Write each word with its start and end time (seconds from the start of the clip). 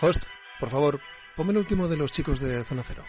Host, 0.00 0.24
por 0.58 0.70
favor, 0.70 1.00
ponme 1.36 1.52
el 1.52 1.58
último 1.58 1.88
de 1.88 1.96
los 1.96 2.10
chicos 2.10 2.40
de 2.40 2.64
Zona 2.64 2.82
Cero. 2.82 3.04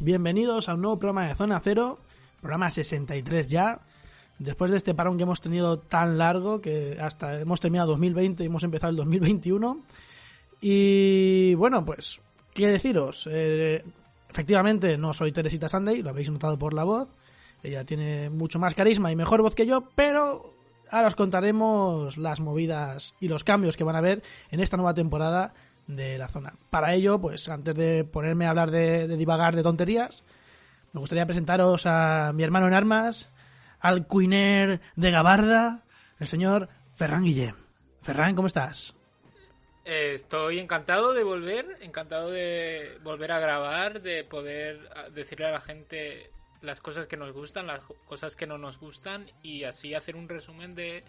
Bienvenidos 0.00 0.68
a 0.68 0.74
un 0.74 0.82
nuevo 0.82 0.98
programa 0.98 1.28
de 1.28 1.34
Zona 1.34 1.60
Cero, 1.60 1.98
programa 2.40 2.70
63 2.70 3.48
ya. 3.48 3.80
Después 4.38 4.70
de 4.70 4.76
este 4.76 4.94
parón 4.94 5.16
que 5.16 5.22
hemos 5.22 5.40
tenido 5.40 5.78
tan 5.78 6.18
largo, 6.18 6.60
que 6.60 6.98
hasta 7.00 7.40
hemos 7.40 7.58
terminado 7.58 7.92
2020 7.92 8.42
y 8.42 8.46
hemos 8.46 8.62
empezado 8.62 8.90
el 8.90 8.96
2021. 8.96 9.80
Y 10.60 11.54
bueno, 11.54 11.84
pues, 11.84 12.20
¿qué 12.52 12.68
deciros? 12.68 13.28
Eh, 13.30 13.82
efectivamente, 14.28 14.98
no 14.98 15.12
soy 15.12 15.32
Teresita 15.32 15.68
Sunday, 15.68 16.02
lo 16.02 16.10
habéis 16.10 16.30
notado 16.30 16.58
por 16.58 16.74
la 16.74 16.84
voz. 16.84 17.08
Ella 17.62 17.84
tiene 17.84 18.30
mucho 18.30 18.58
más 18.58 18.74
carisma 18.74 19.10
y 19.10 19.16
mejor 19.16 19.42
voz 19.42 19.54
que 19.54 19.66
yo, 19.66 19.84
pero 19.94 20.54
ahora 20.90 21.08
os 21.08 21.16
contaremos 21.16 22.18
las 22.18 22.40
movidas 22.40 23.14
y 23.20 23.28
los 23.28 23.42
cambios 23.42 23.76
que 23.76 23.84
van 23.84 23.96
a 23.96 24.00
haber 24.00 24.22
en 24.50 24.60
esta 24.60 24.76
nueva 24.76 24.94
temporada 24.94 25.54
de 25.88 26.18
la 26.18 26.28
zona. 26.28 26.54
Para 26.70 26.94
ello, 26.94 27.18
pues 27.18 27.48
antes 27.48 27.74
de 27.74 28.04
ponerme 28.04 28.46
a 28.46 28.50
hablar 28.50 28.70
de, 28.70 29.08
divagar 29.16 29.56
de 29.56 29.64
tonterías, 29.64 30.22
me 30.92 31.00
gustaría 31.00 31.26
presentaros 31.26 31.86
a 31.86 32.32
mi 32.32 32.44
hermano 32.44 32.68
en 32.68 32.74
armas, 32.74 33.32
al 33.80 34.06
cuiner 34.06 34.80
de 34.94 35.10
Gabarda, 35.10 35.82
el 36.20 36.26
señor 36.26 36.68
Ferran 36.94 37.24
Guillem. 37.24 37.56
Ferran, 38.02 38.36
¿cómo 38.36 38.46
estás? 38.46 38.94
Eh, 39.84 40.12
Estoy 40.14 40.58
encantado 40.58 41.14
de 41.14 41.24
volver, 41.24 41.78
encantado 41.80 42.30
de 42.30 42.98
volver 43.02 43.32
a 43.32 43.40
grabar, 43.40 44.02
de 44.02 44.24
poder 44.24 44.88
ah, 44.94 45.08
decirle 45.08 45.46
a 45.46 45.52
la 45.52 45.60
gente 45.60 46.30
las 46.60 46.80
cosas 46.80 47.06
que 47.06 47.16
nos 47.16 47.32
gustan, 47.32 47.66
las 47.66 47.82
cosas 48.06 48.36
que 48.36 48.46
no 48.46 48.58
nos 48.58 48.78
gustan 48.78 49.30
y 49.42 49.64
así 49.64 49.94
hacer 49.94 50.16
un 50.16 50.28
resumen 50.28 50.74
de 50.74 51.04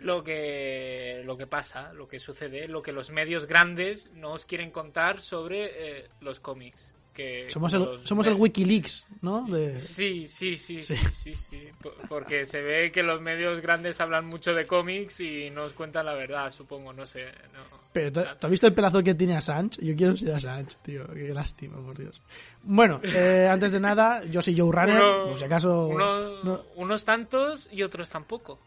lo 0.00 0.22
que 0.24 1.22
lo 1.24 1.36
que 1.36 1.46
pasa, 1.46 1.92
lo 1.92 2.08
que 2.08 2.18
sucede, 2.18 2.68
lo 2.68 2.82
que 2.82 2.92
los 2.92 3.10
medios 3.10 3.46
grandes 3.46 4.10
nos 4.14 4.44
quieren 4.46 4.70
contar 4.70 5.20
sobre 5.20 5.98
eh, 6.00 6.08
los 6.20 6.40
cómics. 6.40 6.94
Que 7.14 7.50
Somos 7.50 7.72
el, 7.74 7.80
los 7.80 8.02
somos 8.04 8.28
el 8.28 8.34
Wikileaks, 8.34 9.04
¿no? 9.22 9.44
De- 9.48 9.76
Sí, 9.80 10.24
sí, 10.28 10.56
sí, 10.56 10.82
sí, 10.82 10.94
sí, 11.12 11.34
sí, 11.34 11.68
Por- 11.82 11.96
Porque 12.08 12.44
se 12.44 12.62
ve 12.62 12.92
que 12.92 13.02
los 13.02 13.20
medios 13.20 13.60
grandes 13.60 14.00
hablan 14.00 14.24
mucho 14.24 14.54
de 14.54 14.68
cómics 14.68 15.18
y 15.18 15.50
nos 15.50 15.72
cuentan 15.72 16.06
la 16.06 16.14
verdad, 16.14 16.52
supongo, 16.52 16.92
no 16.92 17.08
sé. 17.08 17.24
no. 17.52 17.76
Pero 17.92 18.12
¿tú, 18.12 18.20
tú 18.38 18.46
has 18.46 18.50
visto 18.52 18.68
el 18.68 18.72
pelazo 18.72 19.02
que 19.02 19.16
tiene 19.16 19.36
Assange? 19.36 19.84
Yo 19.84 19.96
quiero 19.96 20.16
ser 20.16 20.32
Assange, 20.32 20.76
tío. 20.82 21.08
Qué 21.12 21.34
lástima, 21.34 21.84
por 21.84 21.98
Dios. 21.98 22.20
Bueno, 22.62 23.00
eh, 23.02 23.48
antes 23.50 23.72
de 23.72 23.80
nada, 23.80 24.24
yo 24.24 24.40
soy 24.40 24.56
Joe 24.56 24.70
Runner, 24.70 25.02
Uno- 25.02 25.24
por 25.30 25.38
si 25.38 25.44
acaso... 25.44 25.86
uno- 25.88 26.42
no- 26.44 26.62
Unos 26.76 27.04
tantos 27.04 27.68
y 27.72 27.82
otros 27.82 28.10
tampoco. 28.10 28.60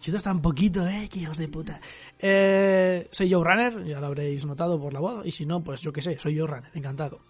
Yo 0.00 0.16
tan 0.20 0.40
poquito, 0.40 0.86
eh, 0.86 1.08
que 1.10 1.20
hijos 1.20 1.38
de 1.38 1.48
puta. 1.48 1.80
Eh, 2.18 3.08
soy 3.10 3.32
Joe 3.32 3.44
Runner, 3.44 3.84
ya 3.84 4.00
lo 4.00 4.06
habréis 4.06 4.44
notado 4.44 4.80
por 4.80 4.92
la 4.92 5.00
voz, 5.00 5.26
y 5.26 5.32
si 5.32 5.44
no, 5.44 5.62
pues 5.62 5.80
yo 5.80 5.92
qué 5.92 6.02
sé, 6.02 6.18
soy 6.18 6.38
Joe 6.38 6.46
Runner, 6.46 6.70
encantado. 6.74 7.20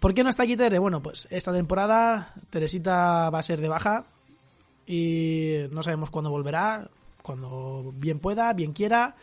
¿Por 0.00 0.14
qué 0.14 0.24
no 0.24 0.30
está 0.30 0.42
aquí 0.42 0.56
Tere? 0.56 0.80
Bueno, 0.80 1.00
pues 1.00 1.28
esta 1.30 1.52
temporada 1.52 2.34
Teresita 2.50 3.30
va 3.30 3.38
a 3.38 3.42
ser 3.44 3.60
de 3.60 3.68
baja 3.68 4.06
y 4.84 5.58
no 5.70 5.84
sabemos 5.84 6.10
cuándo 6.10 6.28
volverá, 6.28 6.90
cuando 7.22 7.92
bien 7.94 8.18
pueda, 8.18 8.52
bien 8.52 8.72
quiera 8.72 9.14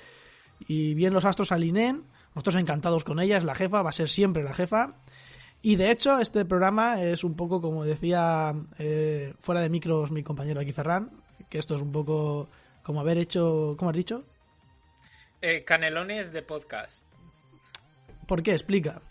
y 0.68 0.94
bien 0.94 1.14
los 1.14 1.26
astros 1.26 1.52
alineen. 1.52 2.06
Nosotros 2.34 2.56
encantados 2.56 3.04
con 3.04 3.20
ella, 3.20 3.38
es 3.38 3.44
la 3.44 3.56
jefa, 3.56 3.82
va 3.82 3.90
a 3.90 3.94
ser 3.94 4.08
siempre 4.08 4.42
la 4.42 4.54
jefa. 4.54 4.94
Y 5.62 5.76
de 5.76 5.92
hecho, 5.92 6.20
este 6.20 6.46
programa 6.46 7.02
es 7.04 7.26
un 7.26 7.36
poco 7.36 7.60
como 7.60 7.84
decía 7.84 8.56
eh, 8.78 9.34
fuera 9.40 9.60
de 9.60 9.70
micros 9.70 10.12
mi 10.12 10.24
compañero 10.24 10.62
aquí 10.62 10.72
Ferran, 10.72 11.10
que 11.50 11.58
esto 11.58 11.76
es 11.76 11.82
un 11.82 11.92
poco 11.92 12.48
como 12.84 13.02
haber 13.02 13.18
hecho, 13.18 13.76
¿cómo 13.78 13.92
has 13.92 13.98
dicho? 13.98 14.26
Eh, 15.42 15.64
canelones 15.64 16.32
de 16.32 16.42
podcast. 16.42 17.08
¿Por 18.28 18.44
qué? 18.44 18.52
Explica. 18.52 19.02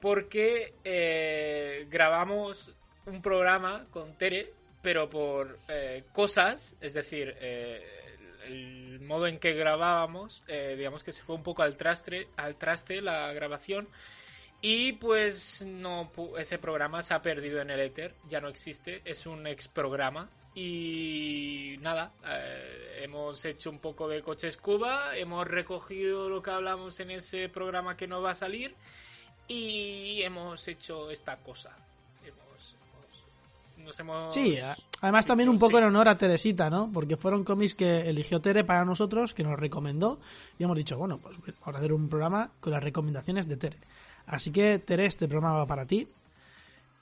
Porque 0.00 0.74
eh, 0.84 1.86
grabamos 1.90 2.74
un 3.06 3.22
programa 3.22 3.86
con 3.90 4.16
Tere, 4.18 4.52
pero 4.82 5.08
por 5.08 5.58
eh, 5.68 6.04
cosas, 6.12 6.76
es 6.80 6.94
decir, 6.94 7.34
eh, 7.40 7.82
el 8.46 9.00
modo 9.00 9.26
en 9.26 9.38
que 9.38 9.52
grabábamos, 9.54 10.44
eh, 10.48 10.74
digamos 10.76 11.02
que 11.02 11.12
se 11.12 11.22
fue 11.22 11.36
un 11.36 11.42
poco 11.42 11.62
al 11.62 11.76
traste, 11.76 12.28
al 12.36 12.56
traste 12.56 13.00
la 13.00 13.32
grabación. 13.32 13.88
Y 14.62 14.94
pues 14.94 15.64
no 15.66 16.10
ese 16.38 16.58
programa 16.58 17.02
se 17.02 17.14
ha 17.14 17.22
perdido 17.22 17.60
en 17.60 17.70
el 17.70 17.80
éter, 17.80 18.14
ya 18.26 18.40
no 18.40 18.48
existe, 18.48 19.02
es 19.04 19.26
un 19.26 19.46
ex 19.46 19.68
programa. 19.68 20.30
Y 20.58 21.76
nada, 21.82 22.12
eh, 22.26 23.02
hemos 23.02 23.44
hecho 23.44 23.68
un 23.68 23.78
poco 23.78 24.08
de 24.08 24.22
coches 24.22 24.56
Cuba, 24.56 25.14
hemos 25.14 25.46
recogido 25.46 26.30
lo 26.30 26.42
que 26.42 26.50
hablamos 26.50 26.98
en 27.00 27.10
ese 27.10 27.50
programa 27.50 27.94
que 27.94 28.06
no 28.08 28.22
va 28.22 28.30
a 28.30 28.34
salir 28.34 28.74
y 29.48 30.22
hemos 30.22 30.66
hecho 30.66 31.10
esta 31.10 31.36
cosa. 31.36 31.76
Hemos, 32.24 32.74
hemos- 33.76 33.84
nos 33.86 34.00
hemos 34.00 34.32
Sí, 34.32 34.56
además 35.02 35.26
también 35.26 35.50
un 35.50 35.58
poco 35.58 35.72
sí. 35.72 35.76
en 35.76 35.84
honor 35.84 36.08
a 36.08 36.16
Teresita, 36.16 36.70
¿no? 36.70 36.90
Porque 36.90 37.18
fueron 37.18 37.44
cómics 37.44 37.74
que 37.74 38.08
eligió 38.08 38.40
Tere 38.40 38.64
para 38.64 38.86
nosotros, 38.86 39.34
que 39.34 39.42
nos 39.44 39.58
recomendó, 39.58 40.18
y 40.58 40.64
hemos 40.64 40.78
dicho, 40.78 40.96
bueno, 40.96 41.18
pues 41.18 41.36
vamos 41.60 41.74
a 41.74 41.78
hacer 41.78 41.92
un 41.92 42.08
programa 42.08 42.50
con 42.60 42.72
las 42.72 42.82
recomendaciones 42.82 43.46
de 43.46 43.58
Tere. 43.58 43.76
Así 44.26 44.50
que, 44.50 44.78
Tere, 44.78 45.04
este 45.04 45.28
programa 45.28 45.58
va 45.58 45.66
para 45.66 45.84
ti. 45.86 46.08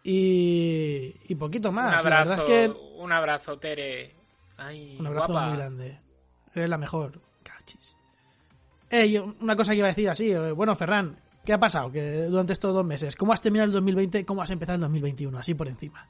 Y, 0.04 1.16
y 1.28 1.34
poquito 1.34 1.72
más. 1.72 1.86
un 1.86 1.92
La 1.92 1.98
abrazo, 2.18 2.28
verdad 2.30 2.38
es 2.38 2.72
que 2.74 2.80
un 2.98 3.10
abrazo, 3.12 3.58
Tere. 3.58 4.14
Ay, 4.56 4.96
Un 5.00 5.06
abrazo 5.06 5.32
guapa. 5.32 5.48
muy 5.48 5.56
grande. 5.56 5.98
Eres 6.54 6.68
la 6.68 6.78
mejor. 6.78 7.20
Cachis. 7.42 7.96
Eh, 8.90 9.18
una 9.40 9.56
cosa 9.56 9.72
que 9.72 9.78
iba 9.78 9.88
a 9.88 9.90
decir 9.90 10.08
así. 10.08 10.30
eh, 10.30 10.52
Bueno, 10.52 10.76
Ferran, 10.76 11.16
¿qué 11.44 11.52
ha 11.54 11.58
pasado 11.58 11.90
que 11.90 12.02
durante 12.24 12.52
estos 12.52 12.72
dos 12.74 12.84
meses? 12.84 13.16
¿Cómo 13.16 13.32
has 13.32 13.40
terminado 13.40 13.66
el 13.66 13.72
2020? 13.72 14.24
¿Cómo 14.24 14.42
has 14.42 14.50
empezado 14.50 14.76
el 14.76 14.82
2021? 14.82 15.38
Así 15.38 15.54
por 15.54 15.66
encima. 15.68 16.06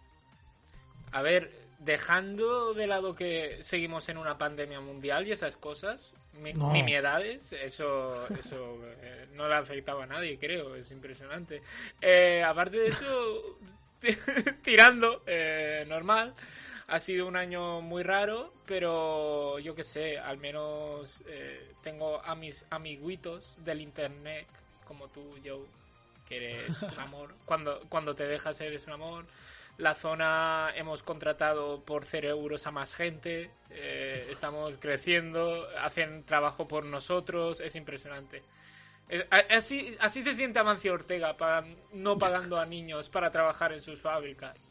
A 1.13 1.23
ver, 1.23 1.51
dejando 1.79 2.75
de 2.75 2.87
lado 2.89 3.15
que 3.15 3.59
seguimos 3.61 4.09
en 4.09 4.19
una 4.19 4.37
pandemia 4.37 4.81
mundial 4.81 5.27
y 5.29 5.33
esas 5.33 5.57
cosas, 5.57 6.13
mi- 6.41 6.53
No. 6.53 6.73
nimiedades, 6.73 7.53
eso, 7.53 8.27
eso 8.37 8.79
eh, 9.01 9.29
no 9.35 9.49
le 9.49 9.55
afectaba 9.55 10.03
a 10.05 10.07
nadie, 10.07 10.37
creo, 10.39 10.75
es 10.75 10.91
impresionante. 10.91 11.63
Eh, 12.03 12.43
aparte 12.43 12.77
de 12.79 12.89
eso, 12.89 13.59
tirando, 14.63 15.23
eh, 15.27 15.85
normal. 15.89 16.35
Ha 16.87 17.01
sido 17.01 17.27
un 17.27 17.37
año 17.37 17.81
muy 17.81 18.03
raro, 18.03 18.53
pero 18.67 19.59
yo 19.59 19.75
qué 19.75 19.85
sé, 19.85 20.19
al 20.19 20.37
menos 20.37 21.23
eh, 21.27 21.73
tengo 21.83 22.23
a 22.23 22.35
mis 22.35 22.67
amiguitos 22.71 23.57
del 23.65 23.81
internet, 23.81 24.47
como 24.87 25.09
tú, 25.09 25.35
Joe, 25.43 25.65
que 26.29 26.37
eres 26.37 26.83
un 26.83 26.99
amor. 27.01 27.35
Cuando, 27.47 27.81
cuando 27.89 28.15
te 28.15 28.27
dejas 28.27 28.61
eres 28.61 28.87
un 28.87 28.93
amor. 28.93 29.27
La 29.77 29.97
zona 29.97 30.71
hemos 30.77 31.03
contratado 31.03 31.83
por 31.83 32.05
0 32.05 32.29
euros 32.29 32.65
a 32.69 32.71
más 32.71 32.95
gente, 32.95 33.51
eh, 33.71 34.25
estamos 34.31 34.79
creciendo, 34.79 35.67
hacen 35.81 36.23
trabajo 36.23 36.69
por 36.69 36.85
nosotros, 36.85 37.61
es 37.61 37.75
impresionante. 37.75 38.43
Eh, 39.09 39.27
Así, 39.51 39.95
así 40.01 40.23
se 40.23 40.33
siente 40.35 40.59
Amancio 40.59 40.93
Ortega, 40.95 41.37
pa- 41.37 41.65
no 41.93 42.17
pagando 42.19 42.59
a 42.59 42.65
niños 42.65 43.09
para 43.11 43.31
trabajar 43.31 43.73
en 43.73 43.81
sus 43.81 44.01
fábricas. 44.01 44.71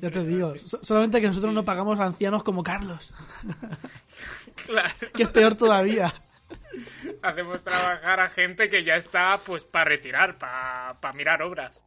Ya 0.00 0.10
te 0.10 0.24
digo. 0.24 0.54
Solamente 0.82 1.20
que 1.20 1.26
nosotros 1.28 1.50
Sí. 1.50 1.54
no 1.54 1.64
pagamos 1.64 2.00
a 2.00 2.04
ancianos 2.04 2.42
como 2.42 2.62
Carlos. 2.62 3.12
Claro. 4.66 4.94
Que 5.14 5.24
es 5.24 5.28
peor 5.30 5.54
todavía. 5.56 6.14
Hacemos 7.22 7.62
trabajar 7.64 8.20
a 8.20 8.28
gente 8.28 8.68
que 8.68 8.84
ya 8.84 8.94
está 8.96 9.38
pues 9.44 9.64
para 9.64 9.84
retirar, 9.86 10.38
para 10.38 11.12
mirar 11.14 11.42
obras. 11.42 11.84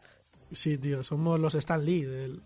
Sí, 0.52 0.78
tío. 0.78 1.04
Somos 1.04 1.40
los 1.40 1.56
Stan 1.56 1.84
Lee 1.84 2.04
del, 2.04 2.42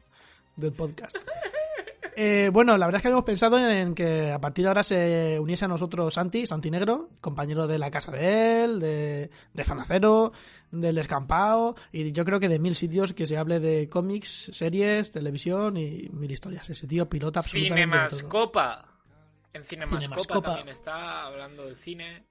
del 0.55 0.71
podcast. 0.73 1.17
Eh, 2.15 2.49
bueno, 2.51 2.77
la 2.77 2.85
verdad 2.85 2.97
es 2.97 3.01
que 3.03 3.07
habíamos 3.07 3.25
pensado 3.25 3.57
en 3.57 3.95
que 3.95 4.31
a 4.31 4.39
partir 4.39 4.63
de 4.63 4.67
ahora 4.69 4.83
se 4.83 5.39
uniese 5.39 5.65
a 5.65 5.67
nosotros 5.67 6.13
Santi, 6.13 6.45
Santi 6.45 6.69
Negro, 6.69 7.09
compañero 7.21 7.67
de 7.67 7.79
la 7.79 7.89
casa 7.89 8.11
de 8.11 8.63
él, 8.63 8.79
de, 8.79 9.29
de 9.53 9.63
Zona 9.63 9.85
Cero, 9.87 10.33
del 10.71 10.95
Descampado, 10.95 11.75
y 11.91 12.11
yo 12.11 12.25
creo 12.25 12.39
que 12.39 12.49
de 12.49 12.59
mil 12.59 12.75
sitios 12.75 13.13
que 13.13 13.25
se 13.25 13.37
hable 13.37 13.59
de 13.59 13.87
cómics, 13.89 14.51
series, 14.53 15.11
televisión 15.11 15.77
y 15.77 16.09
mil 16.11 16.31
historias. 16.31 16.69
Ese 16.69 16.87
tío 16.87 17.07
pilota 17.07 17.39
absolutamente. 17.39 17.83
Cinemascopa. 17.83 18.85
En 19.53 19.63
Cinemascopa, 19.63 20.01
Cinemascopa. 20.01 20.47
también 20.55 20.69
está 20.69 21.25
hablando 21.25 21.65
de 21.65 21.75
cine, 21.75 22.23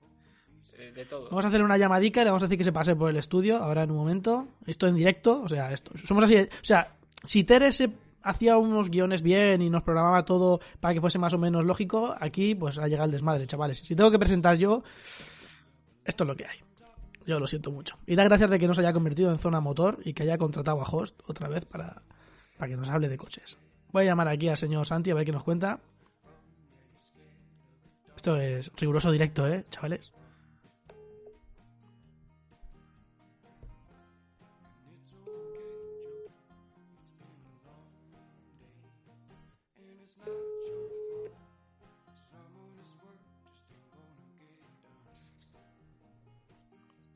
eh, 0.79 0.93
de 0.95 1.05
todo. 1.05 1.29
Vamos 1.29 1.45
a 1.45 1.49
hacer 1.49 1.63
una 1.63 1.77
llamadica 1.77 2.23
y 2.23 2.25
le 2.25 2.31
vamos 2.31 2.43
a 2.43 2.47
decir 2.47 2.59
que 2.59 2.65
se 2.65 2.73
pase 2.73 2.97
por 2.97 3.11
el 3.11 3.17
estudio 3.17 3.59
ahora 3.59 3.83
en 3.83 3.91
un 3.91 3.99
momento. 3.99 4.49
Esto 4.67 4.87
en 4.87 4.95
directo, 4.95 5.43
o 5.43 5.49
sea, 5.49 5.73
esto. 5.73 5.93
Somos 6.05 6.25
así. 6.25 6.37
O 6.37 6.65
sea, 6.65 6.95
si 7.25 7.45
Tere 7.45 7.73
se 7.73 7.91
hacía 8.23 8.57
unos 8.57 8.91
guiones 8.91 9.23
bien 9.23 9.63
y 9.63 9.71
nos 9.71 9.83
programaba 9.83 10.25
todo 10.25 10.61
para 10.81 10.95
que 10.95 11.01
fuese 11.01 11.19
más 11.19 11.33
o 11.33 11.39
menos 11.39 11.65
lógico, 11.65 12.15
aquí 12.19 12.55
pues 12.55 12.79
ha 12.79 12.87
llegado 12.89 13.07
el 13.07 13.13
desmadre, 13.13 13.47
chavales. 13.47 13.79
Si 13.79 13.95
tengo 13.95 14.11
que 14.11 14.19
presentar 14.19 14.57
yo, 14.57 14.83
esto 16.05 16.25
es 16.25 16.29
lo 16.29 16.37
que 16.37 16.47
hay. 16.47 16.59
Yo 17.27 17.39
lo 17.39 17.47
siento 17.47 17.71
mucho. 17.71 17.97
Y 18.07 18.17
da 18.17 18.25
gracias 18.25 18.51
de 18.51 18.59
que 18.59 18.67
no 18.67 18.75
se 18.75 18.81
haya 18.81 18.93
convertido 18.93 19.31
en 19.31 19.39
zona 19.39 19.61
motor 19.61 19.99
y 20.05 20.15
que 20.15 20.23
haya 20.23 20.39
contratado 20.39 20.81
a 20.81 20.85
Host 20.85 21.21
otra 21.27 21.49
vez 21.49 21.65
para, 21.65 22.03
para 22.59 22.71
que 22.71 22.77
nos 22.77 22.89
hable 22.89 23.09
de 23.09 23.17
coches. 23.17 23.59
Voy 23.93 24.05
a 24.05 24.07
llamar 24.07 24.29
aquí 24.29 24.49
al 24.49 24.57
señor 24.57 24.87
Santi 24.87 25.11
a 25.11 25.15
ver 25.15 25.25
qué 25.25 25.33
nos 25.33 25.45
cuenta. 25.45 25.81
Esto 28.17 28.37
es 28.37 28.71
riguroso 28.77 29.11
directo, 29.11 29.47
¿eh, 29.49 29.65
chavales? 29.71 30.13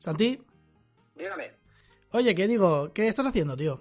Santi, 0.05 0.39
Dígame, 1.15 1.51
oye, 2.11 2.35
¿qué 2.35 2.47
digo? 2.47 2.93
¿Qué 2.93 3.07
estás 3.07 3.25
haciendo, 3.25 3.57
tío? 3.57 3.79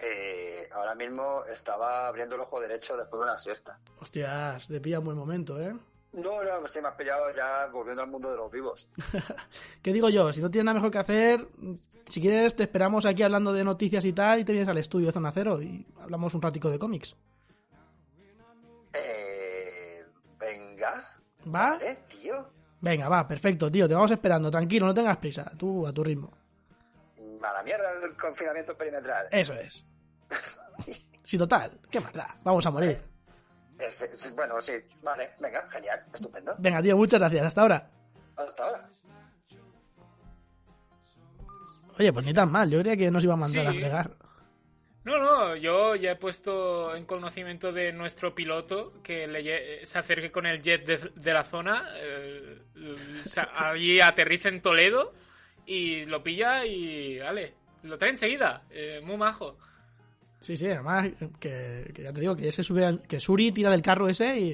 eh, 0.00 0.68
ahora 0.72 0.96
mismo 0.96 1.44
estaba 1.44 2.08
abriendo 2.08 2.34
el 2.34 2.40
ojo 2.40 2.60
derecho 2.60 2.96
después 2.96 3.20
de 3.20 3.24
una 3.28 3.38
siesta. 3.38 3.78
Hostias, 4.00 4.66
te 4.66 4.80
pilla 4.80 4.98
un 4.98 5.04
buen 5.04 5.16
momento, 5.16 5.60
¿eh? 5.60 5.72
No, 6.14 6.42
no, 6.42 6.66
se 6.66 6.82
me 6.82 6.88
has 6.88 6.94
pillado 6.96 7.32
ya 7.34 7.66
volviendo 7.66 8.02
al 8.02 8.10
mundo 8.10 8.28
de 8.28 8.36
los 8.36 8.50
vivos. 8.50 8.90
¿Qué 9.82 9.92
digo 9.92 10.08
yo? 10.08 10.32
Si 10.32 10.40
no 10.40 10.50
tienes 10.50 10.64
nada 10.64 10.74
mejor 10.74 10.90
que 10.90 10.98
hacer, 10.98 11.46
si 12.08 12.20
quieres 12.20 12.56
te 12.56 12.64
esperamos 12.64 13.06
aquí 13.06 13.22
hablando 13.22 13.52
de 13.52 13.62
noticias 13.62 14.04
y 14.04 14.12
tal 14.12 14.40
y 14.40 14.44
te 14.44 14.50
vienes 14.52 14.68
al 14.68 14.78
estudio 14.78 15.06
de 15.06 15.12
Zona 15.12 15.30
Cero 15.30 15.62
y 15.62 15.86
hablamos 16.00 16.34
un 16.34 16.42
ratico 16.42 16.70
de 16.70 16.78
cómics. 16.80 17.14
Eh, 18.92 20.04
venga. 20.38 21.08
¿Va? 21.54 21.78
¿Eh, 21.80 21.98
tío? 22.08 22.48
Venga, 22.84 23.08
va, 23.08 23.26
perfecto, 23.26 23.70
tío, 23.70 23.88
te 23.88 23.94
vamos 23.94 24.10
esperando, 24.10 24.50
tranquilo, 24.50 24.84
no 24.84 24.92
tengas 24.92 25.16
prisa, 25.16 25.50
tú 25.56 25.86
a 25.86 25.92
tu 25.92 26.04
ritmo. 26.04 26.30
A 27.42 27.52
la 27.54 27.62
mierda 27.62 27.86
el 28.02 28.14
confinamiento 28.14 28.76
perimetral. 28.76 29.26
Eso 29.30 29.54
es. 29.54 29.84
Sí, 31.22 31.38
total, 31.38 31.80
¿qué 31.90 32.00
más 32.00 32.12
da? 32.12 32.36
Vamos 32.44 32.66
a 32.66 32.70
morir. 32.70 33.00
Eh, 33.78 33.86
sí, 33.90 34.04
sí, 34.12 34.28
bueno, 34.36 34.60
sí, 34.60 34.74
vale, 35.02 35.30
venga, 35.40 35.66
genial, 35.70 36.04
estupendo. 36.12 36.54
Venga, 36.58 36.82
tío, 36.82 36.98
muchas 36.98 37.18
gracias, 37.18 37.46
hasta 37.46 37.62
ahora. 37.62 37.90
Hasta 38.36 38.62
ahora. 38.64 38.90
Oye, 41.98 42.12
pues 42.12 42.26
ni 42.26 42.34
tan 42.34 42.52
mal, 42.52 42.68
yo 42.68 42.80
creía 42.80 42.98
que 42.98 43.10
nos 43.10 43.24
iba 43.24 43.32
a 43.32 43.36
mandar 43.38 43.62
Sí. 43.62 43.68
a 43.68 43.72
fregar. 43.72 44.10
No, 45.04 45.18
no, 45.18 45.54
yo 45.56 45.96
ya 45.96 46.12
he 46.12 46.16
puesto 46.16 46.96
en 46.96 47.04
conocimiento 47.04 47.72
de 47.72 47.92
nuestro 47.92 48.34
piloto 48.34 48.94
que 49.02 49.26
le 49.26 49.42
lle- 49.44 49.84
se 49.84 49.98
acerque 49.98 50.30
con 50.32 50.46
el 50.46 50.62
jet 50.62 50.84
de, 50.86 50.96
de 51.14 51.32
la 51.34 51.44
zona, 51.44 51.90
eh, 51.96 52.58
allí 53.54 54.00
aterriza 54.02 54.48
en 54.48 54.62
Toledo 54.62 55.12
y 55.66 56.06
lo 56.06 56.22
pilla 56.22 56.64
y, 56.64 57.18
vale, 57.18 57.52
lo 57.82 57.98
trae 57.98 58.12
enseguida, 58.12 58.62
eh, 58.70 59.00
muy 59.04 59.16
majo. 59.18 59.58
Sí, 60.40 60.56
sí, 60.56 60.66
además 60.68 61.08
que, 61.38 61.90
que 61.94 62.02
ya 62.02 62.12
te 62.12 62.20
digo 62.20 62.34
que 62.36 62.48
ese 62.48 62.62
sube 62.62 62.98
que 63.08 63.20
Suri 63.20 63.52
tira 63.52 63.70
del 63.70 63.82
carro 63.82 64.08
ese 64.08 64.38
y 64.38 64.52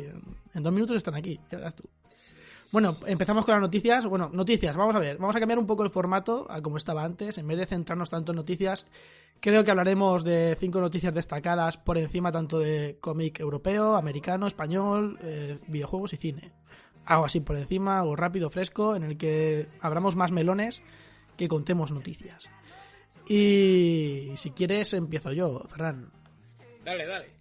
en 0.55 0.63
dos 0.63 0.73
minutos 0.73 0.97
están 0.97 1.15
aquí, 1.15 1.39
ya 1.51 1.59
verás 1.59 1.75
tú. 1.77 1.85
Bueno, 2.73 2.95
empezamos 3.07 3.45
con 3.45 3.55
las 3.55 3.63
noticias. 3.63 4.07
Bueno, 4.07 4.31
noticias, 4.33 4.77
vamos 4.77 4.95
a 4.95 5.01
ver, 5.01 5.19
vamos 5.19 5.35
a 5.35 5.41
cambiar 5.41 5.59
un 5.59 5.67
poco 5.67 5.83
el 5.83 5.91
formato 5.91 6.47
a 6.49 6.63
como 6.63 6.77
estaba 6.77 7.03
antes. 7.03 7.37
En 7.39 7.49
vez 7.49 7.59
de 7.59 7.67
centrarnos 7.67 8.11
tanto 8.11 8.31
en 8.31 8.37
noticias, 8.37 8.87
creo 9.41 9.65
que 9.65 9.73
hablaremos 9.73 10.23
de 10.23 10.57
cinco 10.59 10.81
noticias 10.81 11.13
destacadas 11.13 11.79
por 11.79 11.99
encima 11.99 12.31
tanto 12.31 12.61
de 12.61 12.97
cómic 13.01 13.41
europeo, 13.41 13.97
americano, 13.97 14.47
español, 14.47 15.19
eh, 15.23 15.59
videojuegos 15.67 16.13
y 16.13 16.17
cine. 16.17 16.53
Algo 17.07 17.25
así 17.25 17.41
por 17.41 17.57
encima, 17.57 17.99
algo 17.99 18.15
rápido, 18.15 18.51
fresco, 18.51 18.95
en 18.95 19.03
el 19.03 19.19
que 19.19 19.67
abramos 19.81 20.15
más 20.15 20.31
melones 20.31 20.81
que 21.37 21.49
contemos 21.49 21.91
noticias. 21.91 22.49
Y 23.27 24.31
si 24.37 24.51
quieres, 24.53 24.93
empiezo 24.93 25.33
yo, 25.33 25.65
Ferran. 25.69 26.13
Dale, 26.85 27.07
dale. 27.07 27.40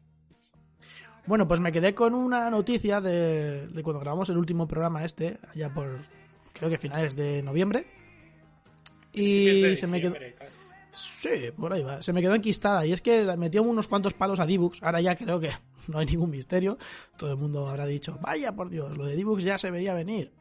Bueno, 1.30 1.48
pues 1.48 1.60
me 1.60 1.72
quedé 1.72 1.94
con 1.94 2.16
una 2.16 2.50
noticia 2.50 3.00
de, 3.02 3.68
de 3.68 3.84
cuando 3.84 4.00
grabamos 4.00 4.28
el 4.30 4.38
último 4.38 4.68
programa 4.68 5.06
este, 5.06 5.38
allá 5.54 5.72
por 5.72 6.00
creo 6.54 6.72
que 6.72 6.80
finales 6.80 7.16
de 7.16 7.44
noviembre. 7.44 7.86
Y 9.14 9.76
se 9.76 9.86
me 9.86 10.02
quedó. 10.02 10.16
casi. 10.16 10.52
Sí, 10.92 11.52
por 11.56 11.72
ahí 11.72 11.84
va. 11.84 12.02
Se 12.02 12.14
me 12.14 12.22
quedó 12.24 12.34
enquistada. 12.34 12.84
Y 12.84 12.94
es 12.94 13.02
que 13.04 13.38
metió 13.38 13.62
unos 13.62 13.88
cuantos 13.88 14.16
palos 14.16 14.40
a 14.40 14.48
Dibux. 14.48 14.82
Ahora 14.82 15.02
ya 15.02 15.16
creo 15.16 15.40
que 15.40 15.52
no 15.88 16.00
hay 16.00 16.08
ningún 16.08 16.32
misterio. 16.32 16.80
Todo 17.16 17.34
el 17.34 17.38
mundo 17.38 17.70
habrá 17.70 17.86
dicho, 17.86 18.18
vaya 18.20 18.56
por 18.56 18.72
Dios, 18.72 18.98
lo 18.98 19.06
de 19.06 19.16
Dibux 19.16 19.44
ya 19.44 19.60
se 19.60 19.70
veía 19.70 19.94
venir. 19.94 20.32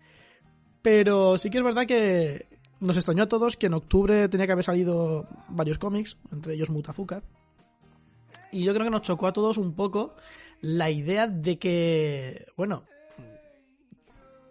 Pero 0.80 1.36
sí 1.36 1.50
que 1.50 1.58
es 1.58 1.64
verdad 1.64 1.84
que 1.84 2.46
nos 2.80 2.96
extrañó 2.96 3.24
a 3.24 3.28
todos 3.28 3.58
que 3.58 3.66
en 3.66 3.74
octubre 3.74 4.26
tenía 4.30 4.46
que 4.46 4.52
haber 4.52 4.64
salido 4.64 5.28
varios 5.50 5.76
cómics, 5.76 6.16
entre 6.32 6.54
ellos 6.54 6.70
Mutafukaz. 6.70 7.24
Y 8.52 8.64
yo 8.64 8.72
creo 8.72 8.84
que 8.84 8.90
nos 8.90 9.02
chocó 9.02 9.26
a 9.26 9.34
todos 9.34 9.58
un 9.58 9.74
poco 9.74 10.14
la 10.60 10.90
idea 10.90 11.26
de 11.26 11.58
que, 11.58 12.46
bueno, 12.56 12.84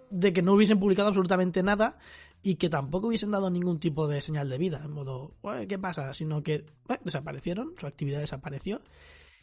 de 0.09 0.33
que 0.33 0.42
no 0.42 0.54
hubiesen 0.54 0.80
publicado 0.80 1.09
absolutamente 1.09 1.63
nada 1.63 1.98
y 2.44 2.56
que 2.56 2.69
tampoco 2.69 3.07
hubiesen 3.07 3.31
dado 3.31 3.50
ningún 3.50 3.80
tipo 3.80 4.07
de 4.07 4.21
señal 4.21 4.50
de 4.50 4.57
vida, 4.57 4.81
en 4.83 4.92
modo, 4.92 5.33
"Ué, 5.42 5.68
¿qué 5.68 5.77
pasa? 5.77 6.13
Sino 6.13 6.44
que 6.44 6.56
eh, 6.56 7.00
desaparecieron, 7.04 7.74
su 7.77 7.88
actividad 7.88 8.19
desapareció. 8.19 8.81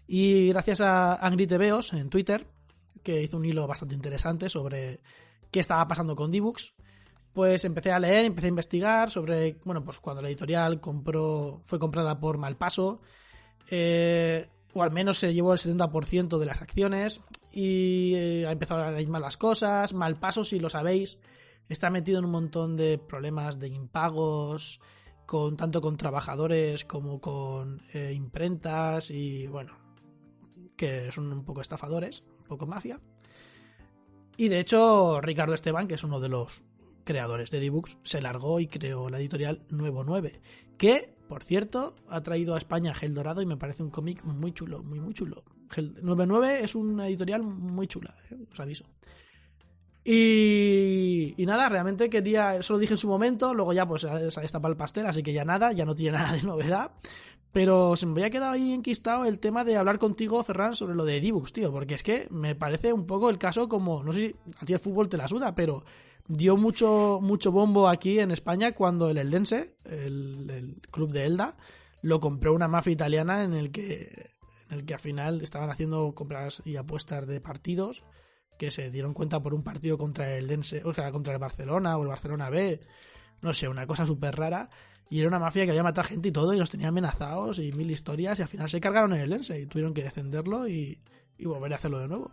Y 0.06 0.49
gracias 0.49 0.81
a 0.81 1.14
Angry 1.16 1.46
TVOs 1.46 1.93
en 1.93 2.08
Twitter, 2.08 2.46
que 3.02 3.22
hizo 3.22 3.37
un 3.37 3.44
hilo 3.44 3.66
bastante 3.66 3.94
interesante 3.94 4.49
sobre 4.49 5.00
qué 5.50 5.61
estaba 5.61 5.87
pasando 5.87 6.16
con 6.16 6.31
Dibux, 6.31 6.75
pues 7.32 7.64
empecé 7.64 7.90
a 7.90 7.99
leer, 7.99 8.25
empecé 8.25 8.47
a 8.47 8.50
investigar 8.50 9.11
sobre, 9.11 9.59
bueno, 9.64 9.85
pues 9.85 9.99
cuando 9.99 10.23
la 10.23 10.28
editorial 10.28 10.80
compró, 10.80 11.62
fue 11.64 11.78
comprada 11.78 12.18
por 12.21 12.38
Malpaso, 12.38 13.00
eh, 13.68 14.49
o 14.75 14.83
al 14.83 14.90
menos 14.90 15.19
se 15.19 15.33
llevó 15.33 15.52
el 15.52 15.59
70% 15.59 16.38
de 16.38 16.47
las 16.47 16.61
acciones 16.61 17.23
y 17.52 18.14
eh, 18.14 18.47
ha 18.47 18.52
empezado 18.52 18.83
a 18.83 19.00
ir 19.00 19.09
mal 19.09 19.23
las 19.23 19.37
cosas. 19.37 19.95
Malpaso, 19.95 20.45
si 20.45 20.59
lo 20.59 20.69
sabéis, 20.69 21.21
está 21.69 21.90
metido 21.90 22.19
en 22.19 22.25
un 22.26 22.33
montón 22.33 22.76
de 22.76 22.99
problemas 22.99 23.59
de 23.59 23.69
impagos, 23.69 24.81
con 25.26 25.57
tanto 25.57 25.81
con 25.81 25.97
trabajadores 25.97 26.85
como 26.85 27.21
con 27.21 27.83
eh, 27.93 28.12
imprentas 28.14 29.11
y 29.11 29.47
bueno, 29.47 29.78
que 30.76 31.11
son 31.12 31.33
un 31.33 31.45
poco 31.45 31.61
estafadores, 31.61 32.25
un 32.40 32.45
poco 32.45 32.66
mafia. 32.66 33.00
Y 34.37 34.49
de 34.49 34.59
hecho, 34.59 35.21
Ricardo 35.21 35.54
Esteban, 35.54 35.87
que 35.87 35.95
es 35.95 36.04
uno 36.04 36.19
de 36.19 36.28
los 36.28 36.64
creadores 37.04 37.50
de 37.50 37.61
Dibux, 37.61 37.99
se 38.02 38.21
largó 38.21 38.59
y 38.59 38.66
creó 38.66 39.09
la 39.09 39.19
editorial 39.19 39.62
Nuevo 39.69 40.02
9, 40.02 40.40
que, 40.76 41.13
por 41.28 41.43
cierto, 41.45 41.95
ha 42.09 42.23
traído 42.23 42.54
a 42.54 42.59
España 42.59 42.95
Gel 42.95 43.14
Dorado 43.14 43.43
y 43.43 43.47
me 43.47 43.57
parece 43.57 43.83
un 43.83 43.90
cómic 43.90 44.23
muy 44.25 44.52
chulo, 44.52 44.83
muy, 44.83 45.00
muy 45.00 45.14
chulo. 45.14 45.45
Gel 45.71 45.95
99 46.02 46.61
es 46.62 46.75
una 46.75 47.09
editorial 47.09 47.43
muy 47.43 47.87
chula, 47.87 48.14
eh, 48.31 48.47
os 48.50 48.61
aviso. 48.61 48.85
Y, 50.07 51.35
nada, 51.38 51.69
realmente 51.71 52.11
quería, 52.11 52.57
eso 52.57 52.75
lo 52.75 52.78
dije 52.78 52.93
en 52.93 52.99
su 52.99 53.09
momento, 53.09 53.54
luego 53.54 53.73
ya 53.73 53.87
pues 53.87 54.02
se 54.02 54.09
ha 54.09 54.19
destapado 54.19 54.71
el 54.71 54.76
pastel, 54.76 55.07
así 55.07 55.23
que 55.23 55.33
ya 55.33 55.47
nada, 55.47 55.73
ya 55.73 55.87
no 55.87 55.95
tiene 55.95 56.19
nada 56.19 56.33
de 56.35 56.43
novedad. 56.43 56.93
Pero 57.52 57.95
se 57.95 58.04
me 58.04 58.12
había 58.12 58.31
quedado 58.31 58.52
ahí 58.52 58.73
enquistado 58.73 59.25
el 59.25 59.38
tema 59.38 59.64
de 59.64 59.76
hablar 59.76 59.99
contigo, 59.99 60.43
Ferran, 60.43 60.75
sobre 60.75 60.97
lo 60.97 61.04
de 61.04 61.21
Dibux, 61.21 61.52
tío, 61.52 61.71
porque 61.71 61.95
es 61.95 62.02
que 62.02 62.26
me 62.31 62.57
parece 62.57 62.93
un 62.93 63.07
poco 63.07 63.31
el 63.31 63.38
caso 63.38 63.69
como, 63.69 64.02
no 64.02 64.12
sé 64.12 64.19
si 64.19 64.37
a 64.61 64.66
ti 64.66 64.73
el 64.73 64.81
fútbol 64.81 65.09
te 65.09 65.16
la 65.16 65.28
suda, 65.28 65.54
pero 65.54 65.85
dio 66.26 66.57
mucho, 66.57 67.19
mucho 67.23 67.52
bombo 67.52 67.88
aquí 67.88 68.19
en 68.19 68.31
España 68.31 68.73
cuando 68.73 69.11
el 69.11 69.19
Eldense, 69.19 69.76
el, 69.85 70.50
el 70.50 70.81
club 70.90 71.11
de 71.11 71.26
Elda, 71.26 71.57
lo 72.02 72.21
compró 72.21 72.52
una 72.54 72.69
mafia 72.69 72.93
italiana 72.93 73.45
en 73.45 73.54
el 73.54 73.71
que 73.71 74.31
en 74.71 74.78
el 74.78 74.87
que 74.87 74.95
al 74.95 75.00
final 75.00 75.43
estaban 75.43 75.71
haciendo 75.71 76.14
compras 76.14 76.62
y 76.64 76.76
apuestas 76.76 77.26
de 77.26 77.40
partidos 77.40 78.02
que 78.59 78.71
se 78.71 78.90
dieron 78.90 79.14
cuenta 79.14 79.40
por 79.40 79.54
un 79.54 79.62
partido 79.62 79.99
contra 79.99 80.37
el 80.37 80.47
Dense, 80.47 80.83
o 80.85 80.95
sea, 80.95 81.11
contra 81.11 81.33
el 81.33 81.38
Barcelona 81.38 81.97
o 81.97 82.02
el 82.02 82.09
Barcelona 82.09 82.50
B, 82.50 82.81
no 83.43 83.52
sé, 83.52 83.69
una 83.69 83.87
cosa 83.87 84.07
súper 84.07 84.37
rara. 84.37 84.71
Y 85.11 85.19
era 85.19 85.28
una 85.28 85.38
mafia 85.38 85.64
que 85.64 85.71
había 85.71 85.83
matado 85.83 86.09
gente 86.09 86.28
y 86.28 86.33
todo, 86.33 86.54
y 86.54 86.59
los 86.59 86.71
tenía 86.71 86.88
amenazados 86.88 87.59
y 87.59 87.73
mil 87.73 87.90
historias, 87.90 88.38
y 88.38 88.43
al 88.43 88.49
final 88.49 88.71
se 88.71 88.81
cargaron 88.81 89.12
el 89.12 89.28
Dense 89.28 89.61
y 89.61 89.66
tuvieron 89.66 89.93
que 89.93 90.02
defenderlo 90.02 90.66
y, 90.69 91.02
volveré 91.38 91.75
a 91.75 91.78
hacerlo 91.78 91.99
de 91.99 92.09
nuevo. 92.09 92.33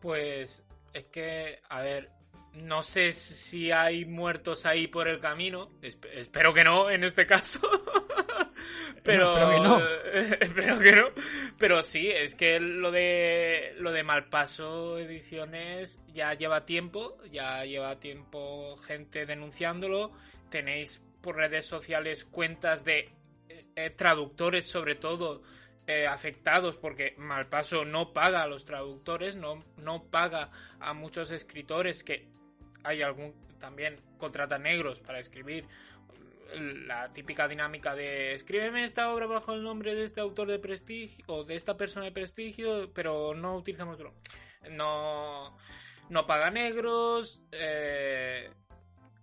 Pues 0.00 0.62
es 0.96 1.04
que, 1.06 1.60
a 1.68 1.80
ver, 1.80 2.10
no 2.54 2.82
sé 2.82 3.12
si 3.12 3.70
hay 3.70 4.04
muertos 4.04 4.64
ahí 4.66 4.86
por 4.86 5.08
el 5.08 5.20
camino. 5.20 5.70
Esp- 5.82 6.08
espero 6.12 6.54
que 6.54 6.64
no, 6.64 6.90
en 6.90 7.04
este 7.04 7.26
caso. 7.26 7.60
Pero 9.02 9.30
espero 9.30 9.50
que 9.50 9.60
no. 9.60 9.78
espero 10.40 10.78
que 10.80 10.92
no. 10.92 11.04
Pero 11.58 11.82
sí, 11.82 12.08
es 12.10 12.34
que 12.34 12.58
lo 12.58 12.90
de 12.90 13.74
lo 13.78 13.92
de 13.92 14.02
Malpaso 14.02 14.98
Ediciones 14.98 16.00
ya 16.12 16.34
lleva 16.34 16.64
tiempo, 16.66 17.16
ya 17.30 17.64
lleva 17.64 18.00
tiempo 18.00 18.76
gente 18.78 19.24
denunciándolo. 19.26 20.12
Tenéis 20.50 21.00
por 21.20 21.36
redes 21.36 21.66
sociales 21.66 22.24
cuentas 22.24 22.84
de 22.84 23.10
eh, 23.48 23.90
traductores 23.90 24.68
sobre 24.68 24.96
todo 24.96 25.42
eh, 25.86 26.06
afectados 26.06 26.76
porque 26.76 27.14
Malpaso 27.16 27.84
no 27.84 28.12
paga 28.12 28.42
a 28.42 28.46
los 28.46 28.64
traductores, 28.64 29.36
no, 29.36 29.64
no 29.76 30.04
paga 30.04 30.50
a 30.80 30.94
muchos 30.94 31.30
escritores 31.30 32.02
que 32.02 32.28
hay 32.82 33.02
algún 33.02 33.34
también 33.58 34.00
contrata 34.18 34.58
negros 34.58 35.00
para 35.00 35.18
escribir 35.18 35.66
la 36.54 37.12
típica 37.12 37.48
dinámica 37.48 37.94
de 37.94 38.32
escríbeme 38.32 38.84
esta 38.84 39.12
obra 39.12 39.26
bajo 39.26 39.52
el 39.52 39.62
nombre 39.62 39.94
de 39.94 40.04
este 40.04 40.20
autor 40.20 40.48
de 40.48 40.58
prestigio 40.58 41.24
o 41.26 41.44
de 41.44 41.56
esta 41.56 41.76
persona 41.76 42.06
de 42.06 42.12
prestigio, 42.12 42.92
pero 42.92 43.34
no 43.34 43.56
utilizamos. 43.56 43.98
No, 44.70 45.56
no 46.08 46.26
paga 46.26 46.50
negros, 46.50 47.40
eh, 47.52 48.50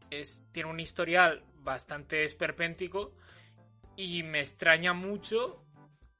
es, 0.10 0.44
tiene 0.52 0.70
un 0.70 0.80
historial 0.80 1.44
bastante 1.60 2.24
esperpéntico 2.24 3.14
y 3.96 4.24
me 4.24 4.40
extraña 4.40 4.94
mucho. 4.94 5.63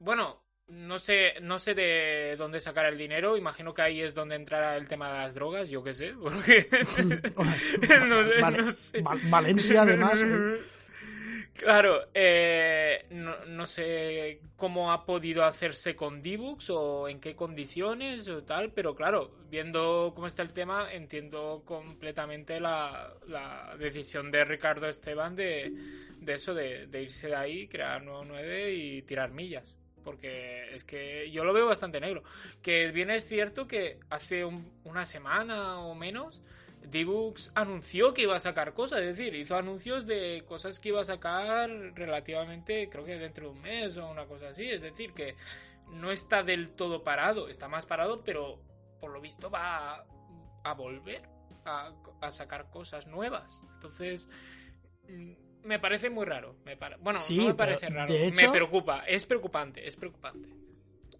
Bueno, 0.04 0.44
no 0.68 1.00
sé, 1.00 1.34
no 1.42 1.60
sé 1.60 1.74
de 1.74 2.36
dónde 2.38 2.60
sacar 2.60 2.86
el 2.88 2.98
dinero. 2.98 3.38
Imagino 3.38 3.74
que 3.74 3.82
ahí 3.84 4.02
es 4.02 4.14
donde 4.14 4.36
entrará 4.36 4.76
el 4.76 4.88
tema 4.88 5.12
de 5.12 5.18
las 5.20 5.34
drogas, 5.34 5.70
yo 5.70 5.84
qué 5.84 5.94
sé. 5.94 6.14
Porque... 6.22 6.68
no 8.06 8.24
sé, 8.24 8.42
Vale- 8.42 8.58
no 8.62 8.72
sé. 8.72 9.02
Val- 9.02 9.22
Valencia, 9.30 9.82
además. 9.84 10.20
¿eh? 10.22 10.58
Claro, 11.56 12.10
eh, 12.16 13.06
no, 13.12 13.46
no 13.46 13.68
sé 13.68 14.42
cómo 14.56 14.92
ha 14.92 15.06
podido 15.06 15.44
hacerse 15.46 15.96
con 15.96 16.22
D-Books 16.24 16.72
o 16.72 17.08
en 17.08 17.20
qué 17.22 17.36
condiciones 17.36 18.28
o 18.28 18.44
tal, 18.44 18.72
pero 18.72 18.96
claro, 18.96 19.38
viendo 19.52 20.14
cómo 20.16 20.26
está 20.26 20.42
el 20.42 20.52
tema, 20.52 20.92
entiendo 20.92 21.62
completamente 21.64 22.60
la, 22.60 23.14
la 23.28 23.76
decisión 23.78 24.32
de 24.32 24.44
Ricardo 24.46 24.88
Esteban 24.90 25.36
de, 25.36 25.72
de 26.18 26.34
eso, 26.34 26.56
de, 26.56 26.88
de 26.88 27.04
irse 27.04 27.28
de 27.28 27.36
ahí, 27.36 27.68
crear 27.68 28.02
nuevo 28.04 28.26
9 28.26 28.74
y 28.74 29.02
tirar 29.04 29.30
millas. 29.32 29.78
Porque 30.04 30.74
es 30.76 30.84
que 30.84 31.32
yo 31.32 31.44
lo 31.44 31.54
veo 31.54 31.66
bastante 31.66 32.00
negro. 32.00 32.24
Que 32.62 32.92
bien 32.92 33.10
es 33.10 33.26
cierto 33.26 33.68
que 33.68 34.00
hace 34.10 34.46
un- 34.46 34.72
una 34.84 35.06
semana 35.06 35.80
o 35.80 35.96
menos 35.96 36.42
D-Books 36.86 37.54
anunció 37.56 38.14
que 38.14 38.24
iba 38.24 38.36
a 38.36 38.40
sacar 38.42 38.74
cosas, 38.74 39.00
es 39.00 39.18
decir, 39.18 39.34
hizo 39.36 39.56
anuncios 39.56 40.06
de 40.06 40.44
cosas 40.46 40.80
que 40.82 40.90
iba 40.90 41.00
a 41.02 41.06
sacar 41.06 41.70
relativamente, 41.96 42.90
creo 42.90 43.06
que 43.06 43.18
dentro 43.18 43.46
de 43.46 43.52
un 43.56 43.62
mes 43.62 43.98
o 43.98 44.10
una 44.10 44.26
cosa 44.26 44.50
así, 44.50 44.70
es 44.70 44.82
decir, 44.82 45.14
que 45.14 45.36
no 45.88 46.12
está 46.12 46.44
del 46.44 46.72
todo 46.72 47.04
parado, 47.04 47.48
está 47.48 47.70
más 47.70 47.86
parado, 47.86 48.22
pero 48.26 48.60
por 49.00 49.12
lo 49.12 49.22
visto 49.22 49.50
va 49.50 50.06
a, 50.64 50.74
volver 50.74 51.22
a, 51.66 51.94
a 52.20 52.32
sacar 52.32 52.70
cosas 52.70 53.08
nuevas. 53.08 53.62
Entonces, 53.76 54.28
mm, 55.08 55.34
me 55.66 55.80
parece 55.80 56.10
muy 56.10 56.26
raro. 56.26 56.56
Me 56.66 56.76
pare- 56.78 56.98
Bueno, 57.02 57.20
Sí, 57.20 57.38
no 57.38 57.46
me 57.48 57.54
parece 57.54 57.90
raro, 57.90 58.14
hecho- 58.14 58.36
me 58.48 58.52
preocupa, 58.52 59.00
es 59.08 59.26
preocupante, 59.26 59.88
es 59.88 59.96
preocupante. 59.96 60.50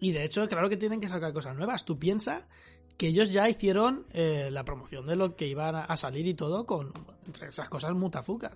Y 0.00 0.12
de 0.12 0.24
hecho, 0.24 0.46
claro 0.48 0.68
que 0.68 0.76
tienen 0.76 1.00
que 1.00 1.08
sacar 1.08 1.32
cosas 1.32 1.56
nuevas. 1.56 1.84
Tú 1.84 1.98
piensas 1.98 2.44
que 2.98 3.08
ellos 3.08 3.32
ya 3.32 3.48
hicieron 3.48 4.06
eh, 4.12 4.50
la 4.52 4.64
promoción 4.64 5.06
de 5.06 5.16
lo 5.16 5.34
que 5.36 5.46
iban 5.46 5.74
a, 5.76 5.96
salir 5.96 6.26
y 6.26 6.34
todo 6.34 6.66
con 6.66 6.92
entre 7.26 7.48
esas 7.48 7.68
cosas 7.68 7.92
mutafucas. 7.94 8.52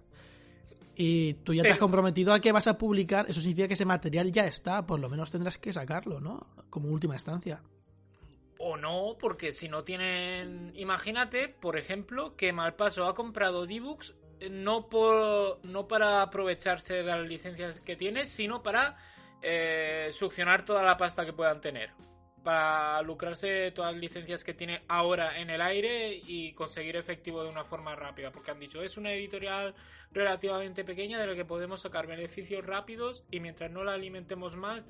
Y 0.95 1.35
tú 1.35 1.55
ya 1.55 1.63
te 1.63 1.69
has 1.69 1.75
Pero- 1.77 1.85
comprometido 1.85 2.33
a 2.33 2.41
que 2.41 2.51
vas 2.53 2.67
a 2.67 2.77
publicar, 2.77 3.27
eso 3.29 3.41
significa 3.41 3.69
que 3.69 3.75
ese 3.75 3.85
material 3.85 4.33
ya 4.33 4.47
está, 4.47 4.85
por 4.87 4.99
lo 4.99 5.09
menos 5.09 5.31
tendrás 5.31 5.57
que 5.59 5.73
sacarlo, 5.73 6.21
¿no? 6.21 6.47
Como 6.71 6.89
última 6.89 7.15
instancia. 7.15 7.63
O 8.59 8.77
no, 8.77 9.17
porque 9.21 9.53
si 9.53 9.69
no 9.69 9.85
tienen. 9.85 10.73
Imagínate, 10.75 11.49
por 11.49 11.79
ejemplo, 11.79 12.35
que 12.37 12.53
Malpaso 12.53 13.07
ha 13.07 13.15
comprado 13.15 13.65
D-Books 13.67 14.11
eh, 14.11 14.15
no, 14.51 14.89
por, 14.89 15.65
no 15.65 15.89
para 15.89 16.23
aprovecharse 16.23 16.95
de 16.95 17.03
las 17.03 17.27
licencias 17.27 17.81
que 17.81 17.97
tiene, 17.97 18.27
sino 18.27 18.63
para 18.63 18.97
eh, 19.43 20.09
succionar 20.13 20.65
toda 20.65 20.83
la 20.83 20.97
pasta 20.97 21.25
que 21.25 21.33
puedan 21.33 21.61
tener. 21.61 21.91
Para 22.43 23.03
lucrarse 23.03 23.73
todas 23.73 23.93
las 23.93 24.01
licencias 24.01 24.45
que 24.45 24.55
tiene 24.55 24.83
ahora 24.89 25.39
en 25.39 25.51
el 25.51 25.61
aire 25.61 26.15
y 26.15 26.53
conseguir 26.53 26.97
efectivo 26.97 27.43
de 27.43 27.51
una 27.51 27.65
forma 27.65 27.95
rápida. 27.95 28.31
Porque 28.31 28.51
han 28.51 28.61
dicho, 28.61 28.83
es 28.83 28.97
una 28.97 29.13
editorial 29.13 29.75
relativamente 30.13 30.85
pequeña 30.85 31.21
de 31.21 31.27
la 31.27 31.35
que 31.35 31.45
podemos 31.45 31.83
sacar 31.83 32.07
beneficios 32.07 32.65
rápidos 32.65 33.25
y 33.31 33.41
mientras 33.41 33.71
no 33.71 33.85
la 33.85 33.95
alimentemos 33.95 34.57
más. 34.57 34.83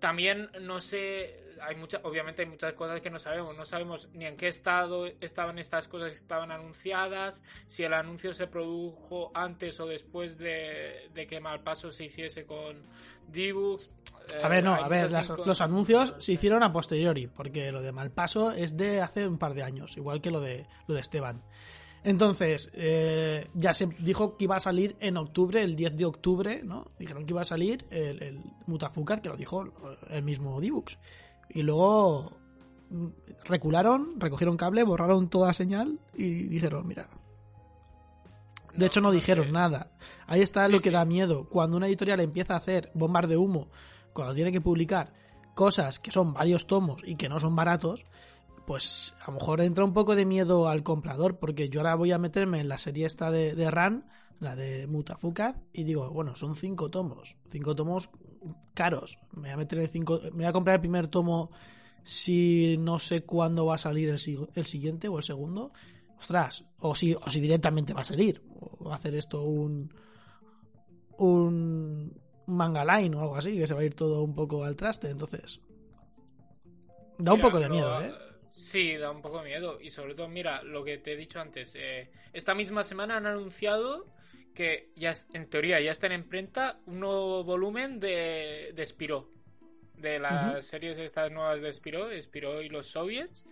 También 0.00 0.50
no 0.60 0.80
sé, 0.80 1.49
hay 1.62 1.76
muchas, 1.76 2.00
obviamente 2.04 2.42
hay 2.42 2.48
muchas 2.48 2.72
cosas 2.74 3.00
que 3.00 3.10
no 3.10 3.18
sabemos, 3.18 3.56
no 3.56 3.64
sabemos 3.64 4.08
ni 4.12 4.24
en 4.26 4.36
qué 4.36 4.48
estado 4.48 5.06
estaban 5.20 5.58
estas 5.58 5.88
cosas 5.88 6.10
que 6.10 6.16
estaban 6.16 6.50
anunciadas, 6.50 7.42
si 7.66 7.84
el 7.84 7.92
anuncio 7.94 8.34
se 8.34 8.46
produjo 8.46 9.30
antes 9.34 9.78
o 9.80 9.86
después 9.86 10.38
de, 10.38 11.08
de 11.14 11.26
que 11.26 11.40
Malpaso 11.40 11.90
se 11.90 12.04
hiciese 12.06 12.44
con 12.46 12.82
D-Books. 13.28 13.90
Eh, 14.34 14.40
A 14.42 14.48
ver, 14.48 14.62
no, 14.64 14.74
a 14.74 14.88
ver, 14.88 15.10
las- 15.10 15.28
los 15.46 15.60
anuncios 15.60 16.14
se 16.18 16.32
hicieron 16.32 16.62
a 16.62 16.72
posteriori, 16.72 17.26
porque 17.26 17.72
lo 17.72 17.82
de 17.82 17.92
Malpaso 17.92 18.52
es 18.52 18.76
de 18.76 19.00
hace 19.00 19.26
un 19.26 19.38
par 19.38 19.54
de 19.54 19.62
años, 19.62 19.96
igual 19.96 20.20
que 20.20 20.30
lo 20.30 20.40
de, 20.40 20.66
lo 20.86 20.94
de 20.94 21.00
Esteban. 21.00 21.42
Entonces, 22.02 22.70
eh, 22.72 23.48
ya 23.52 23.74
se 23.74 23.86
dijo 23.98 24.38
que 24.38 24.44
iba 24.44 24.56
a 24.56 24.60
salir 24.60 24.96
en 25.00 25.18
octubre, 25.18 25.62
el 25.62 25.76
10 25.76 25.96
de 25.96 26.06
octubre, 26.06 26.62
¿no? 26.64 26.90
Dijeron 26.98 27.26
que 27.26 27.32
iba 27.34 27.42
a 27.42 27.44
salir 27.44 27.84
el, 27.90 28.22
el 28.22 28.40
Mutafukat, 28.66 29.20
que 29.20 29.28
lo 29.28 29.36
dijo 29.36 29.66
el 30.08 30.22
mismo 30.22 30.58
Dibux. 30.62 30.96
Y 31.50 31.62
luego 31.62 32.32
mm, 32.90 33.06
recularon, 33.44 34.20
recogieron 34.20 34.56
cable, 34.56 34.84
borraron 34.84 35.28
toda 35.28 35.52
señal 35.52 36.00
y 36.14 36.44
dijeron, 36.48 36.86
mira. 36.86 37.08
De 38.74 38.86
No, 38.86 38.86
hecho, 38.86 39.00
no, 39.00 39.10
dijeron 39.10 39.52
nada. 39.52 39.92
Ahí 40.26 40.42
está 40.42 40.66
Sí, 40.66 40.72
lo 40.72 40.80
que 40.80 40.90
sí. 40.90 40.94
da 40.94 41.04
miedo. 41.04 41.48
Cuando 41.48 41.76
una 41.76 41.86
editorial 41.88 42.20
empieza 42.20 42.54
a 42.54 42.58
hacer 42.58 42.90
bombas 42.94 43.28
de 43.28 43.36
humo, 43.36 43.68
cuando 44.12 44.34
tiene 44.34 44.52
que 44.52 44.60
publicar 44.60 45.12
cosas 45.54 45.98
que 45.98 46.12
son 46.12 46.32
varios 46.32 46.66
tomos 46.66 47.02
y 47.04 47.16
que 47.16 47.28
no 47.28 47.40
son 47.40 47.56
baratos, 47.56 48.04
pues 48.66 49.14
a 49.20 49.26
lo 49.32 49.38
mejor 49.38 49.60
entra 49.60 49.84
un 49.84 49.92
poco 49.92 50.14
de 50.14 50.24
miedo 50.24 50.68
al 50.68 50.82
comprador, 50.84 51.38
porque 51.38 51.68
yo 51.68 51.80
ahora 51.80 51.96
voy 51.96 52.12
a 52.12 52.18
meterme 52.18 52.60
en 52.60 52.68
la 52.68 52.78
serie 52.78 53.06
esta 53.06 53.30
de, 53.30 53.54
de 53.56 53.70
Ran, 53.70 54.08
la 54.38 54.54
de 54.54 54.86
Mutafukat, 54.86 55.56
y 55.72 55.82
digo, 55.84 56.08
bueno, 56.10 56.36
son 56.36 56.54
cinco 56.54 56.90
tomos, 56.90 57.36
cinco 57.50 57.74
tomos 57.74 58.08
caros. 58.74 59.18
Me 59.34 59.42
voy 59.42 59.50
a 59.50 59.56
meter 59.56 59.78
en 59.78 59.88
cinco, 59.88 60.20
me 60.24 60.30
voy 60.30 60.44
a 60.44 60.52
comprar 60.52 60.74
el 60.76 60.80
primer 60.80 61.08
tomo 61.08 61.50
si 62.02 62.76
no 62.78 62.98
sé 62.98 63.22
cuándo 63.22 63.66
va 63.66 63.74
a 63.74 63.78
salir 63.78 64.08
el, 64.08 64.18
si- 64.18 64.38
el 64.54 64.66
siguiente 64.66 65.08
o 65.08 65.18
el 65.18 65.24
segundo. 65.24 65.72
Ostras, 66.18 66.64
o 66.80 66.94
si, 66.94 67.14
o 67.14 67.28
si 67.30 67.40
directamente 67.40 67.92
va 67.94 68.02
a 68.02 68.04
salir, 68.04 68.42
o 68.60 68.84
va 68.84 68.94
a 68.94 68.96
hacer 68.96 69.14
esto 69.14 69.42
un 69.42 69.92
un 71.18 72.12
manga 72.46 72.84
line 72.84 73.14
o 73.16 73.20
algo 73.20 73.36
así, 73.36 73.56
que 73.58 73.66
se 73.66 73.74
va 73.74 73.80
a 73.80 73.84
ir 73.84 73.94
todo 73.94 74.22
un 74.22 74.34
poco 74.34 74.64
al 74.64 74.76
traste, 74.76 75.10
entonces 75.10 75.60
da 77.18 77.34
un 77.34 77.38
Mira, 77.38 77.40
poco 77.40 77.58
de 77.60 77.68
lo- 77.68 77.74
miedo, 77.74 78.00
¿eh? 78.02 78.12
Sí, 78.50 78.96
da 78.96 79.10
un 79.12 79.22
poco 79.22 79.38
de 79.38 79.44
miedo. 79.44 79.80
Y 79.80 79.90
sobre 79.90 80.14
todo, 80.14 80.28
mira, 80.28 80.62
lo 80.62 80.82
que 80.82 80.98
te 80.98 81.12
he 81.12 81.16
dicho 81.16 81.40
antes. 81.40 81.74
eh, 81.76 82.10
esta 82.32 82.54
misma 82.54 82.82
semana 82.82 83.16
han 83.16 83.26
anunciado 83.26 84.06
que 84.54 84.90
ya 84.96 85.12
en 85.32 85.48
teoría 85.48 85.80
ya 85.80 85.92
está 85.92 86.06
en 86.06 86.12
imprenta 86.14 86.80
un 86.86 87.00
nuevo 87.00 87.44
volumen 87.44 88.00
de, 88.00 88.72
de 88.74 88.86
Spiró. 88.86 89.28
De 89.94 90.18
las 90.18 90.52
Ujú. 90.54 90.62
series 90.62 90.98
estas 90.98 91.30
nuevas 91.30 91.60
de 91.60 91.72
Spiró, 91.72 92.08
Spiró 92.22 92.62
y 92.62 92.68
los 92.68 92.86
soviets. 92.86 93.46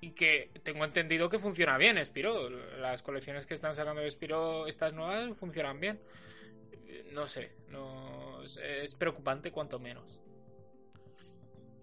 Y 0.00 0.10
que 0.12 0.50
tengo 0.62 0.84
entendido 0.84 1.28
que 1.28 1.38
funciona 1.38 1.78
bien 1.78 2.02
Spiró. 2.04 2.48
Las 2.50 3.02
colecciones 3.02 3.46
que 3.46 3.54
están 3.54 3.74
sacando 3.74 4.02
de 4.02 4.10
Spiró, 4.10 4.66
estas 4.66 4.92
nuevas, 4.92 5.36
funcionan 5.36 5.80
bien. 5.80 6.00
No 7.12 7.26
sé, 7.26 7.52
no 7.70 8.42
es- 8.42 8.94
preocupante 8.94 9.50
cuanto 9.50 9.78
menos. 9.78 10.20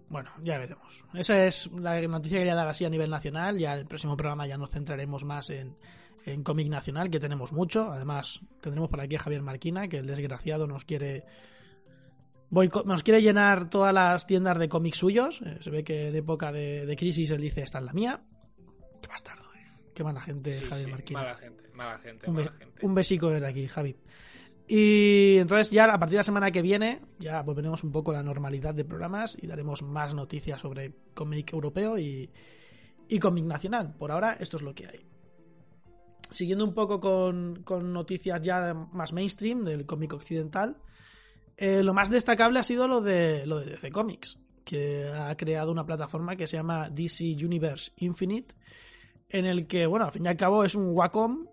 Bueno, 0.09 0.31
ya 0.43 0.59
veremos. 0.59 1.03
Esa 1.15 1.45
es 1.45 1.67
la 1.71 1.99
noticia 2.01 2.37
que 2.37 2.41
quería 2.41 2.55
dar 2.55 2.67
así 2.67 2.85
a 2.85 2.89
nivel 2.89 3.09
nacional. 3.09 3.57
Ya 3.57 3.73
en 3.73 3.79
el 3.79 3.87
próximo 3.87 4.15
programa 4.15 4.45
ya 4.45 4.57
nos 4.57 4.69
centraremos 4.69 5.23
más 5.23 5.49
en, 5.49 5.75
en 6.25 6.43
cómic 6.43 6.67
nacional, 6.69 7.09
que 7.09 7.19
tenemos 7.19 7.51
mucho. 7.51 7.91
Además, 7.91 8.41
tendremos 8.61 8.89
por 8.89 9.01
aquí 9.01 9.15
a 9.15 9.19
Javier 9.19 9.41
Marquina, 9.41 9.87
que 9.87 9.97
el 9.97 10.07
desgraciado 10.07 10.67
nos 10.67 10.85
quiere. 10.85 11.25
nos 12.85 13.03
quiere 13.03 13.21
llenar 13.21 13.69
todas 13.69 13.93
las 13.93 14.25
tiendas 14.27 14.57
de 14.59 14.69
cómics 14.69 14.97
suyos. 14.97 15.41
Eh, 15.41 15.57
se 15.61 15.69
ve 15.69 15.83
que 15.83 16.09
en 16.09 16.15
época 16.15 16.51
de, 16.51 16.85
de 16.85 16.95
crisis 16.95 17.29
él 17.31 17.41
dice: 17.41 17.61
Esta 17.61 17.79
es 17.79 17.85
la 17.85 17.93
mía. 17.93 18.21
Qué 19.01 19.07
bastardo, 19.07 19.43
eh. 19.55 19.65
Qué 19.93 20.03
mala 20.03 20.21
gente, 20.21 20.59
Sí, 20.59 20.65
Javier 20.65 20.85
sí, 20.85 20.91
Marquina. 20.91 21.19
mala 21.21 21.35
gente, 21.35 21.63
mala 21.73 21.99
gente, 21.99 22.29
Un, 22.29 22.35
mala 22.35 22.51
gente. 22.51 22.85
un 22.85 22.95
besico 22.95 23.29
desde 23.29 23.47
aquí, 23.47 23.67
Javi. 23.67 23.95
Y 24.65 25.37
entonces 25.39 25.71
ya 25.71 25.83
a 25.85 25.99
partir 25.99 26.11
de 26.13 26.17
la 26.19 26.23
semana 26.23 26.49
que 26.49 26.61
viene 26.61 27.01
ya 27.19 27.41
volveremos 27.41 27.83
un 27.83 27.91
poco 27.91 28.11
a 28.11 28.15
la 28.15 28.23
normalidad 28.23 28.73
de 28.73 28.85
programas 28.85 29.37
y 29.39 29.45
daremos 29.45 29.81
más 29.81 30.13
noticias 30.15 30.61
sobre 30.61 30.93
cómic 31.13 31.51
europeo 31.51 31.99
y, 31.99 32.29
y 33.09 33.19
cómic 33.19 33.43
nacional. 33.43 33.93
Por 33.99 34.11
ahora 34.11 34.37
esto 34.39 34.55
es 34.55 34.63
lo 34.63 34.73
que 34.73 34.87
hay. 34.87 35.05
Siguiendo 36.33 36.65
un 36.65 36.73
poco 36.73 36.99
con, 36.99 37.61
con 37.63 37.93
noticias 37.93 38.41
ya 38.41 38.73
más 38.73 39.13
mainstream 39.13 39.63
del 39.63 39.85
cómic 39.85 40.13
occidental, 40.13 40.77
eh, 41.57 41.83
lo 41.83 41.93
más 41.93 42.09
destacable 42.09 42.59
ha 42.59 42.63
sido 42.63 42.87
lo 42.87 43.01
de, 43.01 43.45
lo 43.45 43.59
de 43.59 43.67
DC 43.67 43.91
Comics, 43.91 44.39
que 44.65 45.11
ha 45.13 45.35
creado 45.37 45.71
una 45.71 45.85
plataforma 45.85 46.35
que 46.35 46.47
se 46.47 46.57
llama 46.57 46.89
DC 46.89 47.23
Universe 47.23 47.91
Infinite, 47.97 48.55
en 49.29 49.45
el 49.45 49.67
que, 49.67 49.85
bueno, 49.85 50.05
al 50.05 50.11
fin 50.11 50.25
y 50.25 50.27
al 50.27 50.35
cabo 50.35 50.65
es 50.65 50.73
un 50.73 50.89
Wacom, 50.89 51.47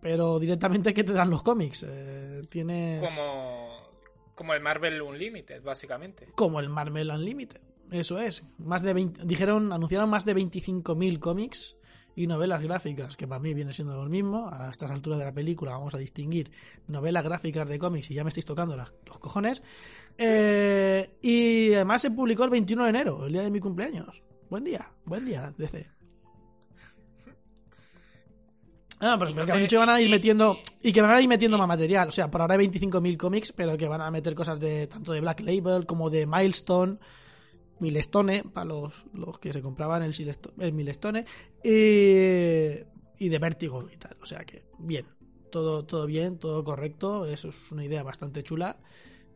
pero 0.00 0.38
directamente 0.38 0.94
que 0.94 1.04
te 1.04 1.12
dan 1.12 1.28
los 1.28 1.42
cómics. 1.42 1.84
Eh, 1.86 2.42
tienes... 2.48 3.02
Como, 3.02 3.90
como 4.34 4.54
el 4.54 4.62
Marvel 4.62 5.02
Unlimited, 5.02 5.62
básicamente. 5.62 6.28
Como 6.34 6.60
el 6.60 6.70
Marvel 6.70 7.10
Unlimited, 7.10 7.60
eso 7.90 8.18
es. 8.18 8.42
Más 8.56 8.80
de 8.80 8.94
20, 8.94 9.26
dijeron, 9.26 9.70
anunciaron 9.70 10.08
más 10.08 10.24
de 10.24 10.34
25.000 10.34 11.18
cómics 11.18 11.76
y 12.16 12.26
novelas 12.26 12.62
gráficas, 12.62 13.16
que 13.16 13.26
para 13.26 13.40
mí 13.40 13.54
viene 13.54 13.72
siendo 13.72 13.96
lo 13.96 14.08
mismo. 14.08 14.48
A 14.52 14.70
estas 14.70 14.90
alturas 14.90 15.18
de 15.18 15.24
la 15.24 15.32
película 15.32 15.72
vamos 15.72 15.94
a 15.94 15.98
distinguir 15.98 16.50
novelas 16.86 17.24
gráficas 17.24 17.68
de 17.68 17.78
cómics 17.78 18.10
y 18.10 18.14
ya 18.14 18.24
me 18.24 18.28
estáis 18.28 18.46
tocando 18.46 18.76
las, 18.76 18.94
los 19.06 19.18
cojones. 19.18 19.62
Eh, 20.16 21.16
y 21.22 21.74
además 21.74 22.02
se 22.02 22.10
publicó 22.10 22.44
el 22.44 22.50
21 22.50 22.84
de 22.84 22.90
enero, 22.90 23.26
el 23.26 23.32
día 23.32 23.42
de 23.42 23.50
mi 23.50 23.60
cumpleaños. 23.60 24.22
Buen 24.48 24.64
día, 24.64 24.90
buen 25.04 25.24
día, 25.24 25.52
DC. 25.56 25.94
Ah, 29.00 29.16
pero 29.18 29.34
que 29.34 29.52
han 29.52 29.60
dicho 29.60 29.78
van 29.78 29.90
a 29.90 30.00
ir 30.00 30.08
metiendo 30.08 30.58
y 30.80 30.92
que 30.92 31.02
van 31.02 31.10
a 31.10 31.20
ir 31.20 31.28
metiendo 31.28 31.58
más 31.58 31.68
material. 31.68 32.08
O 32.08 32.12
sea, 32.12 32.30
por 32.30 32.40
ahora 32.40 32.54
hay 32.54 32.66
25.000 32.66 33.16
cómics, 33.16 33.52
pero 33.52 33.76
que 33.76 33.88
van 33.88 34.00
a 34.00 34.10
meter 34.10 34.34
cosas 34.34 34.60
de 34.60 34.86
tanto 34.86 35.12
de 35.12 35.20
Black 35.20 35.40
Label 35.40 35.84
como 35.84 36.08
de 36.08 36.26
Milestone 36.26 36.98
Milestone, 37.84 38.42
para 38.42 38.64
los, 38.64 39.04
los 39.12 39.38
que 39.38 39.52
se 39.52 39.62
compraban 39.62 40.02
el, 40.02 40.14
el 40.58 40.72
Milestone, 40.72 41.24
y, 41.62 42.82
y 43.24 43.28
de 43.28 43.38
Vértigo 43.38 43.88
y 43.92 43.96
tal. 43.96 44.16
O 44.20 44.26
sea 44.26 44.44
que, 44.44 44.64
bien, 44.78 45.06
todo, 45.52 45.84
todo 45.84 46.06
bien, 46.06 46.38
todo 46.38 46.64
correcto. 46.64 47.26
Eso 47.26 47.50
es 47.50 47.70
una 47.70 47.84
idea 47.84 48.02
bastante 48.02 48.42
chula 48.42 48.78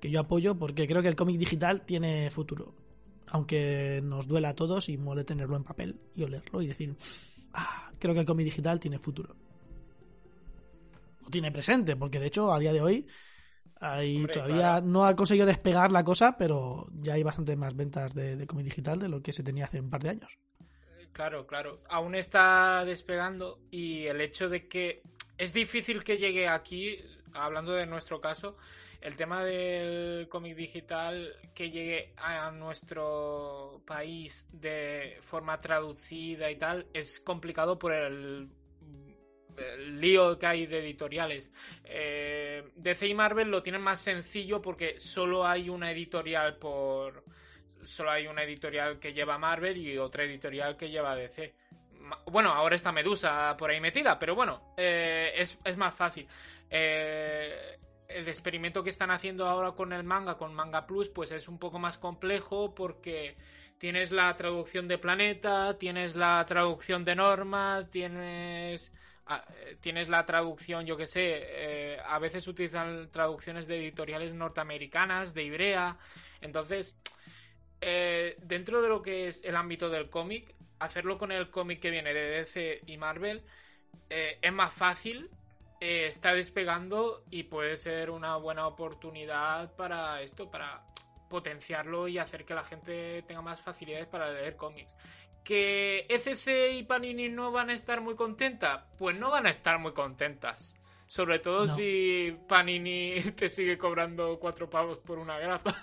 que 0.01 0.11
yo 0.11 0.21
apoyo 0.21 0.57
porque 0.59 0.87
creo 0.87 1.03
que 1.03 1.09
el 1.09 1.17
cómic 1.17 1.39
digital 1.39 1.83
tiene 1.83 2.31
futuro. 2.31 2.75
Aunque 3.29 4.01
nos 4.03 4.27
duela 4.27 4.51
a 4.51 4.55
todos 4.55 4.89
y 4.89 4.97
mole 4.97 5.25
tenerlo 5.25 5.57
en 5.57 5.65
papel 5.65 6.01
y 6.15 6.23
olerlo 6.25 6.63
y 6.63 6.67
decir, 6.67 6.97
ah, 7.53 7.93
creo 7.99 8.15
que 8.15 8.21
el 8.21 8.27
cómic 8.27 8.47
digital 8.47 8.81
tiene 8.81 8.99
futuro. 8.99 9.37
O 11.25 11.31
tiene 11.31 11.53
presente, 11.53 11.95
porque 11.95 12.19
de 12.19 12.27
hecho 12.27 12.53
a 12.53 12.59
día 12.59 12.73
de 12.73 12.81
hoy 12.81 13.07
Ahí 13.81 14.27
todavía 14.27 14.81
no 14.81 15.07
ha 15.07 15.15
conseguido 15.15 15.47
despegar 15.47 15.93
la 15.93 16.05
cosa, 16.05 16.37
pero 16.37 16.87
ya 16.93 17.15
hay 17.15 17.23
bastante 17.23 17.57
más 17.57 17.77
ventas 17.77 18.15
de, 18.15 18.37
de 18.37 18.47
cómic 18.47 18.65
digital 18.65 18.99
de 18.99 19.09
lo 19.09 19.23
que 19.23 19.33
se 19.33 19.43
tenía 19.43 19.67
hace 19.67 19.81
un 19.81 19.91
par 19.91 20.03
de 20.03 20.11
años. 20.11 20.39
Claro, 21.13 21.47
claro. 21.47 21.83
Aún 21.89 22.15
está 22.15 22.85
despegando 22.85 23.61
y 23.71 24.07
el 24.07 24.21
hecho 24.21 24.49
de 24.49 24.69
que 24.69 25.03
es 25.37 25.53
difícil 25.53 26.05
que 26.05 26.19
llegue 26.19 26.49
aquí, 26.49 26.99
hablando 27.33 27.73
de 27.73 27.87
nuestro 27.87 28.21
caso, 28.21 28.57
el 29.01 29.17
tema 29.17 29.45
del 29.45 30.29
cómic 30.29 30.57
digital 30.57 31.33
que 31.55 31.71
llegue 31.71 32.13
a 32.17 32.51
nuestro 32.51 33.83
país 33.87 34.47
de 34.53 35.19
forma 35.21 35.61
traducida 35.61 36.51
y 36.51 36.57
tal 36.57 36.87
es 36.93 37.21
complicado 37.21 37.79
por 37.79 37.93
el 37.93 38.49
lío 39.79 40.39
que 40.39 40.47
hay 40.47 40.67
de 40.67 40.79
editoriales. 40.79 41.53
Eh, 41.85 42.71
DC 42.77 43.07
y 43.07 43.15
Marvel 43.15 43.51
lo 43.51 43.63
tienen 43.63 43.83
más 43.83 44.01
sencillo 44.01 44.61
porque 44.61 44.99
solo 44.99 45.47
hay 45.47 45.69
una 45.69 45.91
editorial 45.91 46.57
por. 46.57 47.25
Solo 47.85 48.11
hay 48.11 48.27
una 48.27 48.43
editorial 48.43 48.99
que 48.99 49.13
lleva 49.13 49.39
Marvel 49.39 49.77
y 49.79 49.97
otra 49.97 50.25
editorial 50.25 50.77
que 50.77 50.91
lleva 50.91 51.17
DC. 51.17 51.55
Bueno, 52.27 52.53
ahora 52.53 52.77
está 52.77 52.93
Medusa 52.93 53.57
por 53.57 53.71
ahí 53.71 53.81
metida, 53.81 54.19
pero 54.19 54.35
bueno, 54.35 54.75
eh, 54.77 55.33
es, 55.37 55.77
más 55.77 55.95
fácil. 55.95 56.27
Eh, 56.71 57.79
el 58.09 58.29
experimento 58.29 58.83
que 58.83 58.91
están 58.91 59.11
haciendo 59.11 59.47
ahora 59.47 59.73
con 59.73 59.93
el 59.93 60.05
manga, 60.05 60.37
con 60.37 60.55
Manga 60.55 60.87
Plus, 60.87 61.09
pues 61.09 61.31
es 61.33 61.49
un 61.49 61.59
poco 61.59 61.79
más 61.79 61.99
complejo 61.99 62.75
porque 62.75 63.37
tienes 63.79 64.11
la 64.11 64.35
traducción 64.37 64.89
de 64.89 64.99
Planeta, 64.99 65.79
tienes 65.79 66.17
la 66.17 66.45
traducción 66.47 67.05
de 67.05 67.15
Norma, 67.15 67.87
tienes 67.91 68.93
tienes 69.81 70.09
la 70.09 70.25
traducción, 70.27 70.87
yo 70.87 70.97
que 70.97 71.07
sé, 71.07 71.23
eh, 71.25 71.99
a 72.07 72.19
veces 72.19 72.47
utilizan 72.49 73.11
traducciones 73.11 73.67
de 73.67 73.79
editoriales 73.79 74.35
norteamericanas, 74.35 75.35
de 75.35 75.45
Ibrea. 75.45 75.99
Entonces, 76.41 77.01
eh, 77.81 78.37
dentro 78.43 78.83
de 78.83 78.89
lo 78.89 79.03
que 79.03 79.29
es 79.29 79.45
el 79.45 79.57
ámbito 79.57 79.89
del 79.91 80.11
cómic, 80.11 80.55
hacerlo 80.79 81.19
con 81.19 81.33
el 81.33 81.51
cómic 81.51 81.81
que 81.81 81.91
viene 81.91 82.15
de 82.15 82.31
DC 82.41 82.83
y 82.87 82.97
Marvel 82.97 83.43
es 84.11 84.53
más 84.53 84.73
fácil, 84.73 85.29
está 85.81 86.33
despegando 86.33 87.25
y 87.31 87.43
puede 87.43 87.77
ser 87.77 88.11
una 88.11 88.37
buena 88.37 88.67
oportunidad 88.67 89.75
para 89.77 90.23
esto, 90.23 90.51
para 90.51 90.83
potenciarlo 91.29 92.09
y 92.09 92.19
hacer 92.19 92.45
que 92.45 92.55
la 92.55 92.65
gente 92.65 93.23
tenga 93.23 93.43
más 93.43 93.61
facilidades 93.61 94.07
para 94.07 94.33
leer 94.33 94.57
cómics. 94.57 94.97
¿Que 95.49 96.05
ECC 96.11 96.79
y 96.79 96.83
Panini 96.83 97.31
no 97.31 97.51
van 97.51 97.71
a 97.71 97.73
estar 97.73 98.03
muy 98.03 98.17
contentas? 98.17 98.85
Pues 98.99 99.19
no 99.19 99.31
van 99.31 99.47
a 99.47 99.51
estar 99.51 99.79
muy 99.79 99.95
contentas. 99.95 100.77
Sobre 101.07 101.39
todo 101.39 101.67
si 101.67 102.37
Panini 102.47 103.15
te 103.35 103.49
sigue 103.49 103.79
cobrando 103.79 104.39
cuatro 104.39 104.69
pavos 104.69 104.99
por 104.99 105.19
una 105.19 105.39
grapa. 105.39 105.75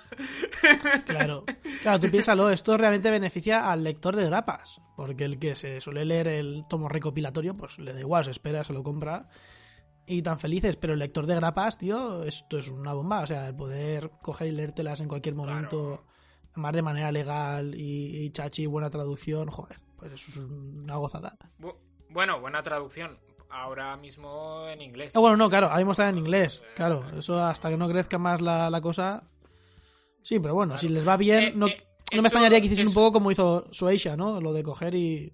Claro, 1.08 1.45
claro, 1.82 1.99
tú 1.99 2.12
piénsalo, 2.12 2.51
esto 2.51 2.78
realmente 2.78 3.10
beneficia 3.10 3.71
al 3.71 3.84
lector 3.84 4.15
de 4.15 4.28
grapas. 4.28 4.80
Porque 4.95 5.25
el 5.25 5.39
que 5.39 5.56
se 5.56 5.82
suele 5.82 6.06
leer 6.06 6.28
el 6.28 6.65
tomo 6.69 6.88
recopilatorio, 6.88 7.58
pues 7.58 7.80
le 7.80 7.91
da 7.91 7.99
igual, 7.99 8.23
se 8.23 8.32
espera, 8.32 8.63
se 8.63 8.71
lo 8.71 8.84
compra. 8.84 9.30
Y 10.06 10.21
tan 10.21 10.38
felices, 10.38 10.75
pero 10.75 10.93
el 10.93 10.99
lector 10.99 11.25
de 11.25 11.38
grapas, 11.38 11.80
tío, 11.80 12.21
esto 12.21 12.60
es 12.60 12.67
una 12.67 12.93
bomba. 12.93 13.21
O 13.21 13.25
sea, 13.25 13.47
el 13.47 13.56
poder 13.56 14.12
coger 14.21 14.49
y 14.49 14.51
leértelas 14.51 14.99
en 14.99 15.08
cualquier 15.08 15.34
momento 15.34 16.06
más 16.56 16.74
de 16.74 16.82
manera 16.82 17.12
legal 17.12 17.74
y, 17.76 18.30
chachi, 18.32 18.65
buena 18.65 18.89
traducción, 18.89 19.50
joder, 19.50 19.80
pues 19.98 20.13
eso 20.13 20.32
es 20.32 20.38
una 20.38 20.96
gozada. 20.98 21.38
bueno, 22.10 22.39
buena 22.39 22.63
traducción. 22.63 23.18
Ahora 23.48 23.96
mismo 23.96 24.68
en 24.68 24.82
inglés. 24.82 25.15
Ah, 25.15 25.20
bueno, 25.20 25.38
no, 25.38 25.50
claro, 25.50 25.72
ahí 25.72 25.86
está 25.89 26.10
en 26.10 26.18
inglés. 26.18 26.62
Claro, 26.76 27.06
eso 27.18 27.39
hasta 27.39 27.70
que 27.70 27.78
no 27.78 27.88
crezca 27.88 28.18
más 28.18 28.41
la, 28.41 28.82
cosa. 28.82 29.24
Sí, 30.24 30.39
pero 30.39 30.56
bueno, 30.56 30.78
si 30.78 30.89
les 30.89 31.08
va 31.08 31.15
bien, 31.15 31.44
eh, 31.44 31.54
no, 31.56 31.68
eh, 31.68 31.78
no 32.12 32.22
me 32.22 32.28
extrañaría 32.28 32.60
que 32.60 32.65
hiciesen 32.65 32.88
un 32.88 32.94
poco 32.94 33.13
como 33.13 33.32
hizo 33.32 33.68
Sueisha, 33.72 34.18
¿no? 34.18 34.41
Lo 34.41 34.52
de 34.52 34.63
coger 34.63 34.96
y, 34.96 35.32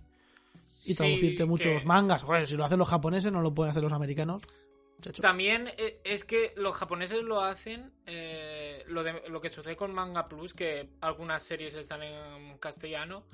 y 0.85 0.93
traducirte 0.93 1.45
muchos 1.45 1.85
mangas. 1.85 2.23
Joder, 2.23 2.47
si 2.47 2.55
lo 2.55 2.65
hacen 2.65 2.79
los 2.79 2.89
japoneses, 2.89 3.31
no 3.31 3.41
lo 3.41 3.53
pueden 3.53 3.71
hacer 3.71 3.81
los 3.81 3.93
americanos. 3.93 4.43
También 5.21 5.69
eh, 5.77 5.99
es 6.03 6.23
que 6.23 6.53
los 6.55 6.75
japoneses 6.75 7.23
lo 7.23 7.41
hacen, 7.41 7.91
eh, 8.05 8.83
lo, 8.87 9.03
de, 9.03 9.29
lo 9.29 9.41
que 9.41 9.49
sucede 9.49 9.75
con 9.75 9.93
Manga 9.93 10.27
Plus, 10.27 10.53
que 10.53 10.89
algunas 11.01 11.43
series 11.43 11.73
están 11.75 12.03
en 12.03 12.57
castellano, 12.59 13.25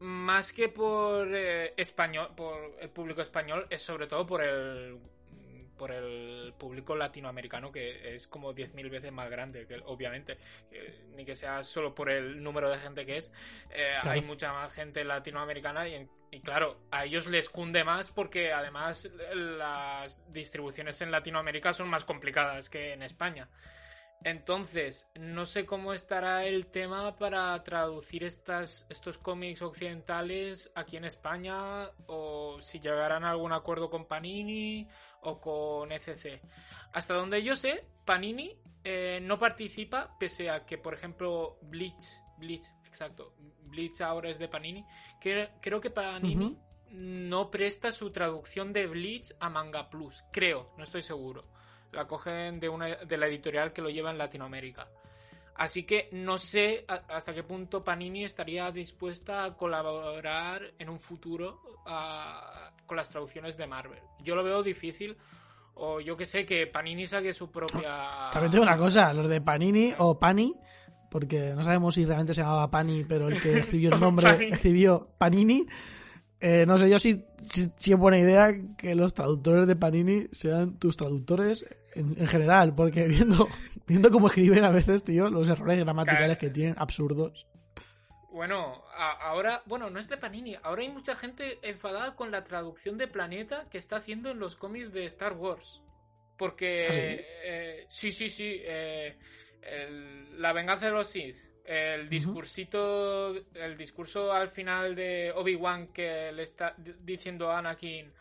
más 0.00 0.52
que 0.52 0.68
por 0.68 1.28
eh, 1.34 1.74
español, 1.76 2.30
por 2.36 2.76
el 2.80 2.90
público 2.90 3.22
español, 3.22 3.66
es 3.70 3.82
sobre 3.82 4.06
todo 4.06 4.26
por 4.26 4.42
el 4.42 4.98
por 5.80 5.92
el 5.92 6.52
público 6.58 6.94
latinoamericano 6.94 7.72
que 7.72 8.14
es 8.14 8.28
como 8.28 8.52
10.000 8.52 8.90
veces 8.90 9.10
más 9.12 9.30
grande, 9.30 9.66
que 9.66 9.80
obviamente, 9.86 10.36
ni 11.16 11.24
que 11.24 11.34
sea 11.34 11.64
solo 11.64 11.94
por 11.94 12.10
el 12.10 12.42
número 12.42 12.68
de 12.68 12.78
gente 12.78 13.06
que 13.06 13.16
es, 13.16 13.32
eh, 13.70 13.94
hay 14.02 14.20
mucha 14.20 14.52
más 14.52 14.70
gente 14.74 15.02
latinoamericana 15.04 15.88
y, 15.88 16.06
y, 16.32 16.40
claro, 16.42 16.82
a 16.90 17.06
ellos 17.06 17.26
les 17.28 17.48
cunde 17.48 17.82
más 17.82 18.10
porque 18.10 18.52
además 18.52 19.08
las 19.34 20.20
distribuciones 20.30 21.00
en 21.00 21.10
Latinoamérica 21.10 21.72
son 21.72 21.88
más 21.88 22.04
complicadas 22.04 22.68
que 22.68 22.92
en 22.92 23.02
España. 23.02 23.48
Entonces, 24.22 25.10
no 25.18 25.46
sé 25.46 25.64
cómo 25.64 25.94
estará 25.94 26.44
el 26.44 26.66
tema 26.66 27.16
para 27.16 27.62
traducir 27.64 28.22
estas, 28.22 28.84
estos 28.90 29.16
cómics 29.16 29.62
occidentales 29.62 30.70
aquí 30.74 30.98
en 30.98 31.06
España 31.06 31.90
o 32.06 32.58
si 32.60 32.80
llegarán 32.80 33.24
a 33.24 33.30
algún 33.30 33.52
acuerdo 33.52 33.88
con 33.88 34.04
Panini 34.04 34.86
o 35.22 35.40
con 35.40 35.90
ECC. 35.90 36.42
Hasta 36.92 37.14
donde 37.14 37.42
yo 37.42 37.56
sé, 37.56 37.86
Panini 38.04 38.58
eh, 38.84 39.20
no 39.22 39.38
participa, 39.38 40.18
pese 40.18 40.50
a 40.50 40.66
que, 40.66 40.76
por 40.76 40.92
ejemplo, 40.92 41.58
Bleach, 41.62 42.04
Bleach, 42.36 42.66
exacto, 42.86 43.34
Bleach 43.62 44.02
ahora 44.02 44.28
es 44.28 44.38
de 44.38 44.48
Panini, 44.48 44.84
que, 45.18 45.48
creo 45.62 45.80
que 45.80 45.90
Panini 45.90 46.58
no 46.90 47.50
presta 47.50 47.90
su 47.90 48.10
traducción 48.10 48.74
de 48.74 48.86
Bleach 48.86 49.34
a 49.40 49.48
Manga 49.48 49.88
Plus, 49.88 50.24
creo, 50.30 50.74
no 50.76 50.84
estoy 50.84 51.00
seguro 51.00 51.48
la 51.92 52.06
cogen 52.06 52.60
de, 52.60 52.68
una, 52.68 52.86
de 52.96 53.16
la 53.16 53.26
editorial 53.26 53.72
que 53.72 53.82
lo 53.82 53.90
lleva 53.90 54.10
en 54.10 54.18
Latinoamérica. 54.18 54.88
Así 55.60 55.84
que 55.84 56.08
no 56.12 56.38
sé 56.38 56.86
hasta 56.88 57.34
qué 57.34 57.42
punto 57.42 57.84
Panini 57.84 58.24
estaría 58.24 58.70
dispuesta 58.70 59.44
a 59.44 59.54
colaborar 59.54 60.72
en 60.78 60.88
un 60.88 60.98
futuro 60.98 61.60
con 62.86 62.96
las 62.96 63.10
traducciones 63.10 63.58
de 63.58 63.66
Marvel. 63.66 64.00
Yo 64.20 64.34
lo 64.34 64.42
veo 64.42 64.62
difícil 64.62 65.18
O 65.74 66.00
yo 66.00 66.16
que 66.16 66.24
sé, 66.24 66.46
que 66.46 66.66
Panini 66.66 67.06
saque 67.06 67.34
su 67.34 67.50
propia... 67.50 68.30
También 68.32 68.50
tengo 68.50 68.64
una 68.64 68.76
cosa, 68.78 69.12
los 69.12 69.28
de 69.28 69.42
Panini 69.42 69.92
o 69.98 70.18
Pani, 70.18 70.54
porque 71.10 71.52
no 71.54 71.62
sabemos 71.62 71.94
si 71.94 72.06
realmente 72.06 72.32
se 72.32 72.40
llamaba 72.40 72.70
Pani, 72.70 73.04
pero 73.04 73.28
el 73.28 73.40
que 73.40 73.58
escribió 73.58 73.92
el 73.92 74.00
nombre 74.00 74.28
escribió 74.48 75.10
Panini. 75.18 75.66
Eh, 76.40 76.64
no 76.66 76.78
sé 76.78 76.88
yo 76.88 76.98
si, 76.98 77.24
si, 77.50 77.70
si 77.76 77.92
es 77.92 77.98
buena 77.98 78.18
idea 78.18 78.48
que 78.78 78.94
los 78.94 79.12
traductores 79.12 79.66
de 79.66 79.76
Panini 79.76 80.26
sean 80.32 80.78
tus 80.78 80.96
traductores 80.96 81.66
en, 81.94 82.16
en 82.18 82.26
general, 82.26 82.74
porque 82.74 83.06
viendo, 83.08 83.46
viendo 83.86 84.10
cómo 84.10 84.28
escriben 84.28 84.64
a 84.64 84.70
veces, 84.70 85.04
tío, 85.04 85.28
los 85.28 85.48
errores 85.48 85.78
gramaticales 85.78 86.38
que 86.38 86.48
tienen, 86.50 86.74
absurdos. 86.78 87.46
Bueno, 88.32 88.84
a- 88.96 89.28
ahora, 89.28 89.62
bueno, 89.66 89.90
no 89.90 89.98
es 89.98 90.08
de 90.08 90.16
Panini. 90.16 90.56
Ahora 90.62 90.82
hay 90.82 90.88
mucha 90.88 91.16
gente 91.16 91.58
enfadada 91.62 92.14
con 92.14 92.30
la 92.30 92.44
traducción 92.44 92.96
de 92.96 93.08
Planeta 93.08 93.66
que 93.70 93.78
está 93.78 93.96
haciendo 93.96 94.30
en 94.30 94.38
los 94.38 94.56
cómics 94.56 94.92
de 94.92 95.04
Star 95.06 95.32
Wars. 95.34 95.82
Porque, 96.38 96.86
¿Ah, 96.88 96.92
sí? 96.92 97.00
eh, 97.44 97.84
sí, 97.88 98.12
sí, 98.12 98.28
sí. 98.30 98.60
eh, 98.64 99.18
el- 99.62 100.40
la 100.40 100.52
venganza 100.54 100.86
de 100.86 100.92
los 100.92 101.08
Sith. 101.10 101.36
El 101.64 102.08
discursito, 102.08 103.34
el 103.54 103.76
discurso 103.76 104.32
al 104.32 104.48
final 104.48 104.94
de 104.94 105.32
Obi-Wan 105.34 105.88
que 105.88 106.32
le 106.32 106.42
está 106.42 106.74
di- 106.76 106.94
diciendo 107.00 107.50
a 107.50 107.58
Anakin, 107.58 108.12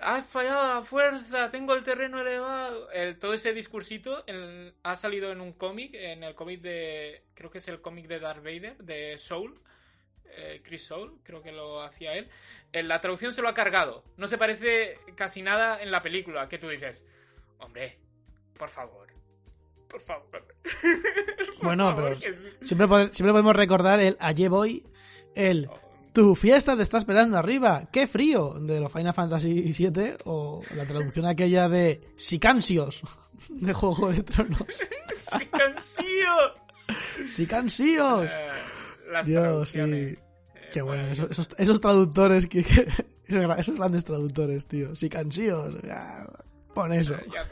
has 0.00 0.26
fallado 0.26 0.74
la 0.74 0.82
fuerza, 0.82 1.50
tengo 1.50 1.74
el 1.74 1.84
terreno 1.84 2.20
elevado. 2.20 2.90
El, 2.90 3.18
todo 3.18 3.34
ese 3.34 3.52
discursito 3.52 4.24
el- 4.26 4.74
ha 4.82 4.96
salido 4.96 5.30
en 5.30 5.40
un 5.40 5.52
cómic, 5.52 5.94
en 5.94 6.24
el 6.24 6.34
cómic 6.34 6.60
de, 6.60 7.22
creo 7.34 7.50
que 7.50 7.58
es 7.58 7.68
el 7.68 7.80
cómic 7.80 8.06
de 8.08 8.18
Darth 8.20 8.42
Vader, 8.42 8.76
de 8.78 9.16
Soul, 9.18 9.60
eh, 10.30 10.60
Chris 10.64 10.86
Soul, 10.86 11.18
creo 11.22 11.42
que 11.42 11.52
lo 11.52 11.82
hacía 11.82 12.14
él. 12.14 12.28
En 12.72 12.88
la 12.88 13.00
traducción 13.00 13.32
se 13.32 13.42
lo 13.42 13.48
ha 13.48 13.54
cargado. 13.54 14.04
No 14.16 14.26
se 14.26 14.38
parece 14.38 14.98
casi 15.14 15.42
nada 15.42 15.80
en 15.82 15.90
la 15.90 16.02
película, 16.02 16.48
que 16.48 16.58
tú 16.58 16.68
dices, 16.68 17.06
hombre, 17.58 17.98
por 18.58 18.68
favor, 18.68 19.07
por 19.88 20.00
favor. 20.00 20.24
Por 21.58 21.64
Bueno, 21.66 21.94
favor, 21.96 22.16
pero 22.20 22.32
siempre, 22.60 22.86
pod- 22.86 23.10
siempre 23.12 23.32
podemos 23.32 23.56
recordar 23.56 23.98
el 24.00 24.16
Allí 24.20 24.46
voy, 24.48 24.86
el 25.34 25.68
Tu 26.12 26.34
fiesta 26.36 26.76
te 26.76 26.82
está 26.82 26.98
esperando 26.98 27.36
arriba, 27.36 27.88
qué 27.92 28.06
frío, 28.06 28.54
de 28.60 28.78
los 28.80 28.92
Final 28.92 29.12
Fantasy 29.14 29.72
VII, 29.72 30.16
o 30.24 30.62
la 30.76 30.86
traducción 30.86 31.26
aquella 31.26 31.68
de 31.68 32.00
Sicansios, 32.16 33.02
de 33.48 33.72
Juego 33.72 34.12
de 34.12 34.22
Tronos. 34.22 34.62
¡Sí, 35.14 35.46
cansíos! 35.46 36.52
Sicansios. 37.26 38.30
Eh, 38.30 38.48
las 39.10 39.26
Dios, 39.26 39.42
traducciones. 39.42 40.18
eh, 40.54 40.68
Qué 40.72 40.82
bueno, 40.82 41.02
esos, 41.04 41.18
maravillosas. 41.18 41.46
esos, 41.48 41.60
esos 41.60 41.80
traductores, 41.80 42.46
que, 42.46 42.62
que- 42.62 42.82
esos, 43.26 43.42
gra- 43.42 43.58
esos 43.58 43.74
grandes 43.76 44.04
traductores, 44.04 44.66
tío. 44.66 44.94
Sicansios, 44.94 45.74
ya, 45.82 46.24
pon 46.74 46.92
eso. 46.92 47.14
Ya 47.32 47.44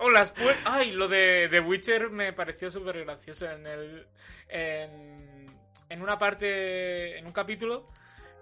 Oh, 0.00 0.10
las 0.10 0.34
puer- 0.34 0.56
Ay, 0.64 0.92
lo 0.92 1.08
de 1.08 1.48
The 1.50 1.60
Witcher 1.60 2.10
me 2.10 2.32
pareció 2.32 2.70
súper 2.70 3.04
gracioso. 3.04 3.48
En 3.50 3.66
el. 3.66 4.06
En, 4.48 5.46
en 5.88 6.02
una 6.02 6.18
parte. 6.18 7.18
En 7.18 7.26
un 7.26 7.32
capítulo. 7.32 7.88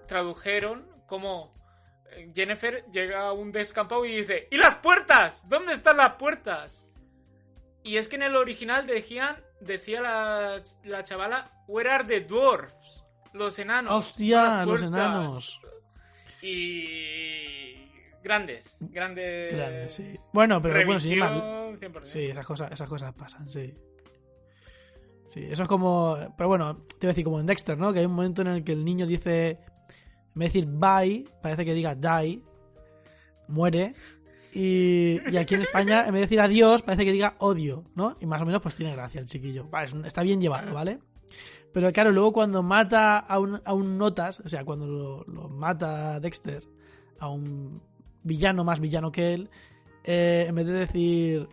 Tradujeron 0.06 0.88
como. 1.06 1.54
eh, 2.12 2.30
Jennifer 2.34 2.84
llega 2.92 3.22
a 3.28 3.32
un 3.32 3.50
descampado 3.52 4.04
y 4.04 4.16
dice: 4.16 4.46
¿Y 4.50 4.56
las 4.56 4.76
puertas? 4.76 5.48
¿Dónde 5.48 5.72
están 5.72 5.96
las 5.98 6.12
puertas? 6.14 6.86
Y 7.82 7.96
es 7.96 8.08
que 8.08 8.16
en 8.16 8.22
el 8.22 8.36
original 8.36 8.86
decían, 8.86 9.36
decía 9.60 10.00
la, 10.00 10.62
la 10.84 11.04
chavala, 11.04 11.50
Where 11.66 11.90
are 11.90 12.04
the 12.04 12.20
dwarfs? 12.20 13.02
Los 13.32 13.58
enanos. 13.58 13.92
Hostia, 14.08 14.64
los 14.64 14.80
puertas". 14.80 14.88
enanos. 14.88 15.60
Y 16.42 17.57
grandes, 18.28 18.76
grandes. 18.80 19.54
Grande, 19.54 19.88
sí. 19.88 20.14
Bueno, 20.32 20.60
pero 20.60 20.74
bueno, 20.74 21.00
sí, 21.00 21.14
Revisión, 21.14 21.80
100%. 21.80 22.02
Sí, 22.02 22.24
esas 22.26 22.46
cosas, 22.46 22.70
esas 22.70 22.88
cosas 22.88 23.14
pasan, 23.14 23.48
sí. 23.48 23.74
Sí, 25.28 25.46
eso 25.50 25.62
es 25.62 25.68
como. 25.68 26.16
Pero 26.36 26.48
bueno, 26.48 26.76
te 26.76 27.06
voy 27.06 27.08
a 27.08 27.08
decir, 27.08 27.24
como 27.24 27.40
en 27.40 27.46
Dexter, 27.46 27.76
¿no? 27.76 27.92
Que 27.92 28.00
hay 28.00 28.06
un 28.06 28.12
momento 28.12 28.42
en 28.42 28.48
el 28.48 28.64
que 28.64 28.72
el 28.72 28.84
niño 28.84 29.06
dice. 29.06 29.58
En 30.34 30.40
vez 30.40 30.52
de 30.52 30.60
decir 30.60 30.66
bye, 30.66 31.24
parece 31.42 31.64
que 31.64 31.74
diga 31.74 31.94
die. 31.94 32.42
Muere. 33.48 33.94
Y, 34.52 35.20
y 35.30 35.36
aquí 35.36 35.54
en 35.54 35.62
España, 35.62 36.00
en 36.00 36.12
vez 36.12 36.14
de 36.14 36.20
decir 36.20 36.40
adiós, 36.40 36.82
parece 36.82 37.04
que 37.04 37.12
diga 37.12 37.34
odio, 37.38 37.84
¿no? 37.94 38.16
Y 38.20 38.26
más 38.26 38.40
o 38.42 38.46
menos, 38.46 38.62
pues 38.62 38.74
tiene 38.74 38.94
gracia 38.94 39.20
el 39.20 39.26
chiquillo. 39.26 39.64
Vale, 39.68 39.90
está 40.06 40.22
bien 40.22 40.40
llevado, 40.40 40.72
¿vale? 40.72 40.98
Pero 41.72 41.90
claro, 41.92 42.12
luego 42.12 42.32
cuando 42.32 42.62
mata 42.62 43.18
a 43.18 43.38
un, 43.38 43.60
a 43.64 43.72
un 43.72 43.98
Notas, 43.98 44.40
o 44.40 44.48
sea, 44.48 44.64
cuando 44.64 44.86
lo, 44.86 45.24
lo 45.24 45.48
mata 45.48 46.20
Dexter 46.20 46.64
a 47.18 47.28
un 47.28 47.82
villano 48.22 48.64
más 48.64 48.80
villano 48.80 49.10
que 49.12 49.34
él, 49.34 49.50
eh, 50.04 50.46
en 50.48 50.54
vez 50.54 50.66
de 50.66 50.72
decir 50.72 51.48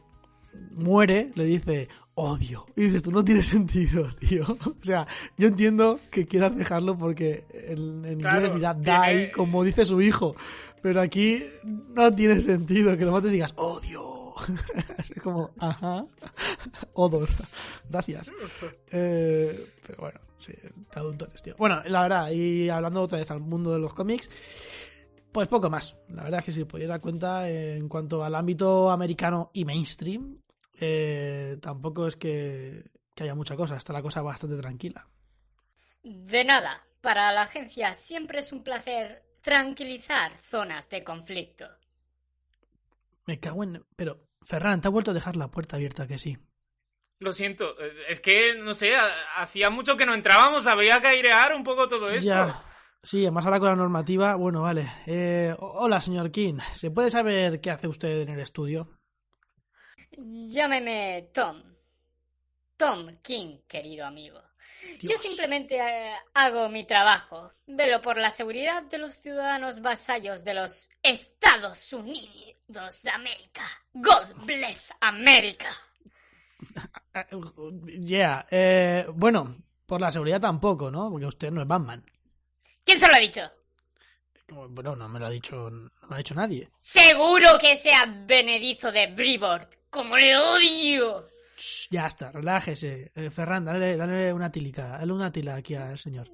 muere, 0.72 1.28
le 1.36 1.44
dice 1.46 1.90
odio. 2.18 2.66
Y 2.78 2.84
dices, 2.84 3.04
tú 3.04 3.12
no 3.12 3.26
tiene 3.26 3.44
sentido, 3.44 4.08
tío. 4.20 4.46
O 4.50 4.84
sea, 4.84 5.06
yo 5.38 5.48
entiendo 5.50 6.00
que 6.12 6.26
quieras 6.26 6.56
dejarlo 6.56 6.98
porque 6.98 7.46
en, 7.52 8.06
en 8.06 8.20
Claro, 8.20 8.38
inglés 8.38 8.56
dirá 8.56 8.74
tiene- 8.80 9.18
die, 9.26 9.32
como 9.32 9.64
dice 9.66 9.84
su 9.84 10.02
hijo. 10.02 10.36
Pero 10.82 11.02
aquí 11.02 11.44
no 11.94 12.14
tiene 12.16 12.40
sentido 12.42 12.96
que 12.98 13.04
lo 13.06 13.12
mates 13.12 13.32
y 13.32 13.36
digas 13.36 13.54
odio. 13.58 14.34
es 14.98 15.22
como, 15.22 15.52
ajá, 15.60 16.06
odor. 16.94 17.28
Gracias. 17.90 18.32
Eh, 18.92 19.68
pero 19.86 19.98
bueno, 20.02 20.20
sí, 20.40 20.54
traductores, 20.92 21.42
tío. 21.42 21.56
Bueno, 21.58 21.82
la 21.86 22.02
verdad, 22.04 22.32
y 22.32 22.70
hablando 22.70 23.02
otra 23.02 23.18
vez 23.20 23.30
al 23.32 23.40
mundo 23.42 23.74
de 23.74 23.80
los 23.80 23.94
cómics, 23.94 24.30
pues 25.36 25.50
poco 25.50 25.70
más. 25.70 25.98
La 26.08 26.24
verdad 26.24 26.40
es 26.40 26.46
que 26.46 26.52
si 26.54 26.62
os 26.62 26.68
podéis 26.68 26.88
dar 26.88 27.02
cuenta, 27.02 27.50
eh, 27.50 27.76
en 27.76 27.90
cuanto 27.90 28.24
al 28.24 28.34
ámbito 28.36 28.90
americano 28.90 29.52
y 29.54 29.66
mainstream, 29.66 30.42
eh, 30.80 31.58
tampoco 31.62 32.08
es 32.08 32.16
que, 32.16 32.90
que 33.14 33.24
haya 33.24 33.36
mucha 33.36 33.58
cosa. 33.58 33.76
Está 33.76 33.92
la 33.92 34.02
cosa 34.02 34.22
bastante 34.22 34.56
tranquila. 34.56 35.06
De 36.04 36.46
nada, 36.46 36.88
para 37.02 37.34
la 37.34 37.42
agencia 37.42 37.94
siempre 37.96 38.40
es 38.40 38.54
un 38.54 38.64
placer 38.64 39.26
tranquilizar 39.42 40.38
zonas 40.42 40.90
de 40.90 41.04
conflicto. 41.04 41.68
Me 43.26 43.38
cago 43.38 43.62
en... 43.66 43.84
Pero, 43.98 44.22
Ferran, 44.42 44.80
te 44.80 44.88
ha 44.88 44.92
vuelto 44.92 45.12
a 45.12 45.14
dejar 45.16 45.36
la 45.36 45.52
puerta 45.52 45.76
abierta, 45.76 46.08
que 46.08 46.18
sí. 46.18 46.38
Lo 47.20 47.34
siento, 47.34 47.78
eh, 47.82 47.92
es 48.08 48.22
que, 48.22 48.56
no 48.56 48.74
sé, 48.74 48.96
ha- 48.96 49.42
hacía 49.42 49.70
mucho 49.70 49.98
que 49.98 50.06
no 50.06 50.14
entrábamos, 50.14 50.66
habría 50.66 51.02
que 51.02 51.08
airear 51.08 51.54
un 51.56 51.64
poco 51.66 51.90
todo 51.90 52.10
esto. 52.10 52.30
Ya. 52.30 52.64
Sí, 53.06 53.22
además 53.22 53.46
ahora 53.46 53.60
con 53.60 53.70
la 53.70 53.76
normativa, 53.76 54.34
bueno, 54.34 54.64
vale. 54.64 54.92
Eh, 55.06 55.56
hola, 55.60 56.02
señor 56.02 56.32
King. 56.32 56.58
¿Se 56.74 56.90
puede 56.90 57.12
saber 57.12 57.62
qué 57.62 57.70
hace 57.70 57.88
usted 57.88 58.22
en 58.22 58.30
el 58.30 58.40
estudio? 58.40 58.98
Llámeme 60.18 61.30
Tom. 61.32 61.62
Tom 62.76 63.18
King, 63.22 63.60
querido 63.68 64.08
amigo. 64.08 64.42
Yo 65.02 65.18
simplemente 65.20 65.78
eh, 65.78 66.16
hago 66.34 66.68
mi 66.70 66.88
trabajo. 66.88 67.52
Velo 67.68 68.02
por 68.02 68.18
la 68.18 68.32
seguridad 68.32 68.82
de 68.82 68.98
los 68.98 69.14
ciudadanos 69.22 69.82
vasallos 69.82 70.44
de 70.44 70.56
los 70.56 70.90
Estados 71.04 71.94
Unidos 71.94 73.04
de 73.04 73.10
América. 73.12 73.66
God 73.94 74.46
bless 74.48 74.92
America. 75.02 75.70
Ah, 77.14 77.28
Yeah. 78.00 78.48
eh, 78.50 79.06
bueno, 79.14 79.58
por 79.86 80.02
la 80.02 80.10
seguridad 80.10 80.42
tampoco, 80.42 80.90
¿no? 80.90 81.12
Porque 81.12 81.28
usted 81.28 81.52
no 81.52 81.62
es 81.62 81.68
Batman. 81.68 82.04
¿Quién 82.86 83.00
se 83.00 83.08
lo 83.08 83.16
ha 83.16 83.20
dicho? 83.20 83.42
Bueno, 84.48 84.96
no 84.96 85.10
me 85.10 85.20
lo 85.20 85.26
ha 85.26 85.30
dicho, 85.30 85.70
no 85.70 85.90
me 86.04 86.08
lo 86.10 86.14
ha 86.16 86.18
dicho 86.18 86.36
nadie. 86.36 86.70
Seguro 86.80 87.58
que 87.60 87.76
sea 87.76 88.06
Benedizo 88.06 88.92
de 88.92 89.08
Bribord. 89.08 89.68
¡Como 89.90 90.16
le 90.16 90.38
odio! 90.38 91.26
Shh, 91.58 91.88
ya 91.90 92.06
está, 92.06 92.32
relájese. 92.32 93.12
Eh, 93.16 93.32
Ferran, 93.32 93.66
dale, 93.66 93.98
dale 93.98 94.32
una 94.32 94.52
tilica, 94.52 94.90
dale 94.90 95.12
una 95.12 95.32
tila 95.32 95.56
aquí 95.56 95.74
al 95.74 95.98
señor. 95.98 96.30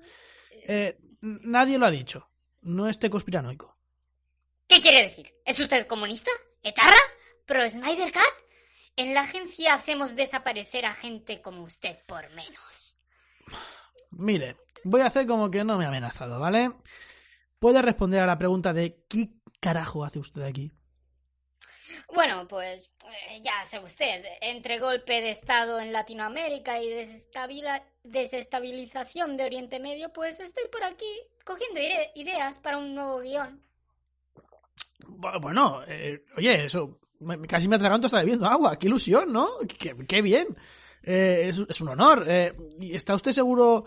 Eh, 0.67 0.97
nadie 1.21 1.77
lo 1.77 1.85
ha 1.85 1.91
dicho. 1.91 2.27
No 2.63 2.89
esté 2.89 3.09
conspiranoico. 3.09 3.77
¿Qué 4.67 4.81
quiere 4.81 5.03
decir? 5.03 5.33
¿Es 5.45 5.59
usted 5.59 5.87
comunista? 5.87 6.31
¿Etarra? 6.61 7.01
¿Pro 7.45 7.67
Snyder 7.69 8.11
Cat? 8.11 8.23
En 8.95 9.13
la 9.13 9.21
agencia 9.21 9.73
hacemos 9.73 10.15
desaparecer 10.15 10.85
a 10.85 10.93
gente 10.93 11.41
como 11.41 11.63
usted 11.63 11.97
por 12.05 12.29
menos. 12.31 12.97
Mire, 14.11 14.57
voy 14.83 15.01
a 15.01 15.07
hacer 15.07 15.25
como 15.27 15.49
que 15.51 15.63
no 15.63 15.77
me 15.77 15.85
ha 15.85 15.89
amenazado, 15.89 16.39
¿vale? 16.39 16.71
Puede 17.59 17.81
responder 17.81 18.21
a 18.21 18.25
la 18.25 18.37
pregunta 18.37 18.73
de 18.73 19.03
¿qué 19.07 19.29
carajo 19.59 20.03
hace 20.03 20.19
usted 20.19 20.41
aquí? 20.43 20.71
Bueno, 22.13 22.47
pues 22.47 22.89
eh, 23.29 23.41
ya 23.43 23.63
sabe 23.65 23.85
usted, 23.85 24.23
entre 24.41 24.79
golpe 24.79 25.21
de 25.21 25.29
Estado 25.29 25.79
en 25.79 25.93
Latinoamérica 25.93 26.81
y 26.81 26.89
desestabilización 28.03 29.37
de 29.37 29.45
Oriente 29.45 29.79
Medio, 29.79 30.11
pues 30.13 30.39
estoy 30.39 30.63
por 30.71 30.83
aquí 30.83 31.05
cogiendo 31.45 31.79
ide- 31.79 32.11
ideas 32.15 32.59
para 32.59 32.77
un 32.77 32.95
nuevo 32.95 33.19
guion. 33.19 33.61
Bu- 35.05 35.39
Bueno, 35.41 35.81
eh, 35.87 36.23
oye, 36.37 36.65
eso 36.65 36.99
me- 37.19 37.39
casi 37.47 37.67
me 37.67 37.75
atraganto 37.75 38.07
hasta 38.07 38.19
bebiendo 38.19 38.47
agua. 38.47 38.77
Qué 38.77 38.87
ilusión, 38.87 39.31
¿no? 39.31 39.47
Qué, 39.67 39.95
qué 40.07 40.21
bien. 40.21 40.47
Eh, 41.03 41.43
es, 41.49 41.59
es 41.69 41.81
un 41.81 41.89
honor. 41.89 42.25
Eh, 42.27 42.53
¿y 42.79 42.95
¿Está 42.95 43.15
usted 43.15 43.31
seguro 43.31 43.85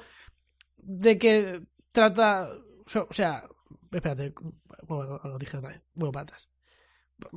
de 0.85 1.19
que 1.19 1.61
trata... 1.93 2.49
O 3.09 3.13
sea, 3.13 3.45
espérate, 3.91 4.33
bueno, 4.83 5.21
lo 5.25 5.39
dije 5.39 5.57
otra 5.57 5.71
vez, 5.71 5.83
vuelvo 5.95 6.13
para 6.13 6.23
atrás. 6.25 6.49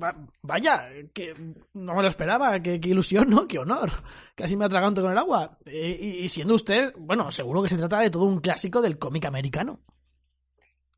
Va- 0.02 0.28
Vaya, 0.42 0.90
que 1.14 1.34
no 1.74 1.94
me 1.96 2.02
lo 2.02 2.08
esperaba, 2.08 2.60
qué 2.60 2.80
ilusión, 2.84 3.30
¿no? 3.30 3.48
Qué 3.48 3.60
honor. 3.60 3.92
Casi 4.36 4.56
me 4.58 4.66
atraganto 4.66 5.02
con 5.02 5.12
el 5.12 5.18
agua. 5.18 5.58
Eh, 5.66 5.98
y, 6.00 6.08
y 6.26 6.30
siendo 6.30 6.56
usted, 6.56 6.94
bueno, 6.98 7.32
seguro 7.32 7.62
que 7.64 7.70
se 7.70 7.78
trata 7.78 8.00
de 8.00 8.10
todo 8.10 8.24
un 8.26 8.42
clásico 8.42 8.82
del 8.82 8.98
cómic 8.98 9.26
americano. 9.26 9.80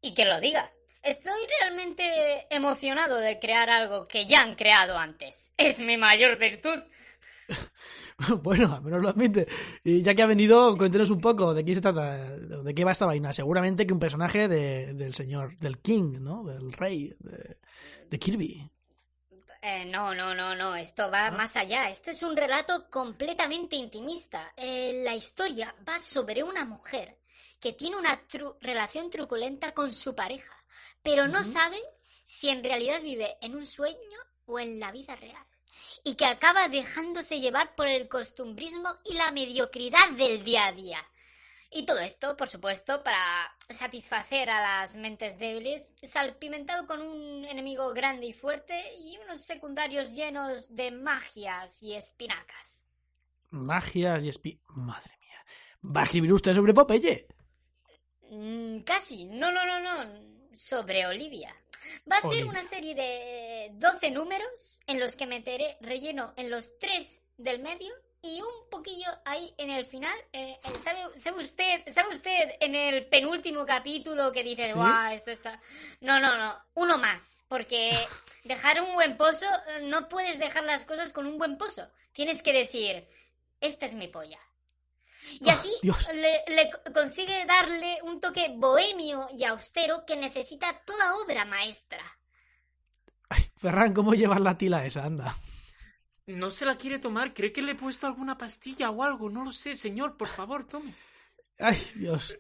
Y 0.02 0.14
que 0.14 0.26
lo 0.26 0.40
diga. 0.40 0.72
Estoy 1.04 1.40
realmente 1.62 2.54
emocionado 2.54 3.18
de 3.18 3.40
crear 3.40 3.70
algo 3.70 4.08
que 4.08 4.26
ya 4.26 4.42
han 4.42 4.56
creado 4.56 4.98
antes. 4.98 5.54
Es 5.58 5.80
mi 5.80 5.98
mayor 5.98 6.38
virtud. 6.38 6.80
Bueno, 8.44 8.76
al 8.76 8.82
menos 8.82 9.02
lo 9.02 9.10
admite. 9.10 9.48
Y 9.84 10.02
ya 10.02 10.14
que 10.14 10.22
ha 10.24 10.28
venido, 10.28 10.78
cuéntenos 10.78 11.10
un 11.10 11.22
poco 11.22 11.54
de 11.54 11.64
qué 11.64 11.74
se 11.76 11.82
trata, 11.82 12.18
de 12.38 12.76
qué 12.76 12.84
va 12.84 12.92
esta 12.92 13.06
vaina. 13.06 13.32
Seguramente 13.34 13.88
que 13.88 13.94
un 13.94 14.00
personaje 14.00 14.48
de- 14.48 14.94
del 14.94 15.14
señor, 15.14 15.58
del 15.58 15.80
King, 15.80 16.18
¿no? 16.20 16.44
Del 16.44 16.74
rey, 16.74 17.14
de, 17.20 17.58
de 18.10 18.20
Kirby. 18.20 18.70
Eh, 19.62 19.86
no, 19.86 20.14
no, 20.16 20.34
no, 20.34 20.56
no, 20.56 20.76
esto 20.76 21.10
va 21.12 21.28
Ah. 21.28 21.32
más 21.32 21.56
allá. 21.58 21.90
Esto 21.90 22.12
es 22.12 22.24
un 22.24 22.36
relato 22.36 22.90
completamente 22.90 23.76
intimista. 23.76 24.54
Eh, 24.56 25.02
la 25.04 25.16
historia 25.16 25.74
va 25.88 26.00
sobre 26.00 26.44
una 26.44 26.64
mujer 26.66 27.18
que 27.60 27.74
tiene 27.74 27.98
una 27.98 28.26
tru- 28.28 28.56
relación 28.62 29.10
truculenta 29.10 29.74
con 29.74 29.92
su 29.92 30.16
pareja, 30.16 30.54
pero 31.04 31.28
no 31.28 31.44
sabe 31.44 31.78
si 32.24 32.48
en 32.50 32.64
realidad 32.64 33.02
vive 33.02 33.36
en 33.42 33.56
un 33.56 33.66
sueño 33.66 33.98
o 34.46 34.60
en 34.60 34.80
la 34.80 34.92
vida 34.94 35.16
real. 35.18 35.44
Y 36.04 36.16
que 36.16 36.26
acaba 36.26 36.68
dejándose 36.68 37.40
llevar 37.40 37.76
por 37.76 37.88
el 37.88 38.08
costumbrismo 38.08 38.90
y 39.06 39.14
la 39.14 39.32
mediocridad 39.32 40.12
del 40.12 40.44
día 40.44 40.68
a 40.68 40.72
día. 40.72 41.06
Y 41.72 41.86
todo 41.86 42.00
esto, 42.00 42.36
por 42.36 42.50
supuesto, 42.50 43.04
para 43.04 43.56
satisfacer 43.70 44.50
a 44.50 44.62
las 44.62 44.96
mentes 44.96 45.38
débiles, 45.38 45.94
salpimentado 46.02 46.88
con 46.88 47.02
un 47.02 47.46
enemigo 47.46 47.94
grande 47.94 48.26
y 48.26 48.34
fuerte 48.34 48.96
y 48.98 49.18
unos 49.20 49.42
secundarios 49.42 50.14
llenos 50.14 50.76
de 50.76 50.90
magias 50.90 51.84
y 51.84 51.94
espinacas. 51.94 52.84
Magias 53.52 54.24
y 54.24 54.30
espi... 54.30 54.60
Madre 54.70 55.16
mía. 55.20 55.46
¿Va 55.96 56.02
a 56.02 56.04
escribir 56.06 56.34
usted 56.34 56.54
sobre 56.54 56.74
Popeye? 56.74 57.28
Mm, 58.32 58.80
casi, 58.80 59.26
no, 59.26 59.52
no, 59.52 59.66
no, 59.66 59.80
no, 59.80 60.50
sobre 60.54 61.06
Olivia. 61.06 61.56
Va 62.12 62.18
a 62.18 62.30
ser 62.30 62.46
una 62.46 62.64
serie 62.64 62.96
de 62.96 63.72
12 63.74 64.12
números 64.12 64.80
en 64.88 65.00
los 65.00 65.16
que 65.16 65.28
meteré 65.28 65.78
relleno 65.82 66.34
en 66.38 66.50
los 66.50 66.78
tres 66.80 67.24
del 67.38 67.60
medio 67.60 67.94
y 68.22 68.42
un 68.42 68.70
poquillo 68.70 69.08
ahí 69.26 69.54
en 69.58 69.70
el 69.70 69.86
final. 69.86 70.18
Eh, 70.34 70.60
eh, 70.64 70.76
¿sabe, 70.84 71.00
sabe 71.18 71.44
usted, 71.44 71.82
¿Sabe 71.92 72.14
usted 72.14 72.56
en 72.60 72.76
el 72.76 73.06
penúltimo 73.08 73.66
capítulo 73.66 74.32
que 74.32 74.44
dice, 74.44 74.68
¿Sí? 74.68 74.74
guau, 74.74 75.14
esto 75.14 75.32
está... 75.32 75.62
No, 76.02 76.20
no, 76.20 76.38
no, 76.38 76.58
uno 76.74 76.98
más, 76.98 77.44
porque 77.48 77.98
dejar 78.44 78.82
un 78.82 78.94
buen 78.94 79.18
pozo, 79.18 79.46
eh, 79.46 79.82
no 79.84 80.10
puedes 80.10 80.40
dejar 80.40 80.64
las 80.64 80.86
cosas 80.86 81.14
con 81.14 81.26
un 81.28 81.38
buen 81.38 81.58
pozo. 81.58 81.88
Tienes 82.14 82.42
que 82.44 82.54
decir, 82.54 83.08
esta 83.62 83.86
es 83.86 83.94
mi 83.94 84.08
polla. 84.08 84.40
Y 85.40 85.50
así 85.50 85.70
Dios. 85.82 85.98
le, 86.14 86.44
le 86.54 86.70
co- 86.72 86.94
consigue 86.94 87.46
darle 87.46 87.98
un 88.04 88.20
toque 88.20 88.54
bohemio 88.58 89.28
y 89.38 89.44
austero 89.44 90.04
que 90.06 90.16
necesita 90.18 90.82
toda 90.86 91.16
obra 91.24 91.46
maestra. 91.46 92.04
Ay, 93.30 93.44
Ferran, 93.56 93.94
¿cómo 93.94 94.14
llevas 94.14 94.42
la 94.42 94.58
tila 94.58 94.86
esa? 94.86 95.06
Anda. 95.06 95.36
No 96.28 96.52
se 96.52 96.66
la 96.66 96.76
quiere 96.78 97.00
tomar, 97.00 97.34
cree 97.34 97.52
que 97.52 97.62
le 97.62 97.72
he 97.72 97.76
puesto 97.76 98.06
alguna 98.08 98.38
pastilla 98.38 98.92
o 98.92 99.04
algo, 99.04 99.30
no 99.30 99.44
lo 99.44 99.52
sé, 99.52 99.76
señor, 99.76 100.16
por 100.18 100.28
favor, 100.28 100.66
tome. 100.68 100.94
Ay, 101.58 101.78
Dios. 101.96 102.36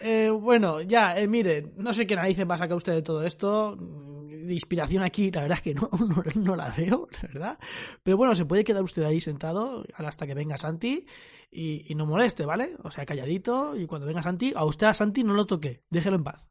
Eh, 0.00 0.30
bueno, 0.30 0.80
ya, 0.80 1.18
eh, 1.18 1.26
mire, 1.28 1.72
no 1.76 1.92
sé 1.92 2.06
qué 2.06 2.16
narices 2.16 2.48
va 2.48 2.56
a 2.56 2.58
sacar 2.58 2.76
usted 2.76 2.92
de 2.94 3.02
todo 3.02 3.24
esto. 3.24 3.76
De 3.76 4.52
inspiración 4.54 5.02
aquí, 5.02 5.30
la 5.30 5.42
verdad 5.42 5.58
es 5.58 5.62
que 5.62 5.74
no, 5.74 5.88
no, 5.98 6.24
no 6.42 6.56
la 6.56 6.70
veo, 6.70 7.06
la 7.22 7.28
verdad. 7.28 7.58
Pero 8.02 8.16
bueno, 8.16 8.34
se 8.34 8.46
puede 8.46 8.64
quedar 8.64 8.82
usted 8.82 9.02
ahí 9.02 9.20
sentado 9.20 9.84
hasta 9.94 10.26
que 10.26 10.34
venga 10.34 10.56
Santi 10.56 11.06
y, 11.50 11.90
y 11.90 11.94
no 11.94 12.06
moleste, 12.06 12.44
¿vale? 12.44 12.76
O 12.82 12.90
sea, 12.90 13.06
calladito 13.06 13.76
y 13.76 13.86
cuando 13.86 14.06
venga 14.06 14.22
Santi, 14.22 14.52
a 14.54 14.64
usted 14.64 14.86
a 14.86 14.94
Santi 14.94 15.24
no 15.24 15.34
lo 15.34 15.46
toque, 15.46 15.82
déjelo 15.90 16.16
en 16.16 16.24
paz. 16.24 16.48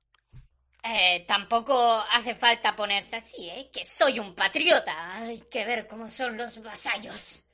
Eh, 0.84 1.26
tampoco 1.28 1.76
hace 2.12 2.36
falta 2.36 2.76
ponerse 2.76 3.18
así, 3.18 3.50
¿eh? 3.50 3.70
Que 3.72 3.84
soy 3.84 4.20
un 4.20 4.34
patriota. 4.34 5.18
Hay 5.18 5.42
que 5.52 5.66
ver 5.66 5.88
cómo 5.88 6.08
son 6.08 6.38
los 6.38 6.62
vasallos. 6.64 7.46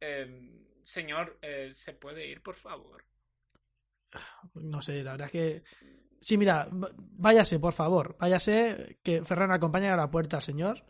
Eh, 0.00 0.64
señor, 0.82 1.38
eh, 1.42 1.70
¿se 1.72 1.92
puede 1.92 2.26
ir, 2.26 2.42
por 2.42 2.56
favor? 2.56 3.04
No 4.54 4.82
sé, 4.82 5.02
la 5.04 5.12
verdad 5.12 5.26
es 5.26 5.32
que... 5.32 5.62
Sí, 6.20 6.36
mira, 6.36 6.68
váyase, 6.72 7.60
por 7.60 7.74
favor, 7.74 8.16
váyase, 8.18 8.98
que 9.04 9.24
Ferran 9.24 9.52
acompañe 9.52 9.88
a 9.88 9.96
la 9.96 10.10
puerta 10.10 10.38
al 10.38 10.42
señor 10.42 10.84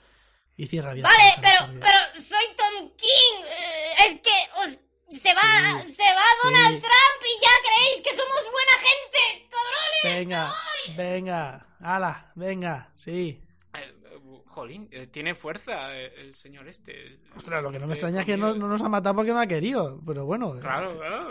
y 0.58 0.66
cierra 0.66 0.92
bien. 0.92 1.04
Vale, 1.04 1.22
la 1.36 1.40
pero, 1.40 1.80
pero 1.80 2.20
soy 2.20 2.44
Tom 2.56 2.90
King. 2.96 3.44
Eh, 3.46 3.92
es 4.08 4.20
que 4.20 4.30
os 4.62 4.84
se 5.08 5.32
va, 5.32 5.82
Sí, 5.84 5.92
se 5.94 6.02
va 6.02 6.22
Donald 6.44 6.74
sí. 6.74 6.80
Trump 6.80 7.22
y 7.22 7.44
ya 7.44 7.50
creéis 7.64 8.02
que 8.02 8.10
somos 8.14 8.50
buena 8.52 8.76
gente, 8.76 9.48
cabrones. 9.48 10.18
Venga, 10.18 10.52
venga, 10.96 11.66
ala, 11.80 12.32
venga, 12.34 12.90
sí. 12.96 13.40
Eh, 13.74 13.94
jolín, 14.46 14.88
eh, 14.90 15.06
tiene 15.06 15.34
fuerza 15.34 15.96
el 15.96 16.34
señor 16.34 16.68
este. 16.68 17.20
Ostras, 17.36 17.64
lo 17.64 17.70
que 17.70 17.78
no 17.78 17.86
me 17.86 17.92
Bastante 17.92 18.18
extraña 18.18 18.20
es 18.20 18.26
que 18.26 18.36
no, 18.36 18.54
nos 18.54 18.82
ha 18.82 18.88
matado 18.88 19.14
porque 19.16 19.30
no 19.30 19.40
ha 19.40 19.46
querido, 19.46 20.00
pero 20.06 20.26
bueno. 20.26 20.56
eh, 20.56 20.60
Claro, 20.60 20.98
claro. 20.98 21.28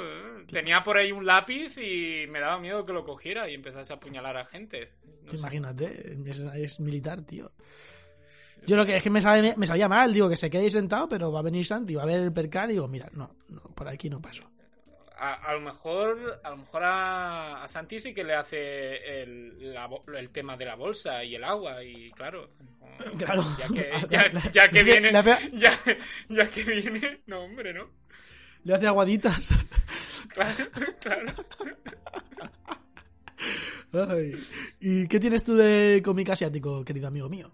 Tenía 0.47 0.83
por 0.83 0.97
ahí 0.97 1.11
un 1.11 1.25
lápiz 1.25 1.77
y 1.77 2.25
me 2.29 2.39
daba 2.39 2.57
miedo 2.59 2.85
que 2.85 2.93
lo 2.93 3.03
cogiera 3.03 3.49
y 3.49 3.53
empezase 3.53 3.91
a 3.91 3.97
apuñalar 3.97 4.37
a 4.37 4.45
gente. 4.45 4.93
No. 5.23 5.33
Imagínate, 5.37 6.15
es, 6.25 6.39
es 6.39 6.79
militar, 6.79 7.21
tío. 7.21 7.51
Yo 8.65 8.75
lo 8.75 8.85
que 8.85 8.97
es 8.97 9.03
que 9.03 9.09
me, 9.09 9.21
sabe- 9.21 9.53
me 9.57 9.67
sabía 9.67 9.87
mal, 9.87 10.11
digo 10.13 10.27
que 10.29 10.35
se 10.37 10.49
quede 10.49 10.63
ahí 10.63 10.69
sentado, 10.69 11.07
pero 11.07 11.31
va 11.31 11.39
a 11.39 11.43
venir 11.43 11.65
Santi, 11.65 11.95
va 11.95 12.03
a 12.03 12.07
ver 12.07 12.19
el 12.21 12.33
percal 12.33 12.69
y 12.69 12.73
digo, 12.73 12.87
mira, 12.87 13.09
no, 13.13 13.29
no, 13.49 13.61
por 13.61 13.87
aquí 13.87 14.09
no 14.09 14.21
paso. 14.21 14.43
A, 15.19 15.33
a 15.33 15.53
lo 15.53 15.61
mejor, 15.61 16.41
a 16.43 16.49
lo 16.51 16.57
mejor 16.57 16.83
a, 16.83 17.63
a 17.63 17.67
Santi 17.67 17.99
sí 17.99 18.13
que 18.13 18.23
le 18.23 18.35
hace 18.35 19.21
el, 19.23 19.73
la 19.73 19.87
bo- 19.87 20.03
el 20.15 20.29
tema 20.29 20.55
de 20.57 20.65
la 20.65 20.75
bolsa 20.75 21.23
y 21.23 21.35
el 21.35 21.43
agua 21.43 21.83
y 21.83 22.11
claro. 22.11 22.49
Claro. 23.17 23.43
Ya 23.59 23.67
que, 23.67 23.91
ya, 24.09 24.51
ya 24.51 24.67
viene, 24.83 25.09
hace- 25.17 25.51
ya, 25.53 25.79
ya 26.29 26.49
que 26.49 26.63
viene, 26.63 27.21
no 27.27 27.41
hombre, 27.43 27.73
¿no? 27.73 27.89
Le 28.63 28.73
hace 28.75 28.87
aguaditas. 28.87 29.49
Claro, 30.29 30.65
claro. 30.99 31.33
Ay. 34.09 34.33
¿Y 34.79 35.07
qué 35.07 35.19
tienes 35.19 35.43
tú 35.43 35.55
de 35.55 36.01
cómic 36.03 36.29
asiático, 36.29 36.83
querido 36.83 37.07
amigo 37.07 37.29
mío? 37.29 37.49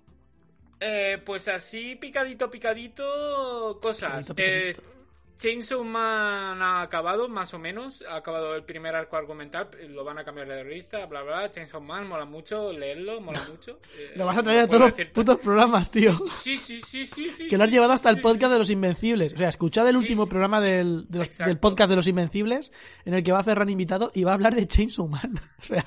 Eh, 0.86 1.17
pues 1.26 1.48
así, 1.48 1.96
picadito, 1.96 2.50
picadito, 2.52 3.80
cosas. 3.82 4.28
Picadito, 4.28 4.36
picadito. 4.36 4.82
Eh, 4.82 4.93
Chainsaw 5.36 5.84
Man 5.84 6.62
ha 6.62 6.82
acabado, 6.82 7.28
más 7.28 7.54
o 7.54 7.60
menos. 7.60 8.02
Ha 8.10 8.15
acabado 8.17 8.56
el 8.56 8.63
primer 8.63 8.96
arco 8.96 9.17
argumental. 9.17 9.67
Lo 9.89 10.04
van 10.06 10.17
a 10.17 10.24
cambiar 10.24 10.48
de 10.48 10.63
revista, 10.63 11.06
bla, 11.06 11.22
bla. 11.22 11.52
Chainsaw 11.52 11.82
Man 11.82 12.08
mola 12.08 12.24
mucho, 12.24 12.72
leerlo, 12.72 13.19
mola 13.19 13.41
mucho. 13.50 13.80
Eh, 13.98 14.13
Lo 14.15 14.26
vas 14.26 14.38
a 14.38 14.43
traer 14.43 14.62
a 14.62 14.67
todos 14.67 14.98
los 14.98 15.08
putos 15.10 15.38
programas, 15.39 15.91
tío. 15.91 16.17
Sí, 16.30 16.58
sí, 16.58 16.80
sí, 16.82 17.06
sí, 17.06 17.30
sí. 17.30 17.48
Que 17.50 17.58
lo 17.58 17.63
has 17.65 17.72
llevado 17.72 17.91
hasta 17.93 18.10
el 18.10 18.17
sí, 18.17 18.22
podcast 18.22 18.54
de 18.54 18.60
los 18.60 18.69
Invencibles. 18.69 19.34
O 19.34 19.38
sea, 19.38 19.50
escuchad 19.50 19.88
el 19.89 19.98
último 19.98 20.28
programa 20.28 20.62
del, 20.62 21.06
de 21.10 21.17
los- 21.19 21.28
Exacto. 21.28 21.50
del 21.50 21.60
podcast 21.60 21.89
de 21.89 21.96
los 21.98 22.08
Invencibles, 22.08 22.72
en 23.06 23.13
el 23.13 23.24
que 23.24 23.32
va 23.34 23.43
Ferran 23.43 23.69
invitado 23.69 24.12
y 24.13 24.24
va 24.24 24.32
a 24.32 24.36
hablar 24.36 24.56
de 24.56 24.67
Chainsaw 24.67 25.08
Man. 25.08 25.39
O 25.60 25.63
sea, 25.65 25.86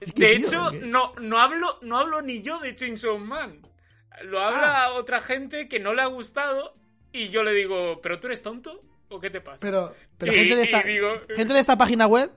es 0.00 0.12
que, 0.12 0.22
De 0.24 0.36
tío, 0.36 0.46
hecho, 0.48 0.72
no, 0.72 1.12
no, 1.20 1.38
hablo, 1.40 1.78
no 1.82 1.98
hablo 1.98 2.20
ni 2.22 2.42
yo 2.42 2.58
de 2.58 2.74
Chainsaw 2.74 3.18
Man. 3.18 3.60
Lo 4.24 4.40
habla 4.40 4.84
Ah. 4.84 4.92
otra 4.94 5.20
gente 5.20 5.68
que 5.68 5.78
no 5.80 5.94
le 5.94 6.02
ha 6.02 6.06
gustado 6.06 6.74
y 7.12 7.28
yo 7.30 7.42
le 7.42 7.52
digo, 7.52 8.00
¿pero 8.02 8.20
tú 8.20 8.26
eres 8.28 8.42
tonto? 8.42 8.82
¿O 9.08 9.18
qué 9.20 9.30
te 9.30 9.40
pasa? 9.40 9.58
Pero, 9.60 9.94
pero 10.18 10.32
Y- 10.32 10.36
gente, 10.36 10.56
de 10.56 10.62
esta, 10.62 10.82
digo- 10.82 11.20
gente 11.34 11.52
de 11.52 11.60
esta 11.60 11.76
página 11.78 12.06
web, 12.06 12.30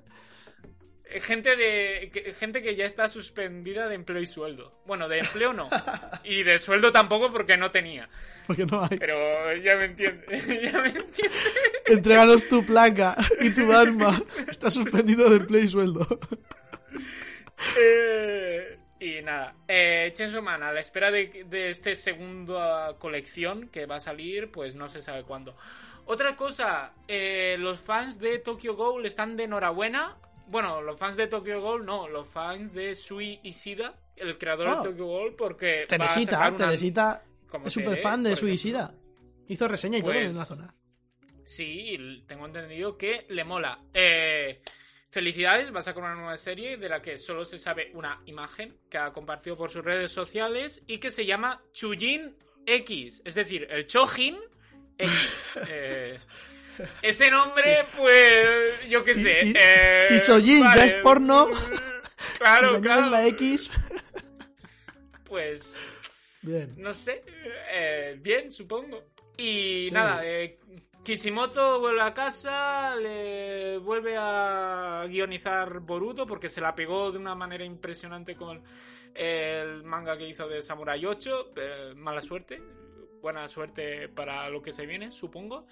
Eh, 1.06 1.20
Gente 1.20 1.56
de 1.56 2.34
gente 2.40 2.64
que 2.64 2.76
ya 2.76 2.86
está 2.86 3.08
suspendida 3.08 3.88
de 3.88 3.94
empleo 3.94 4.20
y 4.20 4.26
sueldo. 4.26 4.82
Bueno, 4.88 5.08
de 5.08 5.20
empleo 5.20 5.54
no. 5.54 5.70
Y 6.24 6.42
de 6.42 6.58
sueldo 6.58 6.92
tampoco 6.92 7.32
porque 7.32 7.56
no 7.56 7.70
tenía. 7.70 8.10
porque 8.48 8.66
no 8.66 8.82
hay. 8.84 8.98
Pero 8.98 9.56
ya 9.58 9.76
me 9.76 9.86
entiende. 9.86 10.26
ya 10.74 10.82
me. 10.82 10.92
Entréganos 11.86 12.48
tu 12.50 12.66
placa 12.66 13.16
y 13.40 13.52
tu 13.52 13.72
arma. 13.72 14.20
Está 14.50 14.72
suspendido 14.72 15.30
de 15.30 15.36
empleo 15.38 15.62
y 15.64 15.68
sueldo. 15.68 16.08
Eh, 17.80 18.78
y 19.04 19.22
nada, 19.22 19.56
eh, 19.68 20.12
Chainsaw 20.14 20.42
Man, 20.42 20.64
a 20.64 20.72
la 20.72 20.80
espera 20.80 21.12
de, 21.12 21.46
de 21.48 21.70
este 21.70 21.96
segunda 21.96 22.96
colección 23.00 23.70
que 23.70 23.86
va 23.86 23.96
a 23.98 24.00
salir, 24.00 24.52
pues 24.52 24.76
no 24.76 24.88
se 24.88 25.02
sabe 25.02 25.24
cuándo. 25.24 25.56
Otra 26.06 26.36
cosa, 26.36 26.94
eh, 27.08 27.56
los 27.60 27.80
fans 27.82 28.20
de 28.20 28.40
Tokyo 28.40 28.76
Ghoul 28.76 29.06
están 29.06 29.36
de 29.38 29.44
enhorabuena. 29.46 30.18
Bueno, 30.48 30.82
los 30.82 31.00
fans 31.00 31.16
de 31.16 31.28
Tokyo 31.28 31.62
Ghoul 31.62 31.86
no, 31.86 32.08
los 32.08 32.28
fans 32.28 32.74
de 32.74 32.94
Sui 32.96 33.40
Ishida, 33.44 33.96
el 34.16 34.38
creador 34.38 34.68
Oh. 34.68 34.82
de 34.84 34.90
Tokyo 34.90 35.06
Ghoul, 35.06 35.36
porque 35.36 35.86
va 35.90 35.96
a 35.96 35.98
Teresita, 36.10 36.38
una- 36.50 36.58
Teresita 36.58 37.24
como 37.50 37.68
es 37.68 37.74
súper 37.74 37.98
fan 38.02 38.24
de 38.24 38.32
por 38.32 38.38
su 38.40 38.46
ejemplo. 38.48 38.54
Isida. 38.56 38.94
Hizo 39.48 39.68
reseña 39.68 39.98
y 39.98 40.02
todo 40.02 40.12
Pues- 40.14 40.32
en 40.32 40.38
la 40.38 40.46
zona. 40.46 40.74
Sí, 41.46 42.24
tengo 42.28 42.46
entendido 42.46 42.98
que 42.98 43.26
le 43.30 43.44
mola. 43.44 43.80
Eh, 43.94 44.62
felicidades, 45.14 45.72
vas 45.72 45.88
a 45.88 45.92
sacar 45.92 46.04
una 46.04 46.16
nueva 46.16 46.38
serie 46.38 46.76
de 46.78 46.90
la 46.90 47.00
que 47.02 47.18
solo 47.18 47.46
se 47.46 47.60
sabe 47.60 47.92
una 47.94 48.20
imagen 48.26 48.76
que 48.90 48.98
ha 48.98 49.14
compartido 49.14 49.56
por 49.56 49.70
sus 49.70 49.86
redes 49.86 50.12
sociales 50.12 50.84
y 50.88 50.98
que 50.98 51.12
se 51.12 51.26
llama 51.26 51.62
Chujin 51.72 52.36
X, 52.66 53.22
es 53.24 53.36
decir, 53.36 53.68
el 53.70 53.86
Chojin 53.88 54.38
X. 54.98 55.12
Eh, 55.70 56.20
ese 57.04 57.30
nombre, 57.30 57.86
pues, 57.96 58.90
yo 58.90 59.04
qué 59.04 59.14
Sí, 59.14 59.22
sé. 59.24 59.34
sí. 59.36 59.54
eh, 59.56 60.00
Si 60.10 60.22
Chojin 60.22 60.64
ya 60.76 60.86
es 60.88 60.96
porno, 60.96 61.48
Claro, 62.40 62.78
Si 62.78 62.82
claro. 62.82 63.10
la 63.12 63.28
X. 63.28 63.70
Pues, 65.26 65.76
Bien. 66.42 66.74
no 66.78 66.94
sé. 66.94 67.24
eh, 67.72 68.18
bien, 68.20 68.52
supongo. 68.52 69.04
Y 69.38 69.90
nada, 69.92 70.22
eh, 70.26 70.58
Kishimoto 71.04 71.80
vuelve 71.82 72.02
a 72.02 72.14
casa, 72.14 72.96
le 72.96 73.78
vuelve 73.78 74.16
a 74.18 75.06
guionizar 75.10 75.80
Boruto 75.82 76.26
porque 76.26 76.48
se 76.48 76.62
la 76.62 76.74
pegó 76.74 77.12
de 77.12 77.18
una 77.18 77.36
manera 77.36 77.66
impresionante 77.66 78.36
con 78.36 78.62
el 79.14 79.84
manga 79.84 80.18
que 80.18 80.28
hizo 80.30 80.48
de 80.48 80.62
Samurai 80.62 81.06
8. 81.06 81.54
eh, 81.58 81.94
mala 81.96 82.22
suerte. 82.22 82.62
Buena 83.22 83.48
suerte 83.48 84.08
para 84.10 84.50
lo 84.50 84.62
que 84.62 84.72
se 84.72 84.86
viene, 84.86 85.12
supongo. 85.12 85.68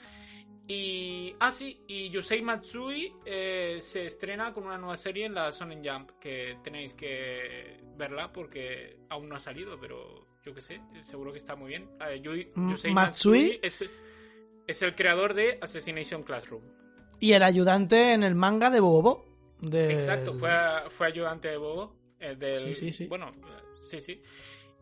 Y. 0.68 1.36
Ah, 1.40 1.52
sí, 1.52 1.82
y 1.88 2.10
Yusei 2.10 2.42
Matsui 2.42 3.14
eh, 3.26 3.78
se 3.82 4.06
estrena 4.06 4.54
con 4.54 4.66
una 4.66 4.78
nueva 4.78 4.96
serie 4.96 5.26
en 5.26 5.34
la 5.34 5.50
Shonen 5.50 5.82
Jump. 5.84 6.12
Que 6.20 6.58
tenéis 6.64 6.94
que 6.94 7.80
verla 7.98 8.32
porque 8.32 8.98
aún 9.10 9.28
no 9.30 9.36
ha 9.36 9.40
salido, 9.40 9.78
pero 9.80 10.28
yo 10.46 10.54
qué 10.54 10.62
sé, 10.62 10.82
seguro 11.00 11.32
que 11.32 11.40
está 11.40 11.56
muy 11.56 11.70
bien. 11.70 11.90
Eh, 12.08 12.22
Yu- 12.22 12.70
Yusei 12.70 12.94
Matsui. 12.94 13.40
Matsui 13.40 13.60
es, 13.64 13.90
es 14.72 14.82
el 14.82 14.96
creador 14.96 15.34
de 15.34 15.58
Assassination 15.62 16.24
Classroom. 16.24 16.64
Y 17.20 17.34
el 17.34 17.44
ayudante 17.44 18.14
en 18.14 18.24
el 18.24 18.36
manga 18.36 18.70
de 18.70 18.80
Bobo. 18.80 19.26
De... 19.62 19.94
Exacto, 19.94 20.34
fue, 20.34 20.50
fue 20.90 21.08
ayudante 21.08 21.50
de 21.50 21.58
Bobo. 21.58 21.96
eh, 22.20 22.36
del- 22.36 22.56
Sí, 22.56 22.74
sí, 22.76 22.92
sí. 22.92 23.06
Bueno, 23.08 23.32
sí, 23.90 24.02
sí. 24.02 24.22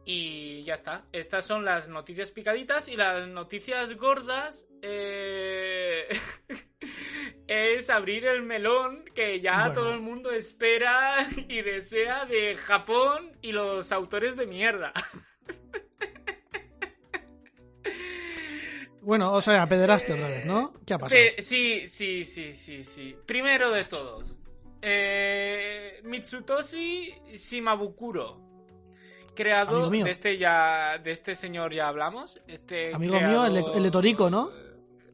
Y 0.06 0.64
ya 0.64 0.74
está. 0.76 1.06
Estas 1.12 1.46
son 1.46 1.66
las 1.66 1.88
noticias 1.90 2.32
picaditas 2.32 2.88
y 2.88 2.96
las 2.96 3.28
noticias 3.28 3.96
gordas. 3.98 4.66
eh, 4.82 6.08
es 7.48 7.90
abrir 7.90 8.26
el 8.26 8.42
melón 8.44 9.04
que 9.14 9.42
ya 9.42 9.66
Bueno. 9.68 9.74
todo 9.74 9.94
el 9.94 10.00
mundo 10.02 10.32
espera 10.32 11.28
y 11.50 11.62
desea 11.62 12.26
de 12.26 12.56
Japón 12.56 13.38
y 13.42 13.52
los 13.52 13.92
autores 13.92 14.36
de 14.38 14.48
mierda. 14.48 14.94
Bueno, 19.02 19.32
o 19.34 19.42
sea, 19.42 19.66
pederaste 19.68 20.14
otra 20.14 20.28
vez, 20.28 20.46
¿no? 20.46 20.74
¿Qué 20.86 20.94
ha 20.94 20.98
pasado? 21.00 21.22
Sí, 21.40 21.88
sí, 21.88 22.26
sí, 22.26 22.54
sí, 22.54 22.84
sí. 22.84 23.16
Primero 23.26 23.72
de 23.72 23.86
todos. 23.86 24.36
eh, 24.82 26.00
Mitsutoshi 26.04 27.14
Shimabukuro. 27.36 28.40
Creador 29.36 29.90
de 29.92 30.12
este 30.12 30.38
ya. 30.38 30.98
De 30.98 31.12
este 31.12 31.36
señor 31.36 31.74
ya 31.74 31.88
hablamos. 31.88 32.42
Este 32.48 32.94
Amigo 32.94 33.20
mío, 33.20 33.46
el 33.46 33.54
de- 33.54 33.64
el 33.76 33.84
de 33.84 33.92
Toriko, 33.92 34.30
¿no? 34.30 34.50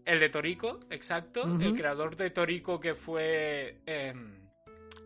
El 0.03 0.19
de 0.19 0.29
Toriko, 0.29 0.79
exacto. 0.89 1.43
El 1.59 1.75
creador 1.75 2.15
de 2.15 2.29
Toriko 2.31 2.79
que 2.79 2.93
fue. 2.95 3.81
em, 3.85 4.43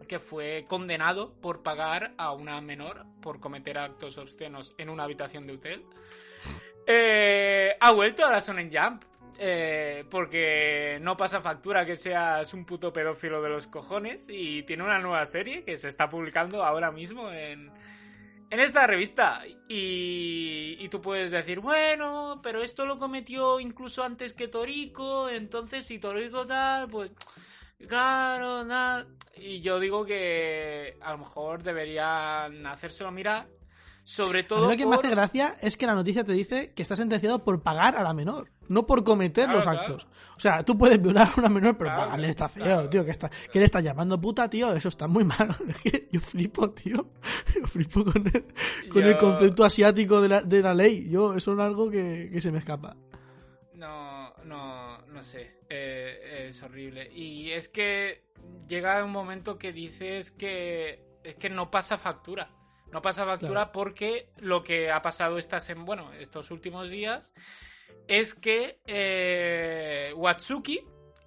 que 0.07 0.19
fue 0.19 0.65
condenado 0.67 1.33
por 1.39 1.61
pagar 1.61 2.13
a 2.17 2.31
una 2.33 2.59
menor 2.61 3.05
por 3.21 3.39
cometer 3.39 3.77
actos 3.77 4.17
obscenos 4.17 4.73
en 4.79 4.89
una 4.89 5.03
habitación 5.03 5.45
de 5.45 5.53
hotel. 5.53 5.83
Eh, 6.87 7.75
ha 7.79 7.91
vuelto 7.91 8.25
a 8.25 8.31
la 8.31 8.41
Sonen 8.41 8.69
Jump. 8.71 9.03
eh, 9.41 10.03
porque 10.09 10.99
no 11.01 11.15
pasa 11.15 11.39
factura 11.41 11.85
que 11.85 11.95
seas 11.95 12.53
un 12.53 12.65
puto 12.65 12.91
pedófilo 12.91 13.41
de 13.41 13.49
los 13.49 13.67
cojones 13.67 14.27
y 14.29 14.63
tiene 14.63 14.83
una 14.83 14.99
nueva 14.99 15.25
serie 15.25 15.63
que 15.63 15.77
se 15.77 15.87
está 15.87 16.09
publicando 16.09 16.63
ahora 16.63 16.91
mismo 16.91 17.31
en, 17.31 17.71
en 18.49 18.59
esta 18.59 18.85
revista. 18.85 19.43
Y, 19.69 20.75
y 20.79 20.89
tú 20.89 20.99
puedes 21.01 21.31
decir, 21.31 21.61
bueno, 21.61 22.41
pero 22.43 22.61
esto 22.63 22.85
lo 22.85 22.99
cometió 22.99 23.59
incluso 23.61 24.03
antes 24.03 24.33
que 24.33 24.49
Toriko, 24.49 25.29
entonces 25.29 25.85
si 25.85 25.99
Toriko 25.99 26.45
tal, 26.45 26.89
pues 26.89 27.11
claro, 27.87 28.65
nada. 28.65 29.07
Y 29.37 29.61
yo 29.61 29.79
digo 29.79 30.05
que 30.05 30.97
a 30.99 31.11
lo 31.13 31.19
mejor 31.19 31.63
deberían 31.63 32.65
hacérselo 32.67 33.09
mirar. 33.11 33.47
Sobre 34.03 34.39
A 34.39 34.41
mí 34.41 34.47
todo 34.47 34.71
lo 34.71 34.77
que 34.77 34.85
me 34.85 34.95
hace 34.95 35.09
gracia 35.09 35.57
es 35.61 35.77
que 35.77 35.85
la 35.85 35.93
noticia 35.93 36.23
te 36.23 36.33
dice 36.33 36.73
que 36.73 36.81
está 36.81 36.95
sentenciado 36.95 37.43
por 37.43 37.61
pagar 37.61 37.95
a 37.95 38.03
la 38.03 38.13
menor, 38.13 38.51
no 38.67 38.85
por 38.87 39.03
cometer 39.03 39.45
Claro, 39.45 39.57
los 39.57 39.65
claro. 39.65 39.79
actos. 39.79 40.07
O 40.35 40.39
sea, 40.39 40.63
tú 40.63 40.77
puedes 40.77 41.01
violar 41.01 41.27
a 41.27 41.39
una 41.39 41.49
menor, 41.49 41.77
pero 41.77 41.89
Claro, 41.91 42.05
pagarle 42.05 42.29
está 42.29 42.49
feo, 42.49 42.89
tío. 42.89 43.05
Que, 43.05 43.11
está, 43.11 43.29
que 43.29 43.59
le 43.59 43.65
estás 43.65 43.83
llamando 43.83 44.19
puta, 44.19 44.49
tío. 44.49 44.73
Eso 44.73 44.89
está 44.89 45.07
muy 45.07 45.23
mal. 45.23 45.55
Yo 46.11 46.19
flipo, 46.21 46.69
tío. 46.71 47.09
Yo 47.55 47.67
flipo 47.67 48.03
con 48.03 48.25
el, 48.27 48.45
con 48.89 49.03
el 49.03 49.17
concepto 49.17 49.63
asiático 49.63 50.21
de 50.21 50.29
la, 50.29 50.41
de 50.41 50.61
la 50.61 50.73
ley. 50.73 51.07
Yo, 51.09 51.35
eso 51.35 51.53
es 51.53 51.59
algo 51.59 51.89
que, 51.89 52.29
que 52.31 52.41
se 52.41 52.51
me 52.51 52.59
escapa. 52.59 52.95
No, 53.73 54.33
no, 54.45 54.97
no 55.07 55.23
sé. 55.23 55.59
Eh, 55.69 56.47
es 56.49 56.63
horrible. 56.63 57.09
Y 57.13 57.51
es 57.51 57.69
que 57.69 58.23
llega 58.67 59.03
un 59.03 59.11
momento 59.11 59.57
que 59.57 59.71
dices 59.71 60.31
que 60.31 61.19
es 61.23 61.35
que 61.35 61.49
no 61.49 61.69
pasa 61.69 61.97
factura. 61.97 62.49
No 62.91 63.01
pasa 63.01 63.25
factura 63.25 63.51
Claro. 63.53 63.71
porque 63.71 64.29
lo 64.37 64.63
que 64.63 64.91
ha 64.91 65.01
pasado 65.01 65.37
estas 65.37 65.69
en, 65.69 65.85
bueno, 65.85 66.11
estos 66.13 66.49
últimos 66.51 66.89
días 66.89 67.33
es 68.07 68.33
que 68.33 68.79
eh, 68.87 70.11
Watsuki, 70.15 70.79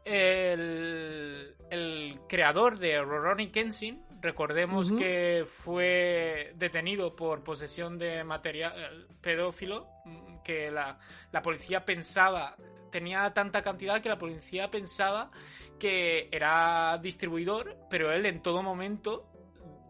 el, 0.05 1.55
el 1.71 2.21
creador 2.29 2.79
de 2.79 3.01
Rurouni 3.01 3.51
Kenshin, 3.51 4.05
recordemos 4.21 4.93
que 4.93 5.45
fue 5.47 6.53
detenido 6.57 7.15
por 7.17 7.43
posesión 7.43 7.99
de 7.99 8.25
material 8.25 9.07
pedófilo, 9.21 9.89
mm, 10.05 10.43
que 10.45 10.71
la, 10.71 10.99
la 11.33 11.43
policía 11.43 11.85
pensaba, 11.85 12.57
tenía 12.91 13.33
tanta 13.33 13.63
cantidad 13.63 14.01
que 14.03 14.09
la 14.09 14.19
policía 14.19 14.71
pensaba 14.71 15.31
que 15.79 16.29
era 16.31 16.97
distribuidor, 17.03 17.77
pero 17.91 18.13
él 18.13 18.27
en 18.27 18.43
todo 18.43 18.63
momento 18.63 19.32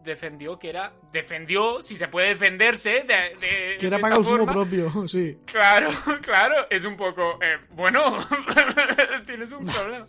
defendió 0.03 0.59
que 0.59 0.69
era, 0.69 0.93
defendió, 1.11 1.81
si 1.81 1.95
se 1.95 2.07
puede 2.07 2.29
defenderse, 2.29 2.89
de, 2.89 3.35
de- 3.39 3.77
Que 3.79 3.87
era 3.87 3.99
para 3.99 4.15
consumo 4.15 4.45
propio, 4.45 5.07
sí. 5.07 5.37
Claro, 5.45 5.89
claro, 6.21 6.55
es 6.69 6.85
un 6.85 6.95
poco, 6.97 7.39
eh, 7.41 7.57
bueno, 7.71 8.17
tienes 9.25 9.51
un 9.51 9.65
problema. 9.65 10.07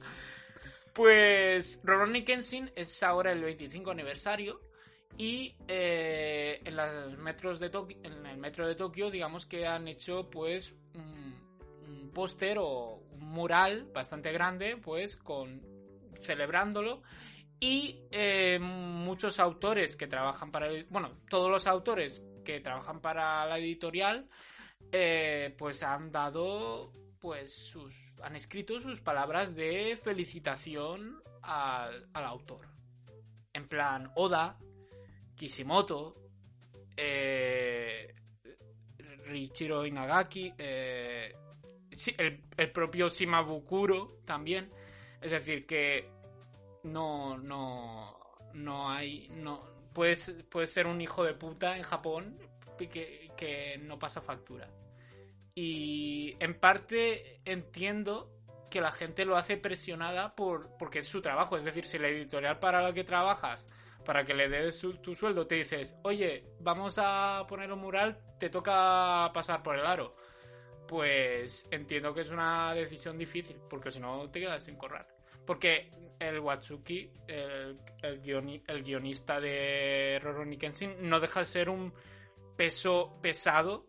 Pues 0.92 1.80
Rurouni 1.82 2.22
Kenshin 2.24 2.70
es 2.76 3.02
ahora 3.02 3.32
el 3.32 3.42
25 3.42 3.90
aniversario 3.90 4.60
y 5.18 5.54
eh, 5.66 6.60
en 6.64 6.76
los 6.76 7.18
metros 7.18 7.58
de 7.58 7.70
Tokio, 7.70 7.96
en 8.02 8.26
el 8.26 8.36
metro 8.36 8.66
de 8.66 8.74
Tokio, 8.76 9.10
digamos 9.10 9.46
que 9.46 9.66
han 9.66 9.88
hecho 9.88 10.28
pues 10.30 10.74
un, 10.94 11.34
un 11.88 12.10
póster 12.12 12.58
o 12.60 13.00
un 13.12 13.24
mural 13.28 13.88
bastante 13.92 14.30
grande, 14.32 14.76
pues 14.76 15.16
con 15.16 15.62
celebrándolo 16.20 17.02
y 17.60 18.02
eh, 18.10 18.58
muchos 18.60 19.38
autores 19.40 19.96
que 19.96 20.06
trabajan 20.06 20.50
para, 20.50 20.68
el- 20.68 20.86
bueno, 20.90 21.20
todos 21.28 21.50
los 21.50 21.66
autores 21.66 22.24
que 22.44 22.60
trabajan 22.60 23.00
para 23.00 23.46
la 23.46 23.58
editorial 23.58 24.28
eh, 24.92 25.54
pues 25.56 25.82
han 25.82 26.10
dado 26.12 26.92
pues 27.20 27.54
sus 27.70 28.12
han 28.22 28.36
escrito 28.36 28.78
sus 28.80 29.00
palabras 29.00 29.54
de 29.54 29.96
felicitación 30.02 31.22
al, 31.42 32.06
al 32.12 32.24
autor. 32.24 32.68
En 33.54 33.66
plan 33.66 34.10
Oda 34.16 34.58
Kishimoto 35.34 36.16
eh, 36.96 38.14
Riichiro 39.26 39.86
Inagaki 39.86 40.52
eh, 40.58 41.32
el, 42.18 42.44
el 42.56 42.72
propio 42.72 43.08
Shimabukuro 43.08 44.18
también. 44.26 44.70
Es 45.22 45.30
decir 45.30 45.66
que 45.66 46.10
no 46.84 47.36
no 47.38 48.16
no 48.54 48.90
hay 48.90 49.28
no 49.30 49.62
puedes 49.92 50.32
puedes 50.50 50.72
ser 50.72 50.86
un 50.86 51.00
hijo 51.00 51.24
de 51.24 51.34
puta 51.34 51.76
en 51.76 51.82
Japón 51.82 52.38
que, 52.78 53.30
que 53.36 53.78
no 53.78 53.98
pasa 53.98 54.20
factura 54.20 54.68
y 55.54 56.36
en 56.40 56.58
parte 56.58 57.40
entiendo 57.44 58.30
que 58.70 58.80
la 58.80 58.90
gente 58.90 59.24
lo 59.24 59.36
hace 59.36 59.56
presionada 59.56 60.34
por 60.34 60.76
porque 60.78 60.98
es 60.98 61.06
su 61.06 61.22
trabajo. 61.22 61.56
Es 61.56 61.62
decir, 61.62 61.86
si 61.86 61.96
la 61.98 62.08
editorial 62.08 62.58
para 62.58 62.82
la 62.82 62.92
que 62.92 63.04
trabajas, 63.04 63.64
para 64.04 64.24
que 64.24 64.34
le 64.34 64.48
des 64.48 64.76
su- 64.76 64.96
tu 64.96 65.14
sueldo, 65.14 65.46
te 65.46 65.54
dices, 65.54 65.94
oye, 66.02 66.44
vamos 66.58 66.96
a 66.98 67.46
poner 67.48 67.70
un 67.72 67.78
mural, 67.78 68.18
te 68.40 68.50
toca 68.50 69.30
pasar 69.32 69.62
por 69.62 69.78
el 69.78 69.86
aro. 69.86 70.16
Pues 70.88 71.68
entiendo 71.70 72.12
que 72.12 72.22
es 72.22 72.30
una 72.30 72.74
decisión 72.74 73.16
difícil, 73.16 73.56
porque 73.70 73.92
si 73.92 74.00
no 74.00 74.28
te 74.30 74.40
quedas 74.40 74.64
sin 74.64 74.76
correr. 74.76 75.06
Porque 75.46 75.90
el 76.18 76.38
Watsuki, 76.40 77.10
el, 77.28 77.78
el, 78.02 78.22
guioni- 78.22 78.62
el 78.66 78.82
guionista 78.82 79.40
de 79.40 80.18
Rurouni 80.22 80.56
Kenshin, 80.56 81.08
no 81.08 81.20
deja 81.20 81.40
de 81.40 81.46
ser 81.46 81.68
un 81.68 81.92
peso 82.56 83.18
pesado 83.20 83.84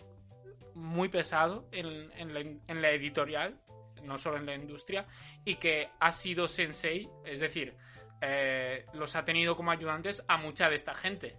muy 0.74 1.08
pesado 1.10 1.68
en, 1.72 2.12
en 2.18 2.34
la, 2.34 2.40
en 2.42 2.82
la 2.82 2.90
editorial, 2.92 3.62
no 4.04 4.18
solo 4.18 4.38
en 4.38 4.46
la 4.46 4.56
industria, 4.56 5.08
y 5.46 5.56
que 5.56 5.90
ha 6.00 6.12
sido 6.12 6.48
sensei, 6.48 7.08
es 7.26 7.40
decir, 7.40 7.76
eh, 8.22 8.86
los 8.94 9.16
ha 9.16 9.24
tenido 9.24 9.56
como 9.56 9.72
ayudantes 9.72 10.24
a 10.28 10.38
mucha 10.38 10.68
de 10.68 10.76
esta 10.76 10.94
gente. 10.94 11.38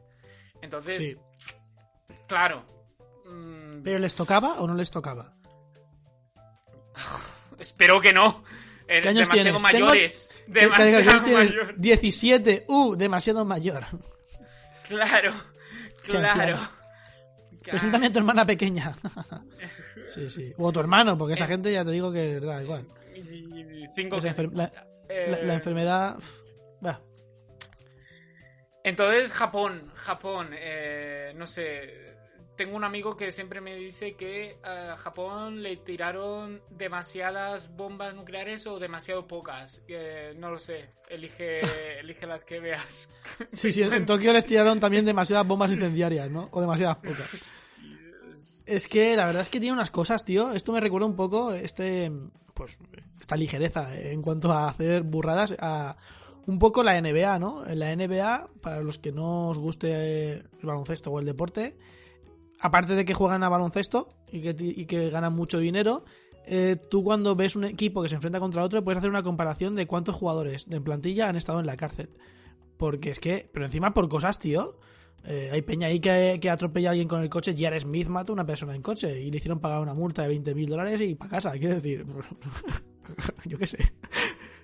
Entonces, 0.62 0.96
Sí. 0.96 1.16
claro. 2.26 2.64
mm, 3.26 3.82
¿Pero 3.82 3.98
les 3.98 4.14
tocaba 4.14 4.60
o 4.60 4.66
no 4.66 4.74
les 4.74 4.90
tocaba? 4.90 5.34
espero 7.58 8.00
que 8.00 8.12
no. 8.12 8.42
Eh, 8.88 9.00
¿Qué 9.02 9.08
años 9.08 9.28
demasiado 9.28 9.32
tienes? 9.32 9.62
Tengo- 9.72 9.86
mayores. 9.86 10.28
¿Qué- 10.46 10.52
qué 10.52 10.60
Demasiado 10.60 11.24
tienes? 11.24 11.54
mayor. 11.54 11.74
17. 11.76 12.64
Uh, 12.68 12.94
demasiado 12.96 13.44
mayor. 13.44 13.84
Claro, 14.88 15.32
claro. 16.04 16.58
Preséntame 17.62 18.06
a 18.06 18.12
tu 18.12 18.18
hermana 18.20 18.44
pequeña. 18.44 18.94
sí, 20.08 20.28
sí. 20.28 20.52
O 20.56 20.68
a 20.68 20.72
tu 20.72 20.78
hermano, 20.80 21.18
porque 21.18 21.34
esa 21.34 21.48
gente 21.48 21.72
ya 21.72 21.84
te 21.84 21.90
digo 21.90 22.12
que 22.12 22.38
da 22.38 22.62
igual. 22.62 22.86
Y 23.14 23.86
Cinco 23.94 24.20
que- 24.20 24.28
enfer- 24.28 24.52
la, 24.52 24.72
Eh, 25.08 25.26
la- 25.30 25.42
la 25.42 25.54
enfermedad. 25.54 26.16
bah. 26.80 27.00
Entonces, 28.84 29.32
Japón, 29.32 29.90
Japón, 29.94 30.50
eh, 30.52 31.32
no 31.34 31.46
sé. 31.46 32.14
Tengo 32.56 32.76
un 32.76 32.84
amigo 32.84 33.16
que 33.16 33.32
siempre 33.32 33.60
me 33.60 33.76
dice 33.76 34.14
que 34.14 34.58
a 34.62 34.96
Japón 34.96 35.62
le 35.62 35.76
tiraron 35.76 36.62
demasiadas 36.70 37.74
bombas 37.76 38.14
nucleares 38.14 38.66
o 38.66 38.78
demasiado 38.78 39.26
pocas. 39.26 39.82
Eh, 39.88 40.34
no 40.38 40.50
lo 40.50 40.58
sé. 40.58 40.90
Elige, 41.08 41.58
elige 42.00 42.26
las 42.26 42.44
que 42.44 42.60
veas. 42.60 43.12
Sí, 43.52 43.72
sí, 43.72 43.82
en 43.82 44.06
Tokio 44.06 44.32
les 44.32 44.46
tiraron 44.46 44.80
también 44.80 45.04
demasiadas 45.04 45.46
bombas 45.46 45.70
incendiarias, 45.70 46.30
¿no? 46.30 46.48
O 46.52 46.60
demasiadas 46.60 46.96
pocas. 46.96 47.58
Es 48.66 48.88
que 48.88 49.16
la 49.16 49.26
verdad 49.26 49.42
es 49.42 49.48
que 49.48 49.60
tiene 49.60 49.74
unas 49.74 49.90
cosas, 49.90 50.24
tío. 50.24 50.52
Esto 50.52 50.72
me 50.72 50.80
recuerda 50.80 51.06
un 51.06 51.16
poco 51.16 51.52
este, 51.52 52.10
pues, 52.54 52.78
esta 53.20 53.36
ligereza 53.36 53.94
en 53.96 54.22
cuanto 54.22 54.50
a 54.52 54.68
hacer 54.68 55.02
burradas 55.02 55.54
a 55.58 55.96
un 56.46 56.58
poco 56.58 56.82
la 56.82 57.00
NBA, 57.00 57.38
¿no? 57.38 57.66
En 57.66 57.78
la 57.80 57.94
NBA, 57.94 58.48
para 58.60 58.80
los 58.80 58.98
que 58.98 59.12
no 59.12 59.48
os 59.48 59.58
guste 59.58 60.32
el 60.32 60.48
baloncesto 60.62 61.10
o 61.10 61.18
el 61.18 61.26
deporte, 61.26 61.76
aparte 62.60 62.94
de 62.94 63.04
que 63.04 63.14
juegan 63.14 63.42
a 63.42 63.48
baloncesto 63.48 64.08
y 64.30 64.42
que, 64.42 64.56
y 64.58 64.86
que 64.86 65.10
ganan 65.10 65.34
mucho 65.34 65.58
dinero, 65.58 66.04
eh, 66.48 66.76
tú 66.90 67.02
cuando 67.02 67.34
ves 67.34 67.56
un 67.56 67.64
equipo 67.64 68.02
que 68.02 68.08
se 68.08 68.14
enfrenta 68.14 68.38
contra 68.38 68.62
otro 68.62 68.84
puedes 68.84 68.98
hacer 68.98 69.10
una 69.10 69.24
comparación 69.24 69.74
de 69.74 69.88
cuántos 69.88 70.14
jugadores 70.14 70.70
de 70.70 70.80
plantilla 70.80 71.28
han 71.28 71.36
estado 71.36 71.60
en 71.60 71.66
la 71.66 71.76
cárcel. 71.76 72.10
Porque 72.76 73.10
es 73.10 73.20
que, 73.20 73.50
pero 73.52 73.66
encima 73.66 73.92
por 73.92 74.08
cosas, 74.08 74.38
tío. 74.38 74.78
Eh, 75.24 75.50
hay 75.52 75.62
peña 75.62 75.88
ahí 75.88 75.98
que, 75.98 76.38
que 76.40 76.50
atropella 76.50 76.90
a 76.90 76.92
alguien 76.92 77.08
con 77.08 77.20
el 77.20 77.28
coche. 77.28 77.56
Jared 77.58 77.80
Smith 77.80 78.06
mató 78.06 78.32
a 78.32 78.34
una 78.34 78.46
persona 78.46 78.76
en 78.76 78.82
coche 78.82 79.20
y 79.20 79.30
le 79.30 79.38
hicieron 79.38 79.58
pagar 79.58 79.80
una 79.80 79.94
multa 79.94 80.22
de 80.22 80.28
20 80.28 80.54
mil 80.54 80.68
dólares 80.68 81.00
y 81.00 81.16
para 81.16 81.30
casa. 81.30 81.52
Quiero 81.52 81.74
decir, 81.74 82.06
yo 83.44 83.58
qué 83.58 83.66
sé. 83.66 83.78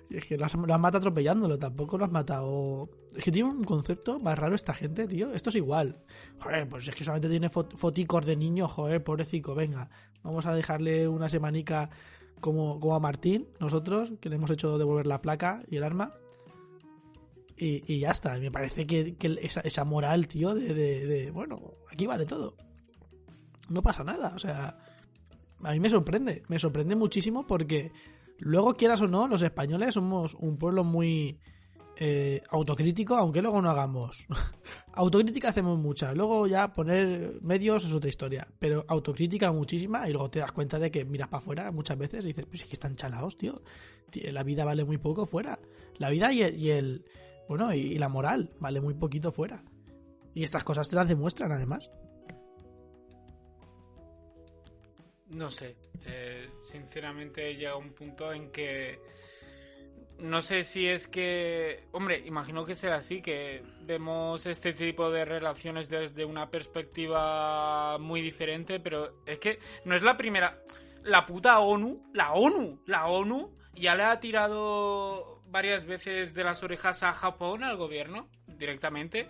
Es 0.09 0.25
que 0.25 0.37
lo 0.37 0.45
has, 0.45 0.53
lo 0.53 0.79
matado 0.79 0.97
atropellándolo, 0.99 1.57
tampoco 1.57 1.97
lo 1.97 2.05
has 2.05 2.11
matado. 2.11 2.89
Es 3.15 3.23
que 3.23 3.31
tiene 3.31 3.49
un 3.49 3.63
concepto 3.63 4.19
más 4.19 4.37
raro 4.37 4.55
esta 4.55 4.73
gente, 4.73 5.07
tío. 5.07 5.33
Esto 5.33 5.49
es 5.49 5.55
igual. 5.55 6.03
Joder, 6.39 6.67
pues 6.69 6.87
es 6.87 6.93
que 6.95 7.03
solamente 7.03 7.29
tiene 7.29 7.49
fot- 7.49 7.75
foticos 7.77 8.25
de 8.25 8.35
niño, 8.35 8.67
joder, 8.67 9.03
pobrecito, 9.03 9.55
venga. 9.55 9.89
Vamos 10.21 10.45
a 10.45 10.53
dejarle 10.53 11.07
una 11.07 11.29
semanica 11.29 11.89
como, 12.41 12.79
como 12.79 12.95
a 12.95 12.99
Martín, 12.99 13.47
nosotros, 13.59 14.11
que 14.19 14.29
le 14.29 14.35
hemos 14.35 14.51
hecho 14.51 14.77
devolver 14.77 15.07
la 15.07 15.21
placa 15.21 15.63
y 15.67 15.77
el 15.77 15.83
arma. 15.83 16.13
Y, 17.55 17.83
y 17.91 17.99
ya 17.99 18.11
está. 18.11 18.37
Me 18.39 18.51
parece 18.51 18.85
que, 18.85 19.15
esa, 19.41 19.61
esa 19.61 19.83
moral, 19.85 20.27
tío, 20.27 20.53
de, 20.53 20.73
de, 20.73 21.31
bueno, 21.31 21.75
aquí 21.91 22.05
vale 22.07 22.25
todo. 22.25 22.55
No 23.69 23.81
pasa 23.81 24.03
nada. 24.03 24.33
O 24.35 24.39
sea, 24.39 24.77
a 25.63 25.71
mí 25.71 25.79
me 25.79 25.89
sorprende. 25.89 26.43
Me 26.49 26.59
sorprende 26.59 26.95
muchísimo 26.95 27.45
porque 27.47 27.91
luego, 28.39 28.73
quieras 28.75 29.01
o 29.01 29.07
no, 29.07 29.27
los 29.27 29.41
españoles 29.41 29.93
somos 29.93 30.33
un 30.35 30.57
pueblo 30.57 30.83
muy 30.83 31.39
eh, 31.95 32.41
autocrítico, 32.49 33.15
aunque 33.15 33.41
luego 33.41 33.61
no 33.61 33.69
hagamos. 33.69 34.25
autocrítica 34.93 35.49
hacemos 35.49 35.77
mucha. 35.77 36.13
Luego 36.13 36.47
ya 36.47 36.73
poner 36.73 37.39
medios 37.41 37.85
es 37.85 37.93
otra 37.93 38.09
historia. 38.09 38.47
Pero 38.59 38.85
autocrítica 38.87 39.51
muchísima 39.51 40.07
y 40.09 40.11
luego 40.11 40.29
te 40.29 40.39
das 40.39 40.51
cuenta 40.51 40.79
de 40.79 40.89
que 40.89 41.05
miras 41.05 41.27
para 41.27 41.41
afuera 41.41 41.71
muchas 41.71 41.97
veces 41.97 42.25
y 42.25 42.29
dices, 42.29 42.45
pues 42.45 42.61
es 42.61 42.67
que 42.67 42.73
están 42.73 42.95
chalados, 42.95 43.37
tío. 43.37 43.61
La 44.31 44.43
vida 44.43 44.65
vale 44.65 44.85
muy 44.85 44.97
poco 44.97 45.25
fuera. 45.25 45.59
La 45.97 46.09
vida 46.09 46.31
y 46.33 46.41
el, 46.41 46.59
y 46.59 46.69
el 46.71 47.05
bueno, 47.47 47.73
y 47.73 47.97
la 47.97 48.09
moral 48.09 48.51
vale 48.59 48.81
muy 48.81 48.93
poquito 48.95 49.31
fuera. 49.31 49.63
Y 50.33 50.43
estas 50.43 50.63
cosas 50.63 50.89
te 50.89 50.95
las 50.95 51.07
demuestran 51.07 51.51
además. 51.51 51.91
No 55.33 55.49
sé. 55.49 55.75
eh, 56.05 56.49
sinceramente 56.61 57.55
llega 57.55 57.75
un 57.75 57.93
punto 57.93 58.31
en 58.31 58.51
que. 58.51 58.99
No 60.19 60.41
sé 60.41 60.63
si 60.63 60.87
es 60.87 61.07
que. 61.07 61.85
Hombre, 61.91 62.19
imagino 62.25 62.65
que 62.65 62.75
será 62.75 62.97
así, 62.97 63.21
que 63.21 63.63
vemos 63.81 64.45
este 64.45 64.73
tipo 64.73 65.09
de 65.09 65.25
relaciones 65.25 65.89
desde 65.89 66.23
una 66.25 66.49
perspectiva 66.49 67.97
muy 67.97 68.21
diferente, 68.21 68.79
pero 68.79 69.23
es 69.25 69.39
que 69.39 69.59
no 69.85 69.95
es 69.95 70.03
la 70.03 70.15
primera. 70.15 70.59
La 71.03 71.25
puta 71.25 71.59
ONU, 71.59 72.11
la 72.13 72.33
ONU, 72.33 72.81
la 72.85 73.07
ONU 73.07 73.57
ya 73.75 73.95
le 73.95 74.03
ha 74.03 74.19
tirado 74.19 75.41
varias 75.47 75.85
veces 75.85 76.33
de 76.33 76.43
las 76.43 76.63
orejas 76.63 77.03
a 77.03 77.13
Japón, 77.13 77.63
al 77.63 77.75
gobierno, 77.75 78.29
directamente, 78.47 79.29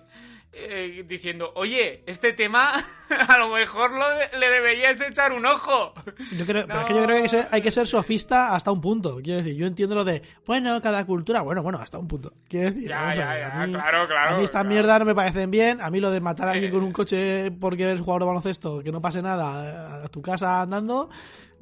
eh, 0.55 1.03
diciendo, 1.07 1.51
oye, 1.55 2.03
este 2.05 2.31
tema 2.33 2.73
a 3.27 3.37
lo 3.39 3.49
mejor 3.49 3.91
lo 3.91 4.07
de- 4.09 4.37
le 4.37 4.49
deberíais 4.49 5.01
echar 5.01 5.31
un 5.33 5.45
ojo. 5.45 5.93
Yo 6.37 6.45
creo, 6.45 6.65
pero 6.67 6.81
es 6.81 6.87
que 6.87 6.93
yo 6.93 7.03
creo 7.03 7.07
que 7.07 7.15
hay 7.15 7.21
que, 7.23 7.29
ser, 7.29 7.47
hay 7.51 7.61
que 7.61 7.71
ser 7.71 7.87
sofista 7.87 8.53
hasta 8.55 8.71
un 8.71 8.79
punto. 8.79 9.19
Quiero 9.23 9.37
decir, 9.39 9.55
yo 9.55 9.65
entiendo 9.65 9.95
lo 9.95 10.03
de, 10.03 10.21
bueno, 10.45 10.79
cada 10.81 11.05
cultura, 11.05 11.41
bueno, 11.41 11.63
bueno, 11.63 11.79
hasta 11.79 11.97
un 11.97 12.07
punto. 12.07 12.33
Quiero 12.47 12.71
decir, 12.71 12.87
Ya, 12.89 13.15
ya, 13.15 13.37
ya, 13.39 13.65
mí, 13.65 13.73
claro, 13.73 14.07
claro, 14.07 14.35
A 14.35 14.37
mí 14.37 14.43
estas 14.43 14.61
claro. 14.61 14.69
mierdas 14.69 14.99
no 14.99 15.05
me 15.05 15.15
parecen 15.15 15.49
bien. 15.51 15.81
A 15.81 15.89
mí 15.89 15.99
lo 15.99 16.11
de 16.11 16.21
matar 16.21 16.47
a 16.47 16.51
alguien 16.51 16.69
Eh. 16.69 16.73
con 16.73 16.83
un 16.83 16.91
coche 16.93 17.51
porque 17.51 17.83
eres 17.83 17.99
jugador 17.99 18.21
de 18.21 18.27
baloncesto, 18.27 18.83
que 18.83 18.91
no 18.91 19.01
pase 19.01 19.21
nada 19.21 20.03
a 20.03 20.07
tu 20.09 20.21
casa 20.21 20.61
andando. 20.61 21.09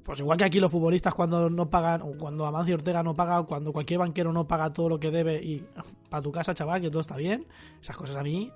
Pues 0.03 0.19
igual 0.19 0.35
que 0.37 0.43
aquí 0.45 0.59
los 0.59 0.71
futbolistas 0.71 1.13
cuando 1.13 1.47
no 1.49 1.69
pagan, 1.69 2.01
o 2.01 2.13
cuando 2.17 2.45
Amancio 2.47 2.73
Ortega 2.73 3.03
no 3.03 3.13
paga, 3.13 3.39
o 3.39 3.45
cuando 3.45 3.71
cualquier 3.71 3.99
banquero 3.99 4.33
no 4.33 4.47
paga 4.47 4.73
todo 4.73 4.89
lo 4.89 4.99
que 4.99 5.11
debe 5.11 5.35
y 5.43 5.63
para 6.09 6.23
tu 6.23 6.31
casa, 6.31 6.53
chaval, 6.55 6.81
que 6.81 6.89
todo 6.89 7.01
está 7.01 7.15
bien. 7.17 7.45
Esas 7.79 7.95
cosas 7.95 8.15
a 8.15 8.23
mí, 8.23 8.51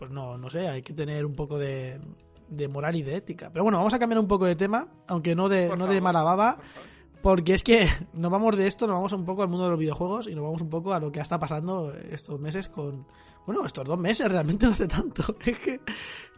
pues 0.00 0.10
no, 0.10 0.36
no 0.36 0.50
sé, 0.50 0.66
hay 0.66 0.82
que 0.82 0.94
tener 0.94 1.24
un 1.24 1.34
poco 1.36 1.58
de, 1.58 2.00
de 2.48 2.66
moral 2.66 2.96
y 2.96 3.02
de 3.04 3.14
ética. 3.16 3.50
Pero 3.52 3.62
bueno, 3.62 3.78
vamos 3.78 3.94
a 3.94 3.98
cambiar 4.00 4.18
un 4.18 4.26
poco 4.26 4.46
de 4.46 4.56
tema, 4.56 4.88
aunque 5.06 5.36
no 5.36 5.48
de, 5.48 5.68
Por 5.68 5.78
no 5.78 5.84
de 5.84 5.90
favor, 5.90 6.02
mala 6.02 6.22
baba. 6.24 6.56
por 6.56 6.64
favor. 6.64 6.88
Porque 7.22 7.52
es 7.54 7.62
que 7.62 7.86
nos 8.14 8.30
vamos 8.32 8.56
de 8.56 8.66
esto, 8.66 8.86
nos 8.88 8.94
vamos 8.96 9.12
un 9.12 9.24
poco 9.24 9.42
al 9.42 9.48
mundo 9.48 9.64
de 9.66 9.70
los 9.70 9.78
videojuegos 9.78 10.26
y 10.26 10.34
nos 10.34 10.42
vamos 10.42 10.60
un 10.62 10.70
poco 10.70 10.92
a 10.94 10.98
lo 10.98 11.12
que 11.12 11.20
está 11.20 11.38
pasando 11.38 11.92
estos 11.94 12.40
meses 12.40 12.68
con. 12.68 13.06
Bueno, 13.46 13.64
estos 13.66 13.84
dos 13.86 13.98
meses 13.98 14.28
realmente 14.30 14.66
no 14.66 14.72
hace 14.72 14.88
tanto. 14.88 15.36
Es 15.44 15.58
que 15.58 15.80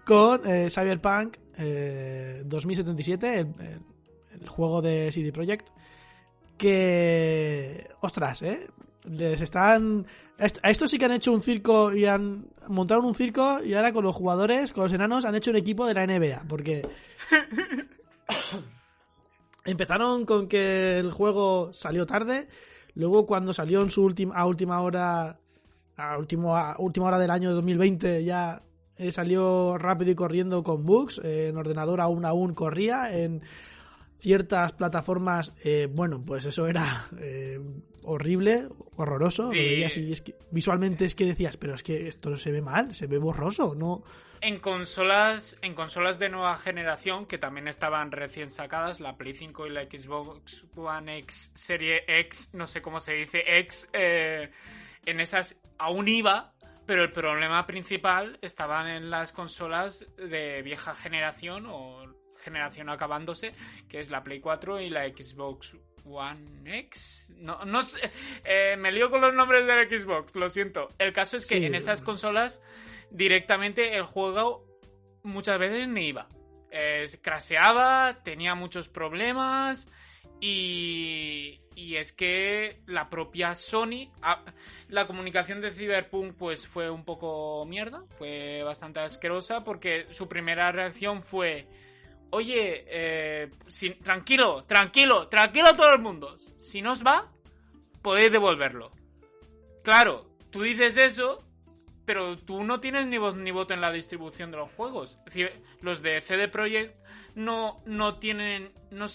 con 0.04 0.44
eh, 0.44 0.68
Cyberpunk 0.68 1.36
eh, 1.56 2.42
2077, 2.44 3.38
el, 3.38 3.46
el- 3.60 3.80
el 4.40 4.48
juego 4.48 4.82
de 4.82 5.10
CD 5.12 5.30
Projekt, 5.32 5.68
que. 6.58 7.88
Ostras, 8.00 8.42
¿eh? 8.42 8.66
Les 9.04 9.40
están. 9.40 10.06
A 10.38 10.46
est- 10.46 10.58
a 10.62 10.70
estos 10.70 10.90
sí 10.90 10.98
que 10.98 11.04
han 11.06 11.12
hecho 11.12 11.32
un 11.32 11.42
circo 11.42 11.92
y 11.92 12.04
han 12.06 12.46
montaron 12.68 13.04
un 13.04 13.14
circo 13.14 13.62
y 13.62 13.74
ahora 13.74 13.92
con 13.92 14.04
los 14.04 14.14
jugadores, 14.14 14.72
con 14.72 14.84
los 14.84 14.92
enanos, 14.92 15.24
han 15.24 15.34
hecho 15.34 15.50
un 15.50 15.56
equipo 15.56 15.86
de 15.86 15.94
la 15.94 16.04
NBA. 16.06 16.44
Porque 16.48 16.82
Empezaron 19.64 20.24
con 20.26 20.48
que 20.48 20.98
el 20.98 21.12
juego 21.12 21.72
salió 21.72 22.04
tarde, 22.04 22.48
luego 22.94 23.26
cuando 23.26 23.54
salió 23.54 23.80
en 23.80 23.90
su 23.90 24.02
última 24.02 24.34
a 24.34 24.46
última 24.46 24.80
hora 24.80 25.38
a 25.96 26.18
último 26.18 26.56
a 26.56 26.74
última 26.80 27.06
hora 27.06 27.18
del 27.20 27.30
año 27.30 27.52
2020 27.52 28.24
ya 28.24 28.62
eh, 28.96 29.12
salió 29.12 29.78
rápido 29.78 30.10
y 30.10 30.14
corriendo 30.16 30.64
con 30.64 30.84
bugs, 30.84 31.20
eh, 31.22 31.48
en 31.48 31.56
ordenador 31.56 32.00
aún 32.00 32.24
aún 32.24 32.54
corría, 32.54 33.16
en 33.16 33.42
ciertas 34.18 34.72
plataformas, 34.72 35.52
eh, 35.62 35.88
bueno, 35.92 36.22
pues 36.24 36.44
eso 36.44 36.66
era 36.66 37.06
eh, 37.18 37.60
horrible, 38.04 38.68
horroroso, 38.96 39.44
lo 39.44 39.52
Sí. 39.52 39.58
veías 39.58 39.96
y 39.96 40.12
es 40.12 40.20
que 40.22 40.34
visualmente 40.50 41.04
es 41.04 41.14
que 41.14 41.24
decías, 41.26 41.56
pero 41.56 41.74
es 41.74 41.82
que 41.82 42.08
esto 42.08 42.36
se 42.36 42.50
ve 42.52 42.60
mal, 42.62 42.94
se 42.94 43.06
ve 43.06 43.18
borroso, 43.18 43.74
no 43.74 44.02
En 44.44 44.58
consolas, 44.58 45.56
en 45.62 45.74
consolas 45.74 46.18
de 46.18 46.28
nueva 46.28 46.56
generación, 46.56 47.26
que 47.26 47.38
también 47.38 47.68
estaban 47.68 48.10
recién 48.10 48.50
sacadas, 48.50 48.98
la 48.98 49.16
Play 49.16 49.34
5 49.34 49.68
y 49.68 49.70
la 49.70 49.84
Xbox 49.84 50.66
One 50.74 51.18
X, 51.18 51.52
Serie 51.54 52.02
X, 52.08 52.50
no 52.52 52.66
sé 52.66 52.82
cómo 52.82 52.98
se 52.98 53.12
dice, 53.12 53.44
X, 53.46 53.88
eh, 53.92 54.50
en 55.06 55.20
esas 55.20 55.60
aún 55.78 56.08
iba, 56.08 56.54
pero 56.86 57.04
el 57.04 57.12
problema 57.12 57.66
principal 57.68 58.38
estaban 58.42 58.88
en 58.88 59.10
las 59.10 59.30
consolas 59.32 60.04
de 60.16 60.60
vieja 60.62 60.92
generación 60.96 61.66
o 61.68 62.04
generación 62.36 62.88
acabándose, 62.88 63.54
que 63.88 64.00
es 64.00 64.10
la 64.10 64.24
Play 64.24 64.40
4 64.40 64.80
y 64.80 64.90
la 64.90 65.04
Xbox 65.06 65.76
One 66.04 66.78
X. 66.80 67.32
No, 67.36 67.64
no 67.64 67.82
sé, 67.82 68.10
eh, 68.44 68.76
me 68.76 68.90
lío 68.92 69.10
con 69.10 69.20
los 69.20 69.34
nombres 69.34 69.66
de 69.66 69.74
la 69.76 69.84
Xbox, 69.88 70.34
lo 70.34 70.48
siento. 70.48 70.88
El 70.98 71.12
caso 71.12 71.36
es 71.36 71.46
que 71.46 71.58
Sí. 71.58 71.64
en 71.66 71.74
esas 71.74 72.00
consolas 72.02 72.60
directamente 73.10 73.96
el 73.96 74.04
juego 74.04 74.66
muchas 75.22 75.58
veces 75.58 75.86
ni 75.88 76.08
iba. 76.08 76.28
Eh, 76.70 77.06
craseaba, 77.20 78.22
tenía 78.24 78.54
muchos 78.54 78.88
problemas 78.88 79.86
y, 80.40 81.60
y 81.76 81.96
es 81.96 82.12
que 82.12 82.80
la 82.86 83.08
propia 83.10 83.54
Sony, 83.54 84.10
ah, 84.22 84.42
la 84.88 85.06
comunicación 85.06 85.60
de 85.60 85.70
Cyberpunk 85.70 86.34
pues 86.36 86.66
fue 86.66 86.90
un 86.90 87.04
poco 87.04 87.64
mierda, 87.66 88.02
fue 88.08 88.62
bastante 88.64 89.00
asquerosa 89.00 89.64
porque 89.64 90.06
su 90.10 90.28
primera 90.28 90.72
reacción 90.72 91.22
fue, 91.22 91.66
oye, 92.32 92.84
eh, 92.88 93.50
si- 93.68 93.94
tranquilo, 93.94 94.64
tranquilo, 94.64 95.28
tranquilo 95.28 95.74
todo 95.76 95.92
el 95.94 96.00
mundo, 96.00 96.36
si 96.38 96.82
no 96.82 96.92
os 96.92 97.02
va, 97.04 97.30
podéis 98.02 98.32
devolverlo. 98.32 98.90
Claro, 99.84 100.26
tú 100.50 100.62
dices 100.62 100.96
eso, 100.96 101.44
pero 102.04 102.36
tú 102.36 102.64
no 102.64 102.80
tienes 102.80 103.06
ni 103.06 103.18
voz 103.18 103.36
ni 103.36 103.50
voto 103.50 103.74
en 103.74 103.80
la 103.80 103.92
distribución 103.92 104.50
de 104.50 104.56
los 104.56 104.70
juegos. 104.72 105.18
Es 105.20 105.24
decir, 105.26 105.62
los 105.80 106.02
de 106.02 106.20
CD 106.20 106.48
Projekt 106.48 106.96
no, 107.34 107.80
no 107.86 108.18
tienen. 108.18 108.72
No, 108.90 109.06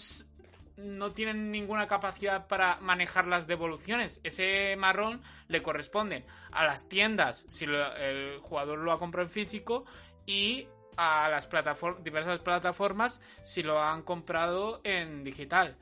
no 0.78 1.12
tienen 1.12 1.52
ninguna 1.52 1.88
capacidad 1.88 2.48
para 2.48 2.78
manejar 2.82 3.26
las 3.28 3.48
devoluciones. 3.48 4.22
Ese 4.24 4.76
marrón 4.78 5.22
le 5.48 5.64
corresponde 5.64 6.24
a 6.52 6.66
las 6.66 6.88
tiendas 6.88 7.46
si 7.48 7.66
el 7.66 8.38
jugador 8.42 8.78
lo 8.80 8.92
ha 8.92 9.00
comprado 9.00 9.26
en 9.28 9.34
físico 9.34 9.86
y 10.28 10.68
a 10.98 11.30
las 11.30 11.50
plataform- 11.50 12.02
diversas 12.04 12.40
plataformas 12.40 13.22
si 13.44 13.64
lo 13.64 13.82
han 13.82 14.02
comprado 14.04 14.82
en 14.84 15.24
digital. 15.24 15.78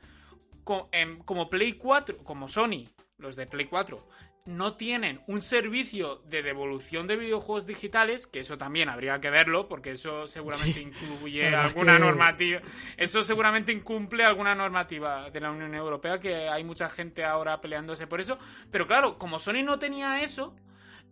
Co- 0.64 0.90
como 1.24 1.48
Play 1.48 1.72
4, 1.74 2.18
como 2.24 2.48
Sony, 2.48 2.84
los 3.18 3.34
de 3.36 3.46
Play 3.46 3.66
4, 3.66 4.06
no 4.46 4.76
tienen 4.76 5.22
un 5.26 5.42
servicio 5.42 6.16
de 6.26 6.40
devolución 6.42 7.08
de 7.08 7.16
videojuegos 7.16 7.66
digitales, 7.66 8.28
que 8.28 8.40
eso 8.40 8.56
también 8.56 8.88
habría 8.88 9.18
que 9.20 9.28
verlo, 9.30 9.68
porque 9.68 9.92
eso 9.92 10.26
seguramente 10.28 10.74
Sí. 10.80 10.82
incluye 10.82 11.48
es 11.48 11.54
alguna 11.54 11.94
que- 11.94 12.00
normativa. 12.00 12.60
Eso 12.96 13.22
seguramente 13.22 13.72
incumple 13.72 14.24
alguna 14.24 14.54
normativa 14.54 15.30
de 15.30 15.40
la 15.40 15.50
Unión 15.50 15.74
Europea, 15.74 16.20
que 16.20 16.48
hay 16.48 16.62
mucha 16.62 16.88
gente 16.88 17.24
ahora 17.24 17.60
peleándose 17.60 18.06
por 18.06 18.20
eso. 18.20 18.38
Pero 18.70 18.86
claro, 18.86 19.18
como 19.18 19.38
Sony 19.40 19.64
no 19.64 19.78
tenía 19.80 20.22
eso, 20.22 20.54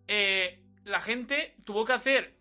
eh, 0.07 0.61
la 0.85 1.01
gente 1.01 1.57
tuvo 1.65 1.85
que 1.85 1.93
hacer 1.95 2.34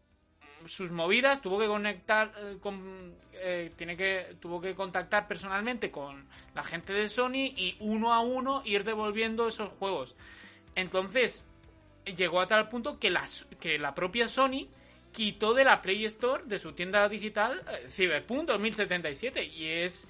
sus 0.68 0.92
movidas, 0.92 1.42
tuvo 1.42 1.60
que 1.60 1.68
conectar 1.68 2.32
eh, 2.38 2.58
con 2.62 3.14
eh, 3.34 3.72
tiene 3.76 3.98
que 3.98 4.36
tuvo 4.40 4.62
que 4.62 4.76
contactar 4.76 5.28
personalmente 5.28 5.92
con 5.92 6.26
la 6.56 6.64
gente 6.64 6.94
de 6.94 7.10
Sony 7.10 7.52
y 7.56 7.76
uno 7.80 8.14
a 8.14 8.20
uno 8.22 8.62
ir 8.66 8.84
devolviendo 8.84 9.48
esos 9.48 9.70
juegos. 9.80 10.16
Entonces, 10.76 11.46
llegó 12.18 12.42
a 12.42 12.48
tal 12.48 12.70
punto 12.70 13.00
que 13.00 13.10
la, 13.10 13.26
que 13.60 13.78
la 13.80 13.94
propia 13.96 14.28
Sony 14.28 14.68
quitó 15.12 15.54
de 15.54 15.64
la 15.64 15.82
Play 15.82 16.06
Store 16.06 16.44
de 16.46 16.58
su 16.60 16.74
tienda 16.74 17.08
digital 17.08 17.62
eh, 17.70 17.88
Cyberpunk 17.90 18.48
2077 18.48 19.44
y 19.46 19.68
es 19.68 20.08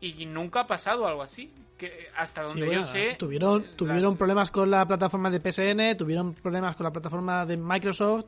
y 0.00 0.24
nunca 0.26 0.60
ha 0.60 0.66
pasado 0.66 1.06
algo 1.06 1.22
así, 1.22 1.52
que 1.76 2.08
hasta 2.16 2.42
Sí, 2.44 2.48
donde 2.48 2.66
bueno, 2.66 2.80
yo 2.80 2.86
sé 2.86 3.16
tuvieron, 3.18 3.62
las- 3.62 3.76
tuvieron 3.76 4.16
problemas 4.16 4.50
con 4.50 4.70
la 4.70 4.86
plataforma 4.86 5.30
de 5.30 5.40
PSN, 5.40 5.96
tuvieron 5.96 6.32
problemas 6.34 6.74
con 6.74 6.84
la 6.84 6.90
plataforma 6.90 7.44
de 7.44 7.56
Microsoft. 7.58 8.24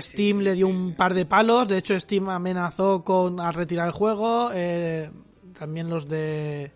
Steam 0.00 0.38
sí, 0.38 0.42
le 0.44 0.54
dio 0.54 0.66
sí. 0.66 0.72
un 0.72 0.94
par 0.94 1.14
de 1.14 1.26
palos, 1.26 1.68
de 1.68 1.78
hecho 1.78 1.98
Steam 1.98 2.28
amenazó 2.30 3.04
con 3.04 3.40
a 3.40 3.50
retirar 3.52 3.86
el 3.86 3.92
juego. 3.92 4.50
eh, 4.54 5.10
también 5.58 5.90
los 5.90 6.08
de 6.08 6.72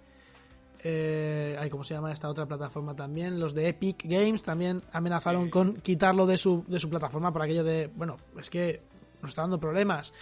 eh, 0.85 1.57
ay, 1.59 1.69
¿cómo 1.71 1.83
se 1.83 1.95
llama 1.95 2.13
esta 2.13 2.29
otra 2.29 2.47
plataforma 2.47 2.95
también? 2.95 3.41
Los 3.41 3.55
de 3.55 3.69
Epic 3.69 4.03
Games 4.05 4.43
también 4.43 4.83
amenazaron 4.93 5.45
Sí. 5.45 5.51
con 5.51 5.75
quitarlo 5.81 6.27
de 6.27 6.39
su, 6.39 6.65
de 6.69 6.79
su 6.79 6.89
plataforma 6.89 7.33
por 7.33 7.43
aquello 7.43 7.65
de, 7.65 7.91
bueno, 7.97 8.19
es 8.39 8.49
que 8.51 8.83
nos 9.23 9.31
está 9.31 9.43
dando 9.43 9.59
problemas. 9.59 10.13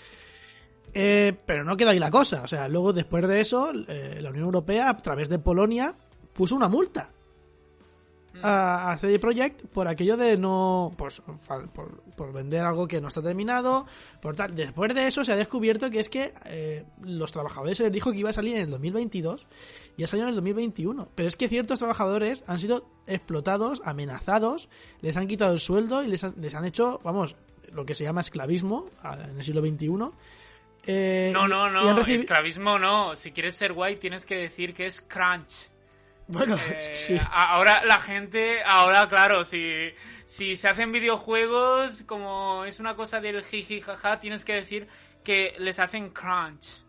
Eh, 0.95 1.37
pero 1.45 1.65
no 1.65 1.77
queda 1.77 1.91
ahí 1.91 1.99
la 1.99 2.11
cosa. 2.11 2.43
O 2.43 2.47
sea, 2.47 2.69
luego 2.69 2.93
después 2.93 3.27
de 3.29 3.41
eso, 3.41 3.73
la 3.73 4.31
Unión 4.31 4.45
Europea, 4.45 4.89
a 4.91 4.97
través 4.97 5.29
de 5.29 5.39
Polonia, 5.39 5.95
puso 6.33 6.55
una 6.55 6.69
multa 6.69 7.11
a, 8.43 8.93
a 8.93 8.99
CD 8.99 9.19
Projekt 9.19 9.67
por 9.67 9.89
aquello 9.89 10.17
de 10.17 10.37
no. 10.37 10.93
Pues, 10.97 11.23
por, 11.75 12.03
por 12.17 12.33
vender 12.33 12.61
algo 12.63 12.87
que 12.87 13.01
no 13.01 13.09
está 13.09 13.23
terminado. 13.23 13.87
Por 14.21 14.37
tal. 14.37 14.55
Después 14.55 14.95
de 14.95 15.07
eso 15.07 15.25
se 15.25 15.33
ha 15.33 15.37
descubierto 15.37 15.91
que 15.91 16.01
es 16.01 16.09
que 16.09 16.35
eh, 16.45 16.85
los 17.03 17.33
trabajadores 17.33 17.79
se 17.79 17.85
les 17.85 17.93
dijo 17.93 18.13
que 18.13 18.19
iba 18.19 18.31
a 18.31 18.35
salir 18.35 18.57
en 18.57 18.63
el 18.63 18.71
2022 18.71 19.47
y 19.97 20.05
ha 20.05 20.07
salido 20.07 20.27
en 20.29 20.31
el 20.31 20.37
2021. 20.37 21.09
Pero 21.15 21.29
es 21.29 21.37
que 21.37 21.49
ciertos 21.49 21.79
trabajadores 21.79 22.45
han 22.47 22.59
sido 22.59 22.87
explotados, 23.07 23.83
amenazados, 23.85 24.69
les 25.01 25.17
han 25.17 25.29
quitado 25.29 25.53
el 25.53 25.61
sueldo 25.61 26.03
y 26.03 26.09
les 26.09 26.25
han, 26.25 26.35
les 26.41 26.55
han 26.55 26.65
hecho, 26.65 27.01
vamos, 27.05 27.37
lo 27.73 27.85
que 27.85 27.95
se 27.95 28.05
llama 28.05 28.21
esclavismo 28.21 28.87
en 29.03 29.37
el 29.37 29.43
siglo 29.43 29.61
XXI. 29.61 29.89
Eh, 30.87 31.31
No, 31.33 31.49
no, 31.49 31.71
no, 31.71 32.01
esclavismo 32.03 32.79
no. 32.79 33.17
Si 33.17 33.33
quieres 33.33 33.57
ser 33.57 33.73
guay 33.73 33.97
tienes 33.97 34.27
que 34.27 34.37
decir 34.37 34.75
que 34.75 34.87
es 34.87 35.01
crunch. 35.01 35.71
Bueno, 36.27 36.57
Eh, 36.57 36.95
sí. 37.07 37.17
Ahora 37.31 37.85
la 37.85 38.01
gente, 38.01 38.63
ahora 38.65 39.09
claro, 39.09 39.45
si, 39.45 39.91
si 40.25 40.57
se 40.57 40.69
hacen 40.69 40.91
videojuegos, 40.93 42.03
como 42.05 42.65
es 42.65 42.81
una 42.81 42.95
cosa 42.97 43.21
del 43.21 43.43
jiji 43.43 43.81
jaja, 43.81 44.19
tienes 44.21 44.45
que 44.45 44.55
decir 44.55 44.89
que 45.23 45.55
les 45.59 45.79
hacen 45.79 46.11
crunch. 46.11 46.83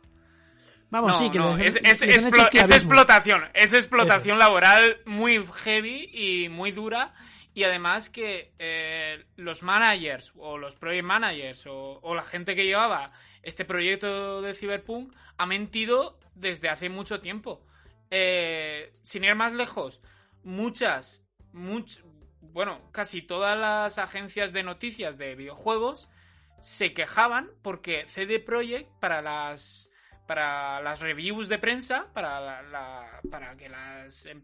Vamos, 0.90 1.12
no, 1.12 1.18
sí, 1.26 1.30
que 1.32 1.40
no, 1.40 1.58
les- 1.58 1.76
es, 1.76 1.82
es 1.84 2.02
les 2.02 2.26
han 2.26 2.34
hecho 2.34 2.38
explo- 2.38 2.48
es 2.48 2.54
esclavismo. 2.62 2.76
explotación, 2.76 3.44
es 3.54 3.74
explotación 3.74 4.38
Eso 4.38 4.40
laboral 4.40 5.02
muy 5.06 5.44
heavy 5.64 6.10
y 6.14 6.50
muy 6.50 6.72
dura. 6.72 7.14
Y 7.54 7.64
además 7.64 8.10
que 8.10 8.52
eh, 8.60 9.26
los 9.38 9.64
managers 9.64 10.34
o 10.38 10.58
los 10.58 10.76
project 10.76 11.06
managers 11.06 11.66
o, 11.68 12.00
o 12.02 12.14
la 12.16 12.24
gente 12.24 12.54
que 12.54 12.66
llevaba 12.66 13.12
este 13.44 13.64
proyecto 13.64 14.42
de 14.42 14.54
Cyberpunk 14.54 15.14
ha 15.38 15.46
mentido 15.46 16.20
desde 16.36 16.68
hace 16.70 16.90
mucho 16.90 17.22
tiempo. 17.22 17.66
Eh, 18.12 18.94
sin 19.04 19.24
ir 19.24 19.36
más 19.36 19.54
lejos, 19.54 20.02
muchas, 20.44 21.24
much- 21.54 22.02
bueno, 22.42 22.80
casi 22.92 23.22
todas 23.22 23.58
las 23.58 23.98
agencias 23.98 24.54
de 24.54 24.64
noticias 24.64 25.18
de 25.18 25.36
videojuegos 25.36 26.10
se 26.60 26.94
quejaban 26.94 27.50
porque 27.62 28.06
CD 28.08 28.40
Projekt 28.40 28.90
para 29.00 29.22
las 29.22 29.90
para 30.28 30.82
las 30.82 31.02
reviews 31.02 31.48
de 31.50 31.60
prensa, 31.60 32.12
para 32.14 32.40
la- 32.40 32.62
la- 32.64 33.56
que 33.58 33.70
las 33.70 34.26
em, 34.26 34.44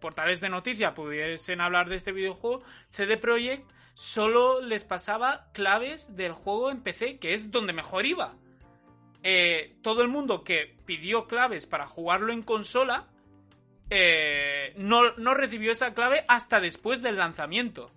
portales 0.00 0.40
de 0.40 0.48
noticias 0.48 0.92
pudiesen 0.94 1.60
hablar 1.60 1.88
de 1.88 1.94
este 1.94 2.10
videojuego, 2.10 2.64
CD 2.90 3.16
Projekt 3.16 3.70
solo 3.94 4.60
les 4.60 4.82
pasaba 4.82 5.52
claves 5.52 6.16
del 6.16 6.32
juego 6.32 6.70
en 6.72 6.82
PC, 6.82 7.18
que 7.20 7.34
es 7.34 7.52
donde 7.52 7.72
mejor 7.72 8.06
iba. 8.06 8.34
Eh, 9.22 9.76
todo 9.82 10.02
el 10.02 10.08
mundo 10.08 10.42
que 10.42 10.76
pidió 10.84 11.26
claves 11.26 11.66
para 11.66 11.86
jugarlo 11.86 12.32
en 12.32 12.42
consola 12.42 13.06
eh, 13.90 14.72
no, 14.76 15.12
no 15.16 15.34
recibió 15.34 15.72
esa 15.72 15.94
clave 15.94 16.24
hasta 16.28 16.60
después 16.60 17.02
del 17.02 17.16
lanzamiento. 17.16 17.90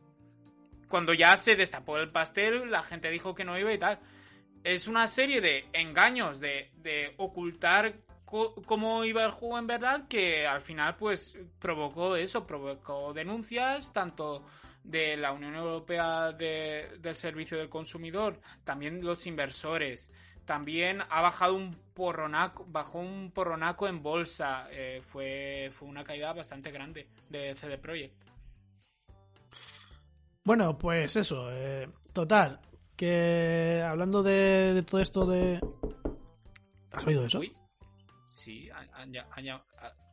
Cuando 0.89 1.13
ya 1.13 1.35
se 1.37 1.55
destapó 1.55 1.97
el 1.97 2.11
pastel, 2.11 2.69
la 2.69 2.83
gente 2.83 3.09
dijo 3.09 3.33
que 3.33 3.43
no 3.45 3.57
iba 3.57 3.73
y 3.73 3.77
tal. 3.77 3.99
Es 4.63 4.87
una 4.87 5.07
serie 5.07 5.41
de 5.41 5.65
engaños, 5.73 6.39
de, 6.39 6.71
de 6.77 7.13
ocultar 7.17 7.95
cómo 8.25 9.05
iba 9.05 9.23
el 9.23 9.31
juego 9.31 9.57
en 9.57 9.67
verdad, 9.67 10.07
que 10.07 10.45
al 10.45 10.59
final 10.61 10.95
pues 10.97 11.37
provocó 11.59 12.15
eso, 12.15 12.45
provocó 12.45 13.13
denuncias 13.13 13.93
tanto 13.93 14.43
de 14.83 15.15
la 15.15 15.31
Unión 15.31 15.55
Europea 15.55 16.31
de- 16.33 16.97
del 16.99 17.15
Servicio 17.15 17.57
del 17.57 17.69
Consumidor, 17.69 18.39
también 18.63 19.03
los 19.03 19.25
inversores. 19.27 20.09
También 20.45 21.01
ha 21.09 21.21
bajado 21.21 21.55
un 21.55 21.75
porronaco, 21.93 22.65
bajó 22.67 22.99
un 22.99 23.31
porronaco 23.31 23.87
en 23.87 24.03
bolsa. 24.03 24.67
eh, 24.71 25.01
fue, 25.01 25.69
fue 25.71 25.87
una 25.87 26.03
caída 26.03 26.33
bastante 26.33 26.71
grande 26.71 27.07
de 27.29 27.55
CD 27.55 27.77
Projekt. 27.77 28.23
Bueno, 30.43 30.77
pues 30.77 31.15
eso, 31.15 31.49
eh, 31.51 31.89
total, 32.13 32.59
que 32.95 33.83
hablando 33.83 34.21
de, 34.21 34.73
de 34.75 34.83
todo 34.83 35.01
esto 35.01 35.25
de... 35.25 35.59
¿Has 36.91 37.05
oído 37.07 37.25
eso? 37.25 37.39
Uy. 37.39 37.55
Sí, 38.27 38.69
han, 38.69 38.87
han 38.93 39.11
lla- 39.11 39.27
han 39.31 39.43
lla- 39.43 39.63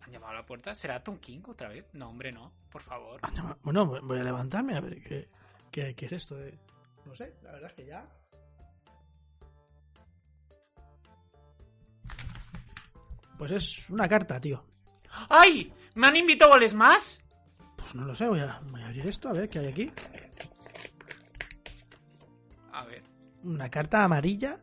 han 0.01 0.11
llamado 0.11 0.33
a 0.33 0.37
la 0.37 0.47
puerta. 0.47 0.75
¿Será 0.75 1.03
Tom 1.03 1.19
King 1.19 1.41
otra 1.49 1.69
vez? 1.69 1.87
No, 1.93 2.09
hombre, 2.09 2.33
no. 2.33 2.53
Por 2.71 2.81
favor. 2.81 3.21
No, 3.37 3.57
Bueno, 3.63 3.87
voy 4.03 4.19
a 4.19 4.25
levantarme 4.25 4.75
a 4.77 4.81
ver 4.81 5.03
qué, 5.03 5.29
qué, 5.71 5.95
qué 5.95 6.07
es 6.07 6.13
esto 6.13 6.37
de... 6.37 6.59
No 7.05 7.15
sé, 7.15 7.35
la 7.43 7.53
verdad 7.53 7.71
es 7.71 7.77
que 7.77 7.85
ya... 7.87 8.09
Pues 13.43 13.51
es 13.51 13.91
una 13.91 14.09
carta, 14.09 14.41
tío. 14.41 14.63
¡Ay! 15.29 15.73
¿Me 15.97 16.07
han 16.07 16.15
invitado 16.15 16.55
al 16.55 16.63
Smash? 16.71 17.19
Pues 17.77 17.93
no 17.97 18.05
lo 18.05 18.15
sé, 18.15 18.29
voy 18.29 18.39
a, 18.39 18.61
voy 18.71 18.81
a 18.81 18.87
abrir 18.87 19.05
esto 19.09 19.29
a 19.29 19.33
ver 19.33 19.49
qué 19.49 19.59
hay 19.59 19.67
aquí. 19.67 19.91
A 22.73 22.85
ver, 22.85 23.03
Una 23.43 23.69
carta 23.69 24.05
amarilla. 24.05 24.61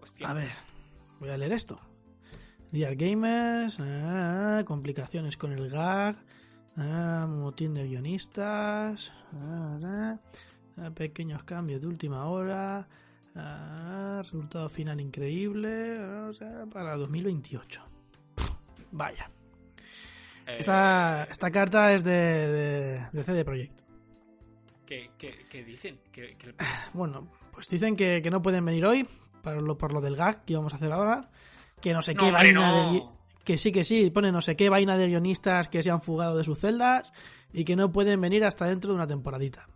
hostia. 0.00 0.28
A 0.28 0.34
ver, 0.34 0.50
voy 1.20 1.28
a 1.28 1.36
leer 1.36 1.52
esto. 1.52 1.80
Real 2.72 2.96
Gamers, 2.96 3.78
ah, 3.78 4.64
complicaciones 4.66 5.36
con 5.36 5.52
el 5.52 5.70
gag, 5.70 6.16
ah, 6.78 7.28
motín 7.28 7.74
de 7.74 7.86
guionistas, 7.86 9.12
ah, 9.34 10.16
pequeños 10.96 11.44
cambios 11.44 11.80
de 11.80 11.86
última 11.86 12.24
hora, 12.24 12.88
ah, 13.38 14.20
resultado 14.22 14.68
final 14.68 15.00
increíble, 15.00 15.98
o 16.00 16.32
sea, 16.32 16.64
para 16.72 16.96
2028. 16.96 17.82
Pff, 18.34 18.50
Vaya. 18.92 19.30
Eh, 20.46 20.56
Esta, 20.60 21.24
esta 21.30 21.50
carta 21.50 21.92
es 21.94 22.02
de, 22.04 22.10
de, 22.12 23.06
de 23.12 23.24
CD 23.24 23.44
Projekt. 23.44 23.78
¿qué, 24.86 25.10
qué- 25.18 25.46
qué 25.50 25.64
dicen? 25.64 25.98
Bueno, 26.94 27.28
pues 27.52 27.68
dicen 27.68 27.96
que, 27.96 28.20
que 28.22 28.30
no 28.30 28.40
pueden 28.42 28.64
venir 28.64 28.86
hoy 28.86 29.06
por 29.42 29.62
lo, 29.62 29.76
por 29.78 29.92
lo 29.92 30.00
del 30.00 30.16
gag 30.16 30.44
que 30.44 30.54
íbamos 30.54 30.72
a 30.72 30.76
hacer 30.76 30.90
ahora. 30.92 31.30
Que 31.80 31.92
no 31.92 32.02
sé 32.02 32.14
No, 32.14 32.24
qué 32.24 32.30
vaina 32.32 32.60
no. 32.60 32.92
de 32.92 33.02
Que 33.44 33.56
sí, 33.58 33.70
que 33.70 33.84
sí, 33.84 34.10
pone 34.10 34.32
no 34.32 34.40
sé 34.40 34.56
qué 34.56 34.68
vaina 34.68 34.96
de 34.96 35.06
guionistas 35.08 35.68
que 35.68 35.82
se 35.82 35.90
han 35.90 36.00
fugado 36.02 36.36
de 36.36 36.44
sus 36.44 36.58
celdas 36.58 37.12
y 37.52 37.64
que 37.64 37.76
no 37.76 37.92
pueden 37.92 38.20
venir 38.20 38.44
hasta 38.44 38.64
dentro 38.66 38.90
de 38.90 38.96
una 38.96 39.06
temporadita. 39.06 39.68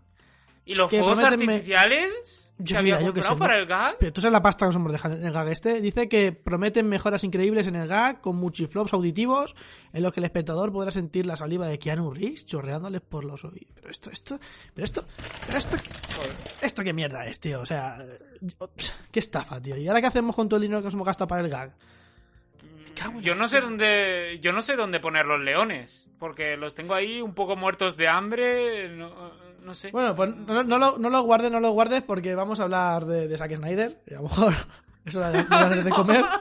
¿Y 0.64 0.74
los 0.74 0.88
que 0.90 0.98
fuegos 0.98 1.18
prometen 1.20 1.46
me- 1.46 1.52
artificiales 1.54 2.51
Yo, 2.62 2.74
que 2.74 2.78
había 2.78 2.94
mira, 2.96 3.06
yo 3.06 3.12
comprado 3.12 3.34
sé, 3.34 3.38
para 3.38 3.54
¿no? 3.54 3.60
el 3.60 3.66
gag? 3.66 3.96
Pero 3.98 4.12
tú 4.12 4.20
sabes 4.20 4.32
la 4.32 4.42
pasta 4.42 4.64
que 4.64 4.68
nos 4.68 4.76
hemos 4.76 4.92
dejado 4.92 5.14
en 5.16 5.24
el 5.26 5.32
gag 5.32 5.48
este. 5.48 5.80
Dice 5.80 6.08
que 6.08 6.32
prometen 6.32 6.88
mejoras 6.88 7.24
increíbles 7.24 7.66
en 7.66 7.76
el 7.76 7.88
gag 7.88 8.20
con 8.20 8.36
muchiflops 8.36 8.92
auditivos 8.92 9.54
en 9.92 10.02
los 10.02 10.12
que 10.12 10.20
el 10.20 10.24
espectador 10.24 10.72
podrá 10.72 10.90
sentir 10.90 11.26
la 11.26 11.36
saliva 11.36 11.66
de 11.66 11.78
Keanu 11.78 12.12
Reeves 12.12 12.46
chorreándoles 12.46 13.00
por 13.00 13.24
los 13.24 13.44
oídos. 13.44 13.68
Pero 13.74 13.90
esto, 13.90 14.10
esto, 14.10 14.38
pero 14.74 14.84
esto, 14.84 15.04
pero 15.46 15.58
esto, 15.58 15.76
¿qué- 15.76 16.66
esto 16.66 16.82
qué 16.82 16.92
mierda 16.92 17.26
es, 17.26 17.40
tío. 17.40 17.60
O 17.60 17.66
sea, 17.66 17.98
qué 19.10 19.18
estafa, 19.20 19.60
tío. 19.60 19.76
¿Y 19.76 19.88
ahora 19.88 20.00
qué 20.00 20.06
hacemos 20.06 20.34
con 20.36 20.48
todo 20.48 20.56
el 20.56 20.62
dinero 20.62 20.80
que 20.80 20.86
nos 20.86 20.94
hemos 20.94 21.06
gastado 21.06 21.28
para 21.28 21.42
el 21.42 21.48
gag? 21.48 21.74
Yo 23.20 23.34
la 23.34 23.40
no 23.40 23.48
sé 23.48 23.60
dónde, 23.60 24.38
yo 24.40 24.52
no 24.52 24.62
sé 24.62 24.76
dónde 24.76 25.00
poner 25.00 25.26
los 25.26 25.40
leones, 25.40 26.10
porque 26.18 26.56
los 26.56 26.74
tengo 26.74 26.94
ahí 26.94 27.20
un 27.20 27.34
poco 27.34 27.56
muertos 27.56 27.96
de 27.96 28.08
hambre, 28.08 28.88
no, 28.88 29.32
no 29.62 29.74
sé. 29.74 29.90
Bueno, 29.90 30.14
pues 30.14 30.34
no, 30.34 30.62
no 30.62 30.78
lo, 30.78 30.98
no 30.98 31.10
lo 31.10 31.22
guardes, 31.22 31.50
no 31.50 31.60
lo 31.60 31.70
guardes 31.70 32.02
porque 32.02 32.34
vamos 32.34 32.60
a 32.60 32.64
hablar 32.64 33.04
de, 33.06 33.28
de 33.28 33.38
Zack 33.38 33.56
Snyder. 33.56 34.00
Y 34.06 34.14
a 34.14 34.16
lo 34.18 34.24
mejor 34.24 34.54
eso 35.04 35.20
ganas 35.20 35.84
de 35.84 35.90
comer. 35.90 36.24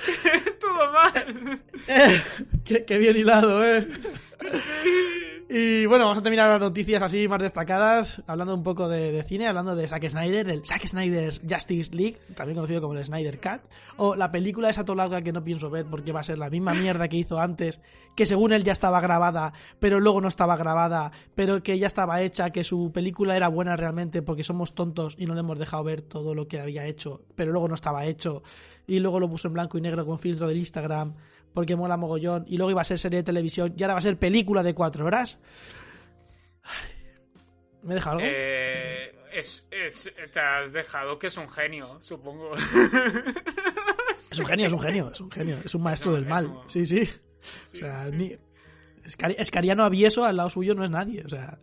Todo 0.60 0.92
mal. 0.92 1.60
Eh, 1.86 2.22
qué, 2.64 2.84
qué 2.84 2.98
bien 2.98 3.16
hilado, 3.16 3.64
eh. 3.64 3.86
Y 5.52 5.84
bueno, 5.86 6.04
vamos 6.04 6.18
a 6.18 6.22
terminar 6.22 6.48
las 6.48 6.60
noticias 6.60 7.02
así 7.02 7.26
más 7.26 7.42
destacadas, 7.42 8.22
hablando 8.28 8.54
un 8.54 8.62
poco 8.62 8.88
de, 8.88 9.20
cine, 9.24 9.48
hablando 9.48 9.74
de 9.74 9.88
Zack 9.88 10.08
Snyder, 10.08 10.46
del 10.46 10.64
Zack 10.64 10.86
Snyder's 10.86 11.40
Justice 11.40 11.92
League, 11.92 12.20
también 12.36 12.54
conocido 12.54 12.80
como 12.80 12.94
el 12.94 13.04
Snyder 13.04 13.40
Cut, 13.40 13.62
o 13.96 14.14
la 14.14 14.30
película 14.30 14.70
esa 14.70 14.84
larga 14.94 15.22
que 15.22 15.32
no 15.32 15.42
pienso 15.42 15.68
ver 15.68 15.86
porque 15.86 16.12
va 16.12 16.20
a 16.20 16.22
ser 16.22 16.38
la 16.38 16.50
misma 16.50 16.72
mierda 16.74 17.08
que 17.08 17.16
hizo 17.16 17.40
antes, 17.40 17.80
que 18.14 18.26
según 18.26 18.52
él 18.52 18.62
ya 18.62 18.70
estaba 18.70 19.00
grabada, 19.00 19.52
pero 19.80 19.98
luego 19.98 20.20
no 20.20 20.28
estaba 20.28 20.56
grabada, 20.56 21.10
pero 21.34 21.64
que 21.64 21.76
ya 21.80 21.88
estaba 21.88 22.22
hecha, 22.22 22.50
que 22.50 22.62
su 22.62 22.92
película 22.92 23.36
era 23.36 23.48
buena 23.48 23.74
realmente 23.74 24.22
porque 24.22 24.44
somos 24.44 24.76
tontos 24.76 25.16
y 25.18 25.26
no 25.26 25.34
le 25.34 25.40
hemos 25.40 25.58
dejado 25.58 25.82
ver 25.82 26.00
todo 26.00 26.36
lo 26.36 26.46
que 26.46 26.60
había 26.60 26.86
hecho, 26.86 27.22
pero 27.34 27.50
luego 27.50 27.66
no 27.66 27.74
estaba 27.74 28.06
hecho, 28.06 28.44
y 28.86 29.00
luego 29.00 29.18
lo 29.18 29.28
puso 29.28 29.48
en 29.48 29.54
blanco 29.54 29.78
y 29.78 29.80
negro 29.80 30.06
con 30.06 30.20
filtro 30.20 30.46
del 30.46 30.58
Instagram 30.58 31.14
porque 31.54 31.76
mola 31.76 31.96
mogollón, 31.96 32.44
y 32.46 32.56
luego 32.56 32.70
iba 32.70 32.80
a 32.80 32.84
ser 32.84 32.98
serie 32.98 33.18
de 33.18 33.24
televisión, 33.24 33.74
y 33.76 33.82
ahora 33.82 33.94
va 33.94 33.98
a 33.98 34.02
ser 34.02 34.16
película 34.18 34.62
de 34.62 34.74
cuatro 34.74 35.04
horas. 35.06 35.38
¿Me 37.82 37.94
deja 37.94 38.10
algo? 38.10 38.22
Eh, 38.24 39.14
es, 39.32 39.66
es- 39.70 40.12
te 40.32 40.40
has 40.40 40.72
dejado 40.72 41.18
que 41.18 41.28
es 41.28 41.36
un 41.36 41.48
genio, 41.48 42.00
supongo. 42.00 42.52
Es 44.30 44.38
un 44.38 44.46
genio, 44.46 44.66
es 44.66 44.72
un 44.72 44.80
genio, 44.80 45.10
es 45.12 45.20
un 45.20 45.30
genio, 45.30 45.58
es 45.64 45.74
un 45.74 45.82
maestro 45.82 46.10
Es 46.12 46.20
del 46.20 46.28
mal. 46.28 46.46
un- 46.46 46.68
Sí, 46.68 46.84
sí. 46.84 47.08
Sí, 47.64 47.78
o 47.78 47.80
sea, 47.80 48.04
sí. 48.06 48.12
ni... 48.16 48.36
Escari- 49.04 49.36
Escariano 49.38 49.82
Avieso 49.84 50.24
al 50.24 50.36
lado 50.36 50.50
suyo 50.50 50.74
no 50.74 50.84
es 50.84 50.90
nadie, 50.90 51.24
o 51.24 51.28
sea... 51.28 51.58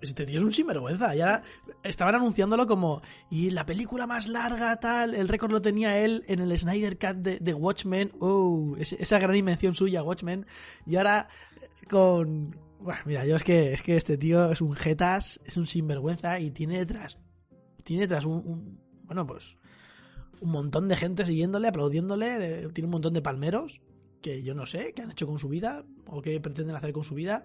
Este 0.00 0.26
tío 0.26 0.38
es 0.38 0.44
un 0.44 0.52
sinvergüenza. 0.52 1.14
Y 1.16 1.20
estaban 1.82 2.14
anunciándolo 2.14 2.66
como. 2.66 3.02
Y 3.30 3.50
la 3.50 3.66
película 3.66 4.06
más 4.06 4.28
larga, 4.28 4.78
tal. 4.78 5.14
El 5.14 5.28
récord 5.28 5.50
lo 5.50 5.60
tenía 5.60 5.98
él 5.98 6.24
en 6.28 6.40
el 6.40 6.56
Snyder 6.56 6.98
Cut 6.98 7.16
de, 7.16 7.54
Watchmen. 7.54 8.12
Oh, 8.20 8.76
esa 8.78 9.18
gran 9.18 9.36
invención 9.36 9.74
suya, 9.74 10.02
Watchmen. 10.02 10.46
Y 10.86 10.96
ahora 10.96 11.28
con. 11.88 12.56
Bueno, 12.80 13.00
mira, 13.06 13.26
yo 13.26 13.34
es 13.34 13.42
que, 13.42 13.72
es 13.72 13.82
que 13.82 13.96
este 13.96 14.16
tío 14.16 14.52
es 14.52 14.60
un 14.60 14.74
jetas, 14.74 15.40
es 15.44 15.56
un 15.56 15.66
sinvergüenza 15.66 16.38
y 16.38 16.52
tiene 16.52 16.78
detrás. 16.78 17.18
Tiene 17.82 18.02
detrás 18.02 18.24
un. 18.24 18.80
bueno, 19.04 19.26
pues. 19.26 19.56
Un 20.40 20.52
montón 20.52 20.86
de 20.86 20.96
gente 20.96 21.26
siguiéndole, 21.26 21.66
aplaudiéndole. 21.66 22.68
tiene 22.72 22.86
un 22.86 22.92
montón 22.92 23.14
de 23.14 23.22
palmeros. 23.22 23.80
Que 24.22 24.42
yo 24.42 24.54
no 24.54 24.66
sé 24.66 24.92
qué 24.94 25.02
han 25.02 25.10
hecho 25.10 25.26
con 25.26 25.38
su 25.38 25.48
vida. 25.48 25.84
O 26.06 26.22
qué 26.22 26.40
pretenden 26.40 26.76
hacer 26.76 26.92
con 26.92 27.02
su 27.02 27.16
vida. 27.16 27.44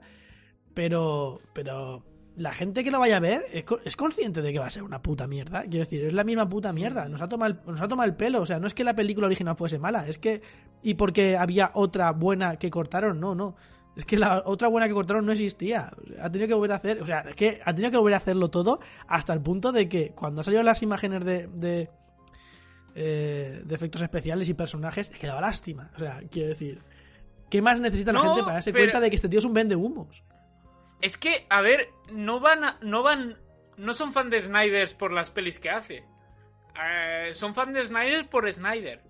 Pero. 0.76 1.39
Pero 1.54 2.04
la 2.36 2.51
gente 2.51 2.84
que 2.84 2.91
lo 2.91 2.99
vaya 2.99 3.17
a 3.17 3.19
ver 3.19 3.45
es, 3.51 3.63
es 3.86 3.95
consciente 3.95 4.41
de 4.41 4.51
que 4.51 4.59
va 4.59 4.65
a 4.65 4.69
ser 4.69 4.84
una 4.84 5.01
puta 5.01 5.27
mierda. 5.27 5.61
Quiero 5.61 5.79
decir, 5.79 6.03
es 6.05 6.13
la 6.13 6.23
misma 6.23 6.49
puta 6.49 6.73
mierda. 6.73 7.07
Nos 7.07 7.21
ha, 7.21 7.27
tomado 7.29 7.51
el, 7.53 7.59
nos 7.71 7.81
ha 7.81 7.88
tomado 7.88 8.07
el 8.09 8.15
pelo. 8.15 8.41
O 8.41 8.45
sea, 8.45 8.59
no 8.59 8.67
es 8.67 8.73
que 8.73 8.84
la 8.84 8.95
película 8.95 9.27
original 9.27 9.55
fuese 9.55 9.77
mala, 9.79 10.07
es 10.07 10.17
que. 10.17 10.41
Y 10.81 10.95
porque 10.95 11.38
había 11.38 11.71
otra 11.73 12.11
buena 12.11 12.57
que 12.57 12.69
cortaron, 12.69 13.19
no, 13.19 13.36
no. 13.36 13.55
Es 13.95 14.05
que 14.05 14.17
la 14.17 14.41
otra 14.45 14.67
buena 14.69 14.88
que 14.88 14.93
cortaron 14.93 15.25
no 15.25 15.31
existía. 15.31 15.91
Ha 16.19 16.31
tenido 16.31 16.47
que 16.47 16.53
volver 16.55 16.71
a 16.71 16.75
hacer. 16.75 17.01
O 17.01 17.05
sea, 17.05 17.19
es 17.21 17.36
que 17.36 17.61
ha 17.63 17.73
tenido 17.75 17.91
que 17.91 17.97
volver 17.97 18.15
a 18.15 18.17
hacerlo 18.17 18.49
todo 18.49 18.79
hasta 19.07 19.34
el 19.34 19.41
punto 19.41 19.71
de 19.71 19.88
que 19.88 20.09
cuando 20.15 20.41
han 20.41 20.45
salido 20.45 20.63
las 20.63 20.81
imágenes 20.81 21.23
de. 21.23 21.47
de 21.47 21.89
eh, 22.95 23.63
de 23.65 23.75
efectos 23.75 24.01
especiales 24.01 24.47
y 24.49 24.53
personajes, 24.53 25.09
es 25.11 25.17
que 25.19 25.27
daba 25.27 25.41
lástima. 25.41 25.89
O 25.95 25.99
sea, 25.99 26.21
quiero 26.29 26.49
decir, 26.49 26.79
¿qué 27.49 27.61
más 27.61 27.79
necesita 27.79 28.11
la 28.13 28.19
No, 28.19 28.25
gente 28.29 28.41
para 28.43 28.53
darse 28.55 28.71
pero- 28.71 28.86
cuenta 28.86 28.99
de 28.99 29.09
que 29.09 29.15
este 29.15 29.29
tío 29.29 29.39
es 29.39 29.45
un 29.45 29.53
vende 29.53 29.75
humos? 29.75 30.23
Es 31.04 31.18
que, 31.18 31.45
a 31.49 31.62
ver, 31.62 31.89
no 32.12 32.39
van 32.39 32.64
a- 32.64 32.78
no 32.82 33.04
van, 33.04 33.38
no 33.78 33.93
son 33.93 34.14
fan 34.14 34.30
de 34.30 34.39
Snyder 34.41 34.88
por 34.97 35.12
las 35.12 35.30
pelis 35.30 35.60
que 35.60 35.70
hace. 35.70 36.04
Eh, 36.82 37.32
son 37.36 37.54
fan 37.54 37.74
de 37.74 37.84
Snyder 37.86 38.28
por 38.30 38.51
Snyder. 38.51 39.01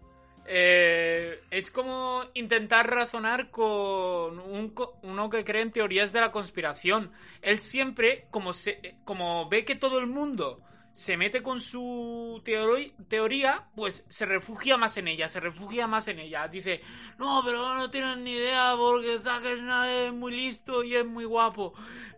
Eh, 0.46 1.39
es 1.52 1.72
como 1.72 2.24
intentar 2.34 2.89
razonar 2.89 3.50
con 3.52 4.39
un 4.39 4.74
uno 5.04 5.30
que 5.30 5.46
cree 5.46 5.62
en 5.62 5.72
teorías 5.72 6.12
de 6.12 6.20
la 6.20 6.32
conspiración. 6.32 7.12
Él 7.41 7.60
siempre, 7.60 8.26
como, 8.32 8.54
se, 8.54 8.98
como 9.06 9.48
ve 9.48 9.64
que 9.64 9.76
todo 9.76 10.00
el 10.00 10.08
mundo 10.08 10.62
se 10.94 11.18
mete 11.18 11.41
con 11.41 11.60
su 11.60 12.41
teoría, 12.44 13.68
pues 13.76 14.06
se 14.10 14.26
refugia 14.26 14.78
más 14.78 14.96
en 14.98 15.08
ella, 15.08 15.28
se 15.28 15.39
refugia 15.39 15.88
más 15.88 16.08
en 16.08 16.20
ella. 16.20 16.48
Dice, 16.48 16.82
no, 17.18 17.41
pero 17.44 17.74
no 17.76 17.89
tienen 17.89 18.24
ni 18.24 18.34
idea 18.34 18.76
porque 18.78 19.20
Zack 19.20 19.46
es 19.46 20.14
muy 20.14 20.36
listo 20.36 20.84
y 20.84 20.96
es 20.96 21.06
muy 21.06 21.26
guapo. 21.26 21.74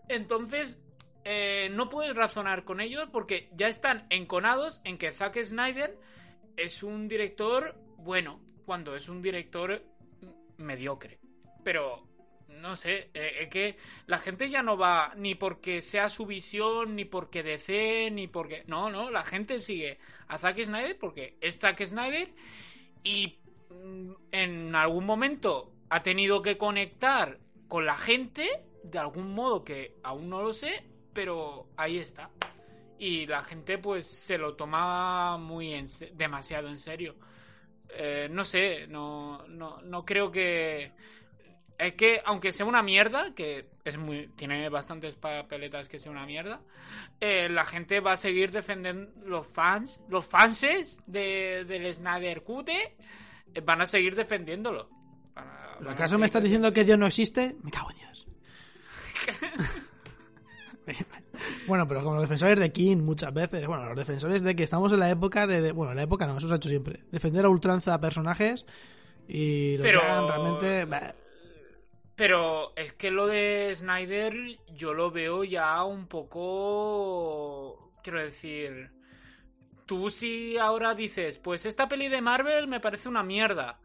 Entonces, 0.10 0.78
eh, 1.24 1.70
no 1.72 1.90
puedes 1.90 2.16
razonar 2.16 2.66
con 2.66 2.82
ellos 2.82 3.08
porque 3.12 3.50
ya 3.54 3.68
están 3.68 4.06
enconados 4.10 4.82
en 4.84 4.98
que 4.98 5.12
Zack 5.12 5.42
Snyder 5.42 5.98
es 6.58 6.84
un 6.84 7.08
director 7.08 7.76
bueno, 7.98 8.40
cuando 8.66 8.96
es 8.96 9.10
un 9.10 9.22
director 9.22 9.84
mediocre. 10.58 11.20
Pero, 11.64 12.08
no 12.62 12.76
sé, 12.76 13.10
eh, 13.14 13.38
es 13.42 13.50
que 13.50 13.78
la 14.08 14.18
gente 14.18 14.50
ya 14.50 14.64
no 14.64 14.78
va 14.78 15.14
ni 15.16 15.36
porque 15.36 15.82
sea 15.82 16.10
su 16.10 16.26
visión, 16.26 16.96
ni 16.96 17.06
porque 17.06 17.44
DC, 17.44 18.10
ni 18.12 18.28
porque... 18.28 18.64
No, 18.68 18.90
no, 18.90 19.12
la 19.12 19.24
gente 19.24 19.60
sigue 19.60 20.00
a 20.28 20.38
Zack 20.38 20.64
Snyder 20.64 20.98
porque 20.98 21.38
es 21.42 21.58
Zack 21.58 21.86
Snyder 21.86 22.30
y 23.04 23.40
mm, 23.70 24.12
en 24.32 24.76
algún 24.76 25.06
momento 25.06 25.72
ha 25.90 26.02
tenido 26.02 26.42
que 26.42 26.58
conectar 26.58 27.40
con 27.68 27.86
la 27.86 27.98
gente 27.98 28.50
de 28.84 29.00
algún 29.00 29.34
modo 29.34 29.64
que 29.64 29.98
aún 30.04 30.30
no 30.30 30.42
lo 30.42 30.54
sé, 30.54 30.84
pero 31.14 31.70
ahí 31.78 31.98
está. 31.98 32.30
Y 32.98 33.26
la 33.26 33.44
gente 33.44 33.78
pues 33.78 34.08
se 34.08 34.38
lo 34.38 34.56
toma 34.56 35.38
muy 35.38 35.74
en 35.74 35.86
demasiado 36.14 36.70
en 36.70 36.78
serio. 36.78 37.16
Eh, 37.90 38.28
no 38.30 38.44
sé, 38.44 38.88
no, 38.88 39.44
no, 39.48 39.82
no 39.82 40.06
creo 40.06 40.32
que... 40.32 40.92
Es 41.78 41.94
que, 41.96 42.22
aunque 42.26 42.52
sea 42.54 42.66
una 42.66 42.82
mierda, 42.82 43.34
que 43.36 43.68
es 43.84 43.98
muy 43.98 44.30
tiene 44.36 44.70
bastantes 44.70 45.16
papeletas 45.18 45.90
que 45.90 45.98
sea 46.00 46.12
una 46.12 46.26
mierda, 46.26 46.62
eh, 47.20 47.50
la 47.50 47.66
gente 47.66 48.00
va 48.00 48.14
a 48.14 48.16
seguir 48.16 48.52
defendiendo 48.52 49.12
los 49.26 49.46
fans, 49.46 50.02
los 50.08 50.26
fanses 50.26 51.02
de, 51.06 51.66
del 51.68 51.94
Snyder 51.94 52.44
Cut, 52.44 52.70
eh, 52.70 52.96
van 53.64 53.82
a 53.82 53.86
seguir 53.86 54.16
defendiéndolo. 54.16 54.90
Van 55.34 55.48
a- 55.50 55.52
¿Pero 55.78 55.86
van 55.86 55.88
a 55.90 55.92
acaso 55.92 56.18
me 56.18 56.26
estás 56.28 56.44
diciendo 56.44 56.72
que 56.72 56.86
Dios 56.86 56.98
no 56.98 57.08
existe? 57.08 57.56
Me 57.62 57.72
cago 57.72 57.92
en 57.92 57.98
Dios. 57.98 58.28
bueno, 61.68 61.88
pero 61.88 62.02
como 62.02 62.14
los 62.16 62.24
defensores 62.24 62.60
de 62.60 62.72
King 62.72 62.98
muchas 62.98 63.34
veces, 63.34 63.66
bueno, 63.68 63.86
los 63.88 63.98
defensores 63.98 64.44
de 64.44 64.56
que 64.56 64.64
estamos 64.64 64.94
en 64.94 65.00
la 65.00 65.10
época 65.10 65.48
de, 65.48 65.62
de- 65.62 65.72
bueno, 65.72 65.92
en 65.92 65.98
la 65.98 66.04
época 66.04 66.26
no, 66.28 66.38
eso 66.38 66.48
se 66.48 66.54
ha 66.54 66.58
hecho 66.58 66.70
siempre, 66.70 67.02
defender 67.12 67.44
a 67.46 67.50
ultranza 67.50 67.94
a 67.94 68.00
personajes 68.00 68.66
y 69.28 69.78
lo 69.78 69.84
Pero- 69.84 70.02
realmente 70.02 70.86
bah, 70.86 71.14
Pero 72.16 72.74
es 72.76 72.94
que 72.94 73.12
lo 73.12 73.28
de 73.28 73.74
Snyder 73.76 74.34
yo 74.70 74.94
lo 74.94 75.12
veo 75.12 75.44
ya 75.44 75.84
un 75.84 76.08
poco... 76.08 77.92
Quiero 78.04 78.20
decir... 78.20 78.92
Tú 79.86 80.10
si 80.10 80.58
ahora 80.58 80.96
dices, 80.96 81.38
pues 81.38 81.66
esta 81.68 81.88
peli 81.88 82.08
de 82.08 82.20
Marvel 82.20 82.68
me 82.68 82.80
parece 82.80 83.08
una 83.08 83.22
mierda. 83.22 83.80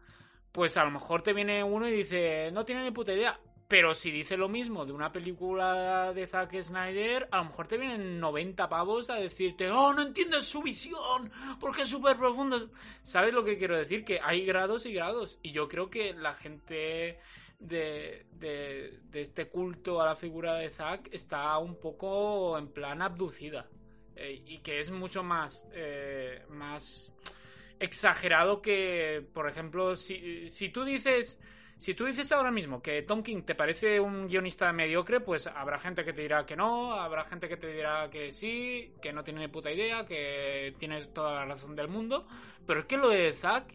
Pues 0.51 0.75
a 0.75 0.83
lo 0.83 0.89
mejor 0.89 1.21
te 1.21 1.31
viene 1.33 1.63
uno 1.63 1.87
y 1.87 1.91
dice, 1.91 2.49
no 2.51 2.65
tiene 2.65 2.83
ni 2.83 2.91
puta 2.91 3.13
idea. 3.13 3.39
pero 3.67 3.93
si 3.93 4.11
dice 4.11 4.35
lo 4.35 4.49
mismo 4.49 4.85
de 4.85 4.91
una 4.93 5.11
película 5.11 6.11
de 6.11 6.27
Zack 6.27 6.59
Snyder, 6.61 7.29
a 7.31 7.37
lo 7.37 7.45
mejor 7.45 7.67
te 7.67 7.77
vienen 7.77 8.19
90 8.19 8.67
pavos 8.67 9.09
a 9.09 9.15
decirte, 9.15 9.69
oh, 9.69 9.93
no 9.93 10.01
entiendes 10.01 10.45
su 10.45 10.61
visión, 10.61 11.31
porque 11.59 11.83
es 11.83 11.89
súper 11.89 12.17
profundo. 12.17 12.69
¿Sabes 13.03 13.33
lo 13.33 13.45
que 13.45 13.57
quiero 13.57 13.77
decir? 13.77 14.03
Que 14.03 14.19
hay 14.21 14.43
grados 14.43 14.85
y 14.85 14.93
grados. 14.93 15.39
Y 15.43 15.51
yo 15.51 15.69
creo 15.69 15.89
que 15.89 16.13
la 16.13 16.33
gente 16.33 17.19
de, 17.61 18.25
de, 18.33 18.99
este 19.13 19.47
culto 19.47 20.01
a 20.01 20.05
la 20.05 20.15
figura 20.15 20.55
de 20.55 20.69
Zack 20.69 21.09
está 21.11 21.57
un 21.57 21.79
poco 21.79 22.57
en 22.57 22.67
plan 22.69 23.01
abducida. 23.01 23.69
Eh, 24.15 24.41
y 24.45 24.57
que 24.59 24.79
es 24.79 24.91
mucho 24.91 25.23
más, 25.23 25.67
eh, 25.73 26.43
más 26.49 27.13
exagerado 27.79 28.61
que, 28.61 29.25
por 29.33 29.49
ejemplo, 29.49 29.95
si, 29.95 30.49
si 30.49 30.69
tú 30.69 30.83
dices 30.83 31.39
si 31.81 31.95
tú 31.95 32.05
dices 32.05 32.31
ahora 32.31 32.51
mismo 32.51 32.79
que 32.79 33.01
Tom 33.01 33.23
King 33.23 33.41
te 33.41 33.55
parece 33.55 33.99
un 33.99 34.27
guionista 34.27 34.71
mediocre, 34.71 35.19
pues 35.19 35.47
habrá 35.47 35.79
gente 35.79 36.05
que 36.05 36.13
te 36.13 36.21
dirá 36.21 36.45
que 36.45 36.55
no, 36.55 36.93
habrá 36.93 37.25
gente 37.25 37.49
que 37.49 37.57
te 37.57 37.73
dirá 37.73 38.07
que 38.11 38.31
sí, 38.31 38.93
que 39.01 39.11
no 39.11 39.23
tiene 39.23 39.39
ni 39.39 39.47
puta 39.47 39.71
idea, 39.71 40.05
que 40.05 40.75
tienes 40.77 41.11
toda 41.11 41.33
la 41.33 41.45
razón 41.45 41.75
del 41.75 41.87
mundo. 41.87 42.27
Pero 42.67 42.81
es 42.81 42.85
que 42.85 42.97
lo 42.97 43.09
de 43.09 43.33
Zack, 43.33 43.73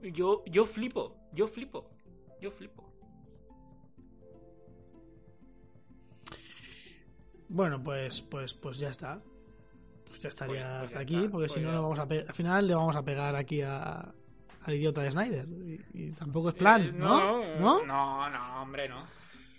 yo, 0.00 0.42
yo 0.46 0.64
flipo, 0.64 1.18
yo 1.34 1.46
flipo, 1.46 1.90
yo 2.40 2.50
flipo. 2.50 2.93
Bueno, 7.48 7.82
pues, 7.82 8.22
pues, 8.22 8.54
pues 8.54 8.78
ya 8.78 8.88
está. 8.90 9.20
Pues 10.08 10.20
ya 10.20 10.28
estaría 10.28 10.54
Pues- 10.54 10.64
pues 10.72 10.82
hasta 10.84 10.94
ya 10.98 11.02
aquí, 11.02 11.14
está, 11.16 11.30
porque 11.30 11.46
pues 11.48 11.52
si 11.52 11.60
no, 11.60 11.82
vamos 11.82 11.98
a 11.98 12.02
al 12.02 12.32
final 12.34 12.66
le 12.66 12.74
vamos 12.74 12.96
a 12.96 13.02
pegar 13.02 13.34
aquí 13.36 13.62
a, 13.62 14.12
al 14.62 14.74
idiota 14.74 15.02
de 15.02 15.10
Snyder. 15.10 15.46
Y, 15.48 15.80
y 15.94 16.10
tampoco 16.12 16.48
es 16.50 16.54
plan, 16.54 16.82
Eh, 16.82 16.92
¿no? 16.92 17.58
¿No? 17.58 17.84
No, 17.84 18.30
no, 18.30 18.62
hombre, 18.62 18.88
no. 18.88 19.04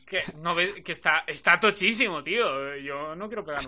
Que, 0.05 0.21
no 0.41 0.53
ves- 0.55 0.83
que 0.83 0.91
está, 0.91 1.23
está 1.27 1.59
tochísimo, 1.59 2.23
tío. 2.23 2.75
Yo 2.77 3.15
no 3.15 3.27
quiero 3.27 3.43
pegarme. 3.43 3.67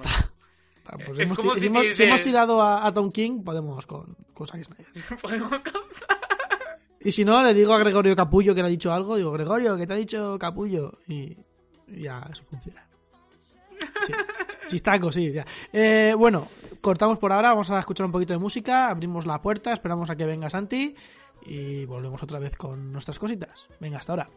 Pues 1.05 1.19
Es 1.19 1.25
hemos 1.27 1.37
como 1.37 1.53
si 1.55 1.61
si, 1.61 1.67
hemos, 1.67 1.95
si 1.97 2.21
tirado 2.23 2.61
a, 2.61 2.85
a 2.87 2.93
Tom 2.93 3.11
King, 3.11 3.43
podemos 3.43 3.85
con, 3.85 4.15
con 4.33 4.47
Zack 4.47 4.63
Snyder. 4.63 4.87
Podemos 5.21 5.51
Y 7.01 7.11
si 7.11 7.25
no, 7.25 7.43
le 7.43 7.53
digo 7.53 7.73
a 7.73 7.79
Gregorio 7.79 8.15
Capullo 8.15 8.55
que 8.55 8.61
le 8.61 8.67
ha 8.67 8.71
dicho 8.71 8.93
algo, 8.93 9.17
digo, 9.17 9.31
Gregorio, 9.31 9.75
que 9.75 9.85
te 9.85 9.93
ha 9.93 9.97
dicho 9.97 10.37
Capullo. 10.39 10.93
Y 11.07 11.35
ya, 11.87 12.25
eso 12.31 12.43
funciona. 12.43 12.86
Chistaco, 14.67 15.11
sí. 15.11 15.33
Eh, 15.71 16.13
bueno, 16.17 16.47
cortamos 16.81 17.17
por 17.17 17.31
ahora, 17.31 17.49
vamos 17.49 17.69
a 17.71 17.79
escuchar 17.79 18.05
un 18.05 18.11
poquito 18.11 18.33
de 18.33 18.39
música, 18.39 18.89
abrimos 18.89 19.25
la 19.25 19.41
puerta, 19.41 19.73
esperamos 19.73 20.09
a 20.09 20.15
que 20.15 20.25
venga 20.25 20.49
Santi 20.49 20.95
y 21.45 21.85
volvemos 21.85 22.21
otra 22.23 22.39
vez 22.39 22.55
con 22.55 22.91
nuestras 22.91 23.19
cositas. 23.19 23.67
Venga, 23.79 23.97
hasta 23.99 24.13
ahora. 24.13 24.27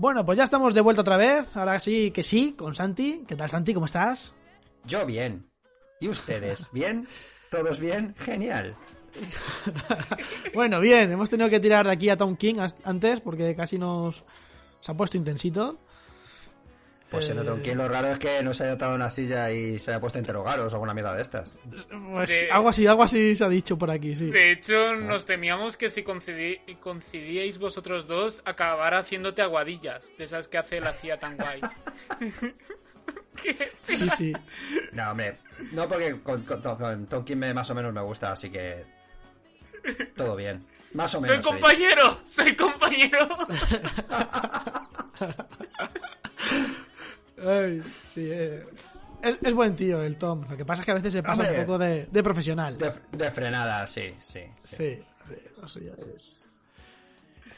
Bueno, 0.00 0.24
pues 0.24 0.38
ya 0.38 0.44
estamos 0.44 0.72
de 0.72 0.80
vuelta 0.80 1.02
otra 1.02 1.18
vez. 1.18 1.54
Ahora 1.58 1.78
sí 1.78 2.10
que 2.10 2.22
sí, 2.22 2.54
con 2.56 2.74
Santi. 2.74 3.22
¿Qué 3.28 3.36
tal, 3.36 3.50
Santi? 3.50 3.74
¿Cómo 3.74 3.84
estás? 3.84 4.32
Yo 4.86 5.04
bien. 5.04 5.46
¿Y 6.00 6.08
ustedes? 6.08 6.66
¿Bien? 6.72 7.06
¿Todos 7.50 7.78
bien? 7.78 8.14
Genial. 8.18 8.74
Bueno, 10.54 10.80
bien, 10.80 11.12
hemos 11.12 11.28
tenido 11.28 11.50
que 11.50 11.60
tirar 11.60 11.84
de 11.84 11.92
aquí 11.92 12.08
a 12.08 12.16
Tom 12.16 12.34
King 12.36 12.54
antes 12.84 13.20
porque 13.20 13.54
casi 13.54 13.76
nos 13.76 14.24
se 14.80 14.90
ha 14.90 14.96
puesto 14.96 15.18
intensito. 15.18 15.78
Pues 17.10 17.26
se 17.26 17.34
nota 17.34 17.60
que 17.60 17.74
lo 17.74 17.88
raro 17.88 18.12
es 18.12 18.18
que 18.20 18.40
no 18.42 18.54
se 18.54 18.62
haya 18.64 18.74
atado 18.74 18.94
una 18.94 19.10
silla 19.10 19.50
y 19.50 19.80
se 19.80 19.90
haya 19.90 19.98
puesto 20.00 20.18
a 20.18 20.20
interrogaros 20.20 20.72
o 20.72 20.76
alguna 20.76 20.94
mierda 20.94 21.14
de 21.16 21.22
estas. 21.22 21.52
Pues 22.14 22.30
De- 22.30 22.50
algo 22.52 22.68
así, 22.68 22.86
algo 22.86 23.02
así 23.02 23.34
se 23.34 23.44
ha 23.44 23.48
dicho 23.48 23.76
por 23.76 23.90
aquí, 23.90 24.14
sí. 24.14 24.26
De 24.30 24.52
hecho, 24.52 24.94
nos 24.94 25.26
temíamos 25.26 25.76
que 25.76 25.88
si 25.88 26.04
concedi- 26.04 26.60
coincidíais 26.78 27.58
vosotros 27.58 28.06
dos, 28.06 28.42
acabara 28.44 29.00
haciéndote 29.00 29.42
aguadillas, 29.42 30.12
de 30.18 30.24
esas 30.24 30.46
que 30.46 30.58
hace 30.58 30.80
la 30.80 30.92
CIA 30.92 31.18
tan 31.18 31.36
guays. 31.36 31.66
¿Qué? 33.42 33.72
Sí, 33.88 34.08
sí. 34.16 34.32
No, 34.92 35.10
hombre. 35.10 35.36
No, 35.72 35.88
porque 35.88 36.20
con, 36.20 36.42
con, 36.42 36.60
con 36.60 37.06
Tolkien 37.06 37.38
me, 37.38 37.52
más 37.54 37.68
o 37.70 37.74
menos 37.74 37.92
me 37.92 38.02
gusta, 38.02 38.32
así 38.32 38.50
que. 38.50 38.84
Todo 40.14 40.36
bien. 40.36 40.64
Más 40.92 41.14
o 41.14 41.20
menos. 41.20 41.36
¡Soy 41.36 41.44
compañero! 41.44 42.20
¡Soy 42.26 42.54
compañero! 42.54 43.28
Ay, 47.46 47.82
sí, 48.10 48.28
eh. 48.30 48.64
es, 49.22 49.36
es 49.42 49.54
buen 49.54 49.74
tío 49.76 50.02
el 50.02 50.16
Tom. 50.16 50.44
Lo 50.48 50.56
que 50.56 50.64
pasa 50.64 50.82
es 50.82 50.86
que 50.86 50.92
a 50.92 50.94
veces 50.94 51.12
se 51.12 51.22
pasa 51.22 51.42
Hombre. 51.42 51.60
un 51.60 51.66
poco 51.66 51.78
de, 51.78 52.06
de 52.06 52.22
profesional. 52.22 52.76
De, 52.78 52.92
de 53.12 53.30
frenada, 53.30 53.86
sí, 53.86 54.14
sí. 54.20 54.40
sí. 54.62 54.76
Sí, 54.76 54.98
sí, 55.28 55.34
eso 55.64 55.80
ya 55.80 55.92
es. 56.14 56.42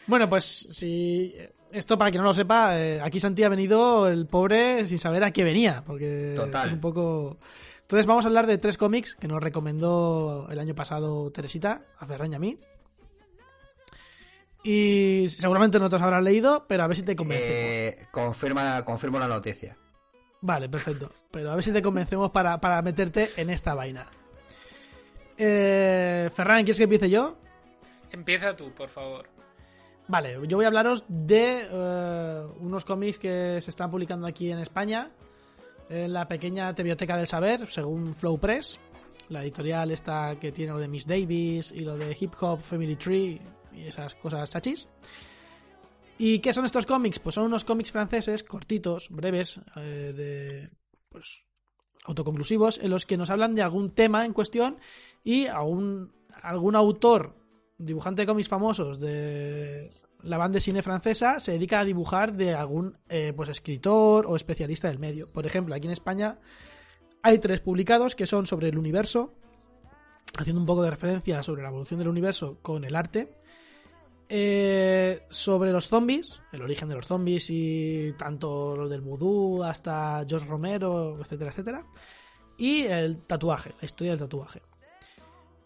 Bueno, 0.07 0.29
pues 0.29 0.45
si 0.71 1.35
esto 1.71 1.97
para 1.97 2.11
quien 2.11 2.23
no 2.23 2.29
lo 2.29 2.35
sepa, 2.35 2.79
eh, 2.79 3.01
aquí 3.01 3.21
Santi 3.21 3.45
ha 3.45 3.49
venido 3.49 4.09
el 4.09 4.27
pobre 4.27 4.87
sin 4.87 4.99
saber 4.99 5.25
a 5.25 5.31
qué 5.31 5.45
venía, 5.45 5.83
porque 5.87 6.35
Total. 6.37 6.67
es 6.69 6.73
un 6.75 6.81
poco. 6.81 7.39
Entonces 7.83 8.07
vamos 8.07 8.25
a 8.25 8.29
hablar 8.29 8.47
de 8.47 8.59
tres 8.59 8.77
cómics 8.77 9.15
que 9.15 9.29
nos 9.29 9.43
recomendó 9.43 10.49
el 10.51 10.59
año 10.59 10.75
pasado 10.75 11.31
Teresita, 11.31 11.83
a 11.99 12.07
Ferran 12.07 12.33
y 12.33 12.35
a 12.35 12.39
mí. 12.39 12.59
Y 14.63 15.27
seguramente 15.29 15.79
no 15.79 15.89
te 15.89 15.97
los 15.97 16.03
habrás 16.03 16.23
leído, 16.23 16.65
pero 16.69 16.85
a 16.85 16.87
ver 16.87 16.97
si 16.97 17.03
te 17.03 17.17
convencemos. 17.17 17.51
Eh, 17.53 18.07
confirma, 18.11 18.85
confirmo 18.85 19.19
la 19.19 19.27
noticia. 19.27 19.77
Vale, 20.41 20.69
perfecto. 20.69 21.11
Pero 21.31 21.51
a 21.51 21.55
ver 21.55 21.65
si 21.65 21.73
te 21.73 21.83
convencemos 21.83 22.31
para, 22.31 22.61
para 22.61 22.81
meterte 22.83 23.31
en 23.37 23.51
esta 23.51 23.75
vaina. 23.75 24.09
Eh, 25.37 26.31
Ferran, 26.35 26.59
¿quieres 26.59 26.77
que 26.77 26.85
empiece 26.85 27.11
yo? 27.11 27.37
Empieza 28.13 28.55
tú, 28.55 28.71
por 28.73 28.89
favor. 28.89 29.29
Vale, 30.09 30.39
yo 30.47 30.57
voy 30.57 30.65
a 30.65 30.69
hablaros 30.69 31.05
de 31.09 31.67
eh, 31.71 32.47
unos 32.61 32.85
cómics 32.85 33.19
que 33.19 33.61
se 33.61 33.71
están 33.71 33.91
publicando 33.91 34.27
aquí 34.27 34.51
en 34.51 34.59
España, 34.59 35.11
en 35.89 36.13
la 36.13 36.29
pequeña 36.29 36.73
Biblioteca 36.73 37.17
del 37.17 37.29
Saber, 37.29 37.69
según 37.71 38.15
Flow 38.15 38.39
Press, 38.39 38.79
la 39.29 39.43
editorial 39.43 39.91
esta 39.91 40.37
que 40.39 40.53
tiene 40.53 40.73
lo 40.73 40.79
de 40.79 40.89
Miss 40.89 41.07
Davis 41.07 41.73
y 41.73 41.81
lo 41.81 41.97
de 41.97 42.17
Hip 42.19 42.35
Hop 42.41 42.61
Family 42.61 42.97
Tree 42.97 43.41
y 43.75 43.83
esas 43.83 44.15
cosas 44.15 44.51
chachis. 44.51 44.89
¿Y 46.19 46.39
qué 46.41 46.53
son 46.53 46.65
estos 46.65 46.87
cómics? 46.87 47.19
Pues 47.19 47.35
son 47.35 47.45
unos 47.45 47.65
cómics 47.65 47.91
franceses 47.91 48.45
cortitos, 48.45 49.09
breves, 49.11 49.61
eh, 49.77 50.13
de 50.15 50.71
pues 51.09 51.45
autoconclusivos, 52.05 52.79
en 52.79 52.91
los 52.91 53.07
que 53.07 53.17
nos 53.17 53.31
hablan 53.31 53.55
de 53.55 53.63
algún 53.63 53.91
tema 53.91 54.25
en 54.25 54.33
cuestión 54.33 54.79
y 55.23 55.47
algún, 55.47 56.13
algún 56.43 56.77
autor, 56.77 57.37
dibujante 57.79 58.23
de 58.23 58.27
cómics 58.27 58.49
famosos 58.49 59.01
de 59.01 59.93
la 60.23 60.39
banda 60.39 60.57
de 60.57 60.61
cine 60.61 60.83
francesa, 60.83 61.41
se 61.41 61.53
dedica 61.53 61.81
a 61.81 61.85
dibujar 61.85 62.33
de 62.33 62.55
algún 62.55 62.99
eh, 63.09 63.33
pues 63.35 63.49
escritor 63.49 64.27
o 64.27 64.37
especialista 64.37 64.89
del 64.89 64.99
medio. 64.99 65.31
Por 65.31 65.47
ejemplo, 65.47 65.75
aquí 65.75 65.87
en 65.87 65.93
España 65.93 66.39
hay 67.23 67.39
tres 67.39 67.61
publicados 67.61 68.15
que 68.15 68.27
son 68.27 68.47
sobre 68.47 68.69
el 68.69 68.79
universo, 68.79 69.35
haciendo 70.39 70.61
un 70.61 70.67
poco 70.67 70.83
de 70.83 70.91
referencia 70.91 71.43
sobre 71.43 71.63
la 71.63 71.69
evolución 71.69 71.99
del 71.99 72.09
universo 72.09 72.59
con 72.63 72.85
el 72.85 72.97
arte. 72.97 73.35
Eh, 74.35 75.27
sobre 75.29 75.73
los 75.73 75.89
zombies, 75.89 76.41
el 76.53 76.63
origen 76.63 76.89
de 76.89 76.95
los 76.95 77.07
zombies 77.07 77.51
y 77.51 78.15
tanto 78.17 78.75
lo 78.75 78.89
del 78.89 79.03
vudú 79.03 79.63
hasta 79.63 80.25
George 80.27 80.47
Romero, 80.47 81.19
etcétera, 81.21 81.51
etcétera. 81.51 81.87
Y 82.57 82.85
el 82.85 83.19
tatuaje, 83.27 83.75
la 83.79 83.85
historia 83.85 84.13
del 84.13 84.21
tatuaje. 84.21 84.63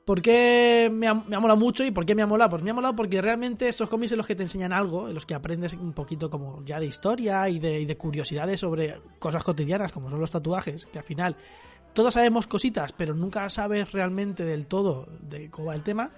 ¿Por 0.05 0.21
qué 0.21 0.91
me 0.93 1.07
ha, 1.07 1.15
me 1.15 1.37
ha 1.37 1.39
molado 1.39 1.61
mucho 1.61 1.85
y 1.85 1.93
por 1.93 2.05
qué 2.05 2.17
me 2.17 2.23
ha 2.23 2.27
molado? 2.27 2.51
Pues 2.51 2.65
me 2.65 2.71
ha 2.71 2.75
molado 2.75 2.97
porque 2.97 3.23
realmente 3.23 3.69
estos 3.69 3.89
cómics 3.89 4.11
en 4.11 4.19
los 4.19 4.27
que 4.27 4.35
te 4.35 4.43
enseñan 4.43 4.73
algo, 4.73 5.07
en 5.07 5.15
los 5.15 5.27
que 5.27 5.35
aprendes 5.35 5.75
un 5.75 5.93
poquito 5.93 6.29
como 6.29 6.65
ya 6.65 6.81
de 6.81 6.87
historia 6.87 7.49
y 7.49 7.61
de, 7.61 7.83
y 7.83 7.87
de 7.87 7.97
curiosidades 7.97 8.59
sobre 8.59 9.01
cosas 9.21 9.45
cotidianas 9.45 9.93
como 9.93 10.11
son 10.11 10.19
los 10.19 10.33
tatuajes, 10.33 10.87
que 10.87 10.99
al 10.99 11.05
final 11.05 11.37
todos 11.93 12.15
sabemos 12.15 12.49
cositas, 12.49 12.93
pero 12.93 13.15
nunca 13.15 13.49
sabes 13.49 13.93
realmente 13.93 14.45
del 14.45 14.67
todo 14.67 15.07
de 15.21 15.51
cómo 15.51 15.69
va 15.69 15.77
el 15.77 15.85
tema. 15.85 16.11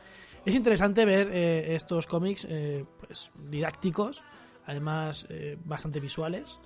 Es 0.49 0.55
interesante 0.55 1.05
ver 1.05 1.29
eh, 1.31 1.75
estos 1.75 2.07
cómics 2.07 2.47
eh, 2.49 2.83
pues 2.99 3.31
didácticos, 3.51 4.23
además 4.65 5.27
eh, 5.29 5.59
bastante 5.63 6.01
visuales. 6.01 6.59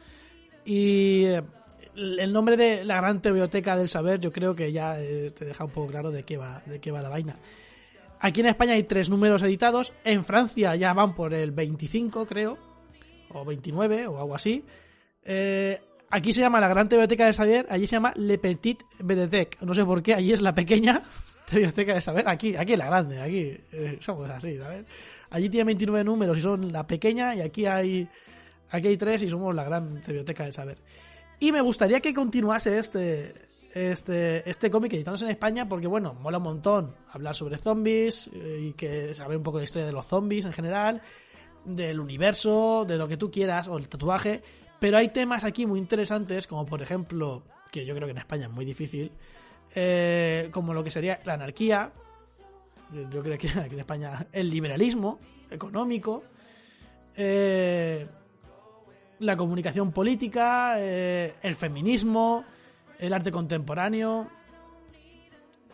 Y 0.64 1.24
eh, 1.24 1.42
el 1.96 2.32
nombre 2.32 2.56
de 2.56 2.84
la 2.84 2.98
gran 2.98 3.20
biblioteca 3.20 3.76
del 3.76 3.88
saber 3.88 4.20
yo 4.20 4.30
creo 4.30 4.54
que 4.54 4.70
ya 4.70 5.00
eh, 5.00 5.32
te 5.36 5.46
deja 5.46 5.64
un 5.64 5.72
poco 5.72 5.88
claro 5.88 6.12
de 6.12 6.22
qué 6.22 6.36
va 6.36 6.62
de 6.64 6.80
qué 6.80 6.92
va 6.92 7.02
la 7.02 7.08
vaina. 7.08 7.34
Aquí 8.20 8.38
en 8.42 8.46
España 8.46 8.74
hay 8.74 8.84
tres 8.84 9.10
números 9.10 9.42
editados, 9.42 9.92
en 10.04 10.24
Francia 10.24 10.76
ya 10.76 10.94
van 10.94 11.16
por 11.16 11.34
el 11.34 11.50
25 11.50 12.24
creo, 12.24 12.58
o 13.30 13.44
29 13.44 14.06
o 14.06 14.16
algo 14.20 14.36
así. 14.36 14.64
Eh, 15.24 15.80
Aquí 16.14 16.34
se 16.34 16.42
llama 16.42 16.60
la 16.60 16.68
Gran 16.68 16.88
Biblioteca 16.88 17.24
de 17.24 17.32
Saber, 17.32 17.66
allí 17.70 17.86
se 17.86 17.96
llama 17.96 18.12
Le 18.16 18.36
Petit 18.36 18.82
Bibliothèque. 18.98 19.56
No 19.62 19.72
sé 19.72 19.82
por 19.82 20.02
qué, 20.02 20.12
allí 20.12 20.30
es 20.30 20.42
la 20.42 20.54
pequeña 20.54 21.04
Biblioteca 21.54 21.94
de 21.94 22.00
Saber. 22.00 22.28
Aquí, 22.28 22.56
aquí 22.56 22.72
es 22.72 22.78
la 22.78 22.86
grande, 22.86 23.20
aquí 23.20 23.56
eh, 23.72 23.98
somos 24.00 24.28
así, 24.30 24.56
¿sabes? 24.58 24.86
Allí 25.30 25.48
tiene 25.48 25.64
29 25.64 26.04
números 26.04 26.38
y 26.38 26.40
son 26.40 26.72
la 26.72 26.86
pequeña, 26.86 27.34
y 27.34 27.40
aquí 27.40 27.66
hay, 27.66 28.08
aquí 28.70 28.88
hay 28.88 28.96
tres 28.96 29.22
y 29.22 29.30
somos 29.30 29.54
la 29.54 29.64
Gran 29.64 29.94
Biblioteca 29.94 30.44
de 30.44 30.52
Saber. 30.52 30.78
Y 31.40 31.52
me 31.52 31.60
gustaría 31.60 32.00
que 32.00 32.14
continuase 32.14 32.78
este, 32.78 33.34
este, 33.74 34.48
este 34.48 34.70
cómic 34.70 34.92
editándose 34.92 35.24
en 35.24 35.30
España 35.30 35.68
porque, 35.68 35.86
bueno, 35.86 36.14
mola 36.14 36.38
un 36.38 36.44
montón 36.44 36.94
hablar 37.10 37.34
sobre 37.34 37.58
zombies 37.58 38.28
eh, 38.32 38.68
y 38.68 38.72
que 38.74 39.14
saber 39.14 39.38
un 39.38 39.42
poco 39.42 39.58
de 39.58 39.64
historia 39.64 39.86
de 39.86 39.92
los 39.92 40.06
zombies 40.06 40.44
en 40.44 40.52
general, 40.52 41.02
del 41.64 42.00
universo, 42.00 42.84
de 42.86 42.96
lo 42.96 43.08
que 43.08 43.16
tú 43.16 43.30
quieras, 43.30 43.68
o 43.68 43.78
el 43.78 43.88
tatuaje. 43.88 44.42
Pero 44.78 44.98
hay 44.98 45.08
temas 45.08 45.44
aquí 45.44 45.64
muy 45.64 45.78
interesantes, 45.78 46.46
como 46.46 46.66
por 46.66 46.82
ejemplo, 46.82 47.42
que 47.70 47.86
yo 47.86 47.94
creo 47.94 48.06
que 48.06 48.12
en 48.12 48.18
España 48.18 48.46
es 48.46 48.52
muy 48.52 48.64
difícil, 48.64 49.12
eh, 49.74 50.48
como 50.50 50.74
lo 50.74 50.84
que 50.84 50.90
sería 50.90 51.18
la 51.24 51.34
anarquía, 51.34 51.92
yo 52.92 53.22
creo 53.22 53.38
que 53.38 53.48
aquí 53.48 53.74
en 53.74 53.80
España 53.80 54.26
el 54.32 54.50
liberalismo 54.50 55.18
económico, 55.50 56.24
eh, 57.16 58.06
la 59.20 59.36
comunicación 59.36 59.92
política, 59.92 60.74
eh, 60.78 61.34
el 61.42 61.54
feminismo, 61.54 62.44
el 62.98 63.12
arte 63.12 63.30
contemporáneo, 63.32 64.28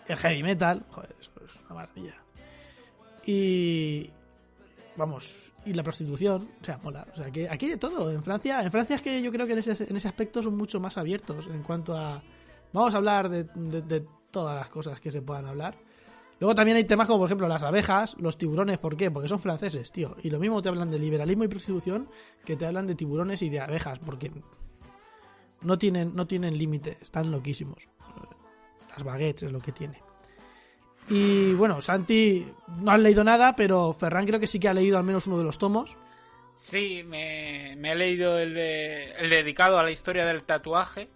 el 0.06 0.16
heavy 0.16 0.42
metal, 0.42 0.84
joder, 0.90 1.14
eso 1.20 1.30
es 1.44 1.54
una 1.64 1.74
maravilla. 1.74 2.14
Y 3.24 4.10
vamos, 4.96 5.52
y 5.64 5.72
la 5.74 5.82
prostitución, 5.82 6.48
o 6.60 6.64
sea, 6.64 6.78
mola, 6.78 7.06
o 7.12 7.16
sea, 7.16 7.30
que 7.30 7.48
aquí 7.48 7.66
hay 7.66 7.72
de 7.72 7.78
todo. 7.78 8.10
En 8.10 8.22
Francia, 8.22 8.62
en 8.62 8.70
Francia 8.70 8.96
es 8.96 9.02
que 9.02 9.20
yo 9.20 9.30
creo 9.30 9.46
que 9.46 9.52
en 9.52 9.58
ese, 9.58 9.84
en 9.84 9.96
ese 9.96 10.08
aspecto 10.08 10.42
son 10.42 10.56
mucho 10.56 10.80
más 10.80 10.96
abiertos 10.96 11.46
en 11.46 11.62
cuanto 11.62 11.96
a 11.96 12.22
vamos 12.72 12.94
a 12.94 12.96
hablar 12.98 13.28
de, 13.28 14.06
todas 14.30 14.56
las 14.56 14.68
cosas 14.68 15.00
que 15.00 15.10
se 15.10 15.22
puedan 15.22 15.46
hablar. 15.46 15.76
Luego 16.40 16.54
también 16.54 16.76
hay 16.76 16.84
temas 16.84 17.08
como, 17.08 17.20
por 17.20 17.28
ejemplo, 17.28 17.48
las 17.48 17.62
abejas, 17.62 18.14
los 18.18 18.38
tiburones. 18.38 18.78
¿Por 18.78 18.96
qué? 18.96 19.10
Porque 19.10 19.28
son 19.28 19.40
franceses, 19.40 19.90
tío. 19.90 20.16
Y 20.22 20.30
lo 20.30 20.38
mismo 20.38 20.62
te 20.62 20.68
hablan 20.68 20.90
de 20.90 20.98
liberalismo 20.98 21.44
y 21.44 21.48
prostitución 21.48 22.08
que 22.44 22.56
te 22.56 22.66
hablan 22.66 22.86
de 22.86 22.94
tiburones 22.94 23.42
y 23.42 23.48
de 23.48 23.60
abejas, 23.60 23.98
porque 23.98 24.30
no 25.62 25.78
tienen, 25.78 26.14
no 26.14 26.26
tienen 26.26 26.56
límite, 26.56 26.98
están 27.00 27.30
loquísimos. 27.30 27.88
Las 28.90 29.02
baguettes 29.02 29.44
es 29.44 29.52
lo 29.52 29.60
que 29.60 29.72
tiene. 29.72 30.02
Y 31.08 31.54
bueno, 31.54 31.80
Santi 31.80 32.46
no 32.82 32.92
has 32.92 33.00
leído 33.00 33.24
nada, 33.24 33.56
pero 33.56 33.92
Ferran 33.94 34.26
creo 34.26 34.38
que 34.38 34.46
sí 34.46 34.60
que 34.60 34.68
ha 34.68 34.74
leído 34.74 34.98
al 34.98 35.04
menos 35.04 35.26
uno 35.26 35.38
de 35.38 35.44
los 35.44 35.58
tomos. 35.58 35.96
Sí, 36.54 37.02
me, 37.04 37.76
me 37.76 37.92
he 37.92 37.94
leído 37.94 38.38
el, 38.38 38.52
de, 38.52 39.12
el 39.12 39.30
dedicado 39.30 39.78
a 39.78 39.84
la 39.84 39.90
historia 39.90 40.26
del 40.26 40.42
tatuaje 40.42 41.08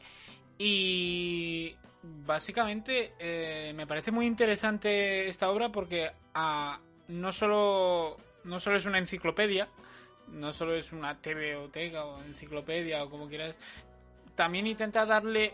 y 0.65 1.75
básicamente 2.03 3.15
eh, 3.19 3.73
me 3.75 3.85
parece 3.85 4.13
muy 4.13 4.27
interesante 4.27 5.27
esta 5.27 5.51
obra 5.51 5.71
porque 5.73 6.13
ah, 6.35 6.79
no 7.09 7.33
solo 7.33 8.17
no 8.45 8.61
solo 8.61 8.77
es 8.77 8.87
una 8.87 8.99
enciclopedia, 8.99 9.69
no 10.29 10.53
solo 10.53 10.77
es 10.77 10.93
una 10.93 11.21
TVOteca 11.21 12.05
o 12.05 12.23
enciclopedia 12.23 13.03
o 13.03 13.11
como 13.11 13.29
quieras, 13.29 13.57
también 14.37 14.69
intenta 14.69 15.05
darle 15.05 15.53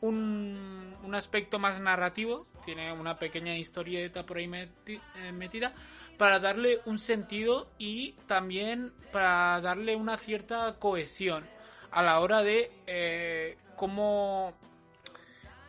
un, 0.00 0.96
un 1.04 1.14
aspecto 1.14 1.60
más 1.60 1.80
narrativo, 1.80 2.44
tiene 2.64 2.92
una 2.92 3.16
pequeña 3.16 3.56
historieta 3.56 4.26
por 4.26 4.38
ahí 4.38 4.50
eh, 4.86 5.32
metida, 5.32 5.72
para 6.16 6.40
darle 6.40 6.80
un 6.84 6.98
sentido 6.98 7.70
y 7.78 8.14
también 8.26 8.92
para 9.12 9.60
darle 9.60 9.94
una 9.94 10.16
cierta 10.16 10.80
cohesión 10.80 11.44
a 11.92 12.02
la 12.02 12.18
hora 12.18 12.42
de 12.42 12.72
eh, 12.88 13.56
cómo, 13.78 14.52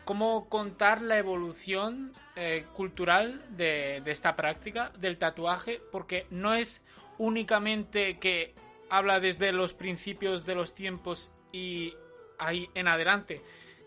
cómo 0.03 0.49
contar 0.49 1.01
la 1.01 1.17
evolución 1.17 2.11
eh, 2.35 2.65
cultural 2.73 3.45
de, 3.55 4.01
de 4.03 4.11
esta 4.11 4.35
práctica 4.35 4.91
del 4.99 5.17
tatuaje, 5.17 5.79
porque 5.93 6.27
no 6.29 6.53
es 6.53 6.83
únicamente 7.17 8.17
que 8.19 8.53
habla 8.89 9.21
desde 9.21 9.53
los 9.53 9.73
principios 9.73 10.45
de 10.45 10.55
los 10.55 10.75
tiempos 10.75 11.31
y 11.53 11.93
ahí 12.37 12.69
en 12.73 12.89
adelante. 12.89 13.41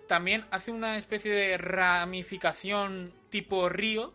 También 0.08 0.44
hace 0.50 0.70
una 0.70 0.96
especie 0.96 1.32
de 1.32 1.58
ramificación 1.58 3.12
tipo 3.30 3.68
río 3.68 4.14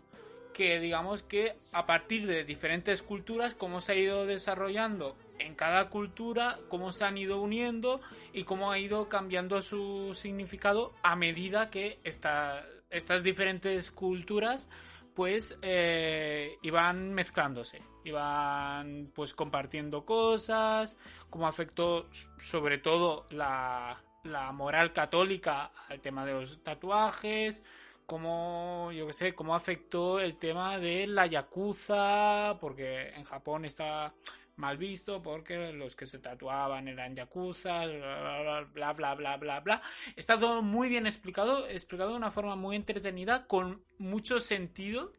que 0.53 0.79
digamos 0.79 1.21
que 1.21 1.55
a 1.71 1.85
partir 1.85 2.25
de 2.25 2.43
diferentes 2.43 3.03
culturas, 3.03 3.53
cómo 3.53 3.79
se 3.79 3.91
ha 3.91 3.95
ido 3.95 4.25
desarrollando 4.25 5.15
en 5.39 5.55
cada 5.55 5.89
cultura, 5.89 6.57
cómo 6.69 6.91
se 6.91 7.05
han 7.05 7.17
ido 7.17 7.41
uniendo 7.41 7.99
y 8.33 8.43
cómo 8.43 8.71
ha 8.71 8.79
ido 8.79 9.09
cambiando 9.09 9.61
su 9.61 10.13
significado 10.13 10.93
a 11.03 11.15
medida 11.15 11.69
que 11.69 11.99
esta- 12.03 12.65
estas 12.89 13.23
diferentes 13.23 13.91
culturas 13.91 14.69
pues 15.15 15.57
eh, 15.63 16.57
iban 16.61 17.11
mezclándose, 17.11 17.81
iban 18.03 19.11
pues 19.15 19.33
compartiendo 19.33 20.05
cosas, 20.05 20.95
cómo 21.31 21.47
afectó 21.47 22.07
sobre 22.37 22.77
todo 22.77 23.25
la, 23.31 23.99
la 24.23 24.51
moral 24.51 24.93
católica 24.93 25.71
al 25.89 26.01
tema 26.01 26.23
de 26.23 26.33
los 26.33 26.63
tatuajes, 26.63 27.63
cómo, 28.05 28.91
yo 28.93 29.07
qué 29.07 29.13
sé, 29.13 29.33
cómo 29.33 29.55
afectó 29.55 30.19
el 30.19 30.37
tema 30.37 30.77
de 30.77 31.07
la 31.07 31.25
yakuza, 31.25 32.57
porque 32.61 33.09
en 33.09 33.23
Japón 33.23 33.65
está 33.65 34.13
mal 34.57 34.77
visto, 34.77 35.21
porque 35.21 35.71
los 35.71 35.95
que 35.95 36.05
se 36.05 36.19
tatuaban 36.19 36.87
eran 36.87 37.15
yakuza, 37.15 37.85
bla, 37.85 38.93
bla, 38.93 39.15
bla, 39.15 39.37
bla, 39.37 39.59
bla. 39.61 39.81
Está 40.15 40.37
todo 40.37 40.61
muy 40.61 40.89
bien 40.89 41.05
explicado, 41.05 41.67
explicado 41.67 42.11
de 42.11 42.17
una 42.17 42.31
forma 42.31 42.55
muy 42.55 42.75
entretenida, 42.75 43.47
con 43.47 43.83
mucho 43.97 44.39
sentido. 44.39 45.13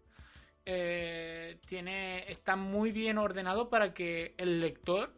Eh, 0.66 1.58
tiene, 1.66 2.30
está 2.30 2.54
muy 2.56 2.90
bien 2.90 3.16
ordenado 3.16 3.70
para 3.70 3.94
que 3.94 4.34
el 4.36 4.60
lector 4.60 5.14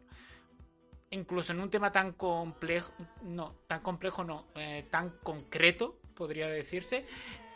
incluso 1.11 1.51
en 1.51 1.61
un 1.61 1.69
tema 1.69 1.91
tan 1.91 2.13
complejo, 2.13 2.93
no, 3.23 3.55
tan 3.67 3.81
complejo 3.81 4.23
no, 4.23 4.47
eh, 4.55 4.87
tan 4.89 5.17
concreto, 5.21 5.99
podría 6.15 6.47
decirse, 6.47 7.05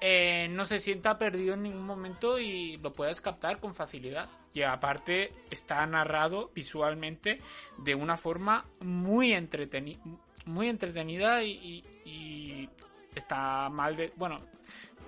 eh, 0.07 0.47
no 0.49 0.65
se 0.65 0.77
sienta 0.77 1.17
perdido 1.17 1.55
en 1.55 1.63
ningún 1.63 1.83
momento 1.83 2.37
y 2.37 2.77
lo 2.77 2.91
puedas 2.91 3.21
captar 3.21 3.59
con 3.59 3.73
facilidad. 3.73 4.29
Y 4.53 4.61
aparte 4.61 5.31
está 5.49 5.83
narrado 5.87 6.51
visualmente 6.53 7.41
de 7.79 7.95
una 7.95 8.15
forma 8.15 8.65
muy, 8.81 9.33
entreteni 9.33 9.99
muy 10.45 10.69
entretenida 10.69 11.41
y, 11.41 12.69
está 13.15 13.67
mal 13.69 13.95
de... 13.95 14.13
Bueno, 14.15 14.37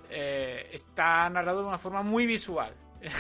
eh, 0.10 0.68
está 0.74 1.30
narrado 1.30 1.62
de 1.62 1.68
una 1.68 1.78
forma 1.78 2.02
muy 2.02 2.26
visual. 2.26 2.74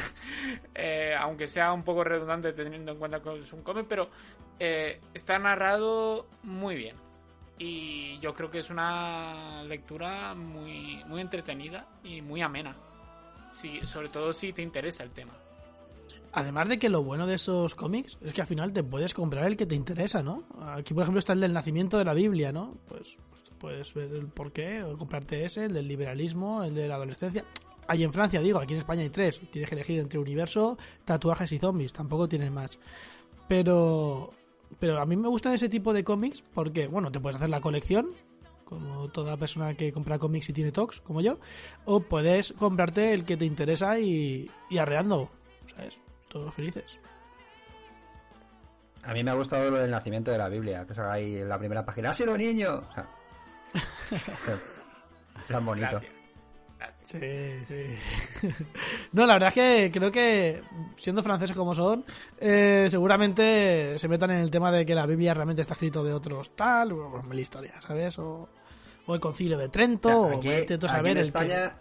Eh, 0.74 1.16
aunque 1.20 1.48
sea 1.48 1.74
un 1.74 1.84
poco 1.84 2.04
redundante 2.04 2.54
teniendo 2.54 2.92
en 2.92 3.00
cuenta 3.00 3.22
que 3.22 3.40
es 3.40 3.52
un 3.54 3.64
cómic, 3.64 3.86
pero 3.90 4.10
eh, 4.60 5.00
está 5.14 5.38
narrado 5.40 6.28
muy 6.44 6.76
bien. 6.76 6.96
Y 7.60 8.20
yo 8.20 8.34
creo 8.34 8.52
que 8.52 8.60
es 8.60 8.70
una 8.70 9.64
lectura 9.64 10.36
muy, 10.36 11.04
muy 11.08 11.22
entretenida 11.22 11.88
y 12.04 12.22
muy 12.22 12.42
amena. 12.42 12.76
Sí, 13.50 13.80
sobre 13.84 14.10
todo 14.10 14.32
si 14.34 14.54
te 14.54 14.62
interesa 14.62 15.04
el 15.04 15.12
tema. 15.12 15.34
Además 16.34 16.70
de 16.70 16.78
que 16.78 16.90
lo 16.90 17.04
bueno 17.04 17.26
de 17.26 17.36
esos 17.36 17.74
cómics 17.74 18.18
es 18.22 18.34
que 18.34 18.42
al 18.42 18.48
final 18.48 18.74
te 18.74 18.84
puedes 18.84 19.14
comprar 19.14 19.46
el 19.46 19.58
que 19.58 19.66
te 19.66 19.76
interesa, 19.76 20.22
¿no? 20.22 20.44
Aquí, 20.62 20.94
por 20.94 21.04
ejemplo, 21.04 21.20
está 21.20 21.34
el 21.34 21.40
del 21.40 21.54
nacimiento 21.54 21.98
de 21.98 22.06
la 22.06 22.14
Biblia, 22.14 22.52
¿no? 22.52 22.76
Pues, 22.88 23.18
pues 23.30 23.44
puedes 23.58 23.94
ver 23.94 24.14
el 24.14 24.28
porqué, 24.28 24.84
o 24.84 24.98
comprarte 24.98 25.46
ese, 25.46 25.66
el 25.66 25.74
del 25.74 25.88
liberalismo, 25.88 26.64
el 26.64 26.76
de 26.76 26.88
la 26.88 26.96
adolescencia. 26.96 27.44
Ahí 27.88 28.04
en 28.04 28.12
Francia, 28.12 28.42
digo, 28.42 28.60
aquí 28.60 28.74
en 28.74 28.80
España 28.80 29.02
hay 29.02 29.10
tres. 29.10 29.40
Tienes 29.50 29.70
que 29.70 29.76
elegir 29.76 30.00
entre 30.00 30.20
universo, 30.20 30.78
tatuajes 31.06 31.52
y 31.54 31.60
zombies. 31.60 31.94
Tampoco 31.94 32.28
tienes 32.28 32.52
más. 32.52 32.78
Pero, 33.48 34.30
pero 34.80 35.00
a 35.00 35.06
mí 35.06 35.16
me 35.16 35.28
gustan 35.28 35.54
ese 35.54 35.70
tipo 35.70 35.94
de 35.94 36.04
cómics 36.04 36.44
porque, 36.54 36.88
bueno, 36.88 37.12
te 37.12 37.20
puedes 37.20 37.38
hacer 37.38 37.50
la 37.50 37.62
colección, 37.62 38.08
como 38.66 39.08
toda 39.10 39.38
persona 39.38 39.74
que 39.76 39.92
compra 39.92 40.20
cómics 40.20 40.50
y 40.50 40.54
tiene 40.54 40.72
tox, 40.72 41.02
como 41.02 41.22
yo, 41.22 41.38
o 41.86 42.02
puedes 42.02 42.54
comprarte 42.54 43.14
el 43.14 43.24
que 43.24 43.38
te 43.38 43.46
interesa 43.46 44.00
y, 44.00 44.50
y 44.70 44.78
arreando, 44.78 45.30
¿sabes? 45.76 46.00
Todos 46.28 46.54
felices. 46.54 47.00
A 49.04 49.14
mí 49.14 49.24
me 49.24 49.32
ha 49.32 49.36
gustado 49.36 49.72
lo 49.72 49.78
del 49.78 49.90
nacimiento 49.90 50.32
de 50.32 50.38
la 50.38 50.50
Biblia, 50.50 50.86
que 50.86 50.94
salga 50.94 51.14
ahí 51.14 51.38
en 51.38 51.48
la 51.48 51.58
primera 51.58 51.86
página. 51.86 52.10
¡Ha 52.10 52.14
sido 52.14 52.38
niño! 52.38 52.84
O 52.90 52.94
sea, 52.94 53.10
o 53.74 54.44
sea, 54.44 54.58
plan 55.48 55.66
bonito. 55.66 55.88
Gracias. 55.92 56.17
Sí, 57.04 57.20
sí. 57.66 57.96
No, 59.14 59.26
la 59.26 59.34
verdad 59.34 59.48
es 59.50 59.54
que 59.54 59.92
creo 59.92 60.12
que, 60.12 60.62
siendo 60.98 61.24
franceses 61.24 61.56
como 61.56 61.74
son, 61.74 62.04
eh, 62.40 62.88
seguramente 62.90 63.98
se 63.98 64.08
metan 64.08 64.32
en 64.32 64.38
el 64.38 64.52
tema 64.52 64.72
de 64.72 64.86
que 64.86 64.94
la 64.94 65.06
Biblia 65.06 65.34
realmente 65.34 65.62
está 65.62 65.74
escrito 65.74 66.04
de 66.04 66.14
otros 66.14 66.56
tal, 66.56 66.92
o 66.92 67.24
mil 67.24 67.40
historias, 67.40 67.84
¿sabes? 67.84 68.20
O, 68.20 68.50
o 69.06 69.14
el 69.16 69.20
concilio 69.22 69.58
de 69.58 69.70
Trento, 69.70 70.22
O 70.24 70.28
sea, 70.30 70.38
aquí, 70.38 70.50
aquí 70.74 70.88
saber 70.88 71.12
en 71.12 71.16
que- 71.16 71.22
España, 71.22 71.78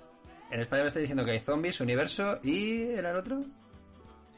en 0.50 0.60
España 0.60 0.82
me 0.82 0.88
está 0.88 1.00
diciendo 1.00 1.24
que 1.24 1.32
hay 1.32 1.40
zombies, 1.40 1.80
universo 1.80 2.34
y... 2.42 2.82
¿era 2.82 3.10
el 3.10 3.16
otro? 3.16 3.40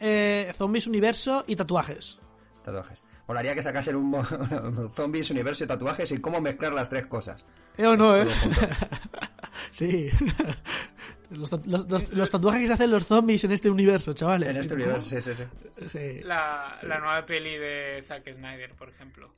Eh, 0.01 0.51
zombies, 0.57 0.87
universo 0.87 1.45
y 1.47 1.55
tatuajes. 1.57 2.19
Tatuajes. 2.65 3.05
Molaría 3.27 3.55
que 3.55 3.63
sacasen 3.63 3.95
un 3.97 4.07
mo- 4.11 4.25
zombies, 4.95 5.31
universo 5.31 5.65
y 5.65 5.67
tatuajes 5.67 6.11
y 6.13 6.19
cómo 6.21 6.41
mezclar 6.41 6.73
las 6.73 6.89
tres 6.89 7.07
cosas. 7.07 7.45
¿Eh 7.77 7.87
o 7.87 7.95
no, 7.97 8.17
eh? 8.17 8.27
Sí. 9.71 10.09
Los, 11.31 11.51
ta- 11.51 11.59
los- 11.67 11.87
los- 11.91 12.11
los 12.15 12.31
tatuajes 12.31 12.63
que 12.63 12.67
se 12.69 12.73
hacen 12.73 12.91
los 12.91 13.05
zombies 13.07 13.45
en 13.45 13.53
este 13.53 13.69
universo, 13.69 14.15
chavales. 14.15 14.49
En 14.49 14.57
este 14.57 14.73
¿Cómo? 14.75 14.85
universo, 14.85 15.11
sí, 15.11 15.21
sí, 15.21 15.35
sí. 15.35 15.87
Sí. 15.87 16.21
La, 16.25 16.79
la 16.83 16.99
nueva 17.01 17.27
peli 17.27 17.59
de 17.59 18.03
Zack 18.03 18.33
Snyder, 18.33 18.73
por 18.75 18.89
ejemplo. 18.89 19.35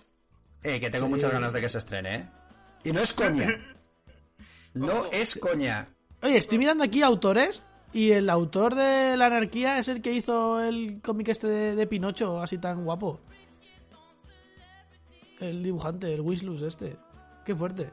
Eh, 0.62 0.79
que 0.79 0.89
tengo 0.89 1.07
Sí. 1.07 1.11
muchas 1.14 1.33
ganas 1.33 1.53
de 1.53 1.61
que 1.61 1.68
se 1.68 1.79
estrene, 1.79 2.14
¿eh? 2.14 2.29
Y 2.85 2.93
no 2.93 3.01
es 3.01 3.12
coña. 3.12 3.49
No 4.75 5.07
es 5.11 5.35
coña. 5.37 5.89
Oye, 6.23 6.37
estoy 6.39 6.59
mirando 6.59 6.85
aquí 6.85 7.03
autores 7.03 7.64
y 7.93 8.12
el 8.12 8.31
autor 8.31 8.77
de 8.77 9.16
La 9.16 9.27
Anarquía 9.27 9.81
es 9.81 9.89
el 9.89 10.01
que 10.01 10.12
hizo 10.12 10.62
el 10.62 11.01
cómic 11.03 11.27
este 11.31 11.49
de, 11.49 11.75
de 11.75 11.87
Pinocho, 11.89 12.41
así 12.41 12.57
tan 12.59 12.85
guapo. 12.85 13.18
El 15.41 15.62
dibujante, 15.64 16.14
el 16.14 16.21
Wislus 16.21 16.62
este. 16.62 16.97
Qué 17.45 17.53
fuerte. 17.55 17.91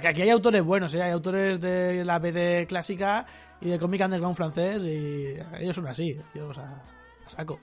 Que 0.00 0.08
aquí 0.08 0.22
hay 0.22 0.30
autores 0.30 0.62
buenos, 0.64 0.92
¿eh? 0.94 1.02
Hay 1.02 1.12
autores 1.12 1.60
de 1.60 2.04
la 2.04 2.18
BD 2.18 2.66
clásica 2.66 3.24
y 3.60 3.68
de 3.70 3.78
cómic 3.78 4.00
underground 4.02 4.36
francés 4.36 4.82
y 4.82 5.36
ellos 5.60 5.76
son 5.76 5.86
así, 5.86 6.18
ellos 6.34 6.58
a, 6.58 6.82
a 7.24 7.30
saco. 7.30 7.60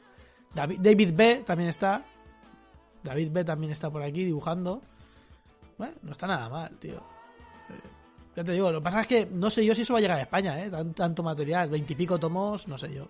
David, 0.53 0.79
David 0.81 1.13
B 1.13 1.43
también 1.45 1.69
está. 1.69 2.03
David 3.03 3.29
B 3.31 3.43
también 3.43 3.71
está 3.71 3.89
por 3.89 4.01
aquí 4.01 4.23
dibujando. 4.23 4.81
Bueno, 5.77 5.93
no 6.03 6.11
está 6.13 6.27
nada 6.27 6.47
mal, 6.49 6.77
tío. 6.77 7.03
Ya 8.35 8.43
te 8.43 8.53
digo, 8.53 8.71
lo 8.71 8.79
que 8.79 8.83
pasa 8.83 9.01
es 9.01 9.07
que 9.07 9.25
no 9.27 9.49
sé 9.49 9.63
yo 9.65 9.75
si 9.75 9.81
eso 9.83 9.93
va 9.93 9.99
a 9.99 10.01
llegar 10.01 10.17
a 10.17 10.23
España, 10.23 10.63
¿eh? 10.63 10.69
Tan- 10.69 10.93
tanto 10.93 11.21
material, 11.23 11.69
veintipico 11.69 12.17
tomos, 12.17 12.67
no 12.67 12.77
sé 12.77 12.93
yo. 12.93 13.07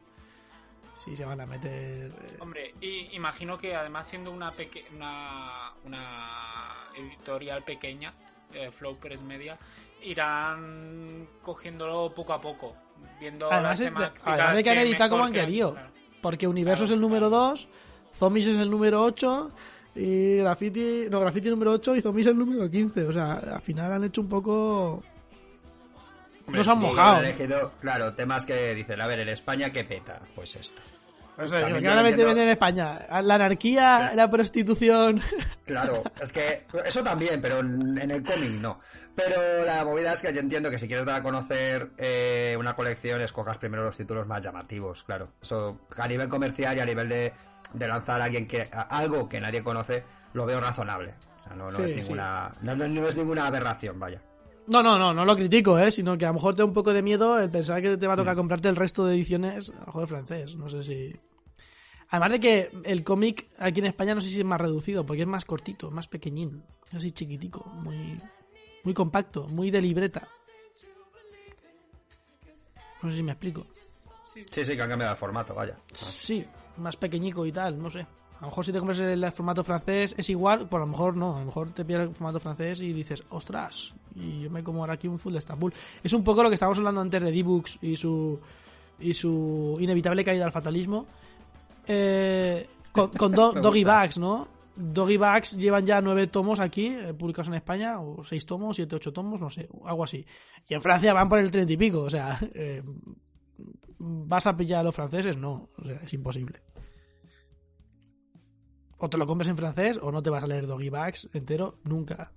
Si 1.04 1.16
se 1.16 1.24
van 1.26 1.40
a 1.40 1.46
meter... 1.46 2.12
eh, 2.12 2.38
Hombre, 2.40 2.74
y 2.82 3.16
imagino 3.16 3.58
que 3.58 3.76
además 3.76 4.08
siendo 4.08 4.32
una 4.32 4.52
peque 4.52 4.86
una, 4.96 5.72
una 5.86 6.88
editorial 6.98 7.62
pequeña, 7.64 8.14
eh, 8.54 8.72
Flow 8.72 8.98
Press 8.98 9.22
Media, 9.22 9.58
irán 10.04 11.28
cogiéndolo 11.42 12.14
poco 12.14 12.34
a 12.34 12.42
poco, 12.42 12.76
viendo 13.20 13.48
Además, 13.52 13.72
las 13.72 13.80
es- 13.80 13.86
temáticas 13.88 14.22
además 14.26 14.56
de 14.56 14.64
que 14.64 14.70
han 14.70 14.78
editado 14.80 15.10
como 15.12 15.24
han 15.26 15.34
que- 15.34 15.40
querido. 15.42 15.74
claro. 15.74 15.90
Porque 16.22 16.48
Universo 16.48 16.84
Claro, 16.84 16.86
es 16.86 16.92
el 16.92 17.02
número 17.02 17.30
claro. 17.30 17.48
2, 17.50 17.68
Zombies 18.18 18.48
es 18.48 18.58
el 18.58 18.70
número 18.72 19.04
8 19.04 19.52
y 19.96 20.38
Graffiti... 20.38 21.08
No, 21.10 21.20
Graffiti 21.20 21.50
número 21.50 21.72
8 21.74 21.96
y 21.98 22.02
Zombies 22.02 22.28
el 22.28 22.38
número 22.38 22.70
15. 22.70 23.04
O 23.06 23.12
sea, 23.12 23.34
al 23.34 23.62
final 23.62 23.92
han 23.92 24.04
hecho 24.06 24.22
un 24.22 24.30
poco... 24.30 25.04
Hombre, 26.46 26.60
no 26.60 26.64
se 26.64 26.70
han 26.72 26.78
sí, 26.78 26.84
mojado. 26.84 27.16
han 27.18 27.26
elegido, 27.26 27.72
claro, 27.82 28.14
temas 28.14 28.46
que 28.46 28.74
dicen, 28.74 29.02
a 29.02 29.08
ver, 29.08 29.20
en 29.20 29.30
España, 29.30 29.70
¿qué 29.70 29.84
peta? 29.84 30.22
Pues 30.36 30.56
esto. 30.56 30.82
O 31.38 31.48
sea, 31.48 31.62
También 31.62 31.82
que 31.84 31.90
yo 31.90 31.96
vende 31.96 32.10
entiendo. 32.12 32.42
en 32.42 32.50
España. 32.50 33.00
La 33.24 33.36
anarquía, 33.36 34.12
la 34.16 34.30
prostitución... 34.30 35.22
Claro, 35.66 36.04
es 36.22 36.32
que 36.32 36.66
eso 36.86 37.04
también, 37.04 37.40
pero 37.42 37.60
en 37.60 38.12
el 38.12 38.22
cómic 38.24 38.52
no. 38.60 38.80
Pero 39.16 39.66
la 39.66 39.84
movida 39.86 40.14
es 40.14 40.22
que 40.22 40.34
yo 40.34 40.40
entiendo 40.42 40.70
que 40.70 40.78
si 40.78 40.88
quieres 40.88 41.06
dar 41.06 41.16
a 41.16 41.24
conocer 41.24 41.92
eh, 41.98 42.56
una 42.60 42.76
colección, 42.76 43.22
escojas 43.22 43.58
primero 43.58 43.84
los 43.84 43.96
títulos 43.98 44.28
más 44.28 44.44
llamativos, 44.44 45.04
claro. 45.04 45.30
Eso 45.42 45.80
a 45.98 46.08
nivel 46.08 46.28
comercial 46.30 46.76
y 46.78 46.80
a 46.82 46.86
nivel 46.86 47.08
de, 47.10 47.34
de 47.74 47.88
lanzar 47.88 48.20
a 48.22 48.26
alguien 48.26 48.48
que 48.48 48.70
a- 48.74 48.82
algo 48.82 49.30
que 49.30 49.40
nadie 49.40 49.64
conoce, 49.64 50.04
lo 50.34 50.46
veo 50.46 50.60
razonable. 50.60 51.14
O 51.40 51.44
sea, 51.44 51.56
no, 51.56 51.66
no 51.66 51.72
Sí, 51.72 51.84
es 51.84 51.90
sí. 51.92 51.96
ninguna 51.96 52.52
no, 52.62 52.76
no- 52.76 52.88
no 52.88 53.08
es 53.08 53.18
ninguna 53.18 53.48
aberración, 53.48 54.00
vaya. 54.00 54.20
No, 54.68 54.82
no, 54.82 54.98
no, 54.98 55.14
no 55.14 55.26
lo 55.26 55.36
critico, 55.36 55.78
¿eh? 55.78 55.92
Sino 55.92 56.18
que 56.18 56.26
a 56.26 56.30
lo 56.30 56.36
mejor 56.36 56.56
te 56.56 56.60
da 56.62 56.66
un 56.66 56.74
poco 56.74 56.94
de 56.94 57.02
miedo 57.02 57.38
el 57.40 57.50
pensar 57.52 57.82
que 57.82 57.98
te 57.98 58.08
va 58.08 58.14
a 58.14 58.16
Mm. 58.16 58.20
tocar 58.20 58.36
comprarte 58.36 58.70
el 58.70 58.76
resto 58.76 59.06
de 59.06 59.16
ediciones, 59.16 59.70
a 59.70 59.80
lo 59.80 59.86
mejor 59.88 60.08
francés, 60.08 60.56
no 60.56 60.70
sé 60.70 60.84
si... 60.84 61.16
Además 62.10 62.32
de 62.34 62.40
que 62.40 62.72
el 62.84 63.04
cómic 63.04 63.48
aquí 63.58 63.80
en 63.80 63.88
España 63.88 64.14
no 64.16 64.22
sé 64.22 64.30
si 64.30 64.40
es 64.40 64.46
más 64.46 64.62
reducido, 64.62 65.06
porque 65.06 65.24
es 65.24 65.28
más 65.28 65.46
cortito, 65.46 65.90
más 65.92 66.08
pequeñín, 66.08 66.64
es 66.90 66.94
así 66.96 67.12
chiquitico, 67.12 67.66
muy, 67.66 68.18
muy 68.84 68.94
compacto, 68.94 69.48
muy 69.50 69.72
de 69.72 69.82
libreta. 69.82 70.28
No 73.02 73.10
sé 73.10 73.18
si 73.18 73.24
me 73.24 73.32
explico. 73.34 73.66
Sí, 74.24 74.46
sí, 74.64 74.76
que 74.76 74.82
han 74.82 74.90
cambiado 74.90 75.14
el 75.14 75.18
formato, 75.20 75.54
vaya. 75.54 75.76
Sí, 75.92 76.46
más 76.78 76.96
pequeñico 76.96 77.46
y 77.46 77.52
tal, 77.52 77.82
no 77.82 77.90
sé. 77.90 78.06
A 78.44 78.48
lo 78.48 78.50
mejor 78.50 78.66
si 78.66 78.74
te 78.74 78.80
compras 78.80 79.00
el 79.00 79.32
formato 79.32 79.64
francés 79.64 80.14
es 80.18 80.30
igual, 80.30 80.68
pues 80.68 80.76
a 80.82 80.86
lo 80.86 80.92
mejor 80.92 81.16
no. 81.16 81.38
A 81.38 81.40
lo 81.40 81.46
mejor 81.46 81.70
te 81.70 81.86
pillas 81.86 82.02
el 82.02 82.14
formato 82.14 82.42
francés 82.42 82.82
y 82.82 82.92
dices, 82.92 83.24
ostras, 83.30 83.94
y 84.16 84.42
yo 84.42 84.50
me 84.50 84.62
como 84.64 84.82
ahora 84.82 84.96
aquí 84.96 85.08
un 85.08 85.18
full 85.18 85.32
de 85.32 85.40
Estambul. 85.40 85.74
Es 86.04 86.12
un 86.12 86.26
poco 86.26 86.44
lo 86.44 86.50
que 86.50 86.56
estábamos 86.56 86.78
hablando 86.78 87.00
antes 87.00 87.24
de 87.24 87.32
D-Books 87.32 87.78
y 87.82 87.96
su, 87.96 88.38
y 89.00 89.14
su 89.14 89.78
inevitable 89.80 90.26
caída 90.26 90.44
al 90.44 90.52
fatalismo. 90.52 91.06
Eh, 91.88 92.68
con 92.92 93.10
con 93.12 93.32
Do- 93.36 93.54
Doggy. 93.54 93.86
Bags, 93.86 94.18
¿no? 94.18 94.48
Doggy 94.76 95.16
Bags 95.18 95.56
llevan 95.56 95.86
ya 95.86 96.02
nueve 96.02 96.28
tomos 96.28 96.60
aquí, 96.60 96.88
eh, 96.88 97.14
publicados 97.14 97.48
en 97.48 97.54
España, 97.54 98.00
o 98.02 98.24
seis 98.26 98.46
tomos, 98.46 98.76
siete, 98.76 98.96
ocho 98.98 99.14
tomos, 99.14 99.40
no 99.40 99.50
sé, 99.50 99.70
algo 99.86 100.04
así. 100.04 100.26
Y 100.68 100.74
en 100.74 100.82
Francia 100.82 101.14
van 101.14 101.30
por 101.30 101.40
el 101.40 101.50
treinta 101.50 101.72
y 101.74 101.78
pico, 101.78 102.02
o 102.02 102.10
sea, 102.10 102.40
eh, 102.54 102.84
¿vas 104.00 104.48
a 104.48 104.58
pillar 104.58 104.82
a 104.82 104.84
los 104.84 104.96
franceses? 104.96 105.38
No, 105.38 105.70
o 105.78 105.86
sea, 105.86 106.02
es 106.04 106.14
imposible 106.14 106.60
o 109.04 109.10
te 109.10 109.18
lo 109.18 109.28
compras 109.28 109.50
en 109.50 109.58
francés 109.58 110.00
o 110.02 110.14
no 110.14 110.24
te 110.24 110.30
vas 110.30 110.46
a 110.46 110.48
leer 110.48 110.66
Doggy 110.66 110.90
Bags 110.90 111.28
entero 111.34 111.76
nunca. 111.84 112.32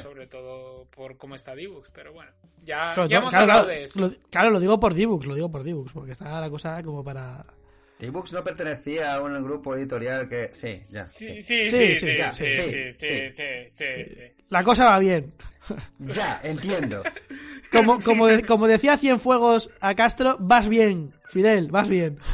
Sobre 0.00 0.28
todo 0.28 0.86
por 0.86 1.16
cómo 1.16 1.34
está 1.34 1.56
Dibux, 1.56 1.90
pero 1.92 2.12
bueno. 2.12 2.30
Ya, 2.62 2.94
hemos 2.94 3.30
claro, 3.30 3.36
hablado 3.38 3.66
de 3.66 3.82
eso. 3.82 4.00
Lo, 4.00 4.12
claro, 4.30 4.50
lo 4.50 4.60
digo 4.60 4.78
por 4.78 4.94
Dibux, 4.94 5.26
lo 5.26 5.34
digo 5.34 5.50
por 5.50 5.64
Dibux, 5.64 5.92
porque 5.92 6.12
está 6.12 6.40
la 6.40 6.48
cosa 6.48 6.80
como 6.84 7.02
para. 7.02 7.44
Dibux 7.98 8.32
no 8.32 8.44
pertenecía 8.44 9.12
a 9.12 9.20
un 9.20 9.42
grupo 9.42 9.74
editorial 9.74 10.28
que. 10.28 10.50
Sí, 10.52 10.80
ya. 10.88 11.04
Sí, 11.04 11.42
sí, 11.42 11.66
sí, 11.66 11.96
sí, 11.96 12.92
sí, 12.92 14.06
sí. 14.06 14.22
La 14.50 14.62
cosa 14.62 14.84
va 14.84 15.00
bien. 15.00 15.34
Ya, 15.98 16.40
entiendo. 16.44 17.02
Como, 17.72 18.00
como, 18.00 18.26
como 18.46 18.68
decía 18.68 18.96
Cienfuegos 18.96 19.68
a 19.80 19.96
Castro, 19.96 20.36
vas 20.38 20.68
bien, 20.68 21.12
Fidel, 21.24 21.72
vas 21.72 21.88
bien. 21.88 22.18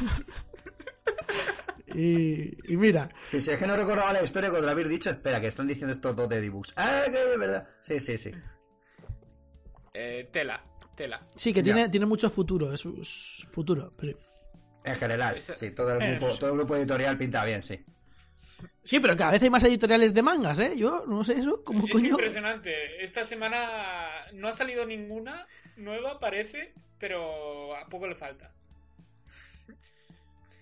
y, 1.95 2.72
y 2.72 2.76
mira, 2.76 3.09
Sí, 3.22 3.41
sí, 3.41 3.51
es 3.51 3.59
que 3.59 3.66
no 3.66 3.76
recordaba 3.76 4.12
la 4.12 4.22
historia 4.22 4.51
cuando 4.51 4.66
lo 4.66 4.72
habéis 4.72 4.88
dicho. 4.88 5.11
Espera, 5.11 5.41
que 5.41 5.49
están 5.49 5.66
diciendo 5.66 5.93
estos 5.93 6.14
dos 6.16 6.28
de 6.28 6.41
D-Books. 6.41 6.74
Ah, 6.76 7.05
que 7.11 7.32
es 7.32 7.38
verdad. 7.38 7.68
Sí, 7.80 7.99
sí, 8.01 8.16
sí. 8.16 8.30
Eh, 9.93 10.28
tela, 10.32 10.62
tela. 10.95 11.26
sí 11.34 11.53
que 11.53 11.61
Ya. 11.61 11.64
tiene, 11.74 11.88
tiene 11.88 12.07
mucho 12.07 12.30
futuro, 12.30 12.72
es, 12.72 12.84
es 12.86 13.47
futuro. 13.51 13.93
pero- 13.99 14.18
En 14.84 14.95
general, 14.95 15.41
sí, 15.43 15.70
todo 15.72 15.93
el 15.95 15.99
grupo, 15.99 16.28
Eso. 16.32 16.38
todo 16.38 16.51
el 16.51 16.57
grupo 16.57 16.76
editorial 16.76 17.18
pinta 17.18 17.45
bien, 17.45 17.62
sí. 17.62 17.84
Sí, 18.82 18.99
pero 19.01 19.16
cada 19.16 19.32
vez 19.32 19.43
hay 19.43 19.51
más 19.51 19.64
editoriales 19.64 20.12
de 20.14 20.22
mangas, 20.22 20.59
¿eh? 20.59 20.72
Yo 20.76 21.05
no 21.07 21.24
sé 21.24 21.34
eso, 21.34 21.62
¿cómo 21.64 21.86
Es 21.86 21.93
coño? 21.93 22.09
impresionante. 22.11 23.03
Esta 23.03 23.24
semana 23.24 24.09
no 24.32 24.49
ha 24.49 24.53
salido 24.53 24.84
ninguna 24.86 25.47
nueva, 25.76 26.18
parece, 26.20 26.74
pero 26.99 27.74
a 27.76 27.86
poco 27.88 28.07
le 28.07 28.14
falta. 28.14 28.53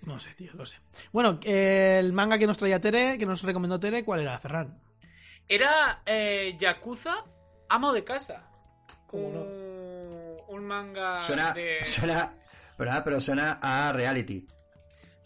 No 0.03 0.19
sé, 0.19 0.35
tío, 0.35 0.53
no 0.55 0.65
sé. 0.65 0.77
Bueno, 1.13 1.39
eh, 1.43 1.99
el 2.01 2.13
manga 2.13 2.39
que 2.39 2.47
nos 2.47 2.59
traía 2.59 2.81
Tere, 2.81 3.19
que 3.19 3.27
nos 3.27 3.43
recomendó 3.43 3.79
Tere, 3.79 4.05
¿cuál 4.05 4.21
era, 4.21 4.39
Ferran? 4.39 4.81
Era 5.49 6.03
eh, 6.07 6.55
Yakuza, 6.59 7.25
amo 7.69 7.93
de 7.93 8.05
casa. 8.05 8.51
¿Cómo 9.07 9.31
no? 9.31 9.41
un, 9.41 10.37
un 10.49 10.65
manga 10.67 11.21
Suena, 11.21 11.53
de... 11.53 11.83
suena, 11.85 12.35
¿verdad? 12.79 13.03
Pero 13.05 13.21
suena 13.21 13.59
a 13.63 13.93
reality. 13.93 14.47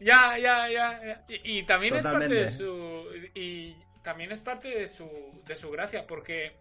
Ya, 0.01 0.37
ya, 0.39 0.69
ya. 0.69 1.01
ya. 1.05 1.25
Y, 1.29 1.59
y 1.59 1.63
también 1.65 1.95
Totalmente. 1.95 2.43
es 2.43 2.51
parte 2.51 2.65
de 2.65 2.67
su. 2.67 3.05
Y 3.35 3.77
también 4.03 4.33
es 4.33 4.41
parte 4.41 4.69
de 4.69 4.89
su, 4.89 5.09
de 5.47 5.55
su 5.57 5.71
gracia, 5.71 6.07
porque 6.07 6.57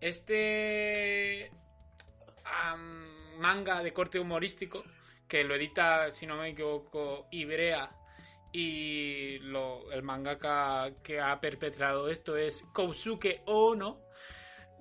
este 0.00 1.50
manga 3.38 3.82
de 3.82 3.92
corte 3.92 4.18
humorístico, 4.18 4.84
que 5.28 5.44
lo 5.44 5.54
edita, 5.54 6.10
si 6.10 6.26
no 6.26 6.36
me 6.36 6.50
equivoco, 6.50 7.28
Ibrea, 7.30 7.90
y 8.52 9.38
lo, 9.40 9.92
el 9.92 10.02
mangaka 10.02 10.90
que 11.02 11.20
ha 11.20 11.38
perpetrado 11.40 12.08
esto 12.08 12.36
es 12.36 12.66
Kousuke 12.72 13.42
Ono, 13.46 14.00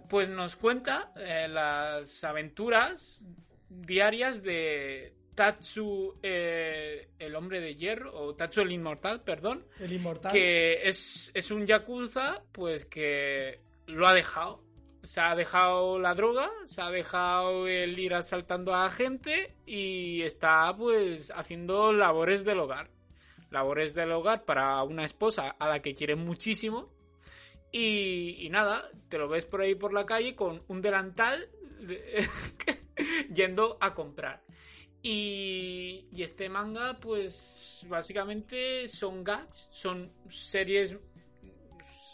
pues 0.10 0.30
nos 0.30 0.56
cuenta 0.56 1.12
eh, 1.18 1.48
las 1.50 2.24
aventuras 2.24 3.28
diarias 3.70 4.42
de 4.42 5.14
Tatsu 5.36 6.18
eh, 6.24 7.10
el 7.20 7.36
hombre 7.36 7.60
de 7.60 7.76
hierro, 7.76 8.18
o 8.18 8.34
Tatsu 8.36 8.62
el 8.62 8.72
inmortal, 8.72 9.22
perdón, 9.22 9.68
El 9.80 9.92
inmortal. 9.92 10.32
que 10.32 10.88
es, 10.88 11.30
es 11.34 11.52
un 11.52 11.68
yakuza, 11.68 12.42
pues 12.54 12.86
que 12.86 13.60
lo 13.86 14.08
ha 14.08 14.14
dejado. 14.14 14.64
Se 15.08 15.22
ha 15.22 15.36
dejado 15.36 16.00
la 16.00 16.14
droga, 16.16 16.52
se 16.66 16.82
ha 16.82 16.90
dejado 16.92 17.66
el 17.66 17.98
ir 17.98 18.14
asaltando 18.14 18.76
a 18.76 18.90
gente 18.90 19.56
y 19.66 20.22
está 20.24 20.76
pues 20.78 21.32
haciendo 21.34 21.94
labores 21.94 22.44
del 22.44 22.60
hogar. 22.60 22.90
Labores 23.50 23.94
del 23.94 24.12
hogar 24.12 24.44
para 24.44 24.84
una 24.84 25.06
esposa 25.06 25.52
a 25.58 25.70
la 25.70 25.82
que 25.82 25.96
quiere 25.96 26.18
muchísimo. 26.18 26.92
Y, 27.72 28.36
y 28.46 28.50
nada, 28.50 28.90
te 29.08 29.18
lo 29.18 29.30
ves 29.30 29.46
por 29.46 29.62
ahí 29.62 29.76
por 29.76 29.94
la 29.94 30.06
calle 30.06 30.36
con 30.36 30.62
un 30.68 30.82
delantal 30.82 31.50
de- 31.80 32.28
yendo 33.34 33.78
a 33.80 33.94
comprar. 33.94 34.44
Y, 35.02 36.10
y 36.12 36.24
este 36.24 36.50
manga, 36.50 37.00
pues 37.00 37.86
básicamente 37.88 38.90
son 38.90 39.24
gags, 39.24 39.70
son 39.72 40.12
series 40.28 40.98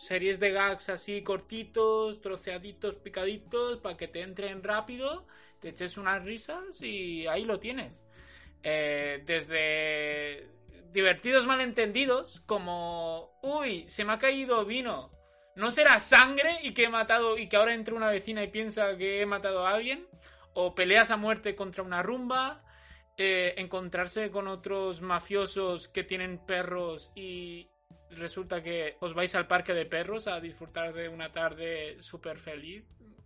series 0.03 0.39
de 0.39 0.51
gags 0.51 0.89
así 0.89 1.23
cortitos, 1.23 2.21
troceaditos, 2.21 2.95
picaditos, 2.95 3.79
para 3.79 3.97
que 3.97 4.07
te 4.07 4.21
entren 4.21 4.63
rápido, 4.63 5.25
te 5.59 5.69
eches 5.69 5.97
unas 5.97 6.25
risas 6.25 6.81
y 6.81 7.25
ahí 7.27 7.45
lo 7.45 7.59
tienes. 7.59 8.03
Eh, 8.63 9.23
desde 9.25 10.49
divertidos 10.91 11.45
malentendidos, 11.45 12.41
como, 12.45 13.39
uy, 13.41 13.85
se 13.87 14.05
me 14.05 14.13
ha 14.13 14.19
caído 14.19 14.65
vino, 14.65 15.11
no 15.55 15.71
será 15.71 15.99
sangre 15.99 16.57
y 16.63 16.73
que 16.73 16.85
he 16.85 16.89
matado 16.89 17.37
y 17.37 17.47
que 17.47 17.55
ahora 17.55 17.73
entre 17.73 17.93
una 17.93 18.09
vecina 18.09 18.43
y 18.43 18.47
piensa 18.47 18.97
que 18.97 19.21
he 19.21 19.25
matado 19.25 19.65
a 19.65 19.71
alguien, 19.71 20.07
o 20.53 20.75
peleas 20.75 21.11
a 21.11 21.17
muerte 21.17 21.55
contra 21.55 21.83
una 21.83 22.03
rumba, 22.03 22.63
eh, 23.17 23.53
encontrarse 23.57 24.31
con 24.31 24.47
otros 24.47 25.01
mafiosos 25.01 25.87
que 25.87 26.03
tienen 26.03 26.39
perros 26.39 27.11
y 27.15 27.69
resulta 28.17 28.61
que 28.61 28.97
os 28.99 29.13
vais 29.13 29.33
al 29.35 29.47
parque 29.47 29.73
de 29.73 29.85
perros 29.85 30.27
a 30.27 30.39
disfrutar 30.39 30.93
de 30.93 31.09
una 31.09 31.31
tarde 31.31 32.01
súper 32.01 32.37
feliz 32.37 32.83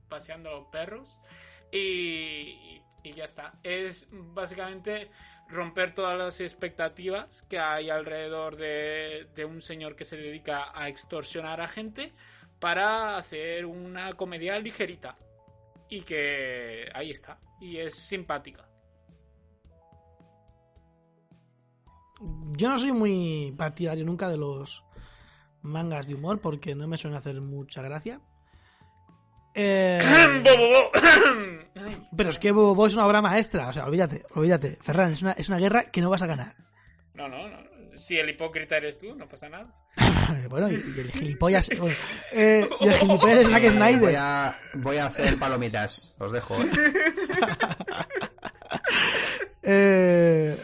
paseando 0.08 0.52
los 0.52 0.68
perros 0.68 1.20
y, 1.72 2.82
y 3.04 3.12
ya 3.14 3.26
está. 3.26 3.54
Es 3.64 4.08
básicamente 4.12 5.10
romper 5.50 5.94
todas 5.94 6.18
las 6.18 6.40
expectativas 6.42 7.44
que 7.50 7.60
hay 7.60 7.90
alrededor 7.90 8.58
de, 8.58 9.28
de 9.34 9.46
un 9.46 9.62
señor 9.62 9.96
que 9.96 10.04
se 10.04 10.18
dedica 10.18 10.72
a 10.74 10.90
extorsionar 10.90 11.62
a 11.62 11.68
gente 11.68 12.14
para 12.60 13.18
hacer 13.18 13.66
una 13.66 14.14
comedia 14.14 14.60
ligerita 14.60 15.18
y 15.90 16.02
que 16.02 16.90
ahí 16.94 17.12
está 17.12 17.40
y 17.62 17.78
es 17.78 17.96
simpática. 17.96 18.66
Yo 22.20 22.70
no 22.70 22.78
soy 22.78 22.91
muy 22.93 23.53
partidario 23.57 24.05
nunca 24.05 24.30
de 24.30 24.38
los 24.38 24.84
mangas 25.61 26.07
de 26.07 26.15
humor 26.15 26.39
porque 26.41 26.74
no 26.76 26.88
me 26.88 26.97
suelen 26.97 27.18
hacer 27.18 27.39
mucha 27.41 27.82
gracia. 27.82 28.20
Eh, 29.53 29.99
pero 32.15 32.30
es 32.30 32.38
que 32.38 32.51
Bobo 32.51 32.86
es 32.86 32.93
una 32.93 33.07
obra 33.07 33.22
maestra, 33.22 33.70
o 33.70 33.74
sea, 33.74 33.86
olvídate, 33.86 34.24
olvídate. 34.36 34.78
Ferran, 34.82 35.13
es 35.13 35.22
una, 35.22 35.32
es 35.32 35.49
una 35.49 35.57
guerra 35.57 35.86
que 35.86 36.01
no 36.01 36.09
vas 36.09 36.22
a 36.22 36.28
ganar. 36.28 36.55
No, 37.13 37.28
no, 37.28 37.47
no. 37.49 37.57
Si 37.95 38.15
el 38.18 38.30
hipócrita 38.30 38.78
eres 38.78 38.99
tú, 38.99 39.15
no 39.15 39.28
pasa 39.28 39.49
nada. 39.49 39.74
bueno, 40.49 40.70
y, 40.72 40.76
y 40.76 40.99
el 40.99 41.11
gilipollas. 41.11 41.70
bueno, 41.80 41.95
eh, 42.32 42.70
y 42.80 42.88
el 42.88 42.93
gilipollas 42.93 43.39
es 43.39 43.49
Zack 43.49 43.63
Voy 43.63 43.72
Snyder. 43.72 44.15
a, 44.18 44.59
voy 44.76 44.97
a 44.97 45.05
hacer 45.07 45.39
palomitas, 45.39 46.13
os 46.20 46.32
dejo. 46.32 46.55
¿eh? 46.61 46.70
Eh, 49.63 50.57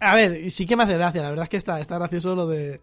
a 0.00 0.14
ver, 0.14 0.40
y 0.40 0.50
sí 0.50 0.66
que 0.66 0.76
me 0.76 0.82
hace 0.84 0.96
gracia, 0.96 1.22
la 1.22 1.28
verdad 1.30 1.44
es 1.44 1.48
que 1.50 1.56
está, 1.56 1.80
está 1.80 1.96
gracioso 1.98 2.34
lo 2.34 2.46
de... 2.46 2.80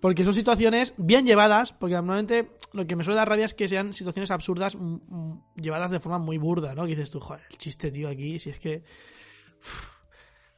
Porque 0.00 0.24
son 0.24 0.32
situaciones 0.32 0.94
bien 0.96 1.26
llevadas, 1.26 1.72
porque 1.74 1.94
normalmente 1.94 2.52
lo 2.72 2.86
que 2.86 2.96
me 2.96 3.04
suele 3.04 3.16
dar 3.18 3.28
rabia 3.28 3.44
es 3.44 3.52
que 3.54 3.68
sean 3.68 3.92
situaciones 3.92 4.30
absurdas 4.30 4.74
mm, 4.74 4.80
mm, 5.08 5.42
llevadas 5.56 5.90
de 5.90 6.00
forma 6.00 6.18
muy 6.18 6.38
burda, 6.38 6.74
¿no? 6.74 6.84
Que 6.84 6.90
dices 6.90 7.10
tú, 7.10 7.20
joder, 7.20 7.42
el 7.50 7.58
chiste, 7.58 7.90
tío, 7.90 8.08
aquí, 8.08 8.38
si 8.38 8.48
es 8.50 8.58
que... 8.58 8.82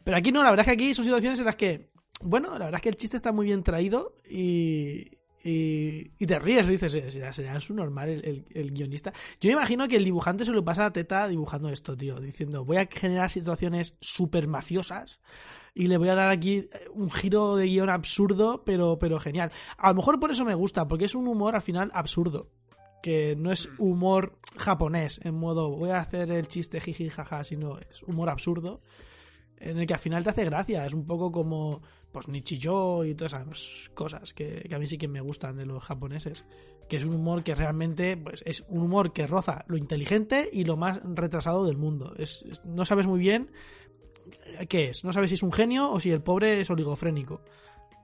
Pero 0.05 0.17
aquí 0.17 0.33
no, 0.33 0.43
la 0.43 0.51
verdad 0.51 0.65
es 0.67 0.67
que 0.77 0.83
aquí 0.85 0.95
son 0.95 1.05
situaciones 1.05 1.39
en 1.39 1.45
las 1.47 1.57
que, 1.57 1.91
bueno, 2.21 2.51
la 2.59 2.67
verdad 2.67 2.77
es 2.79 2.83
que 2.83 2.89
el 2.89 2.97
chiste 2.97 3.17
está 3.17 3.33
muy 3.33 3.47
bien 3.47 3.63
traído 3.63 4.15
y... 4.29 5.19
Y, 5.45 6.13
y 6.21 6.27
te 6.29 6.39
ríes, 6.39 6.69
dices, 6.69 6.95
"Eh, 6.95 7.11
será, 7.11 7.33
será 7.33 7.59
su 7.59 7.75
normal 7.75 8.09
el, 8.11 8.25
el- 8.25 8.47
el 8.55 8.71
guionista. 8.71 9.13
Yo 9.41 9.49
me 9.49 9.55
imagino 9.55 9.89
que 9.89 9.97
el 9.97 10.05
dibujante 10.05 10.45
se 10.45 10.53
lo 10.53 10.65
pasa 10.65 10.87
a 10.87 10.93
teta 10.93 11.27
dibujando 11.27 11.69
esto, 11.69 11.97
tío, 11.97 12.21
diciendo, 12.21 12.65
voy 12.65 12.77
a 12.77 12.87
generar 12.89 13.29
situaciones 13.29 13.97
súper 14.01 14.47
mafiosas 14.47 15.19
y 15.75 15.87
le 15.87 15.97
voy 15.97 16.09
a 16.09 16.15
dar 16.15 16.31
aquí 16.31 16.57
eh, 16.59 16.69
un 16.93 17.11
giro 17.11 17.57
de 17.57 17.67
guion 17.67 17.89
absurdo, 17.91 18.63
pero, 18.65 18.99
pero 18.99 19.19
genial. 19.19 19.51
A 19.79 19.89
lo 19.89 19.95
mejor 19.97 20.21
por 20.21 20.31
eso 20.31 20.45
me 20.45 20.55
gusta, 20.55 20.87
porque 20.89 21.07
es 21.07 21.15
un 21.15 21.27
humor 21.29 21.55
al 21.55 21.63
final 21.63 21.91
absurdo. 21.95 22.49
Que 23.03 23.35
no 23.37 23.51
es 23.51 23.69
humor 23.79 24.39
japonés, 24.57 25.19
en 25.25 25.35
modo 25.35 25.71
voy 25.71 25.91
a 25.91 25.99
hacer 25.99 26.31
el 26.31 26.47
chiste 26.47 26.81
jiji 26.81 27.09
jaja, 27.11 27.43
sino 27.43 27.79
es 27.79 28.03
humor 28.05 28.31
absurdo, 28.31 28.81
en 29.57 29.79
el 29.79 29.87
que 29.89 29.95
al 29.95 29.99
final 30.01 30.23
te 30.23 30.31
hace 30.31 30.45
gracia. 30.45 30.87
Es 30.87 30.93
un 30.95 31.05
poco 31.07 31.33
como 31.33 31.83
pues 32.13 32.29
Nichijou 32.29 33.05
y 33.05 33.15
todas 33.15 33.33
esas 33.33 33.91
cosas 33.95 34.35
que, 34.35 34.67
que 34.69 34.75
a 34.75 34.79
mí 34.79 34.87
sí 34.87 34.99
que 34.99 35.09
me 35.09 35.21
gustan 35.21 35.57
de 35.57 35.67
los 35.67 35.83
japoneses. 35.83 36.45
Que 36.89 36.97
es 36.99 37.05
un 37.05 37.15
humor 37.15 37.43
que 37.43 37.55
realmente 37.55 38.17
pues, 38.19 38.43
es 38.45 38.65
un 38.69 38.83
humor 38.83 39.13
que 39.13 39.27
roza 39.27 39.65
lo 39.67 39.77
inteligente 39.79 40.49
y 40.53 40.65
lo 40.65 40.77
más 40.77 41.01
retrasado 41.03 41.65
del 41.65 41.79
mundo. 41.79 42.15
Es, 42.19 42.43
es- 42.49 42.65
no 42.67 42.85
sabes 42.85 43.07
muy 43.07 43.19
bien 43.19 43.51
qué 44.69 44.91
es. 44.91 45.05
No 45.05 45.13
sabes 45.13 45.31
si 45.31 45.35
es 45.35 45.43
un 45.43 45.53
genio 45.53 45.91
o 45.91 46.01
si 46.01 46.11
el 46.11 46.23
pobre 46.23 46.61
es 46.61 46.71
oligofrénico. 46.71 47.41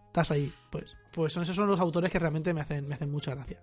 Estás 0.07 0.31
ahí, 0.31 0.53
pues. 0.71 0.97
Pues 1.13 1.33
son, 1.33 1.43
esos 1.43 1.55
son 1.57 1.67
los 1.69 1.81
autores 1.81 2.11
que 2.11 2.19
realmente 2.19 2.53
me 2.55 2.61
hacen, 2.61 2.89
me 2.89 2.95
hacen 2.95 3.11
mucha 3.11 3.35
gracia. 3.35 3.61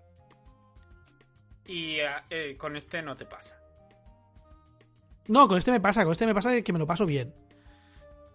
Y 1.66 1.96
eh, 1.96 2.06
eh, 2.30 2.56
con 2.56 2.76
este 2.76 3.02
no 3.02 3.14
te 3.14 3.24
pasa. 3.26 3.58
No, 5.28 5.48
con 5.48 5.58
este 5.58 5.72
me 5.72 5.80
pasa, 5.80 6.04
con 6.04 6.12
este 6.12 6.26
me 6.26 6.34
pasa 6.34 6.62
que 6.62 6.72
me 6.72 6.78
lo 6.78 6.86
paso 6.86 7.04
bien. 7.04 7.34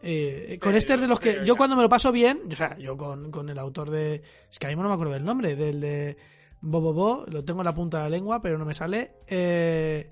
Eh, 0.03 0.57
con 0.59 0.69
Pero- 0.72 0.78
este 0.78 0.93
es 0.95 1.01
de 1.01 1.07
los 1.07 1.19
que. 1.19 1.36
Yo 1.45 1.53
ya. 1.53 1.55
cuando 1.55 1.76
me 1.76 1.84
lo 1.84 1.89
paso 1.89 2.11
bien, 2.11 2.41
o 2.51 2.55
sea, 2.55 2.76
yo 2.78 2.97
con, 2.97 3.32
con 3.32 3.49
el 3.49 3.57
autor 3.59 3.89
de. 3.89 4.22
Es 4.49 4.59
que 4.59 4.65
ahora 4.65 4.72
mismo 4.76 4.84
no 4.84 4.89
me 4.89 4.95
acuerdo 4.95 5.13
del 5.13 5.24
nombre, 5.24 5.55
del 5.55 5.80
de 5.80 6.17
Bobobo, 6.59 7.26
lo 7.28 7.43
tengo 7.45 7.61
en 7.61 7.65
la 7.65 7.74
punta 7.74 7.97
de 7.99 8.03
la 8.03 8.09
lengua, 8.09 8.41
pero 8.41 8.57
no 8.57 8.65
me 8.65 8.74
sale. 8.74 9.13
Eh, 9.28 10.11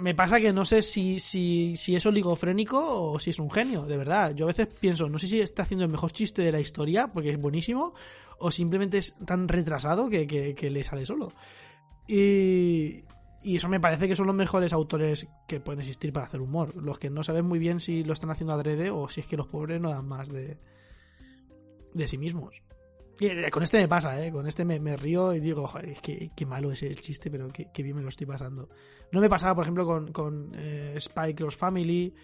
me 0.00 0.14
pasa 0.14 0.40
que 0.40 0.52
no 0.52 0.64
sé 0.64 0.82
si, 0.82 1.20
si, 1.20 1.76
si 1.76 1.94
es 1.94 2.04
oligofrénico 2.06 3.12
o 3.12 3.18
si 3.18 3.30
es 3.30 3.38
un 3.38 3.50
genio, 3.50 3.86
de 3.86 3.96
verdad. 3.96 4.34
Yo 4.34 4.46
a 4.46 4.48
veces 4.48 4.66
pienso, 4.66 5.08
no 5.08 5.18
sé 5.18 5.26
si 5.26 5.40
está 5.40 5.62
haciendo 5.62 5.84
el 5.84 5.90
mejor 5.90 6.12
chiste 6.12 6.42
de 6.42 6.52
la 6.52 6.60
historia, 6.60 7.08
porque 7.08 7.30
es 7.30 7.40
buenísimo, 7.40 7.94
o 8.38 8.50
simplemente 8.50 8.98
es 8.98 9.14
tan 9.24 9.48
retrasado 9.48 10.08
que, 10.08 10.26
que, 10.26 10.70
le 10.70 10.84
sale 10.84 11.06
solo. 11.06 11.32
Y, 12.06 13.04
y 13.42 13.56
eso 13.56 13.68
me 13.68 13.80
parece 13.80 14.08
que 14.08 14.16
son 14.16 14.26
los 14.26 14.34
mejores 14.34 14.72
autores 14.72 15.26
que 15.46 15.60
pueden 15.60 15.80
existir 15.80 16.12
para 16.12 16.26
hacer 16.26 16.40
humor. 16.40 16.74
Los 16.76 16.98
que 16.98 17.10
no 17.10 17.22
saben 17.22 17.46
muy 17.46 17.58
bien 17.58 17.80
si 17.80 18.02
lo 18.02 18.12
están 18.12 18.30
haciendo 18.30 18.54
adrede 18.54 18.90
o 18.90 19.08
si 19.08 19.20
es 19.20 19.26
que 19.26 19.36
los 19.36 19.46
pobres 19.46 19.80
no 19.80 19.90
dan 19.90 20.08
más 20.08 20.28
de, 20.28 20.58
de 21.94 22.06
sí 22.06 22.18
mismos. 22.18 22.62
Con 23.50 23.62
este 23.62 23.78
me 23.78 23.86
pasa, 23.88 24.24
¿eh? 24.24 24.32
Con 24.32 24.46
este 24.46 24.64
me, 24.64 24.96
río 24.96 25.34
y 25.34 25.40
digo, 25.40 25.66
joder, 25.66 26.00
que 26.00 26.30
qué 26.34 26.46
malo 26.46 26.72
es 26.72 26.82
el 26.82 26.98
chiste, 27.02 27.30
pero 27.30 27.48
qué, 27.48 27.82
bien 27.82 27.96
me 27.96 28.02
lo 28.02 28.08
estoy 28.08 28.26
pasando. 28.26 28.70
No 29.12 29.20
me 29.20 29.28
pasaba, 29.28 29.54
por 29.54 29.64
ejemplo, 29.64 29.84
con, 29.84 30.10
con 30.10 30.52
eh, 30.54 30.98
Cross 31.36 31.56
Family 31.56 32.14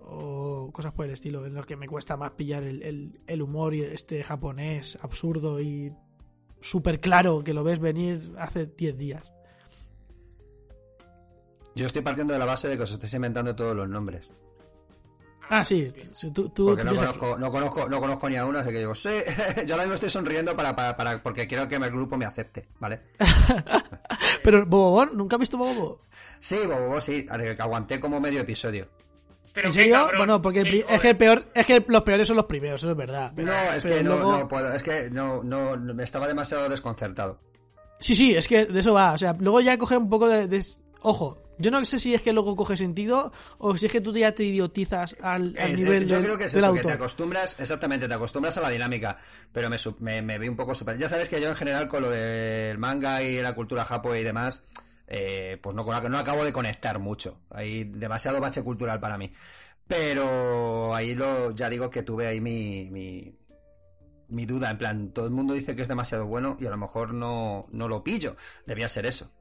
o 0.00 0.70
cosas 0.72 0.92
por 0.92 1.06
el 1.06 1.12
estilo, 1.12 1.46
en 1.46 1.54
los 1.54 1.66
que 1.66 1.76
me 1.76 1.86
cuesta 1.86 2.16
más 2.16 2.32
pillar 2.32 2.64
el, 2.64 3.42
humor 3.42 3.74
y 3.74 3.82
este 3.82 4.24
japonés 4.24 4.98
absurdo 5.00 5.60
y 5.60 5.92
súper 6.60 6.98
claro 6.98 7.44
que 7.44 7.54
lo 7.54 7.62
ves 7.62 7.78
venir 7.78 8.32
hace 8.36 8.66
10 8.66 8.98
días. 8.98 9.32
Yo 11.76 11.86
estoy 11.86 12.02
partiendo 12.02 12.32
de 12.32 12.40
la 12.40 12.46
base 12.46 12.66
de 12.66 12.76
que 12.76 12.82
os 12.82 12.90
estáis 12.90 13.14
inventando 13.14 13.54
todos 13.54 13.76
los 13.76 13.88
nombres. 13.88 14.28
Ah, 15.52 15.64
sí, 15.64 15.92
sí, 16.12 16.30
tú, 16.32 16.48
tú- 16.50 16.66
Porque 16.66 16.82
tú 16.84 16.94
no 16.94 16.96
conozco, 16.96 17.36
no, 17.36 17.50
conozco, 17.50 17.88
no 17.88 18.00
conozco 18.00 18.28
ni 18.30 18.36
a 18.36 18.46
uno, 18.46 18.60
así 18.60 18.70
que 18.70 18.78
digo, 18.78 18.94
sí, 18.94 19.08
yo 19.66 19.74
ahora 19.74 19.82
mismo 19.84 19.94
estoy 19.94 20.08
sonriendo 20.08 20.54
para, 20.56 20.76
para, 20.76 20.96
para- 20.96 21.20
porque 21.22 21.46
quiero 21.48 21.66
que 21.66 21.74
el 21.74 21.90
grupo 21.90 22.16
me 22.16 22.24
acepte, 22.24 22.68
¿vale? 22.78 23.00
Pero 24.42 24.64
Bobobón, 24.66 25.10
¿nunca 25.16 25.36
has 25.36 25.40
visto 25.40 25.58
Bobo? 25.58 26.02
Sí, 26.38 26.58
Bobo, 26.66 27.00
sí, 27.00 27.24
que 27.26 27.56
aguanté 27.58 27.98
como 28.00 28.20
medio 28.20 28.40
episodio. 28.42 28.88
Pero 29.52 29.66
¿En 29.68 29.72
serio? 29.72 29.94
cabrón, 29.94 30.18
bueno, 30.18 30.40
porque 30.40 30.60
el 30.60 30.84
es 30.88 31.00
que 31.00 31.08
el 31.10 31.16
peor, 31.16 31.44
es 31.52 31.66
que 31.66 31.84
los 31.88 32.02
peores 32.02 32.28
son 32.28 32.36
los 32.36 32.46
primeros, 32.46 32.80
eso 32.80 32.90
es 32.92 32.96
verdad. 32.96 33.32
Pero- 33.34 33.48
No, 33.48 33.72
es 33.72 33.84
que 33.84 34.02
no, 34.04 34.14
luego- 34.16 34.38
no 34.38 34.48
puedo, 34.48 34.72
es 34.72 34.82
que 34.84 35.10
no, 35.10 35.42
no, 35.42 35.76
no, 35.76 36.00
estaba 36.02 36.28
demasiado 36.28 36.68
desconcertado. 36.68 37.40
Sí, 37.98 38.14
sí, 38.14 38.34
es 38.34 38.46
que 38.46 38.66
de 38.66 38.78
eso 38.80 38.92
va. 38.94 39.12
O 39.14 39.18
sea, 39.18 39.34
luego 39.38 39.60
ya 39.60 39.76
coge 39.76 39.96
un 39.96 40.08
poco 40.08 40.28
de, 40.28 40.46
de- 40.46 40.64
Ojo, 41.02 41.38
yo 41.60 41.70
no 41.70 41.84
sé 41.84 41.98
si 41.98 42.14
es 42.14 42.22
que 42.22 42.32
luego 42.32 42.56
coge 42.56 42.76
sentido 42.76 43.32
o 43.58 43.76
si 43.76 43.86
es 43.86 43.92
que 43.92 44.00
tú 44.00 44.12
ya 44.12 44.32
te 44.34 44.44
idiotizas 44.44 45.16
al, 45.20 45.54
al 45.58 45.70
Eh, 45.70 45.76
nivel 45.76 46.02
eh, 46.02 46.06
yo 46.06 46.16
del, 46.16 46.24
creo 46.24 46.38
que 46.38 46.44
es 46.44 46.52
del 46.52 46.64
eso, 46.64 46.74
que 46.74 46.80
te 46.80 46.92
acostumbras, 46.92 47.56
exactamente, 47.60 48.08
te 48.08 48.14
acostumbras 48.14 48.56
a 48.58 48.60
la 48.62 48.70
dinámica, 48.70 49.16
pero 49.52 49.68
me, 49.70 49.76
me, 50.00 50.22
me 50.22 50.38
vi 50.38 50.48
un 50.48 50.56
poco 50.56 50.74
super... 50.74 50.98
Ya 50.98 51.08
sabes 51.08 51.28
que 51.28 51.40
yo 51.40 51.48
en 51.48 51.56
general 51.56 51.88
con 51.88 52.02
lo 52.02 52.10
del 52.10 52.78
manga 52.78 53.22
y 53.22 53.40
la 53.40 53.54
cultura 53.54 53.84
japo 53.84 54.14
y 54.14 54.22
demás, 54.24 54.62
eh, 55.06 55.58
pues 55.62 55.74
no, 55.76 55.84
no 55.84 56.18
acabo 56.18 56.44
de 56.44 56.52
conectar 56.52 56.98
mucho. 56.98 57.40
Hay 57.50 57.84
demasiado 57.84 58.40
bache 58.40 58.62
cultural 58.62 59.00
para 59.00 59.18
mí. 59.18 59.32
Pero 59.86 60.94
ahí 60.94 61.14
lo, 61.16 61.50
ya 61.50 61.68
digo 61.68 61.90
que 61.90 62.04
tuve 62.04 62.28
ahí 62.28 62.40
mi, 62.40 62.88
mi, 62.90 63.36
mi 64.28 64.46
duda, 64.46 64.70
en 64.70 64.78
plan, 64.78 65.12
todo 65.12 65.24
el 65.24 65.32
mundo 65.32 65.52
dice 65.52 65.74
que 65.74 65.82
es 65.82 65.88
demasiado 65.88 66.26
bueno 66.26 66.56
y 66.60 66.66
a 66.66 66.70
lo 66.70 66.76
mejor 66.76 67.12
no, 67.12 67.66
no 67.72 67.88
lo 67.88 68.04
pillo. 68.04 68.36
Debía 68.66 68.88
ser 68.88 69.04
eso. 69.06 69.32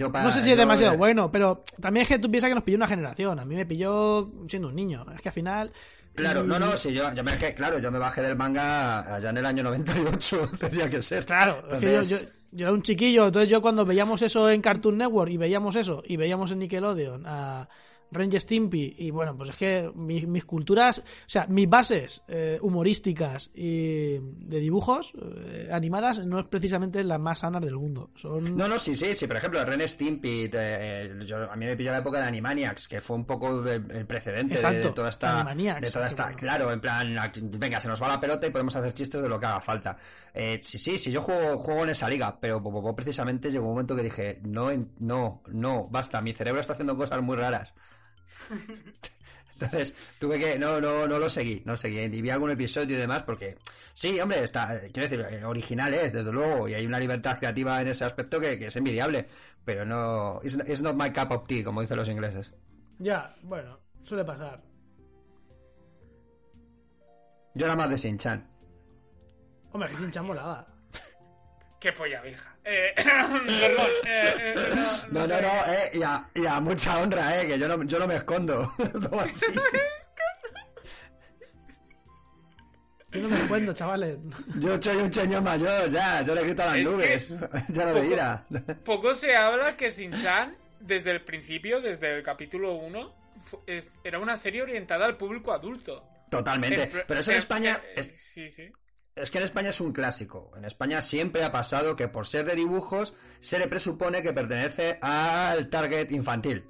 Yo 0.00 0.08
No 0.08 0.32
sé 0.32 0.40
si 0.40 0.46
yo, 0.48 0.52
es 0.54 0.58
demasiado 0.58 0.94
eh, 0.94 0.96
bueno, 0.96 1.30
pero 1.30 1.62
también 1.80 2.02
es 2.02 2.08
que 2.08 2.18
tú 2.18 2.30
piensas 2.30 2.48
que 2.48 2.54
nos 2.54 2.64
pilló 2.64 2.76
una 2.76 2.88
generación. 2.88 3.38
A 3.38 3.44
mí 3.44 3.54
me 3.54 3.66
pilló 3.66 4.30
siendo 4.48 4.68
un 4.68 4.74
niño. 4.76 5.04
Es 5.14 5.20
que 5.22 5.28
al 5.28 5.32
final. 5.34 5.72
Claro, 6.14 6.42
no, 6.42 6.58
no, 6.58 6.76
sí, 6.76 6.92
yo, 6.92 7.12
yo 7.14 7.22
me, 7.22 7.38
que, 7.38 7.54
claro, 7.54 7.78
yo 7.78 7.90
me 7.90 7.98
bajé 7.98 8.20
del 8.22 8.36
manga 8.36 9.14
allá 9.14 9.30
en 9.30 9.36
el 9.38 9.46
año 9.46 9.62
98, 9.62 10.50
tenía 10.60 10.90
que 10.90 11.00
ser. 11.00 11.24
Claro, 11.24 11.62
es 11.72 11.78
que 11.78 11.92
yo, 11.92 12.02
yo- 12.02 12.26
yo 12.52 12.66
era 12.66 12.72
un 12.72 12.82
chiquillo, 12.82 13.26
entonces 13.26 13.48
yo 13.48 13.62
cuando 13.62 13.84
veíamos 13.86 14.20
eso 14.22 14.50
en 14.50 14.60
Cartoon 14.60 14.98
Network 14.98 15.30
y 15.30 15.36
veíamos 15.36 15.76
eso, 15.76 16.02
y 16.04 16.16
veíamos 16.16 16.50
en 16.50 16.58
Nickelodeon 16.58 17.24
a, 17.26 17.68
Ren 17.68 17.68
y 18.12 18.40
Stimpy, 18.40 18.94
y 18.98 19.10
bueno, 19.10 19.36
pues 19.36 19.50
es 19.50 19.56
que 19.56 19.90
mi- 19.94 20.26
mis 20.26 20.44
culturas, 20.44 20.98
o 20.98 21.02
sea, 21.26 21.46
mis 21.46 21.68
bases 21.68 22.22
eh, 22.28 22.58
humorísticas 22.60 23.50
y 23.54 24.18
de 24.18 24.58
dibujos 24.60 25.12
eh, 25.20 25.68
animadas 25.72 26.24
no 26.26 26.40
es 26.40 26.48
precisamente 26.48 27.02
las 27.04 27.20
más 27.20 27.40
sanas 27.40 27.62
del 27.62 27.76
mundo. 27.76 28.10
Son... 28.16 28.56
No, 28.56 28.68
no, 28.68 28.78
sí, 28.78 28.96
sí, 28.96 29.14
sí. 29.14 29.26
Por 29.26 29.36
ejemplo, 29.36 29.64
Ren 29.64 29.86
Stimpy, 29.86 30.50
eh, 30.52 31.18
yo, 31.24 31.50
a 31.50 31.56
mí 31.56 31.66
me 31.66 31.76
pilló 31.76 31.92
la 31.92 31.98
época 31.98 32.18
de 32.20 32.26
Animaniacs, 32.26 32.88
que 32.88 33.00
fue 33.00 33.16
un 33.16 33.24
poco 33.24 33.64
el, 33.68 34.06
precedente 34.06 34.54
de- 34.60 34.90
toda 34.90 35.08
esta. 35.08 35.40
Animaniacs, 35.40 35.80
de 35.82 35.90
toda 35.90 36.06
esta 36.08 36.24
bueno. 36.24 36.38
claro, 36.38 36.72
en 36.72 36.80
plan, 36.80 37.18
aquí- 37.18 37.40
venga, 37.44 37.78
se 37.80 37.88
nos 37.88 38.02
va 38.02 38.08
la 38.08 38.20
pelota 38.20 38.46
y 38.46 38.50
podemos 38.50 38.74
hacer 38.76 38.92
chistes 38.92 39.22
de 39.22 39.28
lo 39.28 39.38
que 39.38 39.46
haga 39.46 39.60
falta. 39.60 39.96
Eh, 40.34 40.58
sí, 40.62 40.78
sí, 40.78 40.98
sí, 40.98 41.10
yo 41.12 41.22
juego, 41.22 41.58
juego 41.58 41.84
en 41.84 41.90
esa 41.90 42.08
liga, 42.08 42.38
pero 42.40 42.60
precisamente 42.94 43.50
llegó 43.50 43.64
un 43.66 43.72
momento 43.72 43.94
que 43.96 44.02
dije, 44.02 44.40
no, 44.44 44.70
no, 44.98 45.42
no, 45.48 45.88
basta, 45.90 46.20
mi 46.20 46.32
cerebro 46.32 46.60
está 46.60 46.72
haciendo 46.72 46.96
cosas 46.96 47.22
muy 47.22 47.36
raras. 47.36 47.72
Entonces, 49.54 49.94
tuve 50.18 50.38
que, 50.38 50.58
no, 50.58 50.80
no, 50.80 51.06
no 51.06 51.18
lo 51.18 51.28
seguí, 51.28 51.62
no 51.66 51.76
seguí, 51.76 51.98
y 52.00 52.22
vi 52.22 52.30
algún 52.30 52.50
episodio 52.50 52.96
y 52.96 53.00
demás, 53.00 53.24
porque, 53.24 53.58
sí, 53.92 54.18
hombre, 54.18 54.42
está, 54.42 54.80
quiero 54.92 55.08
decir, 55.08 55.20
eh, 55.20 55.44
original 55.44 55.92
es, 55.92 56.14
desde 56.14 56.32
luego, 56.32 56.66
y 56.66 56.72
hay 56.72 56.86
una 56.86 56.98
libertad 56.98 57.38
creativa 57.38 57.78
en 57.80 57.88
ese 57.88 58.06
aspecto 58.06 58.40
que, 58.40 58.58
que 58.58 58.66
es 58.66 58.76
envidiable, 58.76 59.28
pero 59.64 59.84
no, 59.84 60.40
it's, 60.42 60.56
it's 60.66 60.80
not 60.80 60.96
my 60.96 61.10
cup 61.10 61.30
of 61.32 61.46
tea, 61.46 61.62
como 61.62 61.82
dicen 61.82 61.98
los 61.98 62.08
ingleses. 62.08 62.54
Ya, 62.98 63.34
bueno, 63.42 63.78
suele 64.00 64.24
pasar. 64.24 64.62
Yo 67.54 67.66
era 67.66 67.76
más 67.76 67.90
de 67.90 67.96
Shin-Chan. 67.96 68.48
Hombre, 69.72 69.90
que 69.90 69.96
sin 69.96 70.22
molada. 70.24 70.66
Qué 71.80 71.92
polla 71.92 72.20
vieja. 72.20 72.54
Eh, 72.64 72.92
perdón. 72.96 73.50
eh, 74.06 74.34
eh, 74.38 74.54
No, 75.10 75.20
no, 75.26 75.26
sé. 75.36 75.42
no, 75.42 75.72
eh, 75.72 75.90
y 75.94 76.02
a, 76.02 76.28
y 76.34 76.44
a 76.46 76.60
mucha 76.60 76.98
honra, 77.00 77.40
eh, 77.40 77.46
que 77.46 77.58
yo 77.58 77.66
no, 77.68 77.82
yo 77.84 77.98
no 77.98 78.06
me 78.06 78.16
escondo. 78.16 78.74
Esto 78.78 79.10
va 79.10 79.22
así. 79.24 79.46
Yo 83.12 83.22
no 83.22 83.28
me 83.30 83.40
encuentro, 83.40 83.72
chavales. 83.72 84.18
Yo 84.60 84.80
soy 84.80 84.96
un 84.98 85.12
señor 85.12 85.42
mayor, 85.42 85.88
ya, 85.88 86.22
yo 86.22 86.32
le 86.34 86.42
grito 86.44 86.62
a 86.62 86.66
las 86.66 86.76
Es 86.76 86.84
nubes. 86.84 87.28
Ya 87.70 87.86
no 87.86 87.92
poco- 87.94 88.04
ira. 88.04 88.46
Poco 88.84 89.14
se 89.14 89.34
habla 89.34 89.76
que 89.76 89.90
Shin-Chan, 89.90 90.56
desde 90.78 91.10
el 91.10 91.24
principio, 91.24 91.80
desde 91.80 92.16
el 92.18 92.22
capítulo 92.22 92.74
1, 92.74 93.14
fu- 93.48 93.62
es- 93.66 93.90
era 94.04 94.20
una 94.20 94.36
serie 94.36 94.62
orientada 94.62 95.06
al 95.06 95.16
público 95.16 95.52
adulto. 95.52 96.06
Totalmente. 96.30 96.88
Pero 97.08 97.18
eso 97.20 97.32
en 97.32 97.34
en- 97.34 97.38
España, 97.38 97.80
eh, 97.84 97.92
es, 97.96 98.14
Sí, 98.16 98.48
sí. 98.48 98.70
Es 99.20 99.30
que 99.30 99.38
en 99.38 99.44
España 99.44 99.70
es 99.70 99.80
un 99.80 99.92
clásico. 99.92 100.52
En 100.56 100.64
España 100.64 101.02
siempre 101.02 101.44
ha 101.44 101.52
pasado 101.52 101.96
que 101.96 102.08
por 102.08 102.26
ser 102.26 102.44
de 102.44 102.54
dibujos 102.54 103.14
se 103.40 103.58
le 103.58 103.68
presupone 103.68 104.22
que 104.22 104.32
pertenece 104.32 104.98
al 105.00 105.68
target 105.68 106.10
infantil. 106.12 106.64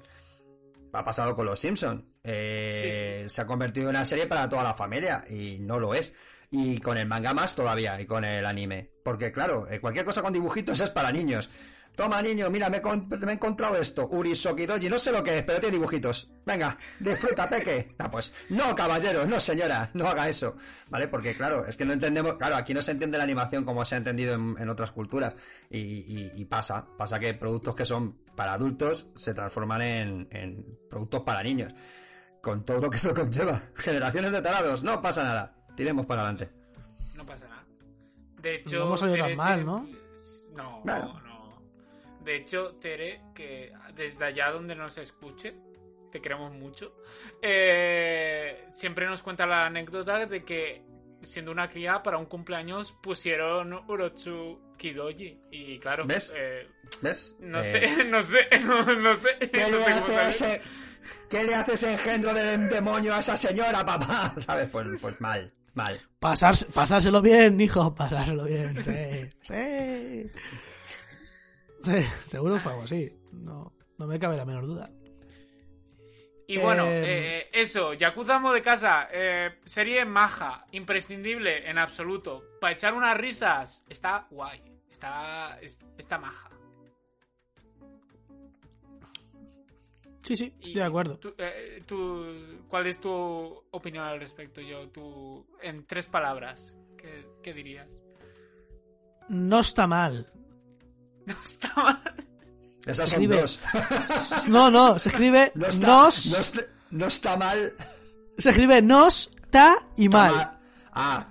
Ha 0.93 1.03
pasado 1.03 1.35
con 1.35 1.45
los 1.45 1.59
Simpson. 1.59 2.05
Eh, 2.23 3.25
Se 3.27 3.41
ha 3.41 3.45
convertido 3.45 3.89
en 3.89 3.95
una 3.95 4.05
serie 4.05 4.27
para 4.27 4.49
toda 4.49 4.63
la 4.63 4.73
familia 4.73 5.23
y 5.29 5.59
no 5.59 5.79
lo 5.79 5.93
es. 5.93 6.13
Y 6.49 6.79
con 6.79 6.97
el 6.97 7.07
manga 7.07 7.33
más 7.33 7.55
todavía 7.55 7.99
y 8.01 8.05
con 8.05 8.25
el 8.25 8.45
anime. 8.45 8.89
Porque 9.05 9.31
claro, 9.31 9.67
eh, 9.69 9.79
cualquier 9.79 10.05
cosa 10.05 10.21
con 10.21 10.33
dibujitos 10.33 10.79
es 10.81 10.89
para 10.89 11.11
niños. 11.11 11.49
Toma 11.95 12.21
niño, 12.21 12.49
mira, 12.49 12.69
me 12.69 12.77
he, 12.77 12.81
con- 12.81 13.07
me 13.07 13.31
he 13.31 13.35
encontrado 13.35 13.75
esto. 13.75 14.07
Urisoki 14.07 14.65
Doji, 14.65 14.89
no 14.89 14.97
sé 14.97 15.11
lo 15.11 15.21
que 15.21 15.39
es, 15.39 15.43
pero 15.43 15.59
tiene 15.59 15.73
dibujitos. 15.73 16.31
Venga, 16.45 16.77
disfruta, 16.99 17.49
peque. 17.49 17.93
Ah, 17.99 18.09
pues, 18.09 18.33
no, 18.49 18.73
caballero, 18.75 19.27
no, 19.27 19.39
señora, 19.39 19.89
no 19.93 20.07
haga 20.07 20.29
eso. 20.29 20.55
¿Vale? 20.89 21.07
Porque 21.09 21.35
claro, 21.35 21.65
es 21.67 21.75
que 21.77 21.83
no 21.85 21.93
entendemos, 21.93 22.35
claro, 22.35 22.55
aquí 22.55 22.73
no 22.73 22.81
se 22.81 22.91
entiende 22.93 23.17
la 23.17 23.25
animación 23.25 23.65
como 23.65 23.83
se 23.85 23.95
ha 23.95 23.97
entendido 23.97 24.33
en, 24.35 24.55
en 24.57 24.69
otras 24.69 24.91
culturas. 24.93 25.35
Y, 25.69 25.79
y- 25.79 26.31
y 26.35 26.45
pasa, 26.45 26.87
pasa 26.97 27.19
que 27.19 27.33
productos 27.33 27.75
que 27.75 27.85
son 27.85 28.17
para 28.35 28.53
adultos 28.53 29.07
se 29.17 29.33
transforman 29.33 29.81
en, 29.81 30.27
en 30.31 30.65
productos 30.89 31.21
para 31.23 31.43
niños. 31.43 31.73
Con 32.41 32.65
todo 32.65 32.79
lo 32.79 32.89
que 32.89 32.97
eso 32.97 33.13
conlleva. 33.13 33.61
Generaciones 33.75 34.31
de 34.31 34.41
tarados, 34.41 34.81
no 34.81 35.01
pasa 35.01 35.23
nada. 35.23 35.55
Tiremos 35.75 36.05
para 36.05 36.21
adelante. 36.21 36.49
No 37.15 37.25
pasa 37.25 37.47
nada. 37.47 37.65
De 38.41 38.55
hecho, 38.55 38.79
No 38.79 38.85
hemos 38.85 38.99
tan 39.01 39.11
Tere 39.11 39.35
mal, 39.35 39.65
¿no? 39.65 39.87
No. 40.55 40.81
De 42.23 42.35
hecho, 42.35 42.75
Tere, 42.75 43.21
que 43.33 43.71
desde 43.95 44.25
allá 44.25 44.51
donde 44.51 44.75
nos 44.75 44.97
escuche, 44.97 45.55
te 46.11 46.21
queremos 46.21 46.51
mucho, 46.53 46.95
eh, 47.41 48.67
siempre 48.71 49.07
nos 49.07 49.23
cuenta 49.23 49.45
la 49.45 49.65
anécdota 49.65 50.25
de 50.25 50.43
que 50.43 50.83
siendo 51.23 51.51
una 51.51 51.69
cría 51.69 52.01
para 52.03 52.17
un 52.17 52.25
cumpleaños 52.25 52.93
pusieron 53.01 53.73
Orochu 53.87 54.75
Kidoji. 54.77 55.39
Y 55.51 55.79
claro, 55.79 56.05
¿Ves? 56.05 56.33
eh, 56.35 56.67
¿Ves? 57.01 57.37
no 57.39 57.59
Eh, 57.59 57.63
sé, 57.63 58.03
no 58.05 58.23
sé, 58.23 58.39
no, 58.65 58.83
no 58.95 59.15
sé. 59.15 59.37
¿Qué 59.51 59.61
no 59.61 59.69
le, 59.77 59.83
sé 59.83 59.91
cómo 59.91 60.05
hace 60.19 60.29
ese, 60.29 60.61
¿Qué 61.29 61.43
le 61.43 61.55
hace 61.55 61.73
ese 61.73 61.93
engendro 61.93 62.33
del 62.33 62.69
demonio 62.69 63.13
a 63.15 63.19
esa 63.19 63.37
señora, 63.37 63.85
papá? 63.85 64.33
¿Sabes? 64.37 64.69
Pues, 64.71 64.87
pues 65.01 65.21
mal, 65.21 65.53
mal. 65.73 65.99
Pasarse, 66.19 66.65
pasárselo 66.67 67.21
bien, 67.21 67.59
hijo, 67.61 67.93
pasárselo 67.95 68.43
bien. 68.45 68.75
Sí, 68.83 69.37
sí. 69.47 70.31
Sí, 71.83 71.91
seguro 72.25 72.59
fue 72.59 72.71
algo 72.71 72.83
así. 72.83 73.11
No, 73.31 73.73
no 73.97 74.07
me 74.07 74.19
cabe 74.19 74.37
la 74.37 74.45
menor 74.45 74.65
duda. 74.67 74.89
Y 76.47 76.57
bueno, 76.57 76.85
Eh, 76.87 77.03
eh, 77.43 77.49
eso, 77.53 77.93
Yakuza 77.93 78.35
Amo 78.35 78.51
de 78.51 78.61
Casa, 78.61 79.07
eh, 79.11 79.59
serie 79.65 80.03
maja, 80.03 80.65
imprescindible 80.71 81.69
en 81.69 81.77
absoluto. 81.77 82.43
Para 82.59 82.73
echar 82.73 82.93
unas 82.93 83.15
risas, 83.17 83.85
está 83.87 84.27
guay, 84.29 84.61
está, 84.91 85.57
es- 85.61 85.79
está 85.97 86.17
maja. 86.17 86.49
Sí, 90.23 90.35
sí, 90.35 90.53
estoy 90.59 90.73
de 90.73 90.83
acuerdo. 90.83 91.17
tú- 91.17 91.33
tú- 91.87 92.63
¿Cuál 92.67 92.87
es 92.87 92.99
tu 92.99 93.09
opinión 93.71 94.03
al 94.05 94.19
respecto, 94.19 94.61
yo? 94.61 94.87
Tú, 94.89 95.45
en 95.61 95.85
tres 95.85 96.07
palabras, 96.07 96.77
¿qué, 96.97 97.25
qué 97.41 97.53
dirías? 97.53 98.01
No 99.29 99.59
está 99.59 99.87
mal. 99.87 100.31
No 101.25 101.35
está 101.43 101.73
mal. 101.75 102.01
Esas 102.85 103.09
son 103.09 103.21
Escribe. 103.21 103.41
dos. 103.41 103.59
No, 104.47 104.71
no, 104.71 104.97
se 104.99 105.09
escribe 105.09 105.51
No 105.55 105.67
está, 105.67 105.87
nos. 105.87 106.25
no 106.31 106.37
está, 106.39 106.61
no 106.91 107.05
está 107.07 107.37
mal. 107.37 107.73
Se 108.37 108.49
escribe 108.49 108.81
nos, 108.81 109.29
ta 109.51 109.75
y 109.97 110.09
mal. 110.09 110.33
mal. 110.35 110.57
Ah, 110.93 111.27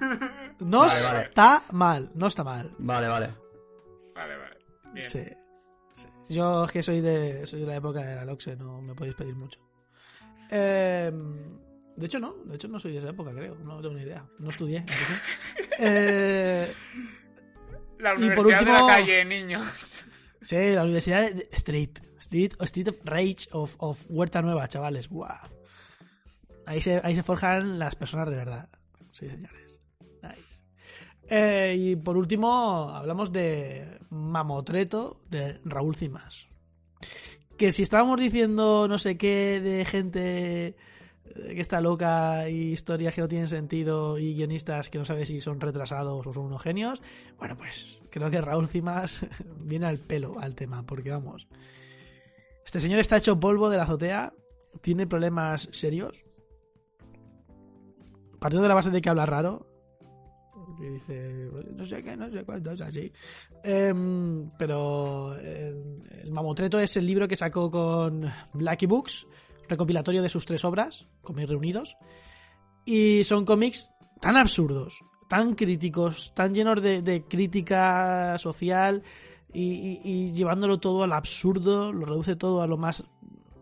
Nos 0.61 0.87
Vale, 0.93 1.05
vale. 1.12 1.25
está 1.29 1.62
mal. 1.73 2.11
No 2.15 2.27
está 2.29 2.45
mal. 2.45 2.71
vale, 2.79 3.09
vale. 3.09 3.35
Vale, 4.15 4.37
vale. 4.37 4.57
Bien. 4.95 5.11
Sí. 5.11 5.23
sí. 5.97 6.35
Yo 6.35 6.65
es 6.65 6.73
que 6.73 6.83
soy 6.83 7.01
de, 7.01 7.45
soy 7.47 7.61
de 7.61 7.67
la 7.67 7.77
época 7.77 8.01
de 8.01 8.15
la 8.17 8.25
Loxe, 8.25 8.55
no 8.57 8.81
me 8.81 8.95
podéis 8.95 9.17
pedir 9.17 9.35
mucho. 9.35 9.59
Eh, 10.51 11.11
de 11.97 12.07
hecho, 12.07 12.19
no. 12.21 12.35
De 12.45 12.55
hecho, 12.55 12.69
no 12.69 12.79
soy 12.79 12.93
de 12.93 12.99
esa 12.99 13.11
época, 13.11 13.33
creo. 13.33 13.57
No 13.57 13.81
tengo 13.81 13.95
ni 13.95 14.03
idea. 14.03 14.25
No 14.39 14.51
estudié. 14.51 14.85
que- 14.87 14.95
Eh, 15.83 16.75
La 18.01 18.13
y 18.13 18.15
por 18.15 18.23
Universidad 18.47 18.65
de 18.65 18.71
último- 18.71 18.89
la 18.89 18.97
Calle, 18.97 19.25
niños. 19.25 20.05
sí, 20.41 20.57
la 20.57 20.83
Universidad 20.83 21.31
de 21.33 21.49
Street. 21.53 21.91
Street, 22.19 22.53
Street 22.61 22.89
of 22.89 22.97
Rage 23.05 23.49
of, 23.53 23.75
of 23.79 24.05
Huerta 24.09 24.43
Nueva, 24.43 24.69
chavales. 24.69 25.09
Buah. 25.09 25.41
Ahí 26.67 26.81
se, 26.83 27.01
ahí 27.03 27.15
se 27.15 27.23
forjan 27.23 27.79
las 27.79 27.97
personas 27.97 28.29
de 28.29 28.37
verdad. 28.37 28.69
Sí, 29.13 29.29
señores. 29.29 29.79
Nice. 30.23 30.63
Eh, 31.29 31.75
y 31.79 31.97
por 31.97 32.17
último, 32.19 32.91
hablamos 32.95 33.33
de 33.33 33.99
Mamotreto 34.11 35.23
de 35.31 35.61
Raúl 35.65 35.97
Cimas. 35.97 36.47
Que 37.57 37.73
si 37.73 37.83
estábamos 37.83 38.21
diciendo 38.21 38.87
no 38.89 38.99
sé 38.99 39.17
qué 39.17 39.61
de 39.61 39.85
gente 39.85 40.77
que 41.35 41.61
está 41.61 41.81
loca 41.81 42.48
y 42.48 42.73
historias 42.73 43.15
que 43.15 43.20
no 43.20 43.28
tienen 43.28 43.48
sentido 43.48 44.19
y 44.19 44.35
guionistas 44.35 44.90
que 44.90 44.98
no 44.98 45.05
sabes 45.05 45.28
si 45.28 45.40
son 45.40 45.61
retrasados 45.61 46.27
o 46.27 46.32
son 46.32 46.44
unos 46.44 46.62
genios, 46.62 47.01
bueno, 47.39 47.57
pues 47.57 47.98
creo 48.11 48.31
que 48.31 48.40
Raúl 48.40 48.69
Cimas 48.69 49.20
viene 49.59 49.86
al 49.86 49.98
pelo 49.98 50.39
al 50.40 50.55
tema, 50.55 50.85
porque 50.85 51.11
vamos. 51.11 51.48
Este 52.65 52.81
señor 52.81 53.01
está 53.01 53.16
hecho 53.16 53.39
polvo 53.39 53.70
de 53.70 53.77
la 53.77 53.85
azotea, 53.85 54.32
tiene 54.81 55.07
problemas 55.07 55.69
serios. 55.73 56.24
Partiendo 58.39 58.62
de 58.62 58.69
la 58.69 58.74
base 58.74 58.90
de 58.90 59.02
que 59.02 59.09
habla 59.09 59.27
raro, 59.27 59.66
y 60.78 60.89
dice, 60.89 61.51
no 61.74 61.85
sé 61.85 62.02
qué, 62.02 62.16
no 62.16 62.31
sé 62.31 62.44
cuánto, 62.44 62.70
es 62.70 62.81
así. 62.81 63.12
Em, 63.62 64.51
pero 64.59 65.36
el 65.36 66.31
Mamotreto 66.31 66.81
es 66.81 66.97
el 66.97 67.07
libro 67.07 67.28
que 67.28 67.36
sacó 67.36 67.70
con 67.70 68.31
Blacky 68.55 68.86
Books, 68.86 69.27
recopilatorio 69.71 70.23
de 70.23 70.29
sus 70.29 70.45
tres 70.45 70.65
obras, 70.65 71.07
cómics 71.23 71.49
reunidos. 71.49 71.97
Y 72.85 73.25
son 73.25 73.45
cómics 73.45 73.91
tan 74.21 74.37
absurdos, 74.37 74.99
tan 75.29 75.55
críticos, 75.55 76.33
tan 76.35 76.55
llenos 76.55 76.83
de, 76.83 77.25
crítica 77.29 78.37
social 78.39 79.03
y, 79.53 80.33
llevándolo 80.33 80.79
todo 80.79 81.05
al 81.05 81.13
absurdo, 81.13 81.93
lo 81.93 82.05
reduce 82.05 82.37
todo 82.37 82.63
a 82.63 82.67
lo 82.67 82.77
más 82.77 83.05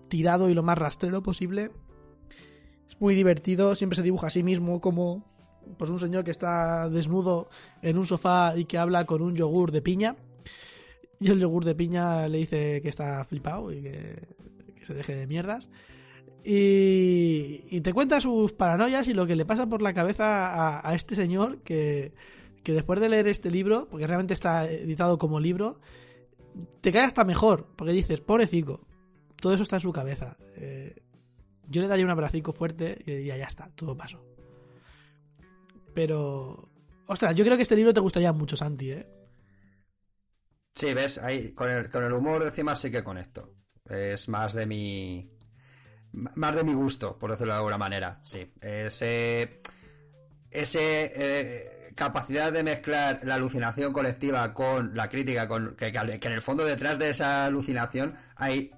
tirado 0.08 0.48
y 0.48 0.54
lo 0.54 0.62
más 0.62 0.78
rastrero 0.78 1.22
posible. 1.22 1.70
Es 2.88 3.00
muy 3.00 3.14
divertido, 3.14 3.74
siempre 3.74 3.96
se 3.96 4.02
dibuja 4.02 4.28
a 4.28 4.30
sí 4.30 4.42
mismo 4.42 4.80
como 4.80 5.24
pues 5.76 5.90
un 5.90 6.00
señor 6.00 6.24
que 6.24 6.30
está 6.30 6.88
desnudo 6.88 7.50
en 7.82 7.98
un 7.98 8.06
sofá 8.06 8.56
y 8.56 8.64
que 8.64 8.78
habla 8.78 9.04
con 9.04 9.20
un 9.20 9.36
yogur 9.36 9.70
de 9.70 9.82
piña. 9.82 10.16
Y 11.20 11.30
el 11.30 11.40
yogur 11.40 11.64
de 11.64 11.74
piña 11.74 12.28
le 12.28 12.38
dice 12.38 12.80
que 12.80 12.88
está 12.88 13.24
flipado 13.24 13.72
y 13.72 13.82
que 13.82 14.84
se 14.84 14.94
deje 14.94 15.14
de 15.14 15.26
mierdas. 15.26 15.68
Y, 16.44 17.64
y 17.68 17.80
te 17.80 17.92
cuenta 17.92 18.20
sus 18.20 18.52
paranoias 18.52 19.08
y 19.08 19.14
lo 19.14 19.26
que 19.26 19.36
le 19.36 19.44
pasa 19.44 19.66
por 19.66 19.82
la 19.82 19.92
cabeza 19.92 20.88
a, 20.88 20.94
este 20.94 21.14
señor 21.14 21.62
que, 21.62 22.12
que 22.62 22.72
después 22.72 23.00
de 23.00 23.08
leer 23.08 23.28
este 23.28 23.50
libro, 23.50 23.88
porque 23.90 24.06
realmente 24.06 24.34
está 24.34 24.70
editado 24.70 25.18
como 25.18 25.40
libro, 25.40 25.80
te 26.80 26.92
cae 26.92 27.04
hasta 27.04 27.24
mejor, 27.24 27.68
porque 27.76 27.92
dices, 27.92 28.20
pobrecico, 28.20 28.86
todo 29.40 29.54
eso 29.54 29.62
está 29.62 29.76
en 29.76 29.80
su 29.80 29.92
cabeza. 29.92 30.36
Eh, 30.56 30.94
yo 31.68 31.82
le 31.82 31.88
daría 31.88 32.04
un 32.04 32.10
abracico 32.10 32.52
fuerte 32.52 32.98
y 33.04 33.12
diría, 33.12 33.36
ya 33.36 33.46
está, 33.46 33.70
todo 33.74 33.96
pasó. 33.96 34.24
Pero, 35.94 36.68
ostras, 37.06 37.34
yo 37.34 37.44
creo 37.44 37.56
que 37.56 37.62
este 37.62 37.76
libro 37.76 37.92
te 37.92 38.00
gustaría 38.00 38.32
mucho, 38.32 38.56
Santi, 38.56 38.92
¿eh? 38.92 39.06
Sí, 40.74 40.94
ves, 40.94 41.18
ahí 41.18 41.52
con 41.52 41.68
el, 41.68 41.90
con 41.90 42.04
el 42.04 42.12
humor 42.12 42.44
encima 42.44 42.76
sí 42.76 42.90
que 42.90 43.02
conecto. 43.02 43.52
Es 43.84 44.28
más 44.28 44.54
de 44.54 44.64
mi. 44.64 45.28
Más 46.12 46.54
de 46.54 46.64
mi 46.64 46.74
gusto, 46.74 47.18
por 47.18 47.30
decirlo 47.30 47.52
de 47.52 47.58
alguna 47.58 47.78
manera. 47.78 48.20
Sí. 48.24 48.50
Ese. 48.60 49.60
Ese. 50.50 51.12
eh, 51.14 51.74
capacidad 51.94 52.52
de 52.52 52.62
mezclar 52.62 53.20
la 53.24 53.34
alucinación 53.34 53.92
colectiva 53.92 54.54
con 54.54 54.94
la 54.94 55.08
crítica, 55.08 55.48
con 55.48 55.74
que, 55.74 55.90
que 55.90 55.98
en 56.28 56.32
el 56.32 56.40
fondo 56.42 56.64
detrás 56.64 56.96
de 56.96 57.10
esa 57.10 57.44
alucinación 57.46 58.14
hay 58.36 58.70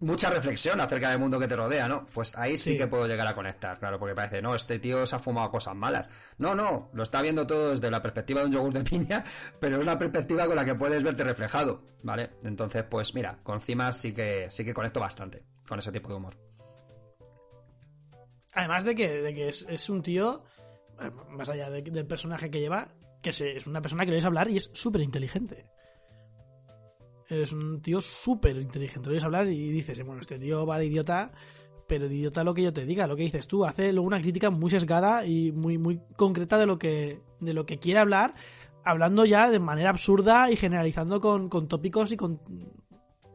mucha 0.00 0.28
reflexión 0.28 0.80
acerca 0.80 1.10
del 1.10 1.20
mundo 1.20 1.38
que 1.38 1.46
te 1.46 1.54
rodea, 1.54 1.86
¿no? 1.86 2.04
Pues 2.12 2.36
ahí 2.36 2.58
sí, 2.58 2.72
Sí. 2.72 2.76
que 2.78 2.88
puedo 2.88 3.06
llegar 3.06 3.28
a 3.28 3.34
conectar, 3.36 3.78
claro, 3.78 3.96
porque 4.00 4.16
parece, 4.16 4.42
no, 4.42 4.56
este 4.56 4.80
tío 4.80 5.06
se 5.06 5.14
ha 5.14 5.20
fumado 5.20 5.52
cosas 5.52 5.76
malas. 5.76 6.10
No, 6.38 6.56
no, 6.56 6.90
lo 6.92 7.04
está 7.04 7.22
viendo 7.22 7.46
todo 7.46 7.70
desde 7.70 7.88
la 7.92 8.02
perspectiva 8.02 8.40
de 8.40 8.46
un 8.46 8.52
yogur 8.54 8.72
de 8.72 8.82
piña, 8.82 9.22
pero 9.60 9.76
es 9.76 9.82
una 9.84 9.96
perspectiva 9.96 10.44
con 10.46 10.56
la 10.56 10.64
que 10.64 10.74
puedes 10.74 11.04
verte 11.04 11.22
reflejado, 11.22 11.84
¿vale? 12.02 12.30
Entonces, 12.42 12.82
pues 12.90 13.14
mira, 13.14 13.38
con 13.44 13.60
Cimas 13.60 13.96
sí 13.98 14.12
que 14.12 14.46
sí 14.50 14.64
que 14.64 14.74
conecto 14.74 14.98
bastante 14.98 15.44
con 15.72 15.78
ese 15.78 15.90
tipo 15.90 16.10
de 16.10 16.16
humor. 16.16 16.36
Además 18.52 18.84
de 18.84 18.94
que, 18.94 19.08
de 19.22 19.34
que 19.34 19.48
es, 19.48 19.64
es 19.70 19.88
un 19.88 20.02
tío, 20.02 20.44
eh, 21.00 21.10
más 21.30 21.48
allá 21.48 21.70
de- 21.70 21.80
del 21.80 22.06
personaje 22.06 22.50
que 22.50 22.60
lleva, 22.60 22.92
que 23.22 23.32
se- 23.32 23.56
es 23.56 23.66
una 23.66 23.80
persona 23.80 24.04
que 24.04 24.10
le 24.10 24.16
oyes 24.18 24.26
hablar 24.26 24.50
y 24.50 24.58
es 24.58 24.68
súper 24.74 25.00
inteligente. 25.00 25.64
Es 27.26 27.52
un 27.52 27.80
tío 27.80 28.02
súper 28.02 28.56
inteligente. 28.58 29.06
Lo 29.08 29.12
oyes 29.12 29.24
hablar 29.24 29.46
y 29.46 29.70
dices, 29.70 29.98
eh, 29.98 30.02
bueno, 30.02 30.20
este 30.20 30.38
tío 30.38 30.66
va 30.66 30.78
de 30.78 30.84
idiota, 30.84 31.32
pero 31.88 32.06
de 32.06 32.16
idiota 32.16 32.44
lo 32.44 32.52
que 32.52 32.64
yo 32.64 32.72
te 32.74 32.84
diga, 32.84 33.06
lo 33.06 33.16
que 33.16 33.22
dices 33.22 33.46
tú. 33.48 33.64
Hace 33.64 33.92
luego 33.94 34.06
una 34.06 34.20
crítica 34.20 34.50
muy 34.50 34.70
sesgada 34.70 35.24
y 35.24 35.52
muy, 35.52 35.78
muy 35.78 36.02
concreta 36.16 36.58
de 36.58 36.66
lo 36.66 36.78
que, 36.78 37.22
de 37.40 37.54
lo 37.54 37.64
que 37.64 37.78
quiere 37.78 38.00
hablar, 38.00 38.34
hablando 38.84 39.24
ya 39.24 39.50
de 39.50 39.58
manera 39.58 39.88
absurda 39.88 40.50
y 40.50 40.56
generalizando 40.56 41.18
con, 41.22 41.48
con 41.48 41.66
tópicos 41.66 42.12
y 42.12 42.18
con 42.18 42.40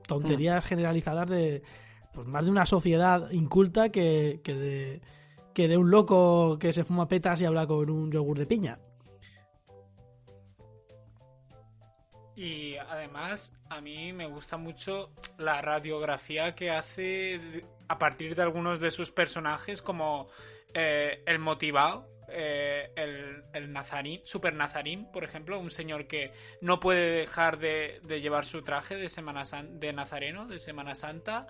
tonterías 0.07 0.63
generalizadas 0.65 1.27
de 1.29 1.63
pues 2.13 2.27
más 2.27 2.45
de 2.45 2.51
una 2.51 2.65
sociedad 2.65 3.29
inculta 3.31 3.89
que, 3.89 4.41
que 4.43 4.53
de 4.53 5.01
que 5.53 5.67
de 5.67 5.77
un 5.77 5.89
loco 5.89 6.59
que 6.59 6.71
se 6.71 6.83
fuma 6.83 7.07
petas 7.07 7.41
y 7.41 7.45
habla 7.45 7.65
con 7.65 7.89
un 7.89 8.11
yogur 8.11 8.37
de 8.37 8.45
piña. 8.45 8.79
Y 12.35 12.75
además, 12.77 13.57
a 13.67 13.81
mí 13.81 14.13
me 14.13 14.27
gusta 14.27 14.57
mucho 14.57 15.09
la 15.39 15.59
radiografía 15.59 16.53
que 16.53 16.69
hace 16.69 17.65
a 17.87 17.97
partir 17.97 18.35
de 18.35 18.43
algunos 18.43 18.79
de 18.79 18.91
sus 18.91 19.11
personajes, 19.11 19.81
como 19.81 20.27
eh, 20.75 21.23
el 21.25 21.39
motivado, 21.39 22.07
eh, 22.29 22.91
el, 22.95 23.43
el 23.53 23.71
nazarín, 23.73 24.21
super 24.23 24.53
nazarín, 24.53 25.11
por 25.11 25.23
ejemplo, 25.23 25.59
un 25.59 25.71
señor 25.71 26.05
que 26.05 26.31
no 26.61 26.79
puede 26.79 27.21
dejar 27.21 27.57
de, 27.57 27.99
de 28.03 28.21
llevar 28.21 28.45
su 28.45 28.61
traje 28.61 28.95
de 28.95 29.09
Semana 29.09 29.43
San- 29.45 29.79
de 29.79 29.91
nazareno, 29.93 30.45
de 30.45 30.59
Semana 30.59 30.93
Santa, 30.93 31.47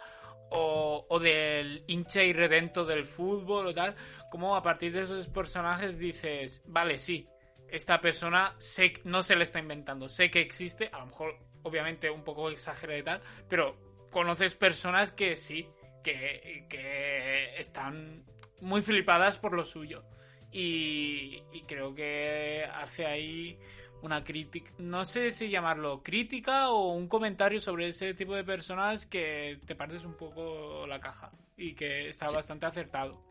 o, 0.50 1.20
del 1.20 1.84
hincha 1.88 2.24
irredento 2.24 2.86
del 2.86 3.04
fútbol 3.04 3.68
o 3.68 3.74
tal, 3.74 3.96
como 4.30 4.56
a 4.56 4.64
partir 4.64 4.94
de 4.94 5.02
esos 5.02 5.28
personajes 5.28 5.98
dices, 5.98 6.64
vale, 6.66 6.98
sí, 6.98 7.28
esta 7.70 8.00
persona 8.00 8.56
no 9.04 9.24
se 9.24 9.36
le 9.36 9.44
está 9.44 9.60
inventando, 9.60 10.08
sé 10.08 10.30
que 10.32 10.42
existe, 10.42 10.90
a 10.92 11.00
lo 11.00 11.08
mejor 11.08 11.38
obviamente 11.64 12.10
un 12.10 12.24
poco 12.24 12.50
exagerado 12.50 13.00
y 13.00 13.04
tal, 13.04 13.22
pero 13.50 13.76
conoces 14.10 14.56
personas 14.56 15.12
que 15.12 15.36
sí, 15.36 15.68
que, 16.04 16.66
que 16.70 17.60
están 17.60 18.26
muy 18.62 18.82
flipadas 18.82 19.38
por 19.38 19.54
lo 19.54 19.66
suyo. 19.66 20.04
Y, 20.50 21.44
y 21.52 21.64
creo 21.68 21.94
que 21.94 22.66
hace 22.74 23.06
ahí 23.06 23.60
una 24.04 24.24
crítica, 24.24 24.72
no 24.78 25.06
sé 25.06 25.32
si 25.32 25.50
llamarlo 25.50 26.02
crítica 26.04 26.70
o 26.70 26.94
un 26.94 27.08
comentario 27.08 27.60
sobre 27.60 27.88
ese 27.90 28.14
tipo 28.14 28.36
de 28.36 28.44
personas 28.44 29.06
que 29.06 29.60
te 29.66 29.76
partes 29.76 30.04
un 30.06 30.14
poco 30.16 30.86
la 30.88 31.00
caja 31.00 31.32
y 31.58 31.74
que 31.74 32.10
está 32.10 32.30
bastante 32.30 32.66
acertado. 32.68 33.22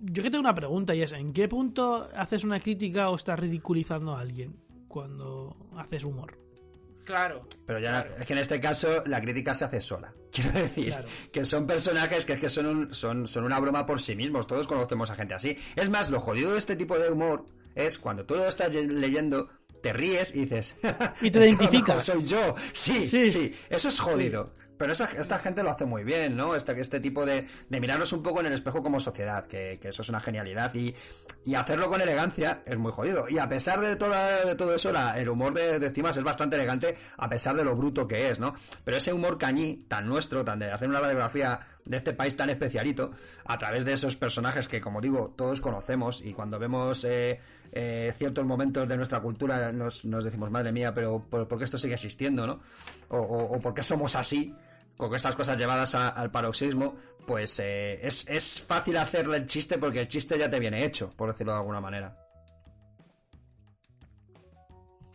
Yo 0.00 0.22
que 0.22 0.30
tengo 0.30 0.40
una 0.42 0.54
pregunta 0.54 0.94
y 0.94 1.02
es, 1.02 1.12
¿en 1.12 1.32
qué 1.32 1.48
punto 1.48 2.08
haces 2.14 2.44
una 2.44 2.60
crítica 2.60 3.10
o 3.10 3.16
estás 3.16 3.38
ridiculizando 3.38 4.14
a 4.14 4.20
alguien 4.20 4.56
cuando 4.88 5.56
haces 5.76 6.04
humor? 6.04 6.38
Claro. 7.04 7.40
Pero 7.66 7.78
ya 7.78 8.00
es 8.18 8.26
que 8.26 8.34
en 8.34 8.38
este 8.40 8.60
caso 8.60 9.02
la 9.06 9.20
crítica 9.20 9.54
se 9.54 9.64
hace 9.64 9.80
sola. 9.80 10.12
Quiero 10.32 10.52
decir 10.52 10.88
Claro. 10.88 11.08
que 11.32 11.44
son 11.44 11.66
personajes 11.66 12.24
que 12.26 12.34
es 12.34 12.40
que 12.40 12.50
son, 12.50 12.66
un- 12.66 12.94
son, 12.94 13.26
son 13.26 13.44
una 13.44 13.58
broma 13.58 13.86
por 13.86 14.00
sí 14.00 14.14
mismos. 14.14 14.46
Todos 14.46 14.66
conocemos 14.66 15.10
a 15.10 15.14
gente 15.16 15.34
así. 15.34 15.56
Es 15.74 15.88
más, 15.88 16.10
lo 16.10 16.20
jodido 16.20 16.52
de 16.52 16.58
este 16.58 16.76
tipo 16.76 16.98
de 16.98 17.10
humor 17.10 17.46
es 17.74 17.98
cuando 17.98 18.26
tú 18.26 18.34
lo 18.34 18.46
estás 18.46 18.72
ye- 18.72 18.86
leyendo, 18.86 19.48
te 19.82 19.92
ríes 19.92 20.34
y 20.34 20.40
dices. 20.46 20.76
Y 20.80 20.82
te 20.82 20.86
"Es 20.90 21.30
que 21.32 21.38
a 21.38 21.40
lo 21.40 21.44
identificas". 21.46 22.04
Soy 22.04 22.24
yo. 22.24 22.54
Sí, 22.72 23.06
Sí. 23.06 23.26
sí, 23.26 23.54
Eso 23.70 23.88
es 23.88 24.00
jodido. 24.00 24.52
Pero 24.78 24.92
esa- 24.92 25.10
esta 25.18 25.38
gente 25.38 25.64
lo 25.64 25.70
hace 25.70 25.84
muy 25.86 26.04
bien, 26.04 26.36
¿no? 26.36 26.54
Este, 26.54 26.80
este 26.80 27.00
tipo 27.00 27.26
de, 27.26 27.48
de 27.68 27.80
mirarnos 27.80 28.12
un 28.12 28.22
poco 28.22 28.38
en 28.38 28.46
el 28.46 28.52
espejo 28.52 28.80
como 28.80 29.00
sociedad, 29.00 29.44
que, 29.48 29.76
que 29.82 29.88
eso 29.88 30.02
es 30.02 30.08
una 30.08 30.20
genialidad. 30.20 30.72
Y, 30.72 30.94
y 31.44 31.56
hacerlo 31.56 31.88
con 31.88 32.00
elegancia 32.00 32.62
es 32.64 32.78
muy 32.78 32.92
jodido. 32.92 33.28
Y 33.28 33.38
a 33.40 33.48
pesar 33.48 33.80
de, 33.80 33.96
toda, 33.96 34.44
de 34.44 34.54
todo 34.54 34.72
eso, 34.76 34.92
la- 34.92 35.18
el 35.18 35.28
humor 35.30 35.52
de, 35.52 35.80
de 35.80 35.90
Cimas 35.90 36.16
es 36.16 36.22
bastante 36.22 36.54
elegante, 36.54 36.96
a 37.16 37.28
pesar 37.28 37.56
de 37.56 37.64
lo 37.64 37.74
bruto 37.74 38.06
que 38.06 38.30
es, 38.30 38.38
¿no? 38.38 38.54
Pero 38.84 38.98
ese 38.98 39.12
humor 39.12 39.36
cañí, 39.36 39.84
tan 39.88 40.06
nuestro, 40.06 40.44
tan 40.44 40.60
de 40.60 40.70
hacer 40.70 40.88
una 40.88 41.00
radiografía 41.00 41.58
de 41.84 41.96
este 41.96 42.12
país 42.12 42.36
tan 42.36 42.48
especialito, 42.50 43.10
a 43.46 43.58
través 43.58 43.84
de 43.84 43.94
esos 43.94 44.16
personajes 44.16 44.68
que, 44.68 44.80
como 44.80 45.00
digo, 45.00 45.34
todos 45.36 45.60
conocemos 45.60 46.22
y 46.22 46.34
cuando 46.34 46.56
vemos 46.60 47.04
eh, 47.04 47.40
eh, 47.72 48.12
ciertos 48.16 48.44
momentos 48.44 48.88
de 48.88 48.96
nuestra 48.96 49.20
cultura 49.20 49.72
nos, 49.72 50.04
nos 50.04 50.24
decimos, 50.24 50.50
madre 50.50 50.72
mía, 50.72 50.92
pero 50.94 51.24
¿por, 51.28 51.46
por 51.48 51.58
qué 51.58 51.64
esto 51.64 51.78
sigue 51.78 51.94
existiendo, 51.94 52.46
no? 52.46 52.60
O, 53.08 53.18
o, 53.18 53.56
o 53.56 53.60
por 53.60 53.74
qué 53.74 53.82
somos 53.82 54.16
así, 54.16 54.54
con 54.96 55.14
estas 55.14 55.34
cosas 55.36 55.58
llevadas 55.58 55.94
a- 55.94 56.08
al 56.08 56.30
paroxismo, 56.30 56.96
pues 57.26 57.60
eh, 57.62 58.00
es, 58.06 58.26
es 58.28 58.60
fácil 58.62 58.96
hacerle 58.96 59.36
el 59.38 59.46
chiste 59.46 59.78
porque 59.78 60.00
el 60.00 60.08
chiste 60.08 60.38
ya 60.38 60.48
te 60.50 60.58
viene 60.58 60.84
hecho, 60.84 61.10
por 61.16 61.30
decirlo 61.30 61.52
de 61.52 61.58
alguna 61.58 61.80
manera. 61.80 62.16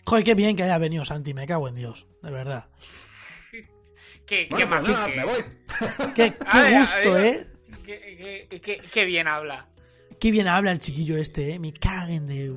Joder, 0.06 0.24
qué 0.24 0.36
bien 0.36 0.56
que 0.56 0.64
haya 0.64 0.78
venido 0.78 1.06
Santi, 1.06 1.34
me 1.34 1.48
cago 1.48 1.68
en 1.68 1.76
Dios, 1.76 2.06
de 2.22 2.32
verdad. 2.32 2.66
Qué, 4.26 4.48
qué 4.48 4.66
Bueno, 4.66 4.70
pues 4.80 4.90
nada, 4.90 5.08
me 5.10 5.26
voy. 5.26 5.44
Qué, 6.16 6.34
qué 6.52 6.62
ver, 6.62 6.80
gusto, 6.80 7.14
ver, 7.14 7.26
¿eh? 7.26 7.48
Qué, 7.86 8.48
qué- 8.50 8.62
qué- 8.62 8.82
qué 8.94 9.06
bien 9.06 9.28
habla. 9.28 9.68
Qué 10.20 10.32
bien 10.32 10.48
habla 10.48 10.72
el 10.72 10.80
chiquillo 10.80 11.18
este, 11.18 11.54
¿eh? 11.54 11.60
Me 11.60 11.74
caguen 11.74 12.28
de... 12.28 12.56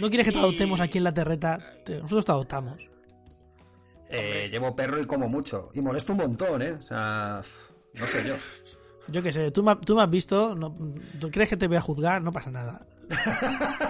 ¿No 0.00 0.08
quieres 0.08 0.26
que 0.26 0.32
te 0.32 0.38
Y- 0.38 0.40
adoptemos 0.40 0.80
aquí 0.80 0.98
en 0.98 1.04
la 1.04 1.14
terreta? 1.14 1.58
Te- 1.84 1.96
Nosotros 2.00 2.24
te 2.24 2.32
adoptamos. 2.32 2.88
Eh, 4.10 4.48
llevo 4.50 4.74
perro 4.74 5.00
y 5.00 5.06
como 5.06 5.28
mucho. 5.28 5.70
Y 5.74 5.80
molesto 5.80 6.12
un 6.12 6.18
montón, 6.18 6.62
¿eh? 6.62 6.72
O 6.72 6.82
sea, 6.82 7.42
no 7.94 8.06
sé 8.06 8.28
yo. 8.28 8.34
Yo 9.08 9.22
qué 9.22 9.32
sé, 9.32 9.50
tú 9.50 9.62
me, 9.62 9.76
tú 9.76 9.94
me 9.94 10.02
has 10.02 10.10
visto, 10.10 10.54
no, 10.54 10.74
¿tú 11.20 11.30
crees 11.30 11.48
que 11.50 11.56
te 11.58 11.68
voy 11.68 11.76
a 11.76 11.80
juzgar? 11.80 12.22
No 12.22 12.32
pasa 12.32 12.50
nada. 12.50 12.86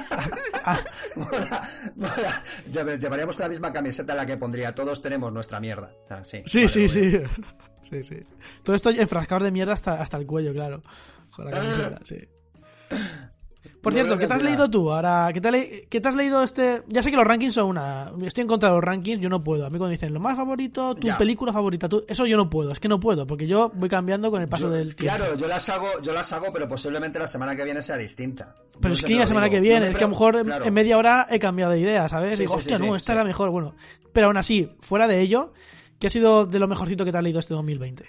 Ah, 0.67 0.83
Mola, 1.15 1.69
mola. 1.95 2.43
Lle- 2.73 2.99
Llevaríamos 2.99 3.39
la 3.39 3.51
misma 3.51 3.71
camiseta 3.71 4.15
en 4.15 4.17
la 4.17 4.25
que 4.25 4.39
pondría 4.39 4.75
todos 4.75 5.03
tenemos 5.03 5.31
nuestra 5.31 5.61
mierda. 5.61 5.93
Ah, 6.09 6.25
sí, 6.25 6.43
sí, 6.47 6.61
Vale, 6.61 6.69
sí, 6.69 6.89
sí. 6.89 7.19
Sí, 7.83 8.03
sí. 8.03 8.17
Todo 8.63 8.75
esto 8.75 8.89
enfrascado 8.89 9.45
de 9.45 9.51
mierda 9.51 9.75
hasta, 9.75 10.01
hasta 10.01 10.17
el 10.17 10.25
cuello, 10.27 10.55
claro. 10.55 10.83
Con 11.35 11.45
la 11.47 11.51
camiseta, 11.53 12.01
sí. 12.05 12.17
Por 13.81 13.93
No 13.93 13.97
cierto, 13.99 14.17
¿qué 14.19 14.27
te 14.27 14.33
has 14.33 14.43
leído 14.43 14.71
tú? 14.71 14.91
Ahora, 14.91 15.31
¿qué 15.35 15.43
te, 15.43 15.51
le- 15.51 15.87
qué 15.91 16.01
te 16.01 16.09
has 16.09 16.15
leído 16.15 16.43
este...? 16.43 16.83
Ya 16.89 17.03
sé 17.03 17.11
que 17.11 17.17
los 17.19 17.27
rankings 17.27 17.53
son 17.53 17.67
una... 17.67 18.13
Estoy 18.23 18.43
en 18.43 18.49
contra 18.49 18.71
de 18.71 18.75
los 18.77 18.85
rankings, 18.85 19.21
yo 19.21 19.29
no 19.29 19.45
puedo. 19.45 19.67
A 19.67 19.71
mí 19.71 19.77
cuando 19.77 19.91
dicen 19.91 20.15
lo 20.15 20.21
más 20.21 20.37
favorito, 20.39 20.95
tu 20.95 21.07
Ya. 21.07 21.19
película 21.19 21.53
favorita, 21.53 21.87
tú... 21.87 22.03
eso 22.09 22.25
yo 22.25 22.39
no 22.39 22.49
puedo. 22.49 22.71
Es 22.73 22.81
que 22.81 22.89
no 22.89 22.99
puedo, 22.99 23.27
porque 23.27 23.47
yo 23.47 23.71
voy 23.75 23.91
cambiando 23.91 24.31
con 24.31 24.41
el 24.41 24.49
paso 24.49 24.65
Yo- 24.65 24.71
del 24.71 24.97
tiempo. 24.97 25.17
Claro, 25.19 25.35
yo 25.37 25.47
las 25.47 25.69
hago, 25.69 25.89
yo 26.03 26.15
las 26.15 26.33
hago, 26.33 26.47
pero 26.51 26.67
posiblemente 26.67 27.19
la 27.19 27.27
semana 27.27 27.55
que 27.55 27.65
viene 27.65 27.83
sea 27.83 27.99
distinta. 27.99 28.55
Pero 28.81 28.95
es 28.95 29.03
que 29.03 29.15
la 29.17 29.27
semana 29.27 29.47
digo. 29.47 29.57
que 29.57 29.61
viene, 29.61 29.81
No 29.87 29.91
es 29.93 29.97
que 29.99 30.05
a 30.05 30.07
lo 30.07 30.11
mejor 30.13 30.37
en- 30.37 30.45
claro. 30.47 30.65
en 30.65 30.73
media 30.75 30.97
hora 30.97 31.27
he 31.31 31.39
cambiado 31.39 31.73
de 31.73 31.81
idea, 31.81 32.09
¿sabes? 32.09 32.39
Sí, 32.39 32.45
Digo, 32.45 32.55
sí, 32.55 32.59
hostia, 32.61 32.79
sí, 32.79 32.87
no, 32.87 32.97
esta 32.97 33.13
era 33.13 33.25
mejor. 33.25 33.51
Bueno, 33.51 33.75
pero 34.15 34.29
aún 34.29 34.37
así, 34.39 34.71
fuera 34.81 35.07
de 35.09 35.21
ello, 35.21 35.53
¿qué 35.99 36.07
ha 36.07 36.11
sido 36.11 36.47
de 36.47 36.59
lo 36.59 36.69
mejorcito 36.69 37.05
que 37.05 37.13
te 37.13 37.19
has 37.19 37.25
leído 37.25 37.41
este 37.41 37.53
2020? 37.53 38.05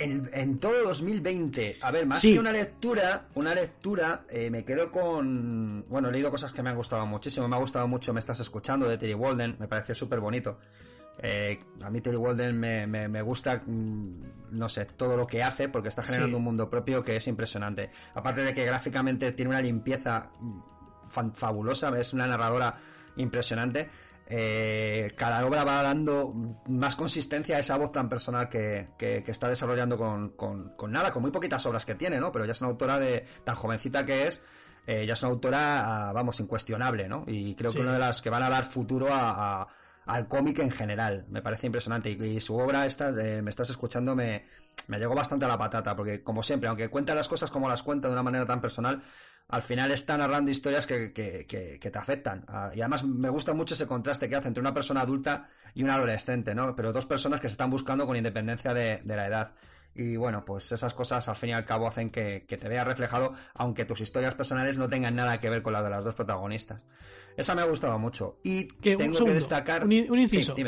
En, 0.00 0.30
en 0.32 0.58
todo 0.58 0.82
2020, 0.84 1.76
a 1.82 1.90
ver, 1.90 2.06
más 2.06 2.20
Sí. 2.20 2.32
que 2.32 2.38
una 2.40 2.52
lectura, 2.52 3.28
una 3.34 3.54
lectura, 3.54 4.22
eh, 4.30 4.48
me 4.50 4.64
quedo 4.64 4.90
con. 4.90 5.84
Bueno, 5.88 6.08
he 6.08 6.12
leído 6.12 6.30
cosas 6.30 6.52
que 6.52 6.62
me 6.62 6.70
han 6.70 6.76
gustado 6.76 7.04
muchísimo. 7.06 7.46
Me 7.48 7.56
ha 7.56 7.58
gustado 7.58 7.86
mucho 7.86 8.12
Me 8.14 8.20
Estás 8.20 8.40
Escuchando 8.40 8.88
de 8.88 8.96
Terry 8.96 9.12
Walden, 9.14 9.56
me 9.58 9.68
pareció 9.68 9.94
súper 9.94 10.20
bonito. 10.20 10.58
Eh, 11.22 11.58
a 11.82 11.90
mí 11.90 12.00
Tilly 12.00 12.16
Walden 12.16 12.58
me, 12.58 12.86
me- 12.86 13.08
me 13.08 13.20
gusta, 13.20 13.62
mm, 13.66 14.22
no 14.52 14.68
sé, 14.70 14.86
todo 14.86 15.18
lo 15.18 15.26
que 15.26 15.42
hace 15.42 15.68
porque 15.68 15.88
está 15.90 16.00
generando 16.00 16.36
Sí. 16.36 16.38
un 16.38 16.44
mundo 16.44 16.70
propio 16.70 17.04
que 17.04 17.16
es 17.16 17.26
impresionante. 17.28 17.90
Aparte 18.14 18.40
de 18.42 18.54
que 18.54 18.64
gráficamente 18.64 19.30
tiene 19.32 19.50
una 19.50 19.60
limpieza 19.60 20.30
mm, 20.40 21.30
fabulosa, 21.34 21.90
es 21.98 22.14
una 22.14 22.26
narradora 22.26 22.74
impresionante. 23.16 23.90
Eh, 24.30 25.12
cada 25.16 25.44
obra 25.44 25.64
va 25.64 25.82
dando 25.82 26.32
más 26.68 26.94
consistencia 26.96 27.56
a 27.56 27.60
esa 27.60 27.76
voz 27.76 27.90
tan 27.92 28.08
personal 28.08 28.48
que, 28.48 28.88
que- 28.96 29.22
que 29.24 29.30
está 29.32 29.48
desarrollando 29.48 29.96
con, 29.98 30.30
con- 30.36 30.76
con 30.76 30.92
nada, 30.92 31.10
con 31.12 31.22
muy 31.22 31.30
poquitas 31.32 31.64
obras 31.66 31.84
que 31.84 31.96
tiene, 31.96 32.20
¿no? 32.20 32.30
Pero 32.30 32.44
ya 32.44 32.52
es 32.52 32.60
una 32.60 32.70
autora 32.70 32.98
de 32.98 33.24
tan 33.44 33.56
jovencita 33.56 34.06
que 34.06 34.28
es, 34.28 34.40
eh, 34.86 35.04
ya 35.06 35.12
es 35.14 35.22
una 35.22 35.32
autora, 35.32 36.08
ah, 36.08 36.12
vamos, 36.12 36.38
incuestionable, 36.40 37.08
¿no? 37.08 37.24
Y 37.26 37.54
creo 37.54 37.70
Sí. 37.72 37.76
que 37.78 37.82
una 37.82 37.92
de 37.94 37.98
las 37.98 38.22
que 38.22 38.30
van 38.30 38.42
a 38.44 38.50
dar 38.50 38.64
futuro 38.64 39.12
a- 39.12 39.62
a- 39.62 39.68
al 40.06 40.26
cómic 40.28 40.58
en 40.60 40.70
general. 40.70 41.26
Me 41.28 41.42
parece 41.42 41.66
impresionante. 41.66 42.10
Y, 42.10 42.22
y 42.36 42.40
su 42.40 42.56
obra, 42.56 42.86
esta, 42.86 43.10
eh, 43.10 43.42
me 43.42 43.50
estás 43.50 43.70
escuchando, 43.70 44.16
me, 44.16 44.46
me 44.88 44.98
llegó 44.98 45.14
bastante 45.14 45.44
a 45.44 45.48
la 45.48 45.58
patata, 45.58 45.94
porque 45.94 46.22
como 46.22 46.42
siempre, 46.42 46.68
aunque 46.68 46.88
cuenta 46.88 47.14
las 47.14 47.28
cosas 47.28 47.50
como 47.50 47.68
las 47.68 47.82
cuenta 47.82 48.08
de 48.08 48.14
una 48.14 48.22
manera 48.22 48.46
tan 48.46 48.60
personal, 48.60 49.02
al 49.50 49.62
final 49.62 49.90
está 49.92 50.16
narrando 50.16 50.50
historias 50.50 50.86
que, 50.86 51.12
que- 51.12 51.44
que- 51.46 51.78
que 51.80 51.90
te 51.90 51.98
afectan. 51.98 52.44
Ah, 52.48 52.70
y 52.74 52.80
además 52.80 53.04
me 53.04 53.28
gusta 53.28 53.52
mucho 53.52 53.74
ese 53.74 53.86
contraste 53.86 54.28
que 54.28 54.36
hace 54.36 54.48
entre 54.48 54.60
una 54.60 54.72
persona 54.74 55.00
adulta 55.02 55.48
y 55.74 55.82
un 55.82 55.90
adolescente, 55.90 56.54
¿no? 56.54 56.74
Pero 56.76 56.92
dos 56.92 57.06
personas 57.06 57.40
que 57.40 57.48
se 57.48 57.52
están 57.52 57.70
buscando 57.70 58.06
con 58.06 58.16
independencia 58.16 58.72
de, 58.74 59.00
de 59.04 59.16
la 59.16 59.26
edad. 59.26 59.52
Y 59.94 60.16
bueno, 60.16 60.44
pues 60.44 60.70
esas 60.70 60.94
cosas 60.94 61.28
al 61.28 61.34
fin 61.36 61.50
y 61.50 61.52
al 61.52 61.64
cabo 61.64 61.88
hacen 61.88 62.10
que, 62.10 62.44
que 62.46 62.56
te 62.56 62.68
veas 62.68 62.86
reflejado, 62.86 63.34
aunque 63.54 63.84
tus 63.84 64.00
historias 64.00 64.36
personales 64.36 64.78
no 64.78 64.88
tengan 64.88 65.16
nada 65.16 65.40
que 65.40 65.50
ver 65.50 65.62
con 65.62 65.72
la 65.72 65.82
de 65.82 65.90
las 65.90 66.04
dos 66.04 66.14
protagonistas. 66.14 66.84
Esa 67.36 67.54
me 67.56 67.62
ha 67.62 67.64
gustado 67.64 67.98
mucho. 67.98 68.38
Y 68.44 68.68
Que, 68.68 68.96
tengo 68.96 69.24
que 69.24 69.34
destacar. 69.34 69.84
un, 69.84 69.90
in- 69.92 70.10
un 70.10 70.18
inciso. 70.20 70.54
Sí. 70.54 70.64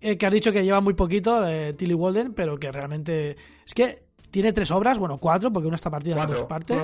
Eh, 0.00 0.16
que 0.16 0.26
has 0.26 0.32
dicho 0.32 0.50
que 0.52 0.64
lleva 0.64 0.80
muy 0.80 0.94
poquito 0.94 1.46
eh, 1.46 1.74
Tilly 1.74 1.94
Walden, 1.94 2.32
pero 2.32 2.56
que 2.58 2.72
realmente. 2.72 3.36
Es 3.66 3.74
que 3.74 4.04
tiene 4.30 4.52
tres 4.54 4.70
obras, 4.70 4.98
bueno, 4.98 5.18
cuatro, 5.18 5.52
porque 5.52 5.68
una 5.68 5.76
está 5.76 5.90
partida 5.90 6.12
en 6.14 6.18
Cuatro. 6.18 6.38
dos 6.38 6.46
partes. 6.46 6.82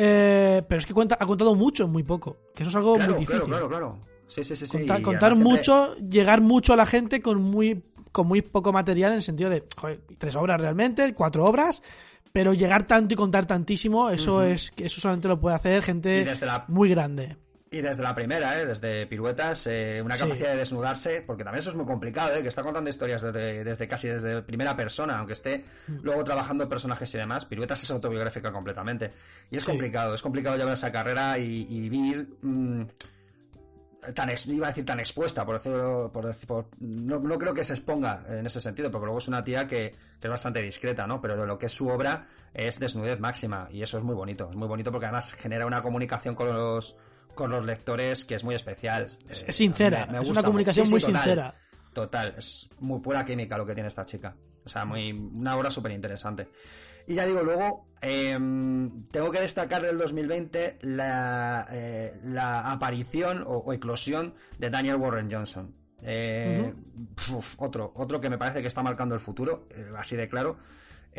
Eh, 0.00 0.62
pero 0.68 0.78
es 0.78 0.86
que 0.86 0.94
cuenta, 0.94 1.16
ha 1.18 1.26
contado 1.26 1.54
mucho 1.54 1.84
en 1.84 1.90
muy 1.90 2.04
poco. 2.04 2.36
Que 2.54 2.62
eso 2.62 2.70
es 2.70 2.76
algo 2.76 2.94
Claro, 2.94 3.12
muy 3.12 3.20
difícil. 3.20 3.42
claro, 3.46 3.68
claro, 3.68 3.88
claro. 3.88 3.98
Sí, 4.28 4.44
sí, 4.44 4.54
sí. 4.54 4.66
Contar, 4.68 5.02
siempre- 5.02 5.32
mucho, 5.34 5.96
llegar 5.96 6.40
mucho 6.40 6.72
a 6.74 6.76
la 6.76 6.86
gente 6.86 7.20
con 7.22 7.42
muy, 7.42 7.82
con 8.12 8.26
muy 8.28 8.42
poco 8.42 8.72
material 8.72 9.10
en 9.12 9.16
el 9.16 9.22
sentido 9.22 9.50
de, 9.50 9.64
joder, 9.76 10.00
tres 10.18 10.36
obras 10.36 10.60
realmente, 10.60 11.14
cuatro 11.14 11.44
obras, 11.44 11.82
pero 12.30 12.52
llegar 12.52 12.86
tanto 12.86 13.14
y 13.14 13.16
contar 13.16 13.46
tantísimo, 13.46 14.10
eso 14.10 14.42
es, 14.44 14.70
eso 14.76 15.00
solamente 15.00 15.28
lo 15.28 15.40
puede 15.40 15.56
hacer 15.56 15.82
gente 15.82 16.24
la 16.42 16.64
muy 16.68 16.90
grande. 16.90 17.36
Y 17.70 17.82
desde 17.82 18.02
la 18.02 18.14
primera, 18.14 18.58
¿eh? 18.58 18.64
desde 18.64 19.06
piruetas, 19.06 19.66
eh, 19.66 20.00
una 20.02 20.14
Sí. 20.14 20.22
capacidad 20.22 20.52
de 20.52 20.56
desnudarse, 20.56 21.20
porque 21.26 21.44
también 21.44 21.58
eso 21.58 21.68
es 21.68 21.76
muy 21.76 21.84
complicado, 21.84 22.34
¿eh? 22.34 22.40
que 22.42 22.48
está 22.48 22.62
contando 22.62 22.88
historias 22.88 23.20
desde, 23.20 23.62
desde 23.62 23.86
casi 23.86 24.08
desde 24.08 24.40
primera 24.40 24.74
persona, 24.74 25.18
aunque 25.18 25.34
esté 25.34 25.64
Mm. 25.86 25.98
luego 26.02 26.24
trabajando 26.24 26.66
personajes 26.66 27.14
y 27.14 27.18
demás. 27.18 27.44
Piruetas 27.44 27.82
es 27.82 27.90
autobiográfica 27.90 28.50
completamente. 28.52 29.12
Y 29.50 29.56
es 29.58 29.64
Sí. 29.64 29.70
complicado, 29.70 30.14
es 30.14 30.22
complicado 30.22 30.56
llevar 30.56 30.72
esa 30.72 30.90
carrera 30.90 31.38
y, 31.38 31.66
y 31.68 31.80
vivir 31.90 32.28
mm, 32.40 32.84
tan 34.14 34.30
iba 34.46 34.66
a 34.66 34.70
decir 34.70 34.86
tan 34.86 35.00
expuesta, 35.00 35.44
por 35.44 35.56
decirlo, 35.56 36.10
por 36.10 36.24
decir- 36.24 36.46
por- 36.46 36.68
no, 36.80 37.18
no 37.18 37.36
creo 37.38 37.52
que 37.52 37.64
se 37.64 37.74
exponga 37.74 38.24
en 38.30 38.46
ese 38.46 38.60
sentido, 38.62 38.90
porque 38.90 39.04
luego 39.04 39.18
es 39.18 39.28
una 39.28 39.44
tía 39.44 39.66
que, 39.66 39.90
que 40.20 40.26
es 40.26 40.30
bastante 40.30 40.62
discreta, 40.62 41.06
¿no? 41.06 41.20
Pero 41.20 41.44
lo 41.44 41.58
que 41.58 41.66
es 41.66 41.72
su 41.72 41.88
obra 41.88 42.26
es 42.54 42.78
desnudez 42.78 43.20
máxima, 43.20 43.68
y 43.70 43.82
eso 43.82 43.98
es 43.98 44.04
muy 44.04 44.14
bonito, 44.14 44.48
es 44.48 44.56
muy 44.56 44.68
bonito 44.68 44.90
porque 44.90 45.06
además 45.06 45.34
genera 45.34 45.66
una 45.66 45.82
comunicación 45.82 46.34
con 46.34 46.48
los 46.48 46.96
con 47.38 47.52
los 47.52 47.64
lectores 47.64 48.24
que 48.24 48.34
es 48.34 48.42
muy 48.42 48.56
especial. 48.56 49.04
Es, 49.04 49.42
Eh, 49.42 49.44
es 49.46 49.54
sincera, 49.54 50.06
mí 50.06 50.14
me 50.14 50.22
es 50.22 50.28
una 50.28 50.42
comunicación 50.42 50.90
muy 50.90 51.00
total. 51.00 51.22
sincera. 51.22 51.54
Total, 51.92 52.34
es 52.36 52.68
muy 52.80 52.98
pura 52.98 53.24
química 53.24 53.56
lo 53.56 53.64
que 53.64 53.74
tiene 53.74 53.86
esta 53.86 54.04
chica. 54.04 54.34
O 54.64 54.68
sea, 54.68 54.84
muy, 54.84 55.12
una 55.12 55.56
obra 55.56 55.70
súper 55.70 55.92
interesante. 55.92 56.48
Y 57.06 57.14
ya 57.14 57.24
digo, 57.26 57.44
luego 57.44 57.86
em, 58.00 59.06
tengo 59.06 59.30
que 59.30 59.40
destacar 59.40 59.82
del 59.82 59.96
2020 59.98 60.78
la, 60.82 61.64
eh, 61.70 62.20
la 62.24 62.72
aparición 62.72 63.44
o, 63.46 63.58
o 63.58 63.72
eclosión 63.72 64.34
de 64.58 64.68
Daniel 64.68 64.96
Warren 64.96 65.30
Johnson. 65.30 65.72
Eh, 66.02 66.74
uf, 67.32 67.54
otro, 67.58 67.92
otro 67.94 68.20
que 68.20 68.28
me 68.28 68.36
parece 68.36 68.62
que 68.62 68.68
está 68.68 68.82
marcando 68.82 69.14
el 69.14 69.20
futuro, 69.20 69.68
eh, 69.70 69.92
así 69.96 70.16
de 70.16 70.28
claro. 70.28 70.58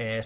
Eh, 0.01 0.21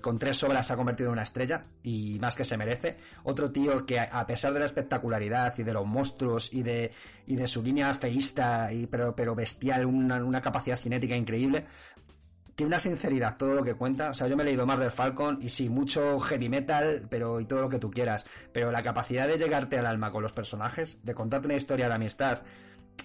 con 0.00 0.18
tres 0.18 0.42
obras 0.42 0.66
se 0.66 0.72
ha 0.72 0.76
convertido 0.76 1.10
en 1.10 1.12
una 1.12 1.24
estrella 1.24 1.66
y 1.82 2.18
más 2.18 2.34
que 2.34 2.44
se 2.44 2.56
merece. 2.56 2.96
Otro 3.24 3.52
tío 3.52 3.84
que 3.84 4.00
a 4.00 4.26
pesar 4.26 4.54
de 4.54 4.60
la 4.60 4.64
espectacularidad 4.64 5.52
y 5.58 5.64
de 5.64 5.74
los 5.74 5.84
monstruos 5.84 6.50
y 6.50 6.62
de, 6.62 6.92
y 7.26 7.36
de 7.36 7.46
su 7.46 7.62
línea 7.62 7.92
feísta 7.92 8.72
y, 8.72 8.86
pero, 8.86 9.14
pero 9.14 9.34
bestial, 9.34 9.84
una, 9.84 10.24
una 10.24 10.40
capacidad 10.40 10.78
cinética 10.78 11.14
increíble, 11.14 11.66
tiene 12.54 12.68
una 12.68 12.80
sinceridad 12.80 13.36
todo 13.36 13.56
lo 13.56 13.62
que 13.62 13.74
cuenta. 13.74 14.08
O 14.08 14.14
sea, 14.14 14.28
yo 14.28 14.36
me 14.36 14.44
he 14.44 14.46
leído 14.46 14.64
más 14.64 14.78
del 14.78 14.90
Falcon 14.90 15.40
y 15.42 15.50
sí, 15.50 15.68
mucho 15.68 16.18
heavy 16.18 16.48
metal, 16.48 17.06
pero 17.10 17.38
y 17.38 17.44
todo 17.44 17.60
lo 17.60 17.68
que 17.68 17.78
tú 17.78 17.90
quieras. 17.90 18.24
Pero 18.50 18.72
la 18.72 18.82
capacidad 18.82 19.28
de 19.28 19.36
llegarte 19.36 19.78
al 19.78 19.84
alma 19.84 20.10
con 20.10 20.22
los 20.22 20.32
personajes, 20.32 21.00
de 21.02 21.12
contarte 21.12 21.48
una 21.48 21.56
historia 21.56 21.88
de 21.88 21.94
amistad 21.96 22.44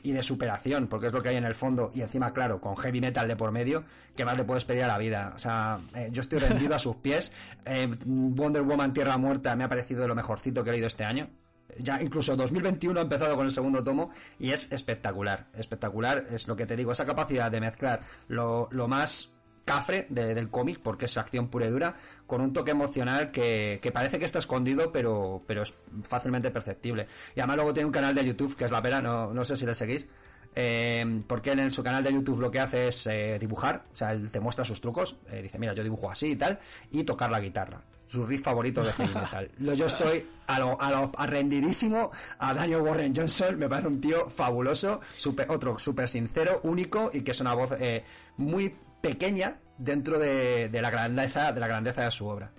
y 0.03 0.11
de 0.11 0.23
superación, 0.23 0.87
porque 0.87 1.07
es 1.07 1.13
lo 1.13 1.21
que 1.21 1.29
hay 1.29 1.37
en 1.37 1.45
el 1.45 1.55
fondo, 1.55 1.91
y 1.93 2.01
encima, 2.01 2.33
claro, 2.33 2.59
con 2.59 2.75
heavy 2.75 3.01
metal 3.01 3.27
de 3.27 3.35
por 3.35 3.51
medio, 3.51 3.83
que 4.15 4.25
más 4.25 4.37
le 4.37 4.43
puedes 4.43 4.65
pedir 4.65 4.83
a 4.83 4.87
la 4.87 4.97
vida? 4.97 5.33
O 5.35 5.39
sea, 5.39 5.79
eh, 5.95 6.09
yo 6.11 6.21
estoy 6.21 6.39
rendido 6.39 6.75
a 6.75 6.79
sus 6.79 6.97
pies. 6.97 7.31
Eh, 7.65 7.89
Wonder 8.05 8.63
Woman 8.63 8.93
Tierra 8.93 9.17
Muerta 9.17 9.55
me 9.55 9.63
ha 9.63 9.69
parecido 9.69 10.01
de 10.01 10.07
lo 10.07 10.15
mejorcito 10.15 10.63
que 10.63 10.69
he 10.69 10.73
leído 10.73 10.87
este 10.87 11.03
año. 11.03 11.29
Ya 11.77 12.01
incluso 12.01 12.35
2021 12.35 12.99
ha 12.99 13.03
empezado 13.03 13.35
con 13.35 13.45
el 13.45 13.51
segundo 13.51 13.83
tomo 13.83 14.11
y 14.39 14.51
es 14.51 14.71
espectacular. 14.71 15.47
Espectacular 15.53 16.25
es 16.29 16.47
lo 16.47 16.55
que 16.55 16.65
te 16.65 16.75
digo, 16.75 16.91
esa 16.91 17.05
capacidad 17.05 17.49
de 17.49 17.61
mezclar 17.61 18.01
lo, 18.27 18.67
lo 18.71 18.87
más 18.87 19.33
cafre 19.65 20.07
de- 20.09 20.33
del 20.33 20.49
cómic, 20.49 20.79
porque 20.81 21.05
es 21.05 21.17
acción 21.17 21.47
pura 21.49 21.67
y 21.67 21.69
dura, 21.69 21.95
con 22.27 22.41
un 22.41 22.51
toque 22.53 22.71
emocional 22.71 23.31
que, 23.31 23.79
que 23.81 23.91
parece 23.91 24.17
que 24.19 24.25
está 24.25 24.39
escondido, 24.39 24.91
pero, 24.91 25.43
pero 25.47 25.61
es 25.63 25.73
fácilmente 26.03 26.49
perceptible. 26.51 27.07
Y 27.35 27.39
además 27.39 27.57
luego 27.57 27.73
tiene 27.73 27.85
un 27.87 27.91
canal 27.93 28.15
de 28.15 28.25
YouTube 28.25 28.55
que 28.55 28.65
es 28.65 28.71
la 28.71 28.81
pera, 28.81 29.01
no, 29.01 29.33
no 29.33 29.45
sé 29.45 29.55
si 29.55 29.65
le 29.65 29.75
seguís. 29.75 30.07
eh, 30.55 31.21
porque 31.27 31.51
él 31.51 31.59
en 31.59 31.71
su 31.71 31.81
canal 31.83 32.03
de 32.03 32.11
YouTube 32.13 32.41
lo 32.41 32.51
que 32.51 32.59
hace 32.59 32.87
es 32.89 33.07
eh, 33.07 33.37
dibujar, 33.39 33.85
o 33.93 33.95
sea, 33.95 34.11
él 34.11 34.29
te 34.29 34.39
muestra 34.39 34.65
sus 34.65 34.81
trucos, 34.81 35.15
eh, 35.29 35.41
dice, 35.41 35.57
mira, 35.57 35.73
yo 35.73 35.83
dibujo 35.83 36.09
así 36.11 36.31
y 36.31 36.35
tal, 36.35 36.59
y 36.91 37.03
tocar 37.03 37.31
la 37.31 37.39
guitarra. 37.39 37.81
Su 38.07 38.25
riff 38.25 38.43
favorito 38.43 38.83
de 38.83 38.91
heavy 38.91 39.13
metal. 39.15 39.49
Yo 39.77 39.85
estoy 39.85 40.27
a 40.47 40.59
lo, 40.59 40.81
a 40.81 40.91
lo 40.91 41.11
arrendidísimo 41.15 42.11
a 42.39 42.53
Daniel 42.53 42.81
Warren 42.81 43.15
Johnson, 43.15 43.57
me 43.57 43.69
parece 43.69 43.87
un 43.87 44.01
tío 44.01 44.29
fabuloso, 44.29 44.99
super, 45.15 45.49
otro 45.49 45.79
súper 45.79 46.09
sincero, 46.09 46.59
único 46.63 47.09
y 47.13 47.21
que 47.21 47.31
es 47.31 47.39
una 47.39 47.53
voz 47.53 47.71
eh, 47.79 48.03
muy 48.35 48.75
pequeña 49.01 49.59
dentro 49.77 50.19
de, 50.19 50.69
de 50.69 50.81
la 50.81 50.89
grandeza 50.89 51.51
de 51.51 51.59
la 51.59 51.67
grandeza 51.67 52.05
de 52.05 52.11
su 52.11 52.27
obra. 52.27 52.51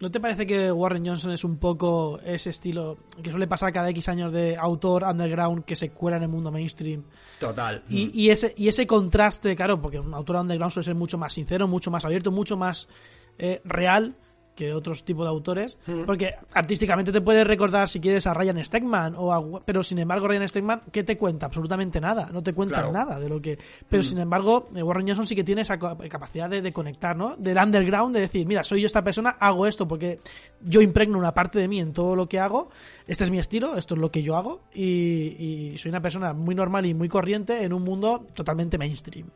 ¿No 0.00 0.10
te 0.10 0.18
parece 0.18 0.46
que 0.46 0.72
Warren 0.72 1.06
Johnson 1.06 1.30
es 1.30 1.44
un 1.44 1.58
poco 1.58 2.20
ese 2.24 2.48
estilo 2.48 2.96
que 3.22 3.30
suele 3.30 3.46
pasar 3.46 3.70
cada 3.70 3.90
X 3.90 4.08
años 4.08 4.32
de 4.32 4.56
autor 4.56 5.04
underground 5.04 5.66
que 5.66 5.76
se 5.76 5.90
cuela 5.90 6.16
en 6.16 6.22
el 6.22 6.30
mundo 6.30 6.50
mainstream? 6.50 7.04
Total. 7.38 7.82
Y, 7.90 8.10
y 8.18 8.30
ese, 8.30 8.54
y 8.56 8.68
ese 8.68 8.86
contraste, 8.86 9.54
claro, 9.54 9.78
porque 9.82 10.00
un 10.00 10.14
autor 10.14 10.36
underground 10.36 10.72
suele 10.72 10.86
ser 10.86 10.94
mucho 10.94 11.18
más 11.18 11.34
sincero, 11.34 11.68
mucho 11.68 11.90
más 11.90 12.06
abierto, 12.06 12.32
mucho 12.32 12.56
más 12.56 12.88
eh, 13.36 13.60
real 13.64 14.14
que 14.60 14.74
otros 14.74 15.04
tipos 15.04 15.24
de 15.24 15.30
autores, 15.30 15.78
porque 16.04 16.34
artísticamente 16.52 17.12
te 17.12 17.20
puedes 17.22 17.46
recordar 17.46 17.88
si 17.88 17.98
quieres 17.98 18.26
a 18.26 18.34
Ryan 18.34 18.62
Stegman 18.64 19.14
o 19.16 19.32
a, 19.32 19.60
pero 19.64 19.82
sin 19.82 19.98
embargo 19.98 20.28
Ryan 20.28 20.46
Stegman 20.46 20.82
¿qué 20.92 21.02
te 21.02 21.16
cuenta? 21.16 21.46
Absolutamente 21.46 21.98
nada, 22.00 22.28
no 22.32 22.42
te 22.42 22.52
cuenta 22.52 22.74
Claro. 22.76 22.92
nada 22.92 23.18
de 23.18 23.28
lo 23.28 23.40
que 23.40 23.58
pero 23.88 24.02
sin 24.02 24.18
embargo 24.18 24.68
eh, 24.74 24.82
Warren 24.82 25.06
Johnson 25.06 25.24
sí 25.26 25.34
que 25.34 25.44
tiene 25.44 25.62
esa 25.62 25.78
capacidad 25.78 26.50
de, 26.50 26.60
de 26.60 26.72
conectar, 26.72 27.16
¿no? 27.16 27.36
Del 27.36 27.56
underground 27.56 28.14
de 28.14 28.20
decir, 28.20 28.46
mira, 28.46 28.62
soy 28.64 28.82
yo 28.82 28.86
esta 28.86 29.02
persona, 29.02 29.30
hago 29.40 29.66
esto 29.66 29.88
porque 29.88 30.20
yo 30.60 30.82
impregno 30.82 31.16
una 31.18 31.32
parte 31.32 31.58
de 31.58 31.66
mí 31.66 31.80
en 31.80 31.92
todo 31.94 32.14
lo 32.14 32.28
que 32.28 32.38
hago, 32.38 32.68
este 33.06 33.24
es 33.24 33.30
mi 33.30 33.38
estilo, 33.38 33.76
esto 33.78 33.94
es 33.94 34.00
lo 34.00 34.10
que 34.10 34.22
yo 34.22 34.36
hago 34.36 34.60
y, 34.74 35.72
y 35.72 35.78
soy 35.78 35.88
una 35.88 36.02
persona 36.02 36.34
muy 36.34 36.54
normal 36.54 36.84
y 36.84 36.92
muy 36.92 37.08
corriente 37.08 37.64
en 37.64 37.72
un 37.72 37.82
mundo 37.82 38.26
totalmente 38.34 38.76
mainstream. 38.76 39.28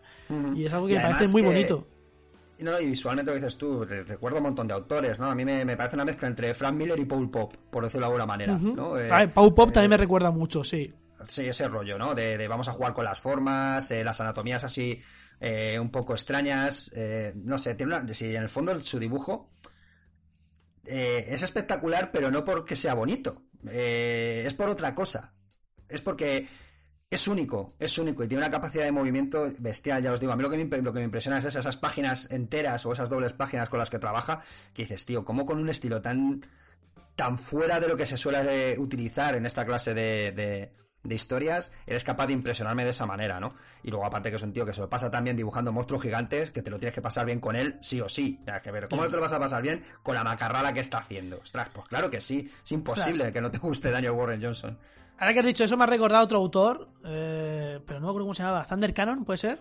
Y 0.54 0.64
es 0.64 0.72
algo 0.72 0.86
que 0.86 0.94
Y 0.94 0.96
me 0.96 1.02
parece 1.02 1.28
muy 1.28 1.42
que- 1.42 1.48
bonito. 1.48 1.86
Y 2.58 2.62
No, 2.64 2.80
y 2.80 2.86
visualmente 2.86 3.30
lo 3.32 3.36
dices 3.36 3.56
tú, 3.56 3.84
te- 3.84 4.04
recuerdo 4.04 4.38
un 4.38 4.44
montón 4.44 4.68
de 4.68 4.74
autores, 4.74 5.18
¿no? 5.18 5.26
A 5.26 5.34
mí 5.34 5.44
me, 5.44 5.64
me 5.64 5.76
parece 5.76 5.96
una 5.96 6.04
mezcla 6.04 6.28
entre 6.28 6.54
Frank 6.54 6.74
Miller 6.74 6.98
y 6.98 7.04
Paul 7.04 7.30
Pop, 7.30 7.54
por 7.70 7.84
decirlo 7.84 8.06
de 8.06 8.12
alguna 8.12 8.26
manera. 8.26 8.56
Eh, 8.98 9.08
Ah, 9.10 9.26
Pau 9.32 9.54
Pop 9.54 9.70
eh, 9.70 9.72
también 9.72 9.90
me 9.90 9.96
recuerda 9.96 10.30
mucho, 10.30 10.62
sí. 10.62 10.92
Sí, 11.28 11.46
ese 11.46 11.68
rollo, 11.68 11.96
¿no? 11.98 12.14
De, 12.14 12.36
de 12.36 12.48
vamos 12.48 12.68
a 12.68 12.72
jugar 12.72 12.92
con 12.92 13.04
las 13.04 13.20
formas, 13.20 13.90
eh, 13.90 14.04
las 14.04 14.20
anatomías 14.20 14.62
así 14.64 15.00
eh, 15.40 15.78
un 15.80 15.90
poco 15.90 16.12
extrañas, 16.12 16.90
eh, 16.94 17.32
no 17.34 17.56
sé, 17.58 17.74
tiene 17.74 17.96
una, 17.96 18.14
si 18.14 18.26
en 18.26 18.42
el 18.42 18.48
fondo 18.48 18.78
su 18.80 18.98
dibujo 18.98 19.50
eh, 20.86 21.26
es 21.28 21.42
espectacular, 21.42 22.10
pero 22.12 22.30
no 22.30 22.44
porque 22.44 22.76
sea 22.76 22.94
bonito, 22.94 23.42
eh, 23.70 24.44
es 24.46 24.54
por 24.54 24.68
otra 24.68 24.94
cosa, 24.94 25.32
es 25.88 26.00
porque 26.02 26.46
es 27.10 27.28
único, 27.28 27.74
es 27.78 27.96
único 27.98 28.24
y 28.24 28.28
tiene 28.28 28.42
una 28.42 28.50
capacidad 28.50 28.84
de 28.84 28.92
movimiento 28.92 29.50
bestial, 29.58 30.02
ya 30.02 30.12
os 30.12 30.20
digo, 30.20 30.32
a 30.32 30.36
mí 30.36 30.42
lo 30.42 30.50
que 30.50 30.56
me, 30.64 30.82
lo 30.82 30.92
que 30.92 30.98
me 30.98 31.04
impresiona 31.04 31.38
es 31.38 31.44
esas 31.44 31.76
páginas 31.76 32.30
enteras 32.30 32.84
o 32.86 32.92
esas 32.92 33.08
dobles 33.08 33.32
páginas 33.32 33.68
con 33.68 33.78
las 33.78 33.90
que 33.90 33.98
trabaja, 33.98 34.42
que 34.72 34.82
dices, 34.82 35.06
tío, 35.06 35.24
¿cómo 35.24 35.44
con 35.44 35.58
un 35.58 35.68
estilo 35.68 36.02
tan 36.02 36.42
tan 37.16 37.38
fuera 37.38 37.78
de 37.78 37.86
lo 37.86 37.96
que 37.96 38.06
se 38.06 38.16
suele 38.16 38.72
eh, 38.72 38.78
utilizar 38.78 39.36
en 39.36 39.46
esta 39.46 39.64
clase 39.64 39.94
de, 39.94 40.32
de, 40.32 40.72
de 41.04 41.14
historias, 41.14 41.70
eres 41.86 42.02
capaz 42.02 42.26
de 42.26 42.32
impresionarme 42.32 42.82
de 42.82 42.90
esa 42.90 43.06
manera, 43.06 43.38
¿no? 43.38 43.54
Y 43.82 43.90
luego 43.90 44.06
aparte 44.06 44.30
que 44.30 44.36
es 44.36 44.42
un 44.42 44.52
tío 44.52 44.66
que 44.66 44.72
se 44.72 44.80
lo 44.80 44.88
pasa 44.88 45.10
también 45.10 45.36
dibujando 45.36 45.70
monstruos 45.70 46.02
gigantes, 46.02 46.50
que 46.50 46.62
te 46.62 46.70
lo 46.70 46.78
tienes 46.78 46.94
que 46.94 47.02
pasar 47.02 47.26
bien 47.26 47.38
con 47.38 47.54
él, 47.54 47.76
sí 47.80 48.00
o 48.00 48.08
sí. 48.08 48.40
Sea, 48.44 48.60
que 48.60 48.70
ver, 48.72 48.88
¿cómo 48.88 49.04
te 49.04 49.10
lo 49.16 49.20
vas 49.20 49.32
a 49.32 49.38
pasar 49.38 49.62
bien 49.62 49.84
con 50.02 50.14
la 50.14 50.24
macarrada 50.24 50.72
que 50.72 50.80
está 50.80 50.98
haciendo? 50.98 51.38
Ostras, 51.38 51.68
pues 51.72 51.86
claro 51.86 52.10
que 52.10 52.20
sí, 52.20 52.50
es 52.64 52.72
imposible 52.72 53.12
Ostras. 53.12 53.32
que 53.32 53.40
no 53.40 53.50
te 53.50 53.58
guste 53.58 53.90
Daniel 53.90 54.12
Warren 54.12 54.42
Johnson. 54.42 54.78
Ahora 55.18 55.32
que 55.32 55.38
has 55.40 55.46
dicho 55.46 55.64
eso 55.64 55.76
me 55.76 55.84
ha 55.84 55.86
recordado 55.86 56.24
otro 56.24 56.38
autor, 56.38 56.88
eh, 57.04 57.78
pero 57.86 58.00
no 58.00 58.06
me 58.06 58.10
acuerdo 58.10 58.26
cómo 58.26 58.34
se 58.34 58.42
llamaba, 58.42 58.64
Thunder 58.66 58.92
Cannon, 58.92 59.24
¿puede 59.24 59.38
ser? 59.38 59.58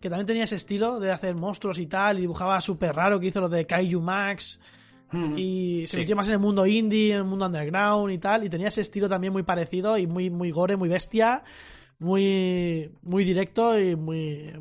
Que 0.00 0.08
también 0.08 0.26
tenía 0.26 0.44
ese 0.44 0.56
estilo 0.56 1.00
de 1.00 1.10
hacer 1.10 1.34
monstruos 1.34 1.78
y 1.78 1.86
tal, 1.86 2.18
y 2.18 2.22
dibujaba 2.22 2.60
súper 2.60 2.94
raro, 2.94 3.18
que 3.18 3.26
hizo 3.26 3.40
lo 3.40 3.48
de 3.48 3.66
Kaiju 3.66 4.00
Max, 4.00 4.60
y 5.36 5.84
se 5.86 5.92
Sí. 5.92 5.96
metió 5.98 6.16
más 6.16 6.26
en 6.28 6.34
el 6.34 6.38
mundo 6.40 6.66
indie, 6.66 7.12
en 7.12 7.18
el 7.18 7.24
mundo 7.24 7.46
underground 7.46 8.12
y 8.12 8.18
tal, 8.18 8.44
y 8.44 8.48
tenía 8.50 8.68
ese 8.68 8.82
estilo 8.82 9.08
también 9.08 9.32
muy 9.32 9.42
parecido 9.42 9.96
y 9.98 10.06
muy, 10.06 10.30
muy 10.30 10.50
gore, 10.50 10.76
muy 10.76 10.88
bestia, 10.88 11.42
muy, 11.98 12.90
muy 13.02 13.24
directo 13.24 13.78
y 13.80 13.96
muy, 13.96 14.52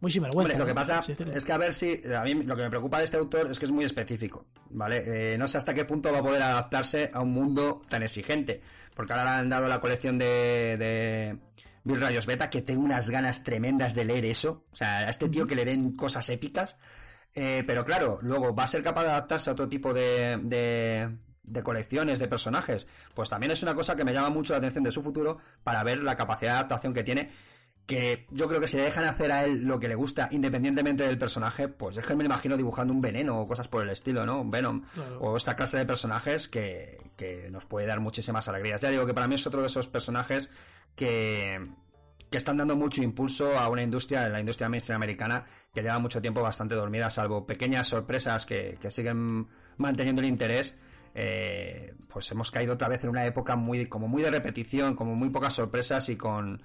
muy 0.00 0.10
sinvergüenza. 0.10 0.52
Hombre, 0.52 0.58
lo 0.58 0.66
que 0.66 0.74
pasa 0.74 1.02
es 1.34 1.44
que 1.44 1.52
a 1.52 1.58
ver 1.58 1.72
si. 1.72 2.00
A 2.14 2.22
mí 2.24 2.34
lo 2.34 2.54
que 2.56 2.62
me 2.62 2.70
preocupa 2.70 2.98
de 2.98 3.04
este 3.04 3.16
autor 3.16 3.50
es 3.50 3.58
que 3.58 3.66
es 3.66 3.72
muy 3.72 3.84
específico, 3.84 4.44
¿vale? 4.70 5.34
Eh, 5.34 5.38
no 5.38 5.48
sé 5.48 5.58
hasta 5.58 5.72
qué 5.74 5.84
punto 5.84 6.12
va 6.12 6.18
a 6.18 6.22
poder 6.22 6.42
adaptarse 6.42 7.10
a 7.12 7.20
un 7.20 7.32
mundo 7.32 7.80
tan 7.88 8.02
exigente. 8.02 8.60
Porque 9.00 9.14
ahora 9.14 9.32
le 9.32 9.38
han 9.38 9.48
dado 9.48 9.66
la 9.66 9.80
colección 9.80 10.18
de. 10.18 10.76
de 10.78 11.38
Bill 11.84 12.02
Rayos 12.02 12.26
Beta, 12.26 12.50
que 12.50 12.60
tengo 12.60 12.82
unas 12.82 13.08
ganas 13.08 13.42
tremendas 13.42 13.94
de 13.94 14.04
leer 14.04 14.26
eso. 14.26 14.66
O 14.70 14.76
sea, 14.76 14.98
a 14.98 15.08
este 15.08 15.30
tío 15.30 15.46
que 15.46 15.54
le 15.54 15.64
den 15.64 15.96
cosas 15.96 16.28
épicas. 16.28 16.76
Eh, 17.34 17.64
pero 17.66 17.82
claro, 17.86 18.18
luego 18.20 18.54
va 18.54 18.64
a 18.64 18.66
ser 18.66 18.82
capaz 18.82 19.04
de 19.04 19.08
adaptarse 19.08 19.48
a 19.48 19.54
otro 19.54 19.70
tipo 19.70 19.94
de, 19.94 20.38
de, 20.42 21.16
de 21.42 21.62
colecciones, 21.62 22.18
de 22.18 22.28
personajes. 22.28 22.86
Pues 23.14 23.30
también 23.30 23.52
es 23.52 23.62
una 23.62 23.74
cosa 23.74 23.96
que 23.96 24.04
me 24.04 24.12
llama 24.12 24.28
mucho 24.28 24.52
la 24.52 24.58
atención 24.58 24.84
de 24.84 24.92
su 24.92 25.02
futuro 25.02 25.38
para 25.64 25.82
ver 25.82 26.02
la 26.02 26.14
capacidad 26.14 26.50
de 26.50 26.56
adaptación 26.58 26.92
que 26.92 27.02
tiene 27.02 27.30
que 27.86 28.26
yo 28.30 28.46
creo 28.48 28.60
que 28.60 28.68
si 28.68 28.76
le 28.76 28.84
dejan 28.84 29.04
hacer 29.04 29.32
a 29.32 29.44
él 29.44 29.64
lo 29.64 29.80
que 29.80 29.88
le 29.88 29.96
gusta, 29.96 30.28
independientemente 30.30 31.02
del 31.02 31.18
personaje, 31.18 31.68
pues 31.68 31.96
es 31.96 32.06
que 32.06 32.14
me 32.14 32.24
imagino 32.24 32.56
dibujando 32.56 32.92
un 32.92 33.00
veneno 33.00 33.40
o 33.40 33.48
cosas 33.48 33.66
por 33.66 33.82
el 33.82 33.90
estilo, 33.90 34.24
¿no? 34.24 34.40
Un 34.40 34.50
Venom. 34.50 34.82
Claro. 34.94 35.20
O 35.20 35.36
esta 35.36 35.56
clase 35.56 35.78
de 35.78 35.86
personajes 35.86 36.48
que, 36.48 36.98
que 37.16 37.50
nos 37.50 37.64
puede 37.64 37.86
dar 37.86 37.98
muchísimas 38.00 38.48
alegrías. 38.48 38.80
Ya 38.80 38.90
digo 38.90 39.06
que 39.06 39.14
para 39.14 39.26
mí 39.26 39.34
es 39.34 39.46
otro 39.46 39.60
de 39.60 39.66
esos 39.66 39.88
personajes 39.88 40.50
que, 40.94 41.68
que 42.30 42.38
están 42.38 42.58
dando 42.58 42.76
mucho 42.76 43.02
impulso 43.02 43.58
a 43.58 43.68
una 43.68 43.82
industria, 43.82 44.28
la 44.28 44.38
industria 44.38 44.68
mainstream 44.68 44.96
americana, 44.96 45.46
que 45.74 45.82
lleva 45.82 45.98
mucho 45.98 46.20
tiempo 46.20 46.42
bastante 46.42 46.76
dormida, 46.76 47.10
salvo 47.10 47.44
pequeñas 47.44 47.88
sorpresas 47.88 48.46
que, 48.46 48.78
que 48.80 48.90
siguen 48.92 49.48
manteniendo 49.78 50.22
el 50.22 50.28
interés. 50.28 50.76
eh, 51.14 51.92
pues 52.12 52.30
hemos 52.32 52.50
caído 52.50 52.74
otra 52.74 52.88
vez 52.88 53.04
en 53.04 53.10
una 53.10 53.24
época 53.24 53.56
muy 53.56 53.86
como 53.86 54.08
muy 54.08 54.22
de 54.22 54.30
repetición, 54.30 54.94
como 54.94 55.14
muy 55.14 55.30
pocas 55.30 55.54
sorpresas 55.54 56.08
y 56.08 56.16
con 56.16 56.62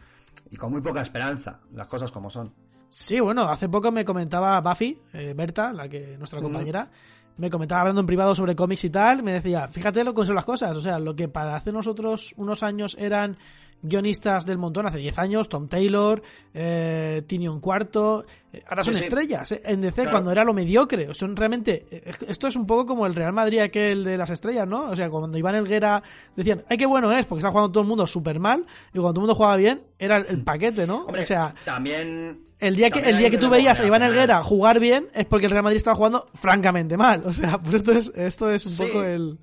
y 0.49 0.57
con 0.57 0.71
muy 0.71 0.81
poca 0.81 1.01
esperanza, 1.01 1.59
las 1.73 1.87
cosas 1.87 2.11
como 2.11 2.29
son. 2.29 2.53
Sí, 2.89 3.19
bueno, 3.19 3.49
hace 3.49 3.69
poco 3.69 3.91
me 3.91 4.05
comentaba 4.05 4.59
Buffy, 4.61 4.97
eh, 5.13 5.33
Berta, 5.35 5.73
la 5.73 5.89
que 5.89 6.17
nuestra 6.17 6.41
compañera, 6.41 6.89
me 7.37 7.49
comentaba 7.49 7.81
hablando 7.81 8.01
en 8.01 8.07
privado 8.07 8.35
sobre 8.35 8.55
cómics 8.55 8.85
y 8.85 8.89
tal, 8.89 9.23
me 9.23 9.33
decía, 9.33 9.67
fíjate 9.67 10.03
lo 10.03 10.13
que 10.13 10.25
son 10.25 10.35
las 10.35 10.45
cosas, 10.45 10.75
o 10.75 10.81
sea, 10.81 10.99
lo 10.99 11.15
que 11.15 11.27
para 11.27 11.55
hace 11.55 11.71
nosotros 11.71 12.33
unos 12.37 12.63
años 12.63 12.95
eran 12.99 13.37
guionistas 13.81 14.45
del 14.45 14.57
montón, 14.57 14.85
hace 14.87 14.97
10 14.97 15.17
años, 15.19 15.47
Tom 15.49 15.67
Taylor, 15.67 16.21
eh, 16.53 17.21
Tinion 17.27 17.59
Cuarto, 17.59 18.25
eh, 18.51 18.63
ahora 18.67 18.83
son 18.83 18.93
Sí, 18.95 19.01
sí. 19.01 19.05
estrellas, 19.07 19.51
eh, 19.51 19.61
en 19.65 19.81
DC 19.81 19.95
Claro. 20.01 20.11
cuando 20.11 20.31
era 20.31 20.43
lo 20.43 20.53
mediocre, 20.53 21.13
son 21.13 21.35
realmente, 21.35 21.85
eh, 21.91 22.13
esto 22.27 22.47
es 22.47 22.55
un 22.55 22.65
poco 22.65 22.85
como 22.87 23.05
el 23.05 23.13
Real 23.13 23.33
Madrid 23.33 23.59
aquel 23.59 24.03
de 24.03 24.17
las 24.17 24.29
estrellas, 24.31 24.67
¿no? 24.67 24.89
O 24.89 24.95
sea, 24.95 25.09
cuando 25.09 25.37
Iván 25.37 25.55
Elguera 25.55 26.01
decían, 26.35 26.63
ay, 26.69 26.77
qué 26.77 26.85
bueno 26.85 27.11
es, 27.11 27.25
porque 27.25 27.39
está 27.41 27.51
jugando 27.51 27.71
todo 27.71 27.83
el 27.83 27.87
mundo 27.89 28.07
súper 28.07 28.39
mal, 28.39 28.65
y 28.93 28.97
cuando 28.99 29.13
todo 29.13 29.19
el 29.19 29.21
mundo 29.27 29.35
jugaba 29.35 29.57
bien, 29.57 29.83
era 29.99 30.17
el, 30.17 30.25
el 30.29 30.43
paquete, 30.43 30.87
¿no? 30.87 31.05
Hombre, 31.05 31.21
o 31.23 31.25
sea, 31.27 31.53
también 31.63 32.39
el 32.59 32.75
día 32.75 32.89
que, 32.89 32.99
el 33.01 33.17
día 33.17 33.29
que 33.29 33.37
tú 33.37 33.49
veías 33.49 33.79
a 33.79 33.85
Iván. 33.85 34.01
Helguera 34.01 34.41
jugar 34.41 34.79
bien 34.79 35.07
es 35.13 35.25
porque 35.25 35.45
el 35.45 35.51
Real 35.51 35.63
Madrid 35.63 35.77
estaba 35.77 35.95
jugando 35.97 36.27
francamente 36.35 36.97
mal. 36.97 37.21
O 37.25 37.33
sea, 37.33 37.57
pues 37.59 37.75
esto 37.75 37.91
es, 37.91 38.11
esto 38.15 38.49
es 38.49 38.65
un 38.65 38.71
Sí. 38.71 38.83
poco 38.85 39.03
el. 39.03 39.37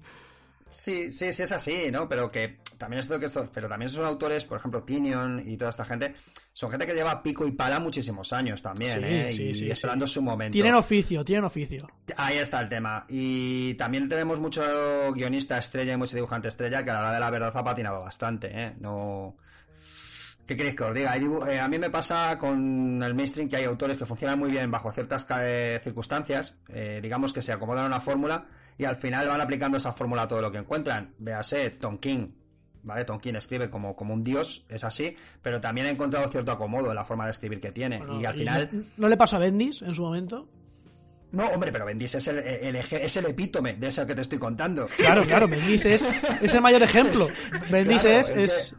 Sí, 0.72 1.12
sí, 1.12 1.32
sí 1.32 1.42
es 1.42 1.52
así, 1.52 1.90
¿no? 1.90 2.08
Pero 2.08 2.30
que 2.30 2.58
también 2.78 3.00
esto 3.00 3.20
que 3.20 3.26
esto, 3.26 3.48
pero 3.52 3.68
también 3.68 3.88
son 3.88 4.04
autores, 4.04 4.44
por 4.44 4.58
ejemplo, 4.58 4.82
Tinion 4.82 5.42
y 5.46 5.56
toda 5.56 5.70
esta 5.70 5.84
gente, 5.84 6.14
son 6.52 6.70
gente 6.70 6.86
que 6.86 6.94
lleva 6.94 7.22
pico 7.22 7.46
y 7.46 7.52
pala 7.52 7.78
muchísimos 7.78 8.32
años 8.32 8.62
también, 8.62 8.98
Sí, 9.00 9.06
¿eh? 9.06 9.32
sí, 9.32 9.42
y 9.42 9.54
sí, 9.54 9.70
esperando 9.70 10.06
su 10.06 10.22
momento. 10.22 10.52
Tienen 10.52 10.74
oficio, 10.74 11.22
tienen 11.24 11.44
oficio. 11.44 11.86
Ahí 12.16 12.38
está 12.38 12.60
el 12.60 12.68
tema. 12.68 13.04
Y 13.08 13.74
también 13.74 14.08
tenemos 14.08 14.40
mucho 14.40 14.62
guionista 15.12 15.58
estrella 15.58 15.92
y 15.92 15.96
mucho 15.96 16.16
dibujante 16.16 16.48
estrella 16.48 16.82
que 16.82 16.90
a 16.90 16.94
la 16.94 17.00
hora 17.00 17.12
de 17.12 17.20
la 17.20 17.30
verdad 17.30 17.52
ha 17.54 17.64
patinado 17.64 18.00
bastante, 18.00 18.50
¿eh? 18.50 18.74
No... 18.80 19.36
¿Qué 20.46 20.56
queréis 20.56 20.74
que 20.74 20.84
os 20.84 20.94
diga? 20.94 21.16
Eh, 21.16 21.60
a 21.60 21.68
mí 21.68 21.78
me 21.78 21.88
pasa 21.88 22.36
con 22.36 23.00
el 23.00 23.14
mainstream 23.14 23.48
que 23.48 23.56
hay 23.56 23.64
autores 23.64 23.96
que 23.96 24.04
funcionan 24.04 24.38
muy 24.38 24.50
bien 24.50 24.70
bajo 24.70 24.90
ciertas 24.90 25.24
eh, 25.40 25.78
circunstancias, 25.82 26.56
eh, 26.68 26.98
digamos 27.00 27.32
que 27.32 27.40
se 27.40 27.52
acomodan 27.52 27.84
a 27.84 27.86
una 27.86 28.00
fórmula 28.00 28.44
y 28.78 28.84
al 28.84 28.96
final 28.96 29.28
van 29.28 29.40
aplicando 29.40 29.78
esa 29.78 29.92
fórmula 29.92 30.22
a 30.22 30.28
todo 30.28 30.40
lo 30.40 30.50
que 30.50 30.58
encuentran. 30.58 31.14
Véase, 31.18 31.70
Tom 31.70 31.98
King, 31.98 32.28
¿vale? 32.82 33.04
Tom 33.04 33.18
King 33.18 33.34
escribe 33.34 33.70
como, 33.70 33.94
como 33.94 34.14
un 34.14 34.24
dios, 34.24 34.64
es 34.68 34.84
así, 34.84 35.16
pero 35.40 35.60
también 35.60 35.86
ha 35.86 35.90
encontrado 35.90 36.28
cierto 36.28 36.52
acomodo 36.52 36.90
en 36.90 36.96
la 36.96 37.04
forma 37.04 37.24
de 37.24 37.30
escribir 37.30 37.60
que 37.60 37.72
tiene. 37.72 37.98
Bueno, 37.98 38.20
y 38.20 38.24
al 38.24 38.34
final... 38.34 38.68
no, 38.72 38.84
no 38.96 39.08
le 39.08 39.16
pasó 39.16 39.36
a 39.36 39.40
Bendis 39.40 39.82
en 39.82 39.94
su 39.94 40.02
momento? 40.02 40.48
No, 41.32 41.46
hombre, 41.46 41.72
pero 41.72 41.86
Bendis 41.86 42.14
es 42.14 42.28
el, 42.28 42.38
es 42.40 43.16
el 43.16 43.26
epítome 43.26 43.74
de 43.74 43.86
eso 43.86 44.06
que 44.06 44.14
te 44.14 44.20
estoy 44.20 44.38
contando. 44.38 44.86
Claro, 44.86 45.24
claro, 45.24 45.48
Bendis 45.48 45.86
es, 45.86 46.06
es 46.42 46.54
el 46.54 46.60
mayor 46.60 46.82
ejemplo. 46.82 47.26
Bendis 47.70 48.02
Claro, 48.02 48.18
es, 48.18 48.30
es 48.30 48.76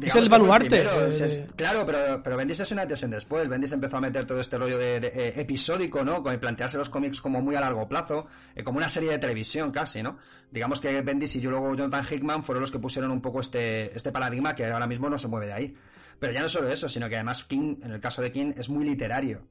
es, 0.00 0.14
el 0.16 0.28
baluarte. 0.28 0.78
es- 1.08 1.20
eh, 1.20 1.26
es- 1.26 1.40
claro, 1.54 1.84
pero, 1.84 2.22
pero 2.22 2.36
Bendis 2.36 2.60
es 2.60 2.72
una 2.72 2.82
en 2.84 3.10
después. 3.10 3.48
Bendis 3.48 3.72
empezó 3.72 3.98
a 3.98 4.00
meter 4.00 4.26
todo 4.26 4.40
este 4.40 4.56
rollo 4.58 4.78
de, 4.78 5.00
de, 5.00 5.08
eh, 5.08 5.40
episódico, 5.40 6.04
¿no? 6.04 6.22
Con 6.22 6.38
plantearse 6.38 6.78
los 6.78 6.88
cómics 6.88 7.20
como 7.20 7.40
muy 7.42 7.54
a 7.56 7.60
largo 7.60 7.86
plazo, 7.88 8.26
eh, 8.54 8.64
como 8.64 8.78
una 8.78 8.88
serie 8.88 9.10
de 9.10 9.18
televisión 9.18 9.70
casi, 9.70 10.02
¿no? 10.02 10.18
Digamos 10.50 10.80
que 10.80 11.00
Bendis 11.02 11.36
y 11.36 11.40
yo 11.40 11.50
luego 11.50 11.74
Jonathan 11.74 12.06
Hickman 12.10 12.42
fueron 12.42 12.62
los 12.62 12.70
que 12.70 12.78
pusieron 12.78 13.10
un 13.10 13.20
poco 13.20 13.40
este, 13.40 13.94
este 13.96 14.12
paradigma 14.12 14.54
que 14.54 14.64
ahora 14.66 14.86
mismo 14.86 15.08
no 15.10 15.18
se 15.18 15.28
mueve 15.28 15.46
de 15.46 15.52
ahí. 15.52 15.76
Pero 16.18 16.32
ya 16.32 16.40
no 16.42 16.48
solo 16.48 16.68
eso, 16.70 16.88
sino 16.88 17.08
que 17.08 17.16
además 17.16 17.44
King, 17.44 17.76
en 17.82 17.90
el 17.92 18.00
caso 18.00 18.22
de 18.22 18.30
King, 18.32 18.52
es 18.56 18.68
muy 18.68 18.84
literario. 18.84 19.46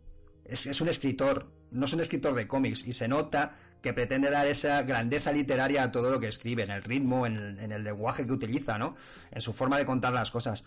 Es, 0.46 0.66
es 0.66 0.82
un 0.82 0.88
escritor, 0.88 1.52
no 1.72 1.86
es 1.86 1.94
un 1.94 2.00
escritor 2.02 2.34
de 2.34 2.48
cómics, 2.48 2.86
y 2.88 2.94
se 2.94 3.08
nota 3.08 3.56
que 3.82 3.94
pretende 3.94 4.30
dar 4.30 4.48
esa 4.48 4.84
grandeza 4.84 5.32
literaria 5.32 5.84
a 5.84 5.92
todo 5.92 6.12
lo 6.12 6.20
que 6.20 6.28
escribe, 6.28 6.64
en 6.64 6.72
el 6.72 6.84
ritmo, 6.84 7.26
en 7.26 7.36
el, 7.36 7.60
en 7.60 7.72
el 7.72 7.84
lenguaje 7.84 8.26
que 8.26 8.32
utiliza, 8.32 8.78
¿no? 8.78 8.96
En 9.32 9.42
su 9.42 9.54
forma 9.54 9.78
de 9.78 9.86
contar 9.86 10.14
las 10.14 10.30
cosas. 10.32 10.64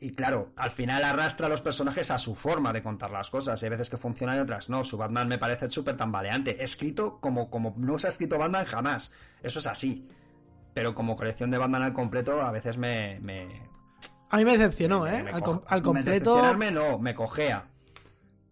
Y 0.00 0.10
claro, 0.10 0.52
al 0.56 0.70
final 0.72 1.02
arrastra 1.02 1.46
a 1.46 1.48
los 1.48 1.62
personajes 1.62 2.10
a 2.10 2.18
su 2.18 2.34
forma 2.34 2.74
de 2.74 2.82
contar 2.82 3.10
las 3.10 3.30
cosas. 3.30 3.62
Hay 3.62 3.70
veces 3.70 3.88
que 3.88 3.96
funcionan 3.96 4.36
y 4.36 4.40
otras 4.40 4.68
no. 4.68 4.84
Su 4.84 4.98
Batman 4.98 5.28
me 5.28 5.38
parece 5.38 5.70
súper 5.70 5.96
tambaleante. 5.96 6.62
Escrito 6.62 7.20
como, 7.20 7.48
como 7.48 7.74
no 7.78 7.98
se 7.98 8.08
ha 8.08 8.10
escrito 8.10 8.36
Batman 8.38 8.66
jamás. 8.66 9.10
Eso 9.42 9.60
es 9.60 9.66
así. 9.66 10.06
Pero 10.74 10.94
como 10.94 11.16
colección 11.16 11.48
de 11.50 11.56
Batman 11.56 11.84
al 11.84 11.92
completo, 11.94 12.42
a 12.42 12.50
veces 12.50 12.76
me. 12.76 13.18
me 13.20 13.62
a 14.28 14.36
mí 14.36 14.44
me 14.44 14.58
decepcionó, 14.58 15.02
me- 15.04 15.20
¿eh? 15.20 15.22
me 15.22 15.30
Al, 15.30 15.42
co- 15.42 15.52
com- 15.60 15.62
al 15.68 15.78
me 15.80 15.84
completo. 15.84 16.10
decepcionarme 16.34 16.70
no, 16.70 16.98
me 16.98 17.14
cojea. 17.14 17.68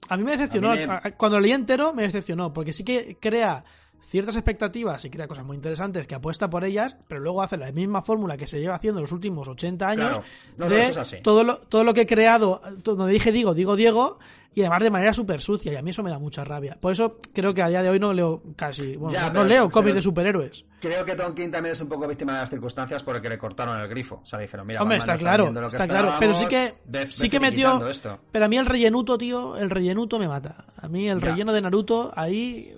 A 0.08 0.16
mí 0.16 0.24
me 0.24 0.32
decepcionó. 0.32 0.70
A 0.70 0.74
mí 0.74 0.86
me- 0.86 0.92
a- 0.92 1.00
a- 1.04 1.10
Cuando 1.12 1.38
lo 1.38 1.42
leí 1.42 1.52
entero, 1.52 1.92
me 1.94 2.02
decepcionó. 2.02 2.52
Porque 2.52 2.72
sí 2.72 2.84
que 2.84 3.16
crea 3.20 3.64
ciertas 4.12 4.36
expectativas 4.36 5.04
y 5.06 5.10
crea 5.10 5.26
cosas 5.26 5.44
muy 5.44 5.56
interesantes 5.56 6.06
que 6.06 6.14
apuesta 6.14 6.48
por 6.50 6.64
ellas, 6.64 6.96
pero 7.08 7.20
luego 7.20 7.42
hace 7.42 7.56
la 7.56 7.72
misma 7.72 8.02
fórmula 8.02 8.36
que 8.36 8.46
se 8.46 8.60
lleva 8.60 8.74
haciendo 8.76 9.00
los 9.00 9.10
últimos 9.10 9.48
80 9.48 9.88
años. 9.88 10.08
Claro. 10.08 10.22
No, 10.58 10.66
no, 10.66 10.70
de 10.70 10.80
eso 10.82 10.90
es 10.90 10.98
así. 10.98 11.16
Todo, 11.22 11.42
lo, 11.42 11.56
todo 11.56 11.82
lo 11.82 11.94
que 11.94 12.02
he 12.02 12.06
creado, 12.06 12.60
donde 12.84 13.10
dije 13.12 13.32
digo, 13.32 13.54
digo 13.54 13.74
Diego, 13.74 14.18
y 14.54 14.60
además 14.60 14.82
de 14.82 14.90
manera 14.90 15.14
súper 15.14 15.40
sucia. 15.40 15.72
Y 15.72 15.76
a 15.76 15.82
mí 15.82 15.90
eso 15.92 16.02
me 16.02 16.10
da 16.10 16.18
mucha 16.18 16.44
rabia. 16.44 16.76
Por 16.78 16.92
eso 16.92 17.16
creo 17.32 17.54
que 17.54 17.62
a 17.62 17.68
día 17.68 17.82
de 17.82 17.88
hoy 17.88 17.98
no 17.98 18.12
leo 18.12 18.42
casi. 18.54 18.96
Bueno, 18.96 19.14
Ya, 19.14 19.28
no 19.28 19.32
pero- 19.32 19.44
leo 19.46 19.70
cómics 19.70 19.94
de 19.94 20.02
superhéroes. 20.02 20.66
Creo 20.78 21.04
que 21.06 21.14
Tom 21.14 21.34
King 21.34 21.50
también 21.50 21.72
es 21.72 21.80
un 21.80 21.88
poco 21.88 22.06
víctima 22.06 22.34
de 22.34 22.40
las 22.40 22.50
circunstancias 22.50 23.02
porque 23.02 23.30
le 23.30 23.38
cortaron 23.38 23.80
el 23.80 23.88
grifo. 23.88 24.20
O 24.22 24.26
sea, 24.26 24.38
le 24.38 24.44
dijeron, 24.44 24.66
mira, 24.66 24.82
Hombre, 24.82 24.98
Batman 24.98 25.14
está 25.16 25.24
no 25.24 25.26
claro, 25.30 25.44
viendo 25.44 25.60
lo 25.62 25.70
que 25.70 25.76
está 25.76 25.88
claro. 25.88 26.12
Pero 26.20 26.34
sí 26.34 26.44
que, 26.46 26.74
sí 27.10 27.30
que 27.30 27.40
metió. 27.40 27.88
esto. 27.88 28.18
Pero 28.30 28.44
a 28.44 28.48
mí 28.48 28.58
el 28.58 28.66
rellenuto, 28.66 29.16
tío, 29.16 29.56
el 29.56 29.70
rellenuto 29.70 30.18
me 30.18 30.28
mata. 30.28 30.66
A 30.76 30.86
mí 30.86 31.08
el 31.08 31.18
Ya. 31.20 31.28
relleno 31.30 31.52
de 31.54 31.62
Naruto, 31.62 32.12
ahí. 32.14 32.74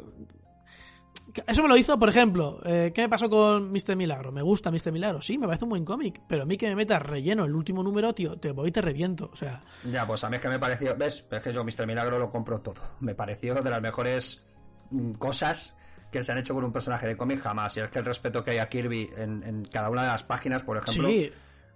Eso 1.47 1.63
me 1.63 1.69
lo 1.69 1.77
hizo, 1.77 1.99
por 1.99 2.09
ejemplo, 2.09 2.61
eh, 2.65 2.93
¿qué 2.95 3.03
me 3.03 3.09
pasó 3.09 3.29
con 3.31 3.73
Mr. 3.73 3.97
Milagro? 3.97 4.31
Me 4.33 4.43
gusta 4.43 4.71
Mr. 4.71 4.93
Milagro, 4.93 5.21
sí, 5.21 5.37
me 5.39 5.47
parece 5.47 5.65
un 5.65 5.71
buen 5.71 5.85
cómic, 5.85 6.21
pero 6.29 6.43
a 6.43 6.47
mí 6.47 6.57
que 6.57 6.69
me 6.69 6.77
metas 6.77 7.03
relleno 7.03 7.45
el 7.45 7.55
último 7.55 7.83
número, 7.83 8.15
tío, 8.15 8.37
te 8.39 8.53
voy 8.53 8.69
y 8.69 8.73
te 8.73 8.81
reviento. 8.81 9.31
O 9.33 9.37
sea, 9.37 9.63
Ya, 9.85 10.07
pues 10.07 10.23
a 10.25 10.31
mí 10.31 10.37
es 10.37 10.43
que 10.43 10.49
me 10.49 10.59
pareció, 10.59 10.97
¿ves? 10.97 11.27
Es 11.31 11.43
que 11.43 11.53
yo 11.53 11.65
Mr. 11.65 11.87
Milagro 11.87 12.19
lo 12.19 12.31
compro 12.31 12.61
todo. 12.61 12.81
Me 13.01 13.15
pareció 13.15 13.55
de 13.55 13.71
las 13.71 13.81
mejores 13.83 14.47
mm, 14.91 15.13
cosas 15.15 15.79
que 16.13 16.23
se 16.23 16.31
han 16.31 16.39
hecho 16.39 16.55
con 16.55 16.65
un 16.65 16.73
personaje 16.73 17.07
de 17.09 17.17
cómic 17.17 17.41
jamás. 17.41 17.77
Y 17.77 17.81
es 17.81 17.91
que 17.91 17.99
el 17.99 18.05
respeto 18.05 18.45
que 18.45 18.53
hay 18.53 18.59
a 18.59 18.69
Kirby 18.69 19.11
en, 19.17 19.43
en 19.43 19.65
cada 19.65 19.91
una 19.91 20.03
de 20.03 20.09
las 20.09 20.23
páginas, 20.23 20.63
por 20.63 20.77
ejemplo. 20.77 21.09
sí, 21.09 21.31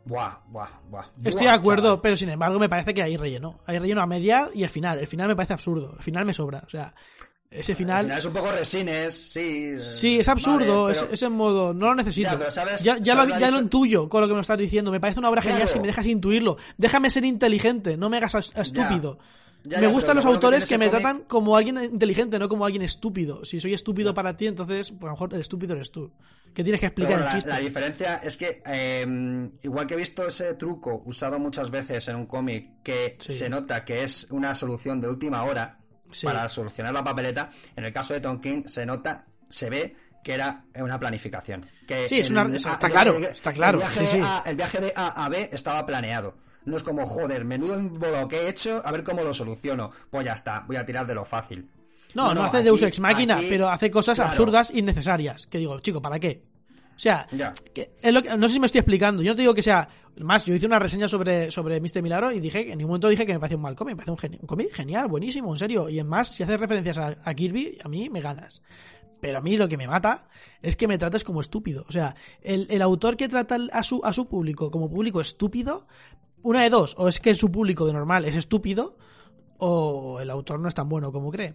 Buah, 0.05 0.39
buah, 0.47 0.68
buah. 0.89 1.06
estoy 1.24 1.43
Buah, 1.43 1.52
de 1.52 1.59
acuerdo, 1.59 1.82
chaval. 1.89 2.01
pero 2.01 2.16
sin 2.16 2.28
embargo 2.30 2.59
me 2.59 2.68
parece 2.68 2.94
que 2.94 3.02
hay 3.02 3.16
relleno. 3.16 3.59
Hay 3.66 3.78
relleno 3.78 4.01
a 4.01 4.06
media 4.06 4.48
y 4.55 4.62
al 4.62 4.70
final. 4.70 5.01
El 5.01 5.06
final 5.09 5.26
me 5.28 5.35
parece 5.36 5.52
absurdo. 5.55 5.94
El 5.98 6.02
final 6.05 6.24
me 6.24 6.32
sobra. 6.32 6.62
O 6.66 6.70
sea, 6.70 6.94
Ese 7.50 7.72
Al 7.72 7.76
final... 7.76 8.02
final 8.04 8.18
es 8.18 8.24
un 8.26 8.32
poco 8.34 8.52
resines, 8.52 9.14
sí. 9.14 9.40
eh, 9.76 9.80
Sí, 9.80 10.18
es 10.18 10.28
absurdo, 10.28 10.82
vale, 10.82 10.92
es, 10.92 11.00
pero- 11.00 11.12
es 11.14 11.22
en 11.22 11.32
modo, 11.32 11.72
no 11.72 11.86
lo 11.86 11.94
necesito. 11.94 12.28
Ya, 12.30 12.38
pero 12.38 12.50
sabes- 12.50 12.84
ya, 12.84 12.98
ya 12.98 13.14
sabes 13.14 13.34
lo, 13.34 13.40
ya 13.40 13.48
intuyo 13.58 14.08
con 14.08 14.20
lo 14.20 14.28
que 14.28 14.34
me 14.34 14.40
estás 14.42 14.58
diciendo. 14.58 14.90
Me 14.90 15.00
parece 15.00 15.18
una 15.18 15.30
obra 15.30 15.40
genial 15.40 15.60
Claro. 15.62 15.72
si 15.72 15.80
me 15.80 15.86
dejas 15.86 16.06
intuirlo. 16.06 16.58
Déjame 16.76 17.08
ser 17.08 17.24
inteligente, 17.24 17.96
no 17.96 18.10
me 18.10 18.18
hagas 18.18 18.52
estúpido. 18.54 19.18
Ya, 19.64 19.80
me 19.80 19.86
gustan 19.88 20.16
los 20.16 20.24
que 20.24 20.30
autores 20.30 20.66
que, 20.68 20.78
me 20.78 20.86
ese 20.86 20.92
tratan 20.92 21.22
como 21.26 21.56
alguien 21.56 21.82
inteligente, 21.82 22.38
no 22.38 22.48
como 22.48 22.64
alguien 22.64 22.82
estúpido. 22.82 23.44
Si 23.44 23.58
soy 23.60 23.72
estúpido 23.74 24.12
para 24.14 24.36
ti, 24.36 24.46
entonces, 24.46 24.90
pues 24.90 25.02
a 25.02 25.06
lo 25.06 25.12
mejor 25.12 25.34
el 25.34 25.40
estúpido 25.40 25.74
eres 25.74 25.90
tú. 25.90 26.12
Que 26.54 26.62
tienes 26.62 26.80
que 26.80 26.86
explicar 26.86 27.12
bueno, 27.14 27.24
el 27.24 27.28
la, 27.28 27.34
chiste. 27.34 27.50
la 27.50 27.58
diferencia 27.58 28.16
es 28.22 28.36
que, 28.36 28.62
eh, 28.66 29.50
igual 29.62 29.86
que 29.86 29.94
he 29.94 29.96
visto 29.96 30.26
ese 30.26 30.54
truco 30.54 31.02
usado 31.06 31.38
muchas 31.38 31.70
veces 31.70 32.06
en 32.08 32.16
un 32.16 32.26
cómic 32.26 32.82
que 32.82 33.16
Sí. 33.18 33.32
se 33.32 33.48
nota 33.48 33.84
que 33.84 34.04
es 34.04 34.26
una 34.30 34.54
solución 34.54 35.00
de 35.00 35.08
última 35.08 35.42
hora 35.44 35.78
Sí. 36.10 36.26
para 36.26 36.48
solucionar 36.48 36.93
la 36.93 37.05
papeleta, 37.05 37.48
en 37.76 37.85
el 37.85 37.93
caso 37.93 38.14
de 38.14 38.20
Tom 38.20 38.40
King 38.40 38.62
se 38.66 38.85
nota, 38.86 39.24
se 39.48 39.68
ve 39.70 39.97
que 40.24 40.32
era 40.35 40.64
una 40.76 40.98
planificación. 40.98 41.64
Que 41.86 42.06
Sí, 42.06 42.20
es 42.20 42.26
el- 42.28 42.32
una- 42.39 42.56
está 42.56 42.89
claro, 42.90 43.18
está 43.18 43.52
claro, 43.52 43.78
El 43.78 43.85
viaje, 43.85 44.01
sí, 44.01 44.06
sí. 44.12 44.18
de 44.18 44.24
A, 44.24 44.43
el 44.47 44.56
viaje 44.56 44.80
de 44.80 44.93
A 44.94 45.24
a 45.24 45.28
B 45.28 45.48
estaba 45.52 45.85
planeado. 45.86 46.35
No 46.64 46.76
es 46.76 46.82
como, 46.82 47.06
joder, 47.06 47.44
menudo 47.44 47.74
embolo 47.74 48.28
que 48.28 48.40
he 48.43 48.48
hecho, 48.48 48.82
a 48.85 48.93
ver 48.93 49.02
cómo 49.05 49.22
lo 49.22 49.32
soluciono. 49.32 49.90
Pues 50.10 50.26
ya 50.26 50.32
está, 50.32 50.64
voy 50.66 50.76
a 50.76 50.85
tirar 50.85 51.06
de 51.06 51.14
lo 51.14 51.24
fácil. 51.24 51.70
No, 52.14 52.35
no, 52.35 52.43
hace 52.44 52.59
aquí- 52.59 52.64
Deus 52.64 52.82
Ex 52.82 53.01
Máquina, 53.01 53.39
pero 53.48 53.68
hace 53.68 53.90
cosas 53.90 54.16
claro. 54.16 54.30
absurdas 54.30 54.70
innecesarias. 54.74 55.47
Que 55.47 55.59
digo, 55.59 55.78
chico, 55.80 56.02
¿para 56.02 56.18
qué? 56.18 56.43
O 56.98 57.00
sea, 57.00 57.28
Ya. 57.30 57.52
que 57.72 57.92
es 58.02 58.12
lo 58.12 58.20
que- 58.20 58.36
no 58.36 58.48
sé 58.48 58.54
si 58.54 58.60
me 58.60 58.66
estoy 58.66 58.80
explicando. 58.80 59.22
Yo 59.22 59.30
no 59.30 59.36
te 59.36 59.42
digo 59.42 59.54
que 59.54 59.62
sea. 59.62 59.88
Más, 60.18 60.44
yo 60.44 60.52
hice 60.52 60.66
una 60.66 60.80
reseña 60.80 61.06
sobre, 61.06 61.48
sobre 61.52 61.80
Mr. 61.80 62.02
Milagro 62.02 62.32
y 62.32 62.40
dije 62.40 62.72
en 62.72 62.76
ningún 62.78 62.90
momento 62.90 63.08
dije 63.08 63.24
que 63.24 63.32
me 63.34 63.38
parecía 63.38 63.56
un 63.56 63.62
mal 63.62 63.76
cómic. 63.76 63.96
Me 63.96 64.04
parece 64.04 64.26
un, 64.26 64.38
un 64.40 64.46
cómic 64.48 64.72
genial, 64.72 65.06
buenísimo, 65.06 65.52
en 65.54 65.58
serio. 65.58 65.88
Y 65.88 66.00
en 66.00 66.08
más, 66.08 66.34
si 66.34 66.42
haces 66.42 66.58
referencias 66.58 66.98
a, 66.98 67.16
a 67.22 67.34
Kirby, 67.34 67.78
a 67.84 67.88
mí 67.88 68.10
me 68.10 68.20
ganas. 68.20 68.60
Pero 69.20 69.38
a 69.38 69.40
mí 69.40 69.56
lo 69.56 69.68
que 69.68 69.76
me 69.76 69.86
mata 69.86 70.26
es 70.60 70.74
que 70.74 70.88
me 70.88 70.98
trates 70.98 71.22
como 71.22 71.40
estúpido. 71.40 71.84
O 71.88 71.92
sea, 71.92 72.16
el, 72.42 72.66
el 72.68 72.82
autor 72.82 73.16
que 73.16 73.28
trata 73.28 73.58
a 73.72 73.82
su, 73.84 74.00
a 74.02 74.12
su 74.12 74.26
público 74.28 74.72
como 74.72 74.90
público 74.90 75.20
estúpido, 75.20 75.86
una 76.42 76.62
de 76.64 76.70
dos, 76.70 76.96
o 76.98 77.06
es 77.06 77.20
que 77.20 77.34
su 77.36 77.50
público 77.52 77.86
de 77.86 77.92
normal 77.92 78.24
es 78.24 78.34
estúpido, 78.34 78.96
o 79.58 80.18
el 80.20 80.30
autor 80.30 80.58
no 80.60 80.68
es 80.68 80.74
tan 80.74 80.88
bueno 80.88 81.12
como 81.12 81.30
cree. 81.30 81.54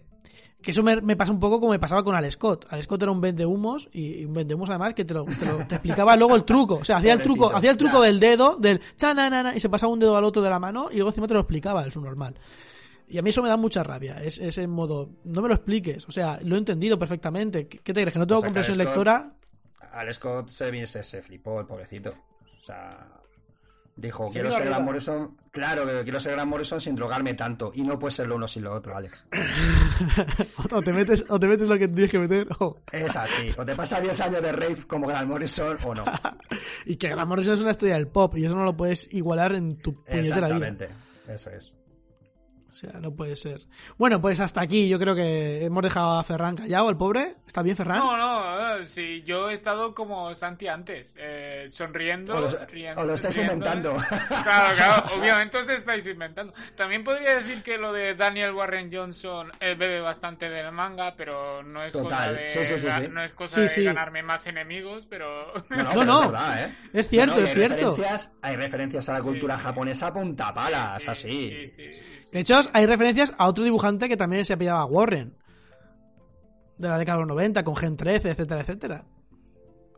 Que 0.64 0.70
eso 0.70 0.82
me, 0.82 1.00
me 1.02 1.14
pasa 1.14 1.30
un 1.30 1.38
poco 1.38 1.60
como 1.60 1.72
me 1.72 1.78
pasaba 1.78 2.02
con 2.02 2.14
Al 2.14 2.30
Scott. 2.32 2.66
Al 2.70 2.82
Scott 2.82 3.02
era 3.02 3.12
un 3.12 3.20
vendehumos 3.20 3.88
y 3.92 4.22
y 4.22 4.24
un 4.24 4.32
vendehumos 4.34 4.70
además 4.70 4.94
que 4.94 5.04
te, 5.04 5.12
lo, 5.14 5.24
te, 5.24 5.44
lo- 5.46 5.58
te 5.66 5.74
explicaba 5.74 6.16
luego 6.16 6.34
el 6.34 6.44
truco. 6.44 6.76
O 6.76 6.84
sea, 6.84 6.96
hacía 6.96 7.12
el 7.12 7.20
truco, 7.22 7.54
hacía 7.54 7.70
el 7.70 7.76
truco 7.76 8.00
del 8.00 8.18
dedo, 8.18 8.56
del 8.56 8.80
chananana, 8.96 9.54
y 9.54 9.60
se 9.60 9.68
pasaba 9.68 9.92
un 9.92 9.98
dedo 10.00 10.16
al 10.16 10.24
otro 10.24 10.40
de 10.42 10.48
la 10.50 10.58
mano 10.58 10.88
y 10.90 10.94
luego 10.96 11.10
encima 11.10 11.26
te 11.28 11.34
lo 11.34 11.40
explicaba, 11.40 11.84
el 11.84 11.92
subnormal. 11.92 12.34
Y 13.06 13.18
a 13.18 13.22
mí 13.22 13.28
eso 13.30 13.42
me 13.42 13.50
da 13.50 13.58
mucha 13.58 13.82
rabia. 13.82 14.16
Es, 14.22 14.38
es 14.38 14.56
en 14.56 14.70
modo, 14.70 15.10
no 15.24 15.42
me 15.42 15.48
lo 15.48 15.54
expliques. 15.54 16.08
O 16.08 16.12
sea, 16.12 16.40
lo 16.42 16.54
he 16.54 16.58
entendido 16.58 16.98
perfectamente. 16.98 17.68
¿Qué 17.68 17.78
qué 17.80 17.92
te 17.92 18.00
crees? 18.00 18.14
¿Que 18.14 18.18
no 18.18 18.26
tengo 18.26 18.38
O 18.38 18.40
sea, 18.40 18.48
comprensión 18.48 18.78
lectora? 18.78 19.34
Al 19.92 20.12
Scott 20.14 20.48
se, 20.48 20.86
se, 20.86 21.02
se 21.02 21.20
flipó, 21.22 21.60
el 21.60 21.66
pobrecito. 21.66 22.10
O 22.58 22.62
sea, 22.62 23.06
dijo, 23.96 24.28
quiero 24.28 24.50
ser 24.50 24.64
Grant. 24.66 24.84
Morrison. 24.84 25.36
Claro, 25.50 25.86
que 25.86 26.02
quiero 26.02 26.18
ser 26.20 26.32
Grant 26.32 26.50
Morrison 26.50 26.80
sin 26.80 26.96
drogarme 26.96 27.34
tanto. 27.34 27.70
Y 27.74 27.82
no 27.82 27.98
puede 27.98 28.12
ser 28.12 28.26
lo 28.26 28.36
uno 28.36 28.48
sin 28.48 28.64
lo 28.64 28.72
otro, 28.74 28.96
Alex. 28.96 29.24
o, 30.72 30.82
te 30.82 30.92
metes, 30.92 31.24
o 31.28 31.38
te 31.38 31.46
metes 31.46 31.68
lo 31.68 31.78
que 31.78 31.88
tienes 31.88 32.10
que 32.10 32.18
meter. 32.18 32.46
o- 32.58 32.78
Es 32.90 33.14
así. 33.16 33.50
O 33.56 33.64
te 33.64 33.74
pasa 33.74 34.00
10 34.00 34.20
años 34.20 34.42
de 34.42 34.52
rave 34.52 34.76
como 34.86 35.06
Grant 35.06 35.28
Morrison 35.28 35.76
o 35.84 35.94
no. 35.94 36.04
Y 36.86 36.96
que 36.96 37.08
Grant 37.08 37.28
Morrison 37.28 37.54
es 37.54 37.60
una 37.60 37.70
estrella 37.72 37.94
del 37.96 38.08
pop 38.08 38.36
y 38.36 38.44
eso 38.44 38.54
no 38.56 38.64
lo 38.64 38.76
puedes 38.76 39.08
igualar 39.12 39.54
en 39.54 39.76
tu 39.78 39.94
puñetera 40.04 40.48
vida. 40.48 40.68
Exactamente. 40.68 40.88
Eso 41.28 41.50
es. 41.50 41.72
O 42.74 42.76
sea, 42.76 42.90
no 42.94 43.14
puede 43.14 43.36
ser. 43.36 43.60
Bueno, 43.96 44.20
pues 44.20 44.40
hasta 44.40 44.60
aquí 44.60 44.88
yo 44.88 44.98
creo 44.98 45.14
que 45.14 45.64
hemos 45.64 45.80
dejado 45.80 46.18
a 46.18 46.24
Ferran 46.24 46.56
callado, 46.56 46.90
el 46.90 46.96
pobre. 46.96 47.36
¿Está 47.46 47.62
bien, 47.62 47.76
Ferran? 47.76 47.98
No, 48.00 48.16
no, 48.16 48.78
eh, 48.78 48.84
sí, 48.84 49.22
yo 49.24 49.48
he 49.48 49.52
estado 49.54 49.94
como 49.94 50.34
Santi 50.34 50.66
antes, 50.66 51.14
eh, 51.16 51.68
sonriendo, 51.70 52.34
O 52.34 52.40
lo, 52.40 52.66
riendo. 52.66 53.00
o 53.00 53.06
lo 53.06 53.14
estáis 53.14 53.36
riendo. 53.36 53.54
inventando. 53.54 53.96
Claro, 54.42 54.74
claro, 54.74 55.14
obviamente 55.20 55.58
os 55.58 55.68
estáis 55.68 56.04
inventando. 56.08 56.52
También 56.74 57.04
podría 57.04 57.36
decir 57.36 57.62
que 57.62 57.78
lo 57.78 57.92
de 57.92 58.16
Daniel 58.16 58.50
Warren 58.54 58.90
Johnson 58.92 59.52
eh, 59.60 59.76
bebe 59.78 60.00
bastante 60.00 60.50
del 60.50 60.72
manga, 60.72 61.14
pero 61.16 61.62
no 61.62 61.80
es 61.84 61.92
cosa 61.92 62.02
Total. 62.02 62.34
de, 62.36 62.48
Sí, 62.48 62.64
sí, 62.64 62.76
sí, 62.76 62.90
sí. 62.90 63.02
no 63.08 63.22
es 63.22 63.32
cosa 63.34 63.68
Sí, 63.68 63.82
de 63.82 63.86
ganarme 63.86 64.24
más 64.24 64.48
enemigos, 64.48 65.06
pero... 65.06 65.52
No, 65.70 65.76
No, 65.76 65.90
pero 65.90 66.04
no. 66.04 66.20
Es, 66.24 66.30
verdad, 66.32 66.64
¿eh? 66.64 66.74
Es 66.92 67.08
cierto, 67.08 67.34
No, 67.36 67.40
no, 67.40 67.44
es 67.46 67.50
hay 67.50 67.54
cierto. 67.56 67.76
Referencias, 67.90 68.36
hay 68.42 68.56
referencias 68.56 69.08
a 69.08 69.12
la 69.12 69.20
cultura 69.20 69.56
sí. 69.58 69.62
japonesa 69.62 70.06
a 70.08 70.12
puntapalas, 70.12 71.02
Sí, 71.04 71.08
así. 71.10 71.48
sí, 71.48 71.68
sí, 71.68 71.92
sí. 71.92 72.00
De 72.32 72.40
hecho, 72.40 72.60
hay 72.72 72.86
referencias 72.86 73.32
a 73.38 73.48
otro 73.48 73.64
dibujante 73.64 74.08
que 74.08 74.16
también 74.16 74.44
se 74.44 74.52
apellidaba 74.52 74.84
Warren. 74.86 75.34
De 76.78 76.88
la 76.88 76.98
década 76.98 77.18
de 77.18 77.22
los 77.22 77.28
90, 77.28 77.64
con 77.64 77.76
Gen 77.76 77.96
13, 77.96 78.30
etcétera, 78.30 78.60
etcétera. 78.60 79.04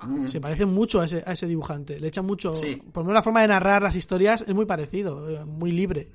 Mm. 0.03 0.27
Se 0.27 0.41
parece 0.41 0.67
mucho 0.67 1.01
a 1.01 1.07
ese, 1.07 1.23
a 1.27 1.33
ese 1.33 1.47
dibujante. 1.47 1.99
Le 1.99 2.09
echa 2.09 2.23
mucho. 2.23 2.53
Sí. 2.53 2.77
Por 2.77 3.03
lo 3.03 3.09
menos 3.09 3.21
la 3.21 3.23
forma 3.23 3.43
de 3.43 3.49
narrar 3.49 3.83
las 3.83 3.97
historias 3.97 4.45
es 4.47 4.55
muy 4.55 4.67
parecido, 4.67 5.29
eh, 5.31 5.45
muy 5.45 5.71
libre. 5.71 6.11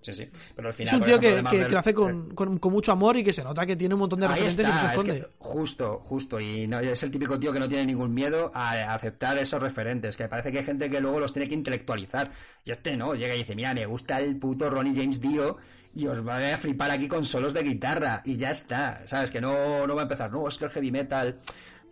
Sí, 0.00 0.12
sí. 0.12 0.28
Pero 0.54 0.68
al 0.68 0.70
Es 0.70 0.76
final, 0.76 0.94
un 0.94 1.00
por 1.00 1.06
tío 1.08 1.16
ejemplo, 1.16 1.50
que, 1.50 1.58
que- 1.58 1.68
lo 1.70 1.78
hace 1.78 1.90
eh, 1.90 1.94
con, 1.94 2.30
con- 2.34 2.58
con 2.58 2.72
mucho 2.72 2.92
amor 2.92 3.16
y 3.16 3.24
que 3.24 3.32
se 3.32 3.42
nota 3.42 3.66
que 3.66 3.74
tiene 3.76 3.94
un 3.94 4.00
montón 4.00 4.20
de 4.20 4.26
Ahí 4.26 4.42
referencias 4.42 4.68
y 4.68 4.70
no 4.72 4.78
se 4.80 4.86
es 4.86 4.92
esconde. 4.92 5.20
que 5.20 5.26
justo, 5.38 6.00
justo. 6.04 6.40
Y 6.40 6.66
no, 6.68 6.78
es 6.80 7.02
el 7.02 7.10
típico 7.10 7.38
tío 7.38 7.52
que 7.52 7.58
no 7.58 7.68
tiene 7.68 7.84
ningún 7.86 8.14
miedo 8.14 8.50
a, 8.54 8.70
a 8.74 8.94
aceptar 8.94 9.36
esos 9.38 9.60
referentes. 9.60 10.16
Que 10.16 10.28
parece 10.28 10.52
que 10.52 10.58
hay 10.58 10.64
gente 10.64 10.88
que 10.88 11.00
luego 11.00 11.18
los 11.20 11.32
tiene 11.32 11.48
que 11.48 11.54
intelectualizar. 11.54 12.30
Y 12.64 12.70
este 12.70 12.96
no, 12.96 13.14
llega 13.14 13.34
y 13.34 13.38
dice, 13.38 13.54
mira, 13.56 13.74
me 13.74 13.86
gusta 13.86 14.18
el 14.20 14.36
puto 14.36 14.70
Ronnie 14.70 14.94
James 14.94 15.20
Dio 15.20 15.56
y 15.94 16.06
os 16.06 16.26
va 16.26 16.36
a 16.36 16.56
flipar 16.58 16.90
aquí 16.92 17.08
con 17.08 17.24
solos 17.24 17.52
de 17.52 17.64
guitarra. 17.64 18.22
Y 18.24 18.36
ya 18.36 18.52
está. 18.52 19.02
¿Sabes? 19.04 19.30
Que 19.32 19.40
no, 19.40 19.84
no 19.86 19.94
va 19.96 20.02
a 20.02 20.04
empezar. 20.04 20.30
No, 20.30 20.46
es 20.46 20.56
que 20.58 20.66
el 20.66 20.70
heavy 20.70 20.92
metal 20.92 21.40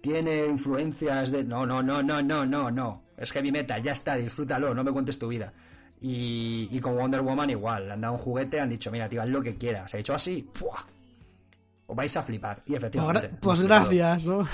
tiene 0.00 0.46
influencias 0.46 1.32
de... 1.32 1.42
No, 1.42 1.66
no, 1.66 1.82
no, 1.82 2.02
no, 2.02 2.22
no, 2.22 2.46
no, 2.46 2.70
no. 2.70 3.02
Es 3.16 3.32
heavy 3.32 3.50
metal, 3.50 3.82
ya 3.82 3.92
está, 3.92 4.14
disfrútalo, 4.16 4.74
no 4.74 4.84
me 4.84 4.92
cuentes 4.92 5.18
tu 5.18 5.26
vida. 5.26 5.52
Y, 6.00 6.68
y 6.70 6.80
con 6.80 6.96
Wonder 6.96 7.22
Woman 7.22 7.50
igual, 7.50 7.86
le 7.86 7.92
han 7.94 8.00
dado 8.00 8.14
un 8.14 8.20
juguete, 8.20 8.60
han 8.60 8.68
dicho, 8.68 8.90
mira, 8.90 9.08
tío, 9.08 9.22
haz 9.22 9.28
lo 9.28 9.42
que 9.42 9.56
quieras. 9.56 9.90
Se 9.90 9.96
ha 9.96 10.00
hecho 10.00 10.14
así, 10.14 10.42
¡pua! 10.42 10.84
Os 11.86 11.96
vais 11.96 12.16
a 12.16 12.22
flipar. 12.22 12.58
Y 12.66 12.70
Pues, 12.70 12.76
efectivamente. 12.78 13.30
pues 13.40 13.60
hemos 13.60 13.68
gracias, 13.68 14.24
¿no? 14.26 14.46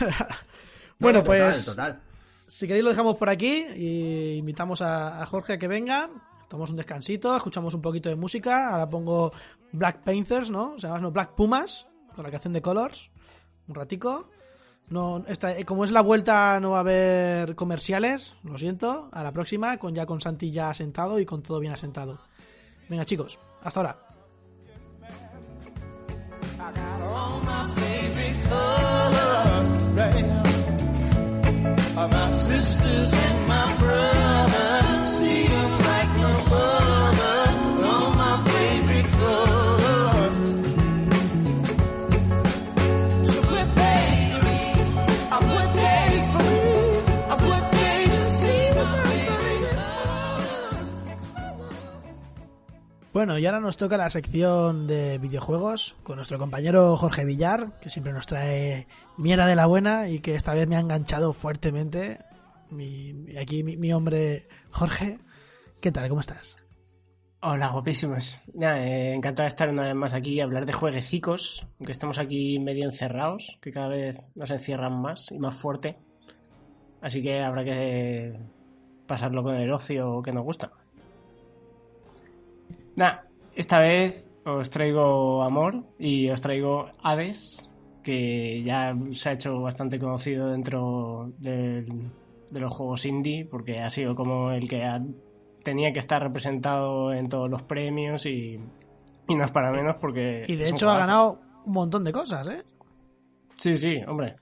bueno, 0.98 1.18
No, 1.18 1.24
total, 1.24 1.24
pues 1.24 1.64
Total, 1.66 2.00
si 2.46 2.66
queréis 2.66 2.84
lo 2.84 2.90
dejamos 2.90 3.16
por 3.16 3.28
aquí 3.30 3.64
y 3.76 4.36
invitamos 4.36 4.82
a, 4.82 5.22
a 5.22 5.26
Jorge 5.26 5.54
a 5.54 5.58
que 5.58 5.68
venga. 5.68 6.10
Tomamos 6.48 6.70
un 6.70 6.76
descansito, 6.76 7.34
escuchamos 7.34 7.72
un 7.72 7.80
poquito 7.80 8.10
de 8.10 8.16
música. 8.16 8.70
Ahora 8.70 8.88
pongo 8.88 9.32
Black 9.72 10.02
Panthers, 10.04 10.50
¿no? 10.50 10.74
O 10.74 10.78
sea, 10.78 10.98
no, 10.98 11.10
Black 11.10 11.34
Pumas, 11.34 11.86
con 12.14 12.24
la 12.24 12.30
canción 12.30 12.52
de 12.52 12.60
Colors. 12.60 13.10
Un 13.68 13.74
ratico. 13.74 14.28
No, 14.92 15.24
esta, 15.26 15.56
eh, 15.56 15.64
como 15.64 15.84
es 15.84 15.90
la 15.90 16.02
vuelta, 16.02 16.60
no 16.60 16.72
va 16.72 16.76
a 16.76 16.80
haber 16.80 17.54
comerciales. 17.54 18.34
Lo 18.44 18.58
siento. 18.58 19.08
A 19.10 19.22
la 19.22 19.32
próxima, 19.32 19.78
con 19.78 19.94
ya 19.94 20.04
con 20.04 20.20
Santi 20.20 20.50
ya 20.50 20.68
asentado 20.68 21.18
y 21.18 21.24
con 21.24 21.42
todo 21.42 21.60
bien 21.60 21.72
asentado. 21.72 22.20
Venga, 22.90 23.06
chicos, 23.06 23.38
hasta 23.62 23.80
ahora. 23.80 23.96
My 32.12 33.41
Bueno, 53.22 53.38
y 53.38 53.46
ahora 53.46 53.60
nos 53.60 53.76
toca 53.76 53.96
la 53.96 54.10
sección 54.10 54.88
de 54.88 55.16
videojuegos 55.18 55.94
con 56.02 56.16
nuestro 56.16 56.40
compañero 56.40 56.96
Jorge 56.96 57.24
Villar, 57.24 57.78
que 57.78 57.88
siempre 57.88 58.12
nos 58.12 58.26
trae 58.26 58.88
mierda 59.16 59.46
de 59.46 59.54
la 59.54 59.66
buena 59.66 60.08
y 60.08 60.18
que 60.18 60.34
esta 60.34 60.54
vez 60.54 60.66
me 60.66 60.74
ha 60.74 60.80
enganchado 60.80 61.32
fuertemente. 61.32 62.18
Mi, 62.70 63.36
aquí 63.40 63.62
mi, 63.62 63.92
hombre 63.92 64.48
Jorge, 64.72 65.20
¿qué 65.80 65.92
tal? 65.92 66.08
¿Cómo 66.08 66.20
estás? 66.20 66.56
Hola, 67.42 67.68
guapísimos. 67.68 68.42
Nada, 68.54 68.84
eh, 68.84 69.14
encantado 69.14 69.44
de 69.44 69.48
estar 69.50 69.68
una 69.68 69.84
vez 69.84 69.94
más 69.94 70.14
aquí 70.14 70.32
y 70.32 70.40
hablar 70.40 70.66
de 70.66 70.72
jueguecicos, 70.72 71.68
aunque 71.78 71.92
estamos 71.92 72.18
aquí 72.18 72.58
medio 72.58 72.86
encerrados, 72.86 73.56
que 73.62 73.70
cada 73.70 73.86
vez 73.86 74.26
nos 74.34 74.50
encierran 74.50 75.00
más 75.00 75.30
y 75.30 75.38
más 75.38 75.54
fuerte. 75.54 75.96
Así 77.00 77.22
que 77.22 77.40
habrá 77.40 77.62
que 77.62 78.36
pasarlo 79.06 79.44
con 79.44 79.54
el 79.54 79.70
ocio 79.70 80.22
que 80.22 80.32
nos 80.32 80.42
gusta. 80.42 80.72
Nada, 82.96 83.26
esta 83.54 83.78
vez 83.80 84.30
os 84.44 84.70
traigo 84.70 85.42
amor 85.42 85.84
y 85.98 86.28
os 86.30 86.40
traigo 86.40 86.90
Hades, 87.02 87.70
que 88.02 88.62
ya 88.62 88.94
se 89.10 89.28
ha 89.28 89.32
hecho 89.32 89.60
bastante 89.60 89.98
conocido 89.98 90.50
dentro 90.50 91.32
del- 91.38 92.10
de 92.50 92.60
los 92.60 92.74
juegos 92.74 93.06
indie, 93.06 93.44
porque 93.46 93.78
ha 93.80 93.88
sido 93.88 94.14
como 94.14 94.50
el 94.52 94.68
que 94.68 94.84
ha 94.84 95.00
tenía 95.64 95.92
que 95.92 96.00
estar 96.00 96.20
representado 96.20 97.12
en 97.12 97.28
todos 97.28 97.48
los 97.48 97.62
premios 97.62 98.26
y, 98.26 98.58
y 99.28 99.34
no 99.36 99.44
es 99.44 99.50
para 99.52 99.70
menos 99.70 99.94
porque... 100.00 100.44
Y 100.48 100.56
de 100.56 100.68
hecho 100.68 100.90
ha 100.90 100.98
ganado 100.98 101.40
un 101.64 101.72
montón 101.72 102.02
de 102.02 102.10
cosas, 102.12 102.44
¿eh? 102.48 102.64
Sí, 103.56 103.76
sí, 103.76 104.00
hombre. 104.08 104.34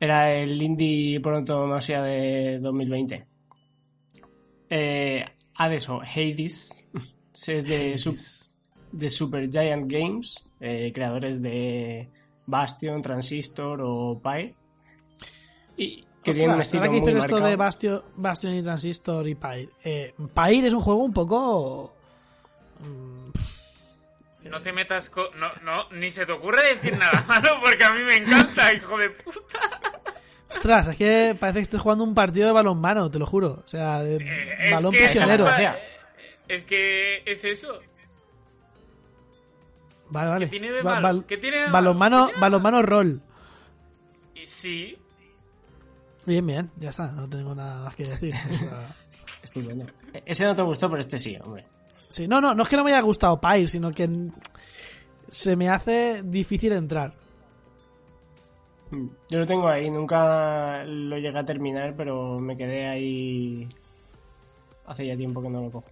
Era 0.00 0.32
el 0.32 0.60
indie 0.62 1.20
por 1.20 1.34
antonomasia 1.34 2.00
de 2.02 2.58
2020. 2.60 3.26
Eh, 4.70 5.24
Hades 5.58 5.88
o 5.88 6.00
Hades 6.00 6.88
es 7.46 7.64
de, 7.64 7.94
Sup- 7.98 8.48
de 8.92 9.10
Super 9.10 9.48
Giant 9.50 9.84
Games, 9.90 10.48
eh, 10.60 10.90
creadores 10.94 11.42
de 11.42 12.08
Bastion, 12.46 13.02
Transistor 13.02 13.80
o 13.82 14.20
Pyre. 14.22 14.54
Y 15.76 16.04
que 16.22 16.32
tiene 16.34 16.54
un 16.54 16.60
estilo 16.60 16.82
ahora 16.84 16.92
que 16.94 17.00
muy 17.00 17.06
dices 17.10 17.24
esto 17.24 17.34
marcado. 17.34 17.50
de 17.50 17.56
Bastion, 17.56 18.02
Bastion 18.16 18.54
y 18.54 18.62
Transistor 18.62 19.28
y 19.28 19.34
Pyre. 19.34 19.68
Eh, 19.84 20.14
Pyre 20.34 20.66
es 20.68 20.72
un 20.74 20.80
juego 20.80 21.02
un 21.04 21.12
poco... 21.12 21.94
mm, 22.80 24.48
No 24.50 24.60
te 24.62 24.72
metas 24.72 25.08
con... 25.10 25.24
No, 25.38 25.48
no, 25.64 25.88
ni 25.90 26.10
se 26.10 26.24
te 26.26 26.32
ocurre 26.32 26.74
decir 26.74 26.96
nada 26.96 27.24
malo 27.28 27.50
porque 27.60 27.84
a 27.84 27.92
mí 27.92 28.02
me 28.04 28.16
encanta, 28.16 28.72
hijo 28.74 28.96
de 28.98 29.10
puta. 29.10 30.00
Ostras, 30.50 30.86
es 30.88 30.96
que 30.96 31.36
parece 31.38 31.58
que 31.58 31.62
estoy 31.62 31.80
jugando 31.80 32.04
un 32.04 32.14
partido 32.14 32.46
de 32.46 32.52
balonmano, 32.52 33.10
te 33.10 33.18
lo 33.18 33.26
juro. 33.26 33.62
O 33.64 33.68
sea, 33.68 34.02
de 34.02 34.16
es 34.60 34.70
balón 34.72 34.92
que- 34.92 34.98
prisionero. 35.04 35.44
Gracia. 35.44 35.78
Es 36.48 36.64
que 36.64 37.22
es 37.26 37.44
eso. 37.44 37.80
Vale, 40.10 40.30
vale. 40.30 40.44
¿Qué 40.46 40.50
tiene 40.50 40.72
de 40.72 40.82
Ba- 40.82 40.94
malo? 41.00 41.08
bal- 41.08 41.26
¿Qué 41.26 41.36
tiene 41.36 41.56
de 41.58 41.70
balonmano, 41.70 42.16
¿Qué 42.26 42.32
tiene 42.32 42.36
de 42.36 42.40
balonmano 42.40 42.82
roll. 42.82 43.20
Y 44.34 44.46
Sí, 44.46 44.96
Bien, 46.24 46.46
bien, 46.46 46.70
ya 46.76 46.90
está, 46.90 47.06
no 47.12 47.26
tengo 47.28 47.54
nada 47.54 47.84
más 47.84 47.96
que 47.96 48.04
decir. 48.04 48.34
O 48.34 48.38
sea, 48.58 48.86
Estupendo. 49.42 49.86
Ese 50.26 50.44
no 50.46 50.54
te 50.54 50.62
gustó, 50.62 50.88
pero 50.90 51.00
este 51.00 51.18
sí, 51.18 51.36
hombre. 51.42 51.64
sí, 52.08 52.26
no, 52.26 52.40
no, 52.40 52.54
no 52.54 52.62
es 52.62 52.68
que 52.68 52.76
no 52.76 52.84
me 52.84 52.92
haya 52.92 53.00
gustado 53.02 53.40
Pyre, 53.40 53.68
sino 53.68 53.90
que 53.92 54.08
se 55.28 55.56
me 55.56 55.68
hace 55.70 56.22
difícil 56.24 56.72
entrar. 56.72 57.12
Yo 58.90 59.38
lo 59.38 59.46
tengo 59.46 59.68
ahí, 59.68 59.90
nunca 59.90 60.82
lo 60.84 61.18
llegué 61.18 61.38
a 61.38 61.42
terminar, 61.42 61.94
pero 61.96 62.38
me 62.38 62.56
quedé 62.56 62.88
ahí 62.88 63.68
hace 64.86 65.06
ya 65.06 65.16
tiempo 65.16 65.42
que 65.42 65.50
no 65.50 65.62
lo 65.62 65.70
cojo. 65.70 65.90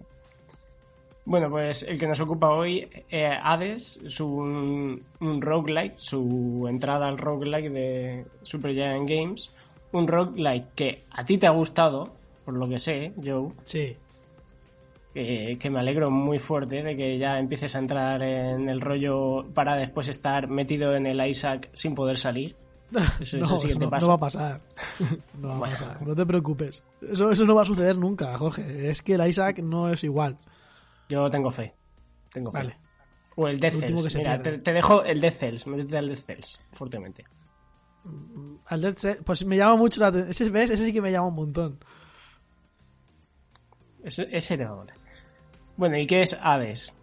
Bueno, 1.25 1.49
pues 1.49 1.83
el 1.83 1.99
que 1.99 2.07
nos 2.07 2.19
ocupa 2.21 2.49
hoy, 2.49 2.87
eh, 3.09 3.29
Hades, 3.43 3.97
es 4.03 4.19
un, 4.21 5.03
un 5.19 5.41
roguelike, 5.41 5.95
su 5.97 6.65
entrada 6.69 7.07
al 7.07 7.17
roguelike 7.17 7.69
de 7.69 8.25
Supergiant 8.43 9.07
Games. 9.09 9.53
Un 9.91 10.07
roguelike 10.07 10.73
que 10.73 11.01
a 11.11 11.25
ti 11.25 11.37
te 11.37 11.45
ha 11.47 11.51
gustado, 11.51 12.13
por 12.45 12.55
lo 12.55 12.67
que 12.67 12.79
sé, 12.79 13.11
Joe, 13.23 13.51
Sí. 13.65 13.95
que 15.13 15.69
me 15.69 15.79
alegro 15.79 16.09
muy 16.11 16.39
fuerte 16.39 16.81
de 16.81 16.95
que 16.95 17.17
ya 17.17 17.39
empieces 17.39 17.75
a 17.75 17.79
entrar 17.79 18.21
en 18.21 18.69
el 18.69 18.79
rollo 18.81 19.45
para 19.53 19.75
después 19.75 20.07
estar 20.07 20.47
metido 20.47 20.95
en 20.95 21.07
el 21.07 21.25
Isaac 21.27 21.69
sin 21.73 21.93
poder 21.93 22.17
salir. 22.17 22.55
Ese 23.19 23.39
es 23.39 23.47
no, 23.47 23.53
el 23.53 23.57
siguiente 23.59 23.85
no, 23.85 23.89
paso. 23.91 24.05
no 24.05 24.09
va 24.09 24.15
a 24.15 24.19
pasar. 24.19 24.61
No 25.39 25.47
va 25.49 25.55
a 25.55 25.57
Bueno. 25.59 25.73
pasar. 25.73 26.01
No 26.07 26.15
te 26.15 26.25
preocupes. 26.25 26.83
Eso, 27.01 27.31
eso 27.31 27.45
no 27.45 27.55
va 27.55 27.61
a 27.63 27.65
suceder 27.65 27.95
nunca, 27.97 28.37
Jorge. 28.37 28.89
Es 28.89 29.01
que 29.01 29.15
el 29.15 29.27
Isaac 29.27 29.59
no 29.59 29.89
es 29.91 30.03
igual. 30.03 30.37
Yo 31.09 31.29
tengo 31.29 31.51
fe. 31.51 31.73
Tengo 32.31 32.51
fe. 32.51 32.57
Vale. 32.59 32.77
O 33.35 33.47
el 33.47 33.59
Death 33.59 33.73
El 33.75 33.79
Cells. 33.81 34.15
Mira, 34.15 34.41
te, 34.41 34.57
te 34.57 34.73
dejo 34.73 35.03
el 35.03 35.21
Death 35.21 35.33
Cells. 35.33 35.67
Métete 35.67 35.97
al 35.97 36.07
Death 36.07 36.25
Cells. 36.25 36.59
Fuertemente. 36.71 37.25
Al 38.67 38.81
Dead 38.81 38.95
Cell- 38.97 39.21
pues 39.23 39.45
me 39.45 39.57
llama 39.57 39.75
mucho 39.75 39.99
la 39.99 40.07
atención. 40.07 40.29
Ese, 40.31 40.49
¿ves? 40.49 40.69
Ese 40.69 40.85
sí 40.85 40.93
que 40.93 41.01
me 41.01 41.11
llama 41.11 41.27
un 41.27 41.35
montón. 41.35 41.77
Ese, 44.03 44.27
ese 44.31 44.57
te 44.57 44.65
va 44.65 44.71
a 44.71 44.75
molar. 44.75 44.95
Bueno, 45.75 45.97
¿y 45.97 46.07
qué 46.07 46.21
es 46.21 46.37
Hades? 46.41 46.93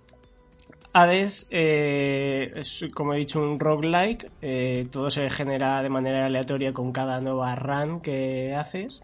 Hades 0.97 1.49
eh, 1.51 2.53
es, 2.55 2.87
como 2.95 3.15
he 3.15 3.19
dicho, 3.19 3.43
un 3.43 3.59
roguelike. 3.59 4.31
Eh, 4.41 4.87
todo 4.93 5.11
se 5.11 5.29
genera 5.29 5.83
de 5.83 5.89
manera 5.89 6.27
aleatoria 6.27 6.73
con 6.73 6.93
cada 6.93 7.21
nueva 7.21 7.57
run 7.57 8.01
que 8.01 8.55
haces. 8.55 9.03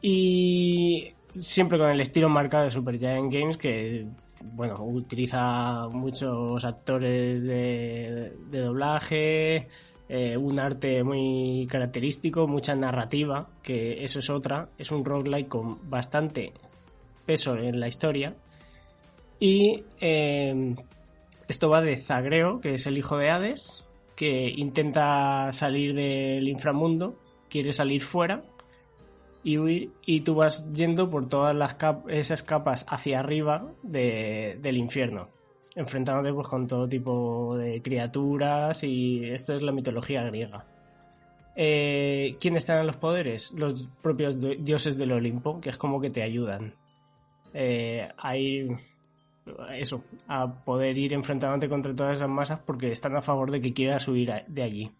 Y 0.00 1.12
siempre 1.28 1.78
con 1.78 1.90
el 1.90 2.00
estilo 2.00 2.30
marcado 2.30 2.64
de 2.64 2.70
Supergiant 2.70 3.30
Games, 3.30 3.58
que 3.58 4.06
bueno, 4.54 4.82
utiliza 4.82 5.88
muchos 5.88 6.64
actores 6.64 7.44
de, 7.44 8.32
doblaje, 8.50 9.68
eh, 10.08 10.38
un 10.38 10.58
arte 10.58 11.04
muy 11.04 11.66
característico, 11.70 12.46
mucha 12.46 12.74
narrativa, 12.74 13.46
que 13.62 14.02
eso 14.02 14.20
es 14.20 14.30
otra. 14.30 14.70
Es 14.78 14.90
un 14.90 15.04
roguelike 15.04 15.48
con 15.48 15.90
bastante 15.90 16.54
peso 17.26 17.58
en 17.58 17.78
la 17.78 17.88
historia. 17.88 18.34
Y 19.40 19.84
eh, 20.00 20.74
esto 21.48 21.68
va 21.68 21.80
de 21.80 21.96
Zagreo, 21.96 22.60
que 22.60 22.74
es 22.74 22.86
el 22.86 22.96
hijo 22.98 23.16
de 23.18 23.30
Hades, 23.30 23.84
que 24.16 24.48
intenta 24.48 25.50
salir 25.52 25.94
del 25.94 26.48
inframundo, 26.48 27.18
quiere 27.48 27.72
salir 27.72 28.00
fuera 28.02 28.42
y 29.46 30.20
tú 30.22 30.36
vas 30.36 30.72
yendo 30.72 31.10
por 31.10 31.28
todas 31.28 31.54
esas 32.08 32.42
capas 32.42 32.86
hacia 32.88 33.18
arriba 33.20 33.66
de- 33.82 34.58
del 34.62 34.78
infierno, 34.78 35.28
enfrentándote 35.74 36.32
pues, 36.32 36.48
con 36.48 36.66
todo 36.66 36.88
tipo 36.88 37.54
de 37.58 37.82
criaturas 37.82 38.82
y 38.84 39.22
esto 39.28 39.52
es 39.52 39.60
la 39.60 39.72
mitología 39.72 40.22
griega. 40.22 40.64
Eh, 41.56 42.30
¿Quiénes 42.40 42.64
te 42.64 42.72
dan 42.72 42.86
los 42.86 42.96
poderes? 42.96 43.52
Los 43.52 43.88
propios 44.02 44.40
di- 44.40 44.56
dioses 44.56 44.96
del 44.96 45.12
Olimpo, 45.12 45.60
que 45.60 45.68
es 45.70 45.76
como 45.76 46.00
que 46.00 46.08
te 46.10 46.22
ayudan. 46.22 46.74
Eh, 47.52 48.08
hay 48.16 48.68
eso, 49.76 50.04
a 50.26 50.64
poder 50.64 50.96
ir 50.98 51.12
enfrentándote 51.12 51.68
contra 51.68 51.94
todas 51.94 52.14
esas 52.14 52.28
masas 52.28 52.60
porque 52.60 52.90
están 52.90 53.16
a 53.16 53.22
favor 53.22 53.50
de 53.50 53.60
que 53.60 53.72
quieras 53.72 54.08
huir 54.08 54.32
de 54.46 54.62
allí. 54.62 54.90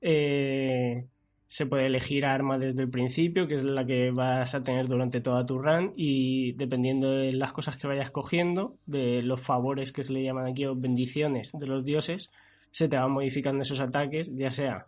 Eh, 0.00 1.06
se 1.46 1.66
puede 1.66 1.86
elegir 1.86 2.26
arma 2.26 2.58
desde 2.58 2.82
el 2.82 2.90
principio, 2.90 3.46
que 3.46 3.54
es 3.54 3.64
la 3.64 3.84
que 3.86 4.10
vas 4.10 4.54
a 4.54 4.62
tener 4.62 4.86
durante 4.86 5.20
toda 5.20 5.46
tu 5.46 5.58
run, 5.58 5.92
y 5.96 6.52
dependiendo 6.52 7.10
de 7.10 7.32
las 7.32 7.52
cosas 7.52 7.76
que 7.76 7.86
vayas 7.86 8.10
cogiendo, 8.10 8.76
de 8.86 9.22
los 9.22 9.40
favores 9.40 9.92
que 9.92 10.04
se 10.04 10.12
le 10.12 10.22
llaman 10.22 10.46
aquí 10.46 10.66
o 10.66 10.76
bendiciones 10.76 11.52
de 11.58 11.66
los 11.66 11.84
dioses, 11.84 12.30
se 12.70 12.88
te 12.88 12.98
van 12.98 13.12
modificando 13.12 13.62
esos 13.62 13.80
ataques, 13.80 14.30
ya 14.36 14.50
sea 14.50 14.86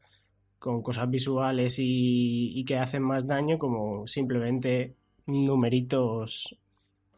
con 0.58 0.82
cosas 0.82 1.08
visuales 1.08 1.78
y, 1.78 2.52
y 2.54 2.64
que 2.66 2.76
hacen 2.76 3.02
más 3.02 3.26
daño, 3.26 3.58
como 3.58 4.06
simplemente 4.06 4.94
numeritos 5.26 6.58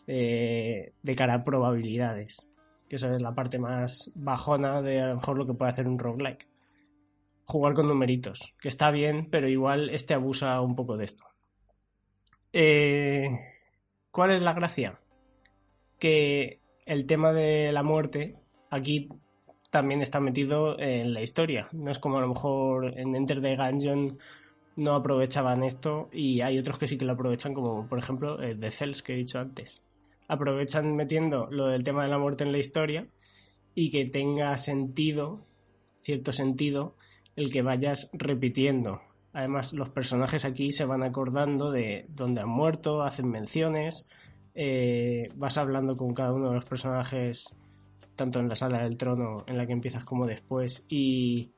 eh, 0.06 0.92
de 1.02 1.14
cara 1.14 1.34
a 1.34 1.44
probabilidades. 1.44 2.48
Que 2.88 2.96
esa 2.96 3.10
es 3.10 3.22
la 3.22 3.34
parte 3.34 3.58
más 3.58 4.12
bajona 4.14 4.82
de 4.82 5.00
a 5.00 5.08
lo 5.08 5.16
mejor 5.16 5.38
lo 5.38 5.46
que 5.46 5.54
puede 5.54 5.70
hacer 5.70 5.88
un 5.88 5.98
roguelike. 5.98 6.48
Jugar 7.44 7.74
con 7.74 7.88
numeritos, 7.88 8.54
que 8.60 8.68
está 8.68 8.90
bien, 8.90 9.28
pero 9.30 9.48
igual 9.48 9.90
este 9.90 10.14
abusa 10.14 10.60
un 10.60 10.74
poco 10.74 10.96
de 10.96 11.04
esto. 11.04 11.24
Eh, 12.52 13.28
¿Cuál 14.10 14.32
es 14.32 14.42
la 14.42 14.52
gracia? 14.52 15.00
Que 15.98 16.60
el 16.86 17.06
tema 17.06 17.32
de 17.32 17.72
la 17.72 17.82
muerte 17.82 18.36
aquí 18.70 19.08
también 19.70 20.02
está 20.02 20.20
metido 20.20 20.78
en 20.78 21.14
la 21.14 21.22
historia. 21.22 21.68
No 21.72 21.90
es 21.90 21.98
como 21.98 22.18
a 22.18 22.20
lo 22.20 22.28
mejor 22.28 22.98
en 22.98 23.16
Enter 23.16 23.40
the 23.40 23.56
Gungeon 23.56 24.08
no 24.76 24.94
aprovechaban 24.94 25.62
esto 25.64 26.08
y 26.12 26.42
hay 26.42 26.58
otros 26.58 26.78
que 26.78 26.86
sí 26.86 26.98
que 26.98 27.04
lo 27.04 27.12
aprovechan, 27.12 27.54
como 27.54 27.86
por 27.86 27.98
ejemplo 27.98 28.42
eh, 28.42 28.54
The 28.54 28.70
Cells 28.70 29.02
que 29.02 29.14
he 29.14 29.16
dicho 29.16 29.38
antes. 29.38 29.82
Aprovechan 30.28 30.94
metiendo 30.96 31.48
lo 31.50 31.66
del 31.68 31.84
tema 31.84 32.04
de 32.04 32.10
la 32.10 32.18
muerte 32.18 32.44
en 32.44 32.52
la 32.52 32.58
historia 32.58 33.06
y 33.74 33.90
que 33.90 34.04
tenga 34.06 34.56
sentido, 34.56 35.44
cierto 36.00 36.32
sentido, 36.32 36.96
el 37.36 37.50
que 37.50 37.62
vayas 37.62 38.10
repitiendo. 38.12 39.00
Además, 39.32 39.72
los 39.72 39.90
personajes 39.90 40.44
aquí 40.44 40.72
se 40.72 40.84
van 40.84 41.02
acordando 41.02 41.70
de 41.70 42.06
dónde 42.08 42.42
han 42.42 42.48
muerto, 42.48 43.02
hacen 43.02 43.30
menciones, 43.30 44.08
eh, 44.54 45.28
vas 45.36 45.56
hablando 45.56 45.96
con 45.96 46.12
cada 46.12 46.32
uno 46.32 46.48
de 46.48 46.54
los 46.56 46.64
personajes, 46.66 47.54
tanto 48.14 48.40
en 48.40 48.48
la 48.48 48.54
sala 48.54 48.82
del 48.82 48.98
trono 48.98 49.44
en 49.46 49.56
la 49.56 49.66
que 49.66 49.72
empiezas 49.72 50.04
como 50.04 50.26
después, 50.26 50.84
y 50.88 51.50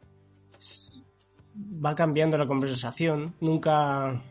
va 1.85 1.97
cambiando 1.97 2.39
la 2.39 2.47
conversación, 2.47 3.35
nunca, 3.41 4.23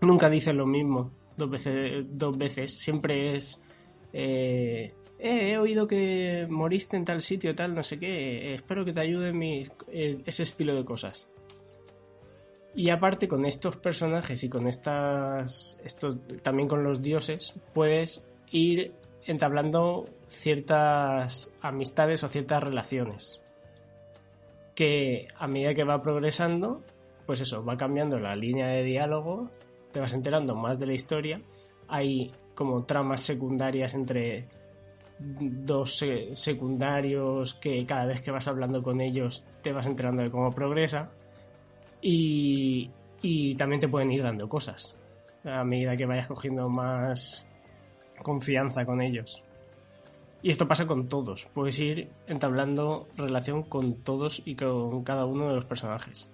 nunca 0.00 0.30
dices 0.30 0.54
lo 0.54 0.66
mismo 0.66 1.10
dos 1.36 1.50
veces, 1.50 2.04
dos 2.10 2.36
veces. 2.36 2.78
siempre 2.78 3.34
es... 3.36 3.62
eh, 4.12 4.92
"Eh, 5.18 5.50
he 5.52 5.58
oído 5.58 5.86
que 5.86 6.46
moriste 6.50 6.96
en 6.96 7.04
tal 7.04 7.22
sitio, 7.22 7.54
tal, 7.54 7.74
no 7.74 7.82
sé 7.82 7.98
qué, 7.98 8.50
eh, 8.50 8.54
espero 8.54 8.84
que 8.84 8.92
te 8.92 9.00
ayude 9.00 9.32
mi... 9.32 9.62
ese 9.92 10.42
estilo 10.42 10.74
de 10.74 10.84
cosas. 10.84 11.28
Y 12.74 12.88
aparte 12.90 13.28
con 13.28 13.44
estos 13.44 13.76
personajes 13.76 14.42
y 14.44 14.48
con 14.48 14.66
estas, 14.66 15.78
estos, 15.84 16.16
también 16.42 16.68
con 16.68 16.82
los 16.82 17.02
dioses, 17.02 17.54
puedes 17.74 18.30
ir 18.50 18.92
entablando 19.26 20.08
ciertas 20.26 21.54
amistades 21.60 22.24
o 22.24 22.28
ciertas 22.28 22.62
relaciones 22.62 23.40
que 24.74 25.28
a 25.36 25.46
medida 25.46 25.74
que 25.74 25.84
va 25.84 26.00
progresando, 26.00 26.82
pues 27.26 27.40
eso, 27.42 27.62
va 27.64 27.76
cambiando 27.76 28.18
la 28.18 28.34
línea 28.34 28.68
de 28.68 28.82
diálogo, 28.82 29.50
te 29.92 30.00
vas 30.00 30.12
enterando 30.12 30.54
más 30.54 30.78
de 30.78 30.86
la 30.86 30.94
historia, 30.94 31.40
hay 31.88 32.30
como 32.54 32.84
tramas 32.84 33.20
secundarias 33.20 33.94
entre 33.94 34.48
dos 35.18 35.96
se- 35.98 36.34
secundarios 36.34 37.54
que 37.54 37.84
cada 37.86 38.06
vez 38.06 38.20
que 38.22 38.30
vas 38.30 38.48
hablando 38.48 38.82
con 38.82 39.00
ellos 39.00 39.44
te 39.62 39.72
vas 39.72 39.86
enterando 39.86 40.22
de 40.22 40.30
cómo 40.30 40.50
progresa. 40.50 41.10
Y, 42.00 42.90
y 43.22 43.54
también 43.54 43.80
te 43.80 43.88
pueden 43.88 44.10
ir 44.10 44.22
dando 44.22 44.48
cosas 44.48 44.96
a 45.44 45.64
medida 45.64 45.96
que 45.96 46.06
vayas 46.06 46.26
cogiendo 46.26 46.68
más 46.68 47.46
confianza 48.22 48.84
con 48.84 49.00
ellos. 49.00 49.42
Y 50.42 50.50
esto 50.50 50.66
pasa 50.66 50.86
con 50.86 51.08
todos. 51.08 51.46
Puedes 51.54 51.78
ir 51.78 52.10
entablando 52.26 53.04
relación 53.16 53.62
con 53.62 54.02
todos 54.02 54.42
y 54.44 54.56
con 54.56 55.04
cada 55.04 55.24
uno 55.24 55.48
de 55.48 55.54
los 55.54 55.64
personajes. 55.64 56.32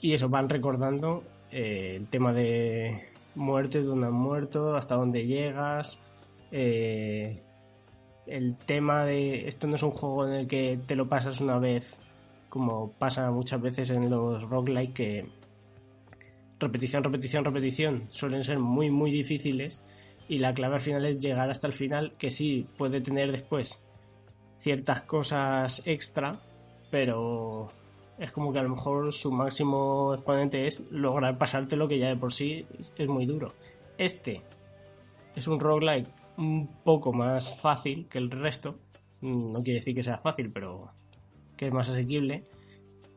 Y 0.00 0.12
eso, 0.12 0.28
van 0.28 0.48
recordando 0.48 1.24
eh, 1.54 1.94
el 1.96 2.08
tema 2.08 2.32
de 2.32 3.00
muerte, 3.36 3.80
dónde 3.80 4.08
han 4.08 4.12
muerto, 4.12 4.74
hasta 4.74 4.96
dónde 4.96 5.24
llegas. 5.24 6.00
eh, 6.50 7.40
el 8.26 8.56
tema 8.56 9.04
de 9.04 9.46
esto 9.46 9.66
no 9.66 9.76
es 9.76 9.82
un 9.82 9.90
juego 9.90 10.26
en 10.26 10.32
el 10.32 10.46
que 10.48 10.80
te 10.86 10.96
lo 10.96 11.08
pasas 11.08 11.40
una 11.40 11.58
vez, 11.58 12.00
como 12.48 12.90
pasa 12.92 13.30
muchas 13.30 13.60
veces 13.60 13.90
en 13.90 14.10
los 14.10 14.42
roguelike, 14.42 14.92
que 14.94 15.26
repetición, 16.58 17.04
repetición, 17.04 17.44
repetición 17.44 18.06
suelen 18.08 18.42
ser 18.42 18.58
muy, 18.58 18.90
muy 18.90 19.12
difíciles. 19.12 19.82
Y 20.26 20.38
la 20.38 20.54
clave 20.54 20.76
al 20.76 20.80
final 20.80 21.04
es 21.04 21.18
llegar 21.18 21.50
hasta 21.50 21.66
el 21.66 21.72
final, 21.72 22.14
que 22.18 22.30
sí 22.30 22.66
puede 22.78 23.00
tener 23.00 23.30
después 23.30 23.84
ciertas 24.56 25.02
cosas 25.02 25.82
extra, 25.84 26.40
pero 26.90 27.68
es 28.18 28.30
como 28.30 28.52
que 28.52 28.58
a 28.58 28.62
lo 28.62 28.70
mejor 28.70 29.12
su 29.12 29.32
máximo 29.32 30.14
exponente 30.14 30.66
es 30.66 30.84
lograr 30.90 31.36
pasarte 31.36 31.76
lo 31.76 31.88
que 31.88 31.98
ya 31.98 32.08
de 32.08 32.16
por 32.16 32.32
sí 32.32 32.66
es, 32.78 33.08
muy 33.08 33.26
duro. 33.26 33.54
Este 33.98 34.42
es 35.34 35.48
un 35.48 35.58
roguelike 35.58 36.08
un 36.36 36.68
poco 36.84 37.12
más 37.12 37.60
fácil 37.60 38.06
que 38.08 38.18
el 38.18 38.30
resto. 38.30 38.76
No 39.20 39.62
quiere 39.62 39.80
decir 39.80 39.94
que 39.94 40.02
sea 40.02 40.18
fácil, 40.18 40.52
pero 40.52 40.90
que 41.56 41.66
es 41.66 41.72
más 41.72 41.88
asequible. 41.88 42.44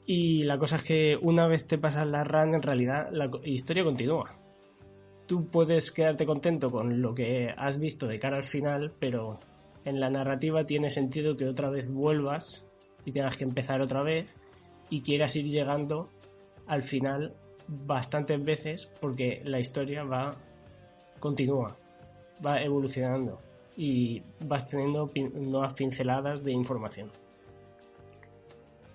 Y 0.05 0.43
la 0.43 0.57
cosa 0.57 0.77
es 0.77 0.83
que 0.83 1.17
una 1.21 1.47
vez 1.47 1.67
te 1.67 1.77
pasas 1.77 2.07
la 2.07 2.23
run, 2.23 2.55
en 2.55 2.61
realidad 2.61 3.09
la 3.11 3.29
historia 3.43 3.83
continúa. 3.83 4.35
Tú 5.27 5.47
puedes 5.47 5.91
quedarte 5.91 6.25
contento 6.25 6.71
con 6.71 7.01
lo 7.01 7.13
que 7.13 7.53
has 7.57 7.77
visto 7.77 8.07
de 8.07 8.17
cara 8.17 8.37
al 8.37 8.43
final, 8.43 8.93
pero 8.97 9.37
en 9.83 9.99
la 9.99 10.09
narrativa 10.09 10.65
tiene 10.65 10.89
sentido 10.89 11.35
que 11.35 11.45
otra 11.45 11.69
vez 11.69 11.89
vuelvas 11.89 12.65
y 13.03 13.11
tengas 13.11 13.35
que 13.35 13.43
empezar 13.43 13.81
otra 13.81 14.01
vez 14.01 14.39
y 14.89 15.01
quieras 15.01 15.35
ir 15.35 15.45
llegando 15.45 16.09
al 16.67 16.83
final 16.83 17.33
bastantes 17.67 18.43
veces 18.43 18.89
porque 19.01 19.41
la 19.43 19.59
historia 19.59 20.03
va 20.03 20.35
continúa, 21.19 21.75
va 22.45 22.61
evolucionando 22.61 23.41
y 23.75 24.21
vas 24.45 24.67
teniendo 24.67 25.11
nuevas 25.33 25.73
pinceladas 25.73 26.43
de 26.43 26.51
información. 26.51 27.11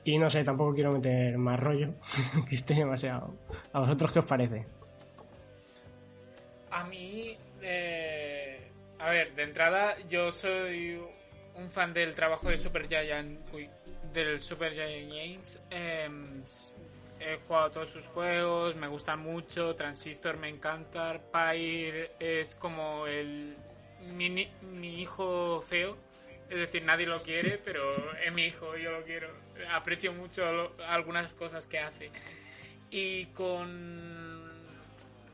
Y 0.05 0.19
no 0.19 0.29
sé, 0.29 0.43
tampoco 0.43 0.75
quiero 0.75 0.93
meter 0.93 1.39
más 1.39 1.61
rollo, 1.61 1.95
que 2.49 2.57
esté 2.57 2.75
demasiado. 2.75 3.35
¿A 3.73 3.81
vosotros 3.81 4.13
qué 4.13 4.19
os 4.19 4.27
parece? 4.27 4.67
A 6.71 6.85
mí, 6.85 7.37
eh, 7.61 8.69
a 8.99 9.11
ver, 9.11 9.35
de 9.35 9.43
entrada, 9.45 9.97
yo 10.09 10.33
soy 10.33 11.01
un 11.55 11.71
fan 11.71 11.93
del 11.93 12.15
trabajo 12.15 12.49
de 12.49 12.59
Super 12.59 12.89
Giant, 12.89 13.39
uy, 13.53 13.69
del 14.13 14.41
Super 14.41 14.73
Giant 14.75 15.11
Games. 15.11 15.61
Em, 15.71 16.43
he 17.21 17.37
jugado 17.47 17.71
todos 17.71 17.91
sus 17.91 18.07
juegos, 18.09 18.75
me 18.77 18.87
gustan 18.89 19.21
mucho. 19.21 19.75
Transistor 19.75 20.37
me 20.37 20.49
encanta. 20.49 21.21
Pyre 21.33 22.13
es 22.19 22.55
como 22.55 23.07
el 23.07 23.57
mi, 24.01 24.49
hijo 25.01 25.63
feo. 25.69 25.97
Es 26.51 26.59
decir, 26.59 26.85
nadie 26.85 27.07
lo 27.07 27.23
quiere, 27.23 27.59
pero 27.65 28.13
es 28.21 28.33
mi 28.33 28.47
hijo, 28.47 28.77
yo 28.77 28.91
lo 28.91 29.05
quiero. 29.05 29.29
Aprecio 29.71 30.13
mucho 30.13 30.51
lo- 30.53 30.73
algunas 30.87 31.33
cosas 31.33 31.67
que 31.67 31.79
hace. 31.79 32.11
Y 32.91 33.27
con 33.27 34.43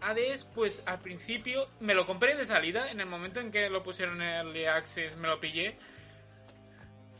Hades, 0.00 0.44
pues 0.44 0.80
al 0.86 1.00
principio 1.00 1.68
me 1.80 1.94
lo 1.94 2.06
compré 2.06 2.36
de 2.36 2.46
salida, 2.46 2.90
en 2.90 3.00
el 3.00 3.06
momento 3.06 3.40
en 3.40 3.50
que 3.50 3.68
lo 3.68 3.82
pusieron 3.82 4.22
en 4.22 4.28
Early 4.28 4.66
Access 4.66 5.16
me 5.16 5.26
lo 5.26 5.40
pillé, 5.40 5.76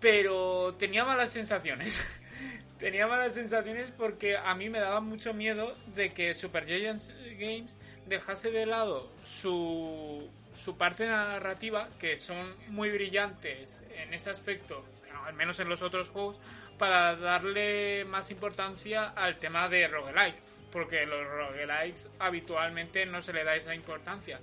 pero 0.00 0.74
tenía 0.78 1.04
malas 1.04 1.30
sensaciones. 1.30 1.98
tenía 2.78 3.06
malas 3.06 3.34
sensaciones 3.34 3.90
porque 3.90 4.36
a 4.36 4.54
mí 4.54 4.68
me 4.68 4.78
daba 4.80 5.00
mucho 5.00 5.34
miedo 5.34 5.76
de 5.94 6.10
que 6.10 6.34
Super 6.34 6.66
Giants 6.66 7.12
Games 7.38 7.76
dejase 8.06 8.50
de 8.50 8.66
lado 8.66 9.10
su, 9.24 10.30
su 10.54 10.76
parte 10.78 11.06
narrativa, 11.06 11.88
que 11.98 12.16
son 12.16 12.54
muy 12.68 12.90
brillantes 12.90 13.82
en 13.94 14.14
ese 14.14 14.30
aspecto, 14.30 14.84
al 15.26 15.34
menos 15.34 15.58
en 15.60 15.68
los 15.68 15.82
otros 15.82 16.08
juegos, 16.08 16.40
para 16.78 17.16
darle 17.16 18.04
más 18.04 18.30
importancia 18.30 19.08
al 19.08 19.38
tema 19.38 19.68
de 19.68 19.88
roguelike 19.88 20.48
porque 20.70 21.06
los 21.06 21.26
roguelikes 21.26 22.10
habitualmente 22.18 23.06
no 23.06 23.22
se 23.22 23.32
le 23.32 23.42
da 23.42 23.56
esa 23.56 23.74
importancia. 23.74 24.38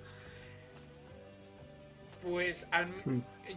Pues 2.24 2.68
al- 2.72 2.92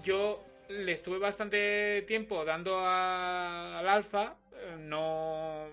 yo 0.03 0.45
le 0.69 0.93
estuve 0.93 1.19
bastante 1.19 2.03
tiempo 2.07 2.45
dando 2.45 2.79
a- 2.81 3.79
al 3.79 3.89
alfa, 3.89 4.37
eh, 4.53 4.77
no 4.79 5.69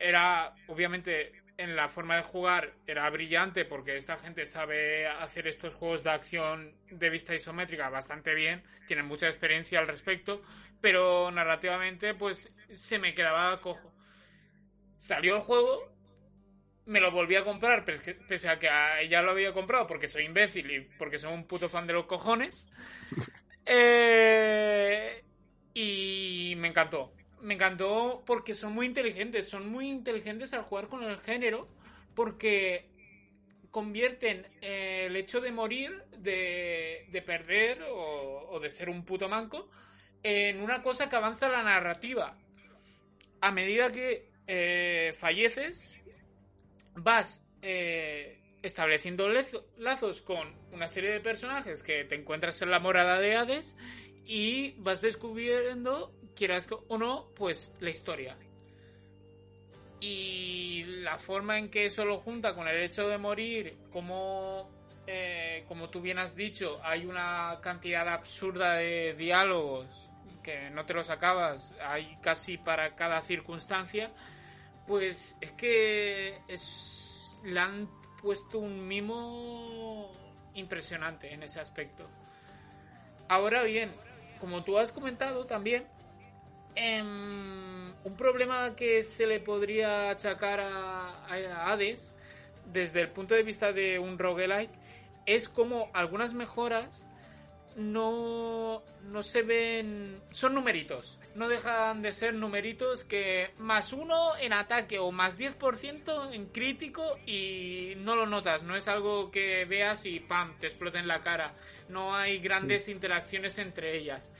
era 0.00 0.54
obviamente 0.68 1.32
en 1.56 1.74
la 1.74 1.88
forma 1.88 2.16
de 2.16 2.22
jugar 2.22 2.74
era 2.86 3.08
brillante 3.10 3.64
porque 3.64 3.96
esta 3.96 4.16
gente 4.16 4.46
sabe 4.46 5.08
hacer 5.08 5.48
estos 5.48 5.74
juegos 5.74 6.04
de 6.04 6.10
acción 6.10 6.76
de 6.88 7.10
vista 7.10 7.34
isométrica 7.34 7.88
bastante 7.88 8.32
bien, 8.34 8.62
tienen 8.86 9.06
mucha 9.06 9.26
experiencia 9.26 9.80
al 9.80 9.88
respecto, 9.88 10.40
pero 10.80 11.30
narrativamente 11.32 12.14
pues 12.14 12.52
se 12.72 12.98
me 13.00 13.12
quedaba 13.14 13.60
cojo. 13.60 13.92
Salió 14.96 15.36
el 15.36 15.42
juego, 15.42 15.92
me 16.86 17.00
lo 17.00 17.10
volví 17.10 17.34
a 17.36 17.44
comprar, 17.44 17.84
pese 17.84 18.48
a 18.48 18.58
que 18.58 18.68
ya 19.08 19.22
lo 19.22 19.32
había 19.32 19.52
comprado 19.52 19.86
porque 19.86 20.06
soy 20.08 20.24
imbécil 20.24 20.70
y 20.70 20.80
porque 20.96 21.18
soy 21.18 21.32
un 21.32 21.46
puto 21.46 21.68
fan 21.68 21.86
de 21.86 21.92
los 21.92 22.06
cojones. 22.06 22.68
Eh, 23.68 25.22
y 25.74 26.54
me 26.56 26.68
encantó. 26.68 27.12
Me 27.40 27.54
encantó 27.54 28.22
porque 28.26 28.54
son 28.54 28.72
muy 28.72 28.86
inteligentes, 28.86 29.48
son 29.48 29.68
muy 29.68 29.88
inteligentes 29.88 30.52
al 30.54 30.62
jugar 30.62 30.88
con 30.88 31.04
el 31.04 31.18
género 31.18 31.68
porque 32.14 32.88
convierten 33.70 34.46
eh, 34.60 35.04
el 35.06 35.16
hecho 35.16 35.40
de 35.40 35.52
morir, 35.52 36.02
de, 36.16 37.06
de 37.10 37.22
perder 37.22 37.84
o, 37.90 38.58
de 38.60 38.70
ser 38.70 38.88
un 38.88 39.04
puto 39.04 39.28
manco 39.28 39.70
en 40.22 40.60
una 40.60 40.82
cosa 40.82 41.08
que 41.08 41.16
avanza 41.16 41.48
la 41.48 41.62
narrativa. 41.62 42.36
A 43.40 43.52
medida 43.52 43.92
que 43.92 44.30
eh, 44.48 45.14
falleces, 45.16 46.02
vas 46.94 47.44
eh, 47.62 48.37
estableciendo 48.62 49.28
lazos 49.76 50.22
con 50.22 50.54
una 50.72 50.88
serie 50.88 51.10
de 51.10 51.20
personajes 51.20 51.82
que 51.82 52.04
te 52.04 52.14
encuentras 52.14 52.60
en 52.62 52.70
la 52.70 52.80
morada 52.80 53.18
de 53.18 53.36
Hades 53.36 53.76
y 54.24 54.72
vas 54.78 55.00
descubriendo, 55.00 56.12
quieras 56.34 56.68
o 56.88 56.98
no, 56.98 57.30
pues 57.34 57.74
la 57.80 57.90
historia. 57.90 58.36
Y 60.00 60.84
la 60.84 61.18
forma 61.18 61.58
en 61.58 61.70
que 61.70 61.86
eso 61.86 62.04
lo 62.04 62.18
junta 62.18 62.54
con 62.54 62.68
el 62.68 62.82
hecho 62.82 63.08
de 63.08 63.18
morir, 63.18 63.76
como, 63.90 64.70
eh, 65.06 65.64
como 65.66 65.88
tú 65.90 66.00
bien 66.00 66.18
has 66.18 66.36
dicho, 66.36 66.78
hay 66.82 67.06
una 67.06 67.58
cantidad 67.62 68.08
absurda 68.08 68.74
de 68.74 69.14
diálogos 69.14 70.08
que 70.42 70.70
no 70.70 70.86
te 70.86 70.94
los 70.94 71.10
acabas, 71.10 71.74
hay 71.80 72.16
casi 72.22 72.56
para 72.56 72.94
cada 72.94 73.20
circunstancia, 73.22 74.12
pues 74.86 75.36
es 75.40 75.52
que 75.52 76.38
es, 76.48 77.42
han 77.56 77.88
puesto 78.20 78.58
un 78.58 78.86
mimo 78.86 80.10
impresionante 80.54 81.32
en 81.32 81.42
ese 81.42 81.60
aspecto. 81.60 82.08
Ahora 83.28 83.62
bien, 83.62 83.92
como 84.40 84.64
tú 84.64 84.78
has 84.78 84.92
comentado 84.92 85.46
también, 85.46 85.86
em, 86.74 87.92
un 88.04 88.16
problema 88.16 88.74
que 88.76 89.02
se 89.02 89.26
le 89.26 89.40
podría 89.40 90.10
achacar 90.10 90.60
a, 90.60 91.26
a 91.26 91.72
Hades 91.72 92.12
desde 92.66 93.00
el 93.00 93.10
punto 93.10 93.34
de 93.34 93.42
vista 93.42 93.72
de 93.72 93.98
un 93.98 94.18
roguelike 94.18 94.70
es 95.26 95.48
como 95.48 95.90
algunas 95.92 96.34
mejoras 96.34 97.06
no, 97.78 98.82
no 99.04 99.22
se 99.22 99.42
ven. 99.42 100.20
Son 100.30 100.52
numeritos. 100.52 101.18
No 101.36 101.48
dejan 101.48 102.02
de 102.02 102.10
ser 102.10 102.34
numeritos 102.34 103.04
que 103.04 103.52
más 103.58 103.92
uno 103.92 104.36
en 104.36 104.52
ataque 104.52 104.98
o 104.98 105.12
más 105.12 105.38
10% 105.38 106.34
en 106.34 106.46
crítico 106.46 107.18
y 107.24 107.94
no 107.98 108.16
lo 108.16 108.26
notas. 108.26 108.64
No 108.64 108.74
es 108.74 108.88
algo 108.88 109.30
que 109.30 109.64
veas 109.64 110.06
y 110.06 110.18
¡pam! 110.18 110.58
te 110.58 110.66
explota 110.66 110.98
en 110.98 111.06
la 111.06 111.22
cara. 111.22 111.54
No 111.88 112.16
hay 112.16 112.40
grandes 112.40 112.88
interacciones 112.88 113.58
entre 113.58 113.96
ellas. 113.96 114.34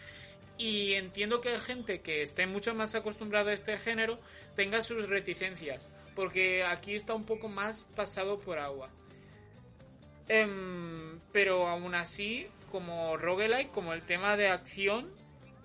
Y 0.59 0.95
entiendo 0.95 1.41
que 1.41 1.51
hay 1.51 1.61
gente 1.61 2.01
que 2.01 2.23
esté 2.23 2.49
mucho 2.49 2.75
más 2.75 2.97
acostumbrada 2.97 3.53
a 3.53 3.55
este 3.55 3.79
género 3.79 4.19
tenga 4.57 4.83
sus 4.83 5.09
reticencias. 5.09 5.93
Porque 6.17 6.65
aquí 6.65 6.97
está 6.97 7.15
un 7.15 7.25
poco 7.25 7.49
más 7.49 7.85
pasado 7.95 8.41
por 8.41 8.59
agua. 8.59 8.91
Em, 10.27 11.21
pero 11.33 11.69
aún 11.69 11.95
así, 11.95 12.49
como 12.71 13.17
roguelike, 13.17 13.71
como 13.71 13.93
el 13.93 14.03
tema 14.03 14.37
de 14.37 14.49
acción 14.49 15.13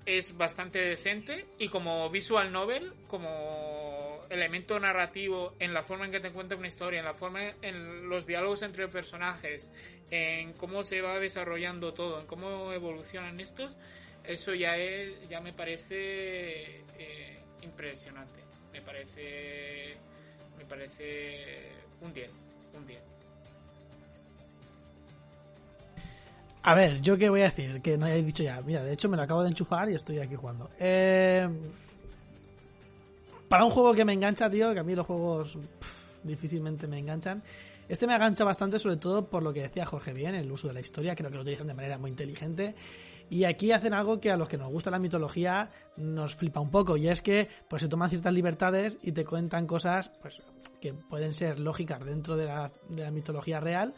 es 0.06 0.36
bastante 0.36 0.80
decente 0.80 1.46
y 1.58 1.70
como 1.70 2.10
visual 2.10 2.52
novel, 2.52 2.94
como 3.08 4.22
elemento 4.30 4.80
narrativo 4.80 5.54
en 5.60 5.74
la 5.74 5.84
forma 5.84 6.06
en 6.06 6.12
que 6.12 6.20
te 6.20 6.32
cuenta 6.32 6.56
una 6.56 6.68
historia, 6.68 7.00
en 7.00 7.06
la 7.06 7.14
forma 7.14 7.54
en 7.62 8.10
los 8.10 8.26
diálogos 8.26 8.64
entre 8.64 8.88
personajes, 8.88 9.72
en 10.10 10.54
cómo 10.54 10.84
se 10.84 11.02
va 11.02 11.20
desarrollando 11.20 11.94
todo, 11.94 12.20
en 12.20 12.28
cómo 12.28 12.74
evolucionan 12.74 13.40
estos, 13.40 13.78
eso 14.24 14.54
ya 14.54 14.78
es 14.78 15.28
ya 15.30 15.40
me 15.40 15.54
parece 15.54 16.82
eh, 16.98 17.40
impresionante. 17.62 18.42
Me 18.72 18.82
parece 18.82 19.96
me 20.58 20.66
parece 20.66 21.72
un 22.02 22.14
10, 22.14 22.32
un 22.74 22.88
10. 22.88 23.13
A 26.66 26.76
ver, 26.76 27.02
yo 27.02 27.18
qué 27.18 27.30
voy 27.30 27.42
a 27.42 27.46
decir, 27.46 27.82
que 27.82 27.98
no 27.98 28.06
hayáis 28.06 28.26
dicho 28.26 28.42
ya. 28.42 28.62
Mira, 28.62 28.84
de 28.84 28.94
hecho 28.94 29.10
me 29.10 29.18
lo 29.18 29.24
acabo 29.24 29.44
de 29.44 29.50
enchufar 29.50 29.90
y 29.90 29.96
estoy 29.96 30.20
aquí 30.20 30.36
jugando. 30.36 30.70
Eh, 30.80 31.48
para 33.50 33.66
un 33.66 33.72
juego 33.72 33.94
que 33.94 34.06
me 34.06 34.14
engancha, 34.14 34.50
tío, 34.50 34.74
que 34.74 34.80
a 34.80 34.84
mí 34.84 34.96
los 34.96 35.06
juegos 35.06 35.58
difícilmente 36.24 36.88
me 36.88 37.00
enganchan. 37.00 37.44
Este 37.90 38.08
me 38.08 38.16
engancha 38.16 38.46
bastante, 38.46 38.80
sobre 38.80 38.96
todo 38.96 39.28
por 39.30 39.44
lo 39.44 39.52
que 39.52 39.64
decía 39.64 39.86
Jorge 39.86 40.14
bien, 40.14 40.36
el 40.36 40.50
uso 40.50 40.70
de 40.70 40.74
la 40.74 40.80
historia. 40.80 41.16
Creo 41.16 41.30
que 41.30 41.36
lo 41.36 41.42
utilizan 41.42 41.68
de 41.68 41.74
manera 41.74 41.98
muy 41.98 42.10
inteligente. 42.10 42.76
Y 43.30 43.44
aquí 43.44 43.74
hacen 43.74 43.94
algo 43.94 44.22
que 44.22 44.32
a 44.32 44.38
los 44.38 44.48
que 44.48 44.58
nos 44.58 44.72
gusta 44.72 44.90
la 44.90 45.00
mitología 45.00 45.70
nos 45.98 46.34
flipa 46.36 46.62
un 46.62 46.72
poco. 46.72 46.96
Y 46.96 47.10
es 47.10 47.22
que 47.22 47.50
pues 47.68 47.82
se 47.82 47.90
toman 47.90 48.10
ciertas 48.10 48.34
libertades 48.34 49.00
y 49.02 49.12
te 49.12 49.26
cuentan 49.26 49.68
cosas 49.68 50.12
pues 50.22 50.42
que 50.80 50.94
pueden 50.94 51.34
ser 51.34 51.60
lógicas 51.60 52.06
dentro 52.06 52.38
de 52.38 52.46
la, 52.46 52.72
de 52.88 53.04
la 53.04 53.12
mitología 53.12 53.60
real. 53.60 53.94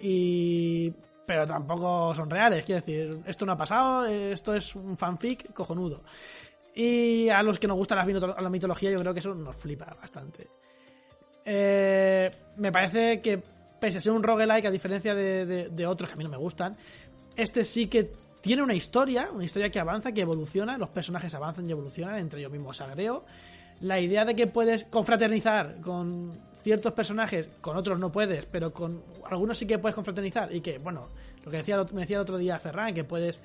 Y 0.00 0.92
pero 1.30 1.46
tampoco 1.46 2.12
son 2.12 2.28
reales. 2.28 2.64
Quiero 2.64 2.80
decir, 2.80 3.20
esto 3.24 3.46
no 3.46 3.52
ha 3.52 3.56
pasado, 3.56 4.04
esto 4.04 4.52
es 4.52 4.74
un 4.74 4.96
fanfic 4.96 5.52
cojonudo. 5.52 6.02
Y 6.74 7.28
a 7.28 7.40
los 7.44 7.60
que 7.60 7.68
nos 7.68 7.76
gusta 7.76 7.94
la, 7.94 8.04
mito- 8.04 8.36
la 8.36 8.50
mitología, 8.50 8.90
yo 8.90 8.98
creo 8.98 9.14
que 9.14 9.20
eso 9.20 9.32
nos 9.32 9.54
flipa 9.54 9.94
bastante. 10.00 10.48
Eh, 11.44 12.30
me 12.56 12.72
parece 12.72 13.20
que, 13.20 13.40
pese 13.78 13.98
a 13.98 14.00
ser 14.00 14.10
un 14.10 14.24
roguelike, 14.24 14.66
a 14.66 14.70
diferencia 14.72 15.14
de- 15.14 15.68
de 15.70 15.86
otros 15.86 16.10
que 16.10 16.14
a 16.14 16.16
mí 16.16 16.24
no 16.24 16.30
me 16.30 16.36
gustan, 16.36 16.76
este 17.36 17.64
sí 17.64 17.86
que 17.86 18.10
tiene 18.40 18.64
una 18.64 18.74
historia, 18.74 19.28
una 19.32 19.44
historia 19.44 19.70
que 19.70 19.78
avanza, 19.78 20.10
que 20.10 20.22
evoluciona, 20.22 20.78
los 20.78 20.88
personajes 20.88 21.32
avanzan 21.32 21.68
y 21.68 21.70
evolucionan, 21.70 22.16
entre 22.18 22.40
ellos 22.40 22.50
mismos 22.50 22.80
agreo. 22.80 23.24
La 23.80 24.00
idea 24.00 24.24
de 24.24 24.34
que 24.34 24.48
puedes 24.48 24.84
confraternizar 24.84 25.80
con 25.80 26.40
ciertos 26.62 26.92
personajes, 26.92 27.48
con 27.60 27.76
otros 27.76 27.98
no 27.98 28.12
puedes, 28.12 28.46
pero 28.46 28.72
con 28.72 29.02
algunos 29.30 29.58
sí 29.58 29.66
que 29.66 29.78
puedes 29.78 29.94
confraternizar 29.94 30.54
y 30.54 30.60
que, 30.60 30.78
bueno, 30.78 31.08
lo 31.44 31.50
que 31.50 31.58
decía, 31.58 31.82
me 31.92 32.02
decía 32.02 32.16
el 32.16 32.22
otro 32.22 32.38
día 32.38 32.58
Ferran, 32.58 32.94
que 32.94 33.04
puedes 33.04 33.40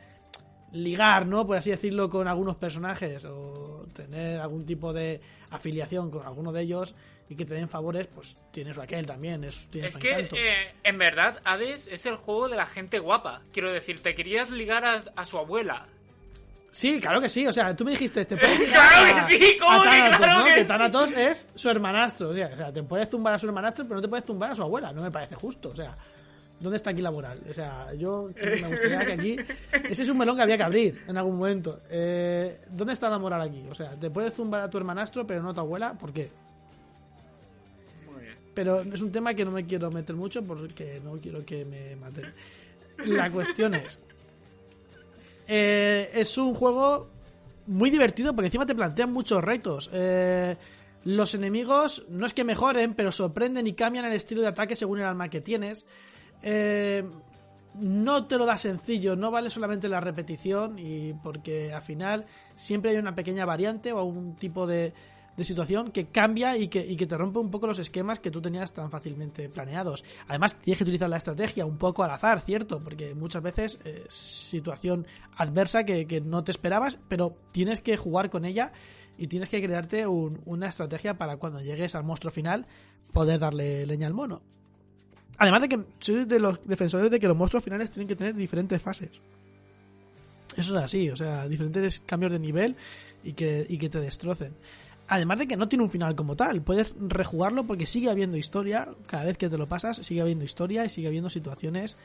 ligar, 0.72 1.26
¿no? 1.26 1.46
Por 1.46 1.58
así 1.58 1.72
decirlo, 1.72 2.10
con 2.10 2.28
algunos 2.28 2.58
personajes 2.58 3.26
o 3.26 3.82
tener 3.94 4.40
algún 4.40 4.66
tipo 4.66 4.92
de 4.94 5.22
afiliación 5.50 6.12
con 6.12 6.26
alguno 6.26 6.52
de 6.52 6.62
ellos 6.62 6.96
y 7.30 7.36
que 7.36 7.46
te 7.46 7.56
den 7.56 7.70
favores, 7.70 8.08
pues 8.08 8.38
tiene 8.52 8.74
su 8.74 8.82
aquel 8.82 9.06
también, 9.06 9.44
es, 9.44 9.68
Es 9.74 9.98
que, 9.98 10.20
eh, 10.20 10.76
en 10.84 10.98
verdad, 10.98 11.42
Hades 11.44 11.88
es 11.88 12.06
el 12.06 12.18
juego 12.18 12.50
de 12.50 12.58
la 12.58 12.68
gente 12.68 13.00
guapa. 13.00 13.42
Quiero 13.52 13.72
decir, 13.72 14.02
te 14.02 14.14
querías 14.14 14.52
ligar 14.52 14.86
a, 14.86 15.02
a 15.16 15.26
su 15.26 15.38
abuela. 15.38 15.88
Sí, 16.76 16.99
claro 16.99 17.22
que 17.22 17.30
sí, 17.30 17.47
o 17.47 17.53
sea, 17.53 17.73
tú 17.73 17.85
me 17.85 17.91
dijiste, 17.91 18.26
te 18.26 18.35
puedes 18.35 18.60
¡Claro 18.69 19.15
que 19.15 19.22
sí! 19.22 19.57
¿Cómo 19.57 19.81
que 19.84 19.89
Thanatos, 19.91 20.18
claro 20.18 20.39
¿no? 20.39 20.45
que 20.45 20.53
Que 20.56 20.61
sí? 20.61 20.68
Thanatos 20.68 21.11
es 21.14 21.47
su 21.56 21.69
hermanastro, 21.69 22.30
o 22.31 22.34
sea, 22.34 22.49
o 22.53 22.57
sea, 22.57 22.73
te 22.73 22.84
puedes 22.84 23.10
zumbar 23.10 23.34
a 23.34 23.39
su 23.39 23.45
hermanastro, 23.45 23.85
pero 23.85 23.95
no 23.95 24.02
te 24.02 24.10
puedes 24.10 24.26
zumbar 24.26 24.52
a 24.52 24.56
su 24.56 24.61
abuela, 24.61 24.91
no 24.91 25.02
me 25.02 25.10
parece 25.10 25.35
justo, 25.35 25.69
o 25.69 25.76
sea, 25.76 25.95
¿dónde 26.60 26.76
está 26.76 26.89
aquí 26.89 27.02
la 27.02 27.11
moral? 27.11 27.39
O 27.49 27.53
sea, 27.53 27.93
yo 27.93 28.30
me 28.35 28.68
gustaría 28.68 29.06
que 29.06 29.14
aquí, 29.14 29.38
ese 29.89 30.03
es 30.03 30.10
un 30.10 30.18
melón 30.18 30.35
que 30.35 30.41
había 30.41 30.57
que 30.57 30.64
abrir 30.64 31.02
en 31.07 31.18
algún 31.18 31.38
momento. 31.38 31.80
Eh, 31.89 32.60
¿Dónde 32.69 32.91
está 32.91 33.10
la 33.10 33.19
moral 33.19 33.41
aquí? 33.41 33.64
O 33.72 33.73
sea, 33.73 33.91
te 33.91 34.10
puedes 34.10 34.34
zumbar 34.34 34.60
a 34.60 34.69
tu 34.69 34.77
hermanastro, 34.77 35.26
pero 35.26 35.41
no 35.41 35.52
a 35.52 35.53
tu 35.53 35.61
abuela, 35.61 35.93
¿por 35.93 36.11
qué? 36.11 36.30
Muy 38.11 38.22
bien. 38.22 38.35
Pero 38.53 38.81
es 38.81 39.02
un 39.02 39.14
tema 39.14 39.34
que 39.34 39.45
no 39.45 39.52
me 39.52 39.65
quiero 39.65 39.89
meter 39.91 40.18
mucho 40.18 40.43
porque 40.43 40.99
no 41.02 41.14
quiero 41.22 41.45
que 41.45 41.64
me 41.64 41.95
maten. 41.95 42.34
La 43.06 43.31
cuestión 43.31 43.76
es. 43.76 43.97
Eh, 45.48 46.10
es 46.14 46.38
un 46.38 46.54
juego 46.54 47.10
muy 47.68 47.90
divertido 47.90 48.34
porque 48.34 48.48
encima 48.48 48.66
te 48.66 48.76
plantean 48.76 49.12
muchos 49.12 49.44
retos. 49.44 49.90
Eh, 49.94 50.56
los 51.04 51.36
enemigos 51.36 52.06
no 52.10 52.26
es 52.26 52.34
que 52.34 52.44
mejoren, 52.44 52.94
pero 52.94 53.12
sorprenden 53.12 53.68
y 53.68 53.74
cambian 53.74 54.06
el 54.06 54.14
estilo 54.14 54.42
de 54.42 54.48
ataque 54.48 54.76
según 54.76 55.00
el 55.00 55.06
arma 55.06 55.30
que 55.30 55.42
tienes. 55.42 55.86
Eh, 56.42 57.04
no 57.76 58.26
te 58.28 58.38
lo 58.38 58.46
da 58.46 58.58
sencillo, 58.58 59.16
no 59.16 59.32
vale 59.32 59.50
solamente 59.50 59.90
la 59.90 60.00
repetición 60.00 60.80
y 60.80 61.14
porque 61.14 61.74
al 61.74 61.82
final 61.82 62.26
siempre 62.56 62.92
hay 62.92 62.98
una 62.98 63.16
pequeña 63.16 63.46
variante 63.46 63.92
o 63.92 64.04
un 64.04 64.36
tipo 64.36 64.66
de, 64.66 64.94
de 65.38 65.44
situación 65.44 65.91
que 65.91 66.06
cambia 66.06 66.57
y 66.57 66.68
que, 66.70 66.95
que 66.95 67.07
te 67.07 67.18
rompe 67.18 67.40
un 67.40 67.52
poco 67.52 67.68
los 67.68 67.80
esquemas 67.80 68.20
que 68.20 68.32
tú 68.32 68.41
tenías 68.41 68.74
tan 68.74 68.90
fácilmente 68.90 69.49
planeados. 69.49 70.03
Además, 70.28 70.56
tienes 70.62 70.78
que 70.78 70.84
utilizar 70.86 71.10
la 71.10 71.18
estrategia 71.18 71.66
un 71.66 71.78
poco 71.78 72.03
al 72.03 72.12
azar, 72.12 72.40
¿cierto? 72.41 72.80
Porque 72.82 73.14
muchas 73.16 73.44
veces 73.44 73.80
es 73.84 74.14
situación 74.14 75.06
adversa 75.36 75.84
que, 75.84 76.07
que 76.07 76.22
no 76.22 76.44
te 76.44 76.52
esperabas, 76.52 76.98
pero 77.10 77.36
tienes 77.52 77.82
que 77.82 77.98
jugar 77.98 78.30
con 78.30 78.45
ella 78.45 78.72
y 79.18 79.28
tienes 79.28 79.49
que 79.49 79.62
crearte 79.62 80.07
un- 80.07 80.41
una 80.45 80.68
estrategia 80.68 81.18
para 81.18 81.38
cuando 81.38 81.60
llegues 81.62 81.95
al 81.95 82.03
monstruo 82.03 82.32
final 82.32 82.66
poder 83.12 83.40
darle 83.40 83.86
leña 83.86 84.07
al 84.07 84.14
mono. 84.14 84.41
Además 85.38 85.62
de 85.64 85.70
que 85.70 85.80
soy 85.99 86.24
de 86.26 86.40
los 86.40 86.66
defensores 86.66 87.12
de 87.12 87.20
que 87.20 87.28
los 87.28 87.36
monstruos 87.36 87.64
finales 87.64 87.91
tienen 87.91 88.07
que 88.07 88.16
tener 88.16 88.36
diferentes 88.36 88.82
fases. 88.82 89.10
Eso 90.56 90.78
es 90.78 90.84
así, 90.84 91.10
o 91.10 91.18
sea, 91.18 91.48
diferentes 91.49 91.99
cambios 92.06 92.32
de 92.32 92.40
nivel 92.40 92.76
y 93.24 93.34
que, 93.34 93.66
y 93.68 93.78
que 93.78 93.90
te 93.90 93.99
destrocen. 93.99 94.53
Además 95.07 95.40
de 95.40 95.48
que 95.48 95.56
no 95.57 95.68
tiene 95.68 95.84
un 95.84 95.91
final 95.91 96.15
como 96.15 96.36
tal, 96.36 96.61
puedes 96.61 96.94
rejugarlo 96.99 97.65
porque 97.65 97.86
sigue 97.86 98.10
habiendo 98.10 98.38
historia, 98.38 98.88
cada 99.06 99.26
vez 99.26 99.38
que 99.38 99.49
te 99.49 99.57
lo 99.57 99.68
pasas 99.68 99.98
sigue 99.98 100.22
habiendo 100.22 100.45
historia 100.45 100.84
y 100.84 100.90
sigue 100.90 101.07
habiendo 101.07 101.30
situaciones 101.30 101.95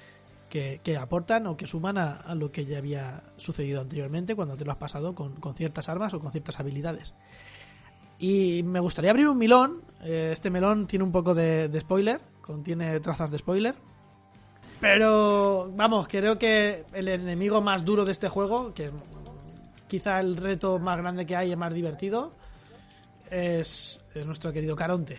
que, 0.50 0.80
que 0.84 0.98
aportan 0.98 1.46
o 1.46 1.56
que 1.56 1.66
suman 1.66 1.96
a, 1.96 2.34
lo 2.34 2.52
que 2.52 2.66
ya 2.66 2.78
había 2.78 3.22
sucedido 3.38 3.80
anteriormente 3.80 4.34
cuando 4.34 4.56
te 4.56 4.64
lo 4.66 4.72
has 4.72 4.78
pasado 4.78 5.14
con, 5.14 5.36
con 5.36 5.54
ciertas 5.54 5.88
armas 5.88 6.12
o 6.12 6.20
con 6.20 6.30
ciertas 6.30 6.60
habilidades. 6.60 7.14
Y 8.18 8.62
me 8.64 8.80
gustaría 8.80 9.10
abrir 9.10 9.28
un 9.28 9.38
melón. 9.38 9.80
eh, 10.02 10.30
Este 10.32 10.50
melón 10.50 10.86
tiene 10.86 11.04
un 11.04 11.10
poco 11.12 11.34
de, 11.34 11.74
spoiler, 11.80 12.20
contiene 12.42 13.00
trazas 13.00 13.30
de 13.30 13.38
spoiler. 13.38 13.74
Pero 14.78 15.72
vamos, 15.74 16.06
creo 16.06 16.38
que 16.38 16.84
el 16.92 17.08
enemigo 17.08 17.62
más 17.62 17.84
duro 17.84 18.04
de 18.04 18.12
este 18.12 18.28
juego, 18.28 18.74
que 18.74 18.90
quizá 19.88 20.20
el 20.20 20.36
reto 20.36 20.78
más 20.78 20.98
grande 20.98 21.24
que 21.24 21.34
hay 21.34 21.52
y 21.52 21.56
más 21.56 21.72
divertido, 21.72 22.32
es, 23.30 23.98
es 24.14 24.26
nuestro 24.26 24.52
querido 24.52 24.74
Caronte. 24.76 25.18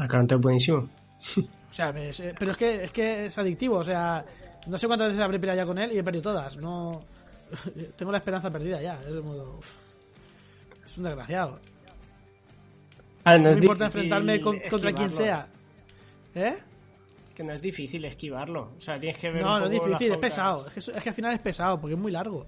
El 0.00 0.08
Caronte 0.08 0.34
es 0.34 0.40
buenísimo. 0.40 0.88
O 1.68 1.72
sea, 1.72 1.90
es- 1.90 2.22
pero 2.38 2.50
es 2.52 2.56
que, 2.56 2.84
es 2.84 2.92
que 2.92 3.26
es 3.26 3.38
adictivo. 3.38 3.76
O 3.78 3.84
sea, 3.84 4.24
no 4.66 4.78
sé 4.78 4.86
cuántas 4.86 5.08
veces 5.08 5.22
habré 5.22 5.38
peleado 5.38 5.58
ya 5.60 5.66
con 5.66 5.78
él 5.78 5.92
y 5.92 5.98
he 5.98 6.04
perdido 6.04 6.22
todas. 6.32 6.56
No 6.56 7.00
Tengo 7.96 8.12
la 8.12 8.18
esperanza 8.18 8.50
perdida 8.50 8.80
ya. 8.80 9.00
Es 9.00 9.22
modo. 9.22 9.56
uf, 9.58 9.74
Es 10.84 10.98
un 10.98 11.04
desgraciado. 11.04 11.60
Ah, 13.24 13.36
no 13.38 13.44
No 13.44 13.50
es 13.50 13.56
me 13.56 13.62
importa 13.64 13.84
enfrentarme 13.86 14.40
con- 14.40 14.60
contra 14.70 14.92
quien 14.92 15.10
sea. 15.10 15.48
¿Eh? 16.34 16.56
Que 17.34 17.42
no 17.44 17.52
es 17.52 17.60
difícil 17.60 18.04
esquivarlo. 18.04 18.72
O 18.76 18.80
sea, 18.80 18.98
tienes 18.98 19.18
que 19.18 19.30
ver. 19.30 19.42
No, 19.42 19.54
un 19.54 19.60
no 19.60 19.66
es 19.66 19.72
difícil, 19.72 20.12
es 20.12 20.18
pesado. 20.18 20.66
Es 20.66 20.72
que, 20.72 20.80
eso- 20.80 20.92
es 20.92 21.02
que 21.02 21.08
al 21.08 21.14
final 21.14 21.32
es 21.34 21.40
pesado 21.40 21.80
porque 21.80 21.94
es 21.94 22.00
muy 22.00 22.12
largo. 22.12 22.46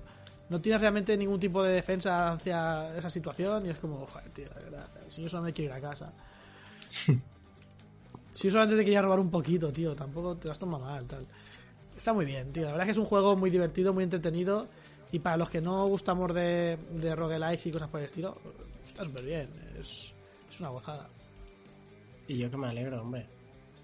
No 0.48 0.60
tienes 0.60 0.80
realmente 0.80 1.16
ningún 1.16 1.38
tipo 1.38 1.62
de 1.62 1.72
defensa 1.72 2.32
hacia 2.32 2.96
esa 2.96 3.10
situación 3.10 3.66
y 3.66 3.70
es 3.70 3.78
como, 3.78 4.06
joder, 4.06 4.28
tío, 4.30 4.48
de 4.48 4.64
verdad. 4.64 4.88
Si 5.08 5.22
yo 5.22 5.28
solamente 5.28 5.56
quiero 5.56 5.76
ir 5.76 5.84
a 5.84 5.88
casa. 5.90 6.12
si 8.30 8.44
yo 8.44 8.50
solamente 8.50 8.76
te 8.76 8.84
quería 8.84 9.02
robar 9.02 9.20
un 9.20 9.30
poquito, 9.30 9.70
tío, 9.70 9.94
tampoco 9.94 10.36
te 10.36 10.48
las 10.48 10.58
toma 10.58 10.78
mal, 10.78 11.06
tal. 11.06 11.26
Está 11.96 12.12
muy 12.12 12.24
bien, 12.24 12.52
tío. 12.52 12.62
La 12.62 12.72
verdad 12.72 12.82
es 12.82 12.86
que 12.86 12.92
es 12.92 12.98
un 12.98 13.06
juego 13.06 13.36
muy 13.36 13.50
divertido, 13.50 13.92
muy 13.92 14.04
entretenido. 14.04 14.68
Y 15.10 15.18
para 15.18 15.36
los 15.36 15.50
que 15.50 15.60
no 15.60 15.86
gustamos 15.86 16.34
de, 16.34 16.78
de 16.92 17.14
roguelikes 17.14 17.68
y 17.68 17.72
cosas 17.72 17.88
por 17.88 18.00
el 18.00 18.06
estilo, 18.06 18.32
está 18.86 19.04
súper 19.04 19.24
bien. 19.24 19.48
Es, 19.78 20.12
es 20.50 20.60
una 20.60 20.68
gozada. 20.68 21.08
Y 22.26 22.38
yo 22.38 22.50
que 22.50 22.56
me 22.56 22.68
alegro, 22.68 23.02
hombre. 23.02 23.26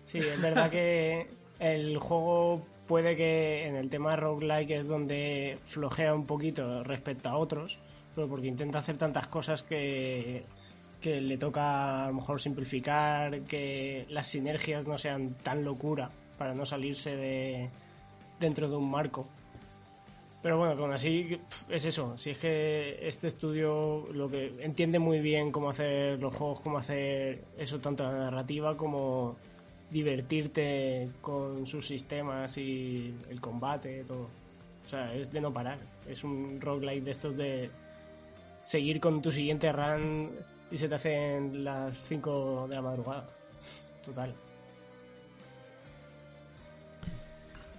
Sí, 0.04 0.18
es 0.18 0.40
verdad 0.40 0.70
que 0.70 1.26
el 1.58 1.98
juego 1.98 2.62
puede 2.86 3.16
que 3.16 3.66
en 3.66 3.76
el 3.76 3.88
tema 3.88 4.16
roguelike 4.16 4.72
es 4.72 4.86
donde 4.86 5.58
flojea 5.64 6.14
un 6.14 6.26
poquito 6.26 6.82
respecto 6.84 7.28
a 7.28 7.36
otros, 7.36 7.78
pero 8.14 8.28
porque 8.28 8.46
intenta 8.46 8.78
hacer 8.78 8.96
tantas 8.96 9.26
cosas 9.28 9.62
que, 9.62 10.44
que 11.00 11.20
le 11.20 11.36
toca 11.36 12.04
a 12.04 12.08
lo 12.08 12.14
mejor 12.14 12.40
simplificar, 12.40 13.42
que 13.42 14.06
las 14.08 14.26
sinergias 14.26 14.86
no 14.86 14.98
sean 14.98 15.34
tan 15.42 15.64
locura 15.64 16.10
para 16.38 16.54
no 16.54 16.64
salirse 16.64 17.16
de 17.16 17.68
dentro 18.40 18.68
de 18.68 18.76
un 18.76 18.90
marco. 18.90 19.26
Pero 20.42 20.58
bueno, 20.58 20.78
aún 20.82 20.92
así 20.92 21.40
es 21.70 21.86
eso. 21.86 22.18
Si 22.18 22.30
es 22.30 22.38
que 22.38 22.98
este 23.00 23.28
estudio 23.28 24.06
lo 24.12 24.28
que 24.28 24.54
entiende 24.60 24.98
muy 24.98 25.20
bien 25.20 25.50
cómo 25.50 25.70
hacer 25.70 26.20
los 26.20 26.34
juegos, 26.34 26.60
cómo 26.60 26.76
hacer 26.76 27.44
eso 27.56 27.80
tanto 27.80 28.04
la 28.04 28.12
narrativa 28.12 28.76
como 28.76 29.36
divertirte 29.90 31.10
con 31.20 31.66
sus 31.66 31.86
sistemas 31.86 32.56
y 32.58 33.14
el 33.30 33.40
combate, 33.40 34.04
todo. 34.04 34.28
O 34.84 34.88
sea, 34.88 35.14
es 35.14 35.32
de 35.32 35.40
no 35.40 35.52
parar. 35.52 35.78
Es 36.06 36.24
un 36.24 36.60
roguelike 36.60 37.04
de 37.04 37.10
estos 37.10 37.36
de 37.36 37.70
seguir 38.60 39.00
con 39.00 39.22
tu 39.22 39.30
siguiente 39.30 39.72
run 39.72 40.30
y 40.70 40.78
se 40.78 40.88
te 40.88 40.94
hacen 40.94 41.64
las 41.64 42.04
5 42.04 42.66
de 42.68 42.74
la 42.74 42.82
madrugada. 42.82 43.28
Total. 44.04 44.34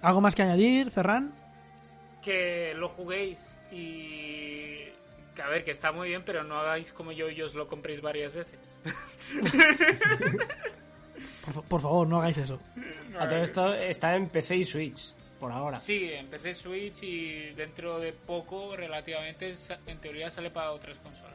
¿Algo 0.02 0.20
más 0.20 0.34
que 0.34 0.42
añadir, 0.42 0.90
Ferran? 0.90 1.32
Que 2.22 2.74
lo 2.74 2.88
juguéis 2.88 3.56
y... 3.70 4.86
Que 5.34 5.42
a 5.42 5.48
ver, 5.48 5.64
que 5.64 5.70
está 5.70 5.92
muy 5.92 6.08
bien, 6.08 6.22
pero 6.24 6.44
no 6.44 6.56
hagáis 6.56 6.92
como 6.92 7.12
yo 7.12 7.28
y 7.28 7.42
os 7.42 7.54
lo 7.54 7.68
compréis 7.68 8.00
varias 8.00 8.32
veces. 8.32 8.58
Por, 11.46 11.54
fa- 11.54 11.62
por 11.62 11.80
favor, 11.80 12.06
no 12.06 12.18
hagáis 12.18 12.36
eso. 12.38 12.58
A 13.18 13.26
todo 13.26 13.38
esto 13.38 13.72
está 13.74 14.14
en 14.16 14.28
PC 14.28 14.56
y 14.56 14.64
Switch, 14.64 15.14
por 15.40 15.50
ahora. 15.52 15.78
Sí, 15.78 16.10
empecé 16.12 16.54
Switch 16.54 17.02
y 17.04 17.50
dentro 17.54 17.98
de 17.98 18.12
poco, 18.12 18.76
relativamente, 18.76 19.54
en 19.86 19.98
teoría 19.98 20.30
sale 20.30 20.50
para 20.50 20.72
otras 20.72 20.98
consolas. 20.98 21.34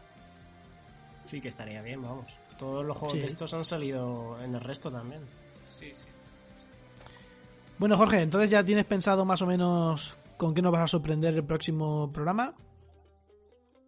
Sí 1.23 1.39
que 1.41 1.47
estaría 1.47 1.81
bien, 1.81 2.01
vamos. 2.01 2.39
Todos 2.59 2.85
los 2.85 2.95
juegos 2.97 3.13
Sí. 3.13 3.19
de 3.21 3.27
estos 3.27 3.53
han 3.53 3.63
salido 3.65 4.39
en 4.43 4.53
el 4.53 4.61
resto 4.61 4.91
también. 4.91 5.21
Sí, 5.69 5.91
sí. 5.93 6.07
Bueno, 7.77 7.97
Jorge, 7.97 8.21
entonces 8.21 8.49
ya 8.51 8.63
tienes 8.63 8.85
pensado 8.85 9.25
más 9.25 9.41
o 9.41 9.47
menos 9.47 10.15
con 10.37 10.53
qué 10.53 10.61
nos 10.61 10.71
vas 10.71 10.81
a 10.83 10.87
sorprender 10.87 11.33
el 11.33 11.43
próximo 11.43 12.11
programa. 12.11 12.53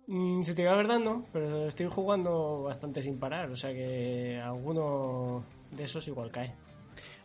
Mm, 0.08 0.42
se 0.44 0.54
te 0.54 0.64
iba 0.64 0.74
a 0.74 0.76
verdad, 0.78 1.00
no, 1.00 1.26
pero 1.32 1.68
estoy 1.68 1.88
jugando 1.90 2.64
bastante 2.64 3.02
sin 3.02 3.20
parar, 3.20 3.50
o 3.52 3.56
sea 3.56 3.72
que 3.72 4.40
alguno 4.44 5.44
de 5.76 5.84
esos 5.84 6.08
igual 6.08 6.32
cae. 6.32 6.54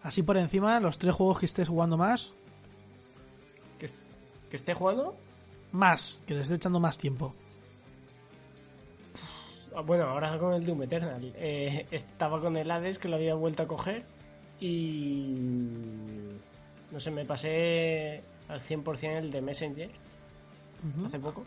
Así 0.02 0.22
por 0.22 0.36
encima, 0.36 0.78
los 0.80 0.98
tres 0.98 1.14
juegos 1.14 1.38
que 1.40 1.46
estés 1.46 1.68
jugando 1.68 1.96
más, 1.96 2.32
¿Que, 3.78 3.86
est- 3.86 3.96
que 4.50 4.56
esté 4.56 4.74
jugando? 4.74 5.14
más, 5.72 6.20
que 6.26 6.34
les 6.34 6.42
esté 6.44 6.54
echando 6.56 6.80
más 6.80 6.96
tiempo. 6.98 7.34
Ah, 9.74 9.80
Bueno, 9.82 10.04
ahora 10.04 10.38
con 10.38 10.54
el 10.54 10.64
Doom 10.64 10.82
Eternal. 10.84 11.32
Eh, 11.36 11.86
estaba 11.90 12.40
con 12.40 12.56
el 12.56 12.70
Hades 12.70 12.98
que 12.98 13.08
lo 13.08 13.16
había 13.16 13.34
vuelto 13.34 13.62
a 13.62 13.66
coger 13.68 14.04
y... 14.60 15.34
No 16.90 16.98
sé, 16.98 17.10
me 17.10 17.24
pasé 17.26 18.22
al 18.48 18.60
100% 18.60 19.18
el 19.18 19.30
de 19.30 19.42
Messenger 19.42 19.90
hace 21.04 21.18
poco. 21.18 21.44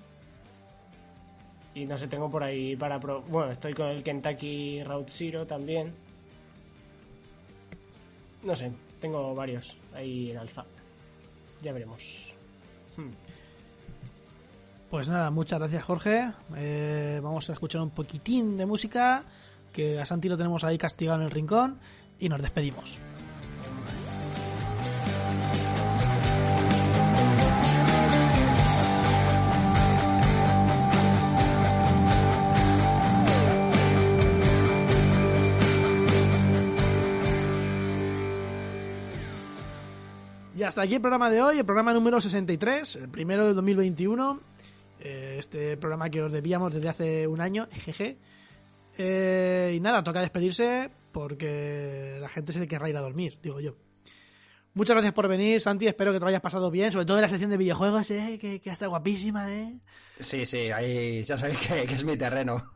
Y 1.73 1.85
no 1.85 1.97
sé, 1.97 2.07
tengo 2.07 2.29
por 2.29 2.43
ahí 2.43 2.75
para... 2.75 2.99
pro- 2.99 3.21
Bueno, 3.23 3.51
estoy 3.51 3.73
con 3.73 3.87
el 3.87 4.03
Kentucky 4.03 4.83
Route 4.83 5.11
Zero 5.11 5.47
también. 5.47 5.93
No 8.43 8.55
sé, 8.55 8.71
tengo 8.99 9.35
varios 9.35 9.77
ahí 9.93 10.31
en 10.31 10.37
alza. 10.37 10.65
Ya 11.61 11.73
veremos. 11.73 12.35
Hmm. 12.97 13.11
Pues 14.89 15.07
nada, 15.07 15.29
muchas 15.29 15.59
gracias 15.59 15.83
Jorge. 15.83 16.31
Eh, 16.57 17.19
vamos 17.23 17.49
a 17.49 17.53
escuchar 17.53 17.81
un 17.81 17.91
poquitín 17.91 18.57
de 18.57 18.65
música, 18.65 19.23
que 19.71 19.99
a 19.99 20.05
Santi 20.05 20.27
lo 20.27 20.37
tenemos 20.37 20.63
ahí 20.63 20.77
castigado 20.77 21.19
en 21.19 21.25
el 21.25 21.31
rincón, 21.31 21.79
y 22.19 22.27
nos 22.27 22.41
despedimos. 22.41 22.97
Hasta 40.71 40.83
aquí 40.83 40.95
el 40.95 41.01
programa 41.01 41.29
de 41.29 41.41
hoy, 41.41 41.57
el 41.57 41.65
programa 41.65 41.93
número 41.93 42.21
63, 42.21 42.95
el 42.95 43.09
primero 43.09 43.45
del 43.45 43.55
2021. 43.55 44.39
Eh, 45.01 45.35
este 45.37 45.75
programa 45.75 46.09
que 46.09 46.23
os 46.23 46.31
debíamos 46.31 46.73
desde 46.73 46.87
hace 46.87 47.27
un 47.27 47.41
año, 47.41 47.67
jeje. 47.73 48.17
Eh, 48.97 49.73
y 49.75 49.81
nada, 49.81 50.01
toca 50.01 50.21
despedirse 50.21 50.89
porque 51.11 52.19
la 52.21 52.29
gente 52.29 52.53
se 52.53 52.65
querrá 52.69 52.89
ir 52.89 52.95
a 52.95 53.01
dormir, 53.01 53.37
digo 53.43 53.59
yo. 53.59 53.75
Muchas 54.73 54.93
gracias 54.93 55.11
por 55.11 55.27
venir, 55.27 55.59
Santi. 55.59 55.87
Espero 55.87 56.13
que 56.13 56.19
te 56.19 56.23
lo 56.23 56.29
hayas 56.29 56.39
pasado 56.39 56.71
bien, 56.71 56.89
sobre 56.93 57.05
todo 57.05 57.17
en 57.17 57.23
la 57.23 57.27
sección 57.27 57.49
de 57.51 57.57
videojuegos, 57.57 58.09
¿eh? 58.09 58.37
que, 58.39 58.61
que 58.61 58.69
está 58.69 58.87
guapísima. 58.87 59.53
¿eh? 59.53 59.77
Sí, 60.21 60.45
sí, 60.45 60.71
ahí 60.71 61.21
ya 61.25 61.35
sabéis 61.35 61.59
que, 61.67 61.85
que 61.85 61.95
es 61.95 62.05
mi 62.05 62.15
terreno. 62.15 62.71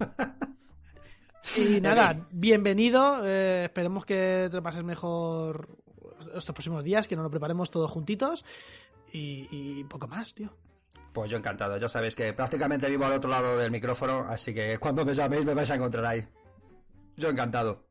Y 1.55 1.79
nada, 1.79 2.27
bienvenido. 2.29 3.21
eh, 3.23 3.65
esperemos 3.65 4.05
que 4.05 4.47
te 4.49 4.57
lo 4.57 4.63
pases 4.63 4.83
mejor 4.83 5.84
estos 6.27 6.53
próximos 6.53 6.83
días, 6.83 7.07
que 7.07 7.15
nos 7.15 7.23
lo 7.23 7.29
preparemos 7.29 7.71
todos 7.71 7.91
juntitos. 7.91 8.45
Y, 9.11 9.47
y 9.51 9.83
poco 9.85 10.07
más, 10.07 10.33
tío. 10.33 10.49
Pues 11.13 11.31
yo 11.31 11.37
encantado, 11.37 11.77
ya 11.77 11.87
sabéis 11.87 12.13
que 12.13 12.33
prácticamente 12.33 12.89
vivo 12.89 13.05
al 13.05 13.13
otro 13.13 13.29
lado 13.29 13.57
del 13.57 13.71
micrófono, 13.71 14.25
así 14.27 14.53
que 14.53 14.77
cuando 14.77 15.05
me 15.05 15.13
llaméis 15.13 15.45
me 15.45 15.53
vais 15.53 15.71
a 15.71 15.75
encontrar 15.75 16.05
ahí. 16.05 16.27
Yo 17.15 17.29
encantado. 17.29 17.85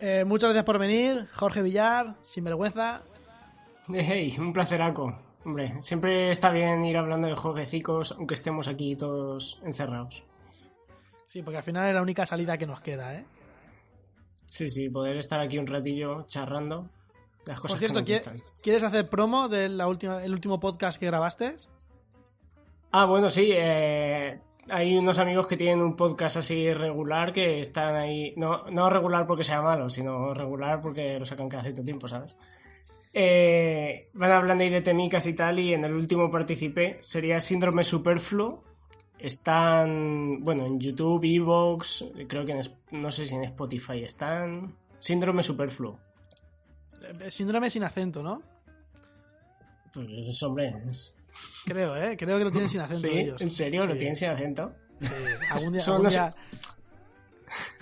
Eh, 0.00 0.24
muchas 0.24 0.48
gracias 0.48 0.64
por 0.64 0.78
venir, 0.78 1.28
Jorge 1.32 1.60
Villar, 1.62 2.16
sin 2.22 2.44
vergüenza. 2.44 3.02
Hey, 3.88 4.34
un 4.38 4.52
placeraco. 4.52 5.16
Hombre, 5.44 5.80
siempre 5.82 6.30
está 6.30 6.50
bien 6.50 6.84
ir 6.84 6.96
hablando 6.96 7.28
de 7.28 7.34
jueguecicos, 7.34 8.12
aunque 8.12 8.34
estemos 8.34 8.66
aquí 8.66 8.96
todos 8.96 9.60
encerrados. 9.64 10.24
Sí, 11.26 11.42
porque 11.42 11.58
al 11.58 11.62
final 11.62 11.88
es 11.88 11.94
la 11.94 12.02
única 12.02 12.24
salida 12.26 12.56
que 12.56 12.66
nos 12.66 12.80
queda, 12.80 13.14
¿eh? 13.14 13.24
Sí, 14.46 14.68
sí, 14.68 14.88
poder 14.90 15.16
estar 15.16 15.40
aquí 15.40 15.58
un 15.58 15.66
ratillo 15.66 16.22
charrando. 16.24 16.88
Las 17.46 17.56
Por 17.60 17.62
cosas 17.70 17.78
cierto, 17.80 18.04
que 18.04 18.12
nos 18.14 18.20
¿quie- 18.22 18.32
gustan. 18.32 18.42
¿quieres 18.62 18.82
hacer 18.82 19.08
promo 19.08 19.48
del 19.48 19.76
la 19.78 19.88
última, 19.88 20.22
el 20.22 20.32
último 20.32 20.60
podcast 20.60 20.98
que 20.98 21.06
grabaste? 21.06 21.56
Ah, 22.90 23.06
bueno, 23.06 23.30
sí. 23.30 23.50
eh, 23.52 24.38
hay 24.68 24.96
unos 24.96 25.18
amigos 25.18 25.46
que 25.46 25.56
tienen 25.56 25.80
un 25.82 25.96
podcast 25.96 26.36
así 26.36 26.72
regular 26.72 27.32
que 27.32 27.60
están 27.60 27.96
ahí. 27.96 28.34
No, 28.36 28.70
no 28.70 28.88
regular 28.90 29.26
porque 29.26 29.42
sea 29.44 29.60
malo, 29.62 29.88
sino 29.90 30.34
regular 30.34 30.80
porque 30.80 31.18
lo 31.18 31.24
sacan 31.24 31.48
cada 31.48 31.62
cierto 31.64 31.82
tiempo, 31.82 32.06
¿sabes? 32.06 32.38
Eh, 33.14 34.08
van 34.14 34.30
hablando 34.32 34.62
ahí 34.64 34.70
de 34.70 34.80
temicas 34.82 35.26
y 35.26 35.34
tal, 35.34 35.58
y 35.58 35.74
en 35.74 35.84
el 35.84 35.94
último 35.94 36.30
participé. 36.30 36.98
Sería 37.00 37.40
Síndrome 37.40 37.82
Superfluo. 37.84 38.62
Están, 39.22 40.42
bueno, 40.42 40.66
en 40.66 40.80
YouTube, 40.80 41.22
Evox, 41.24 42.04
creo 42.28 42.44
que 42.44 42.52
en, 42.52 42.60
no 42.90 43.10
sé 43.10 43.24
si 43.24 43.36
en 43.36 43.44
Spotify 43.44 44.02
están. 44.02 44.74
Síndrome 44.98 45.42
Superfluo. 45.44 45.98
Eh, 47.20 47.30
Síndrome 47.30 47.70
sin 47.70 47.84
acento, 47.84 48.20
¿no? 48.22 48.42
Pues, 49.94 50.42
hombre, 50.42 50.72
es- 50.90 51.14
Creo, 51.64 51.96
¿eh? 51.96 52.16
Creo 52.16 52.36
que 52.38 52.44
lo 52.44 52.50
tienen 52.50 52.68
sin 52.68 52.80
acento 52.80 53.06
¿sí? 53.08 53.18
ellos. 53.18 53.40
¿En 53.40 53.50
serio? 53.50 53.86
¿Lo 53.86 53.94
tienen 53.96 54.16
sin 54.16 54.28
acento? 54.30 54.74
sí. 55.00 55.08
Algún 55.50 55.72
día... 55.72 55.80
Son 55.82 55.94
algún 55.94 56.04
los- 56.04 56.14
día- 56.14 56.34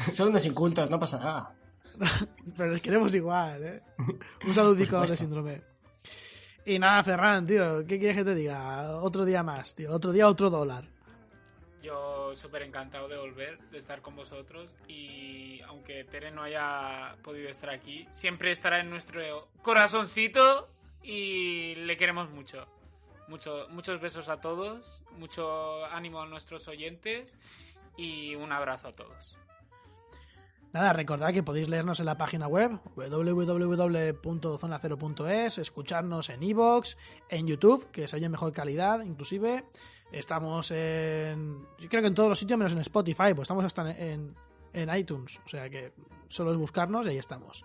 Son 0.12 0.28
unos 0.28 0.44
incultos, 0.44 0.90
no 0.90 0.98
pasa 1.00 1.18
nada. 1.18 1.54
Pero 2.56 2.70
les 2.72 2.80
queremos 2.80 3.14
igual, 3.14 3.62
¿eh? 3.64 3.82
Un 4.46 4.54
saludico 4.54 5.00
de 5.00 5.16
síndrome. 5.16 5.62
Y 6.66 6.78
nada, 6.78 7.02
Ferran, 7.02 7.46
tío, 7.46 7.78
¿qué 7.86 7.98
quieres 7.98 8.16
que 8.18 8.24
te 8.24 8.34
diga? 8.34 8.96
Otro 9.00 9.24
día 9.24 9.42
más, 9.42 9.74
tío. 9.74 9.90
Otro 9.92 10.12
día, 10.12 10.28
otro 10.28 10.50
dólar. 10.50 10.84
Yo 11.82 12.36
súper 12.36 12.62
encantado 12.62 13.09
de 13.09 13.16
volver, 13.16 13.59
de 13.70 13.78
estar 13.78 14.02
con 14.02 14.15
vosotros 14.15 14.74
y 14.86 15.62
aunque 15.62 16.05
Tere 16.05 16.31
no 16.31 16.43
haya 16.43 17.16
podido 17.23 17.48
estar 17.48 17.70
aquí, 17.70 18.07
siempre 18.11 18.51
estará 18.51 18.81
en 18.81 18.90
nuestro 18.90 19.48
corazoncito 19.62 20.69
y 21.02 21.74
le 21.77 21.97
queremos 21.97 22.31
mucho. 22.31 22.66
Mucho, 23.28 23.66
muchos 23.70 24.01
besos 24.01 24.28
a 24.28 24.40
todos, 24.40 25.02
mucho 25.16 25.86
ánimo 25.86 26.20
a 26.20 26.27
nuestros 26.27 26.69
oyentes 26.69 27.39
y 27.97 28.35
un 28.35 28.52
abrazo 28.52 28.89
a 28.89 28.93
todos. 28.93 29.39
Nada, 30.73 30.93
recordad 30.93 31.32
que 31.32 31.43
podéis 31.43 31.69
leernos 31.69 31.98
en 31.98 32.07
la 32.07 32.16
página 32.16 32.47
web 32.47 32.78
www.zonacero.es, 32.94 35.59
escucharnos 35.59 36.28
en 36.28 36.44
iVoox, 36.44 36.94
en 37.28 37.48
YouTube, 37.48 37.90
que 37.90 38.07
se 38.07 38.15
oye 38.16 38.28
mejor 38.28 38.52
calidad, 38.52 39.02
inclusive. 39.02 39.65
Estamos 40.12 40.70
en... 40.73 41.65
Yo 41.78 41.89
creo 41.89 42.03
que 42.03 42.09
en 42.09 42.15
todos 42.15 42.28
los 42.28 42.39
sitios 42.39 42.59
menos 42.59 42.73
en 42.73 42.78
Spotify, 42.81 43.32
pues 43.35 43.43
estamos 43.43 43.65
hasta 43.65 43.91
en, 43.91 44.35
en 44.73 44.95
iTunes. 44.97 45.39
O 45.45 45.49
sea 45.49 45.69
que 45.70 45.93
solo 46.28 46.51
es 46.53 46.59
buscarnos 46.59 47.07
y 47.07 47.11
ahí 47.11 47.19
estamos. 47.19 47.65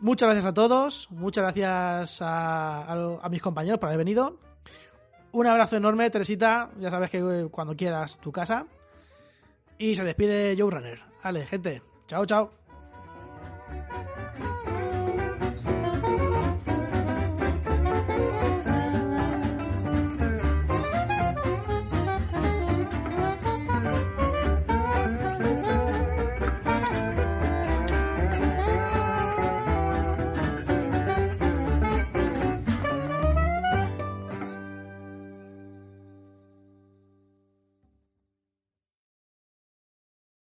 Muchas 0.00 0.26
gracias 0.28 0.46
a 0.46 0.54
todos, 0.54 1.08
muchas 1.10 1.42
gracias 1.42 2.22
a, 2.22 2.82
a- 2.82 3.18
a 3.22 3.28
mis 3.28 3.42
compañeros 3.42 3.78
por 3.78 3.88
haber 3.88 3.98
venido. 3.98 4.38
Un 5.32 5.46
abrazo 5.46 5.76
enorme, 5.76 6.10
Teresita, 6.10 6.70
ya 6.78 6.90
sabes 6.90 7.10
que 7.10 7.18
eh, 7.18 7.48
cuando 7.50 7.76
quieras 7.76 8.18
tu 8.18 8.32
casa. 8.32 8.66
Y 9.78 9.94
se 9.94 10.02
despide 10.04 10.56
Joe 10.58 10.70
Runner. 10.70 11.00
Vale, 11.22 11.46
gente. 11.46 11.82
Chao, 12.06 12.26
chao. 12.26 12.59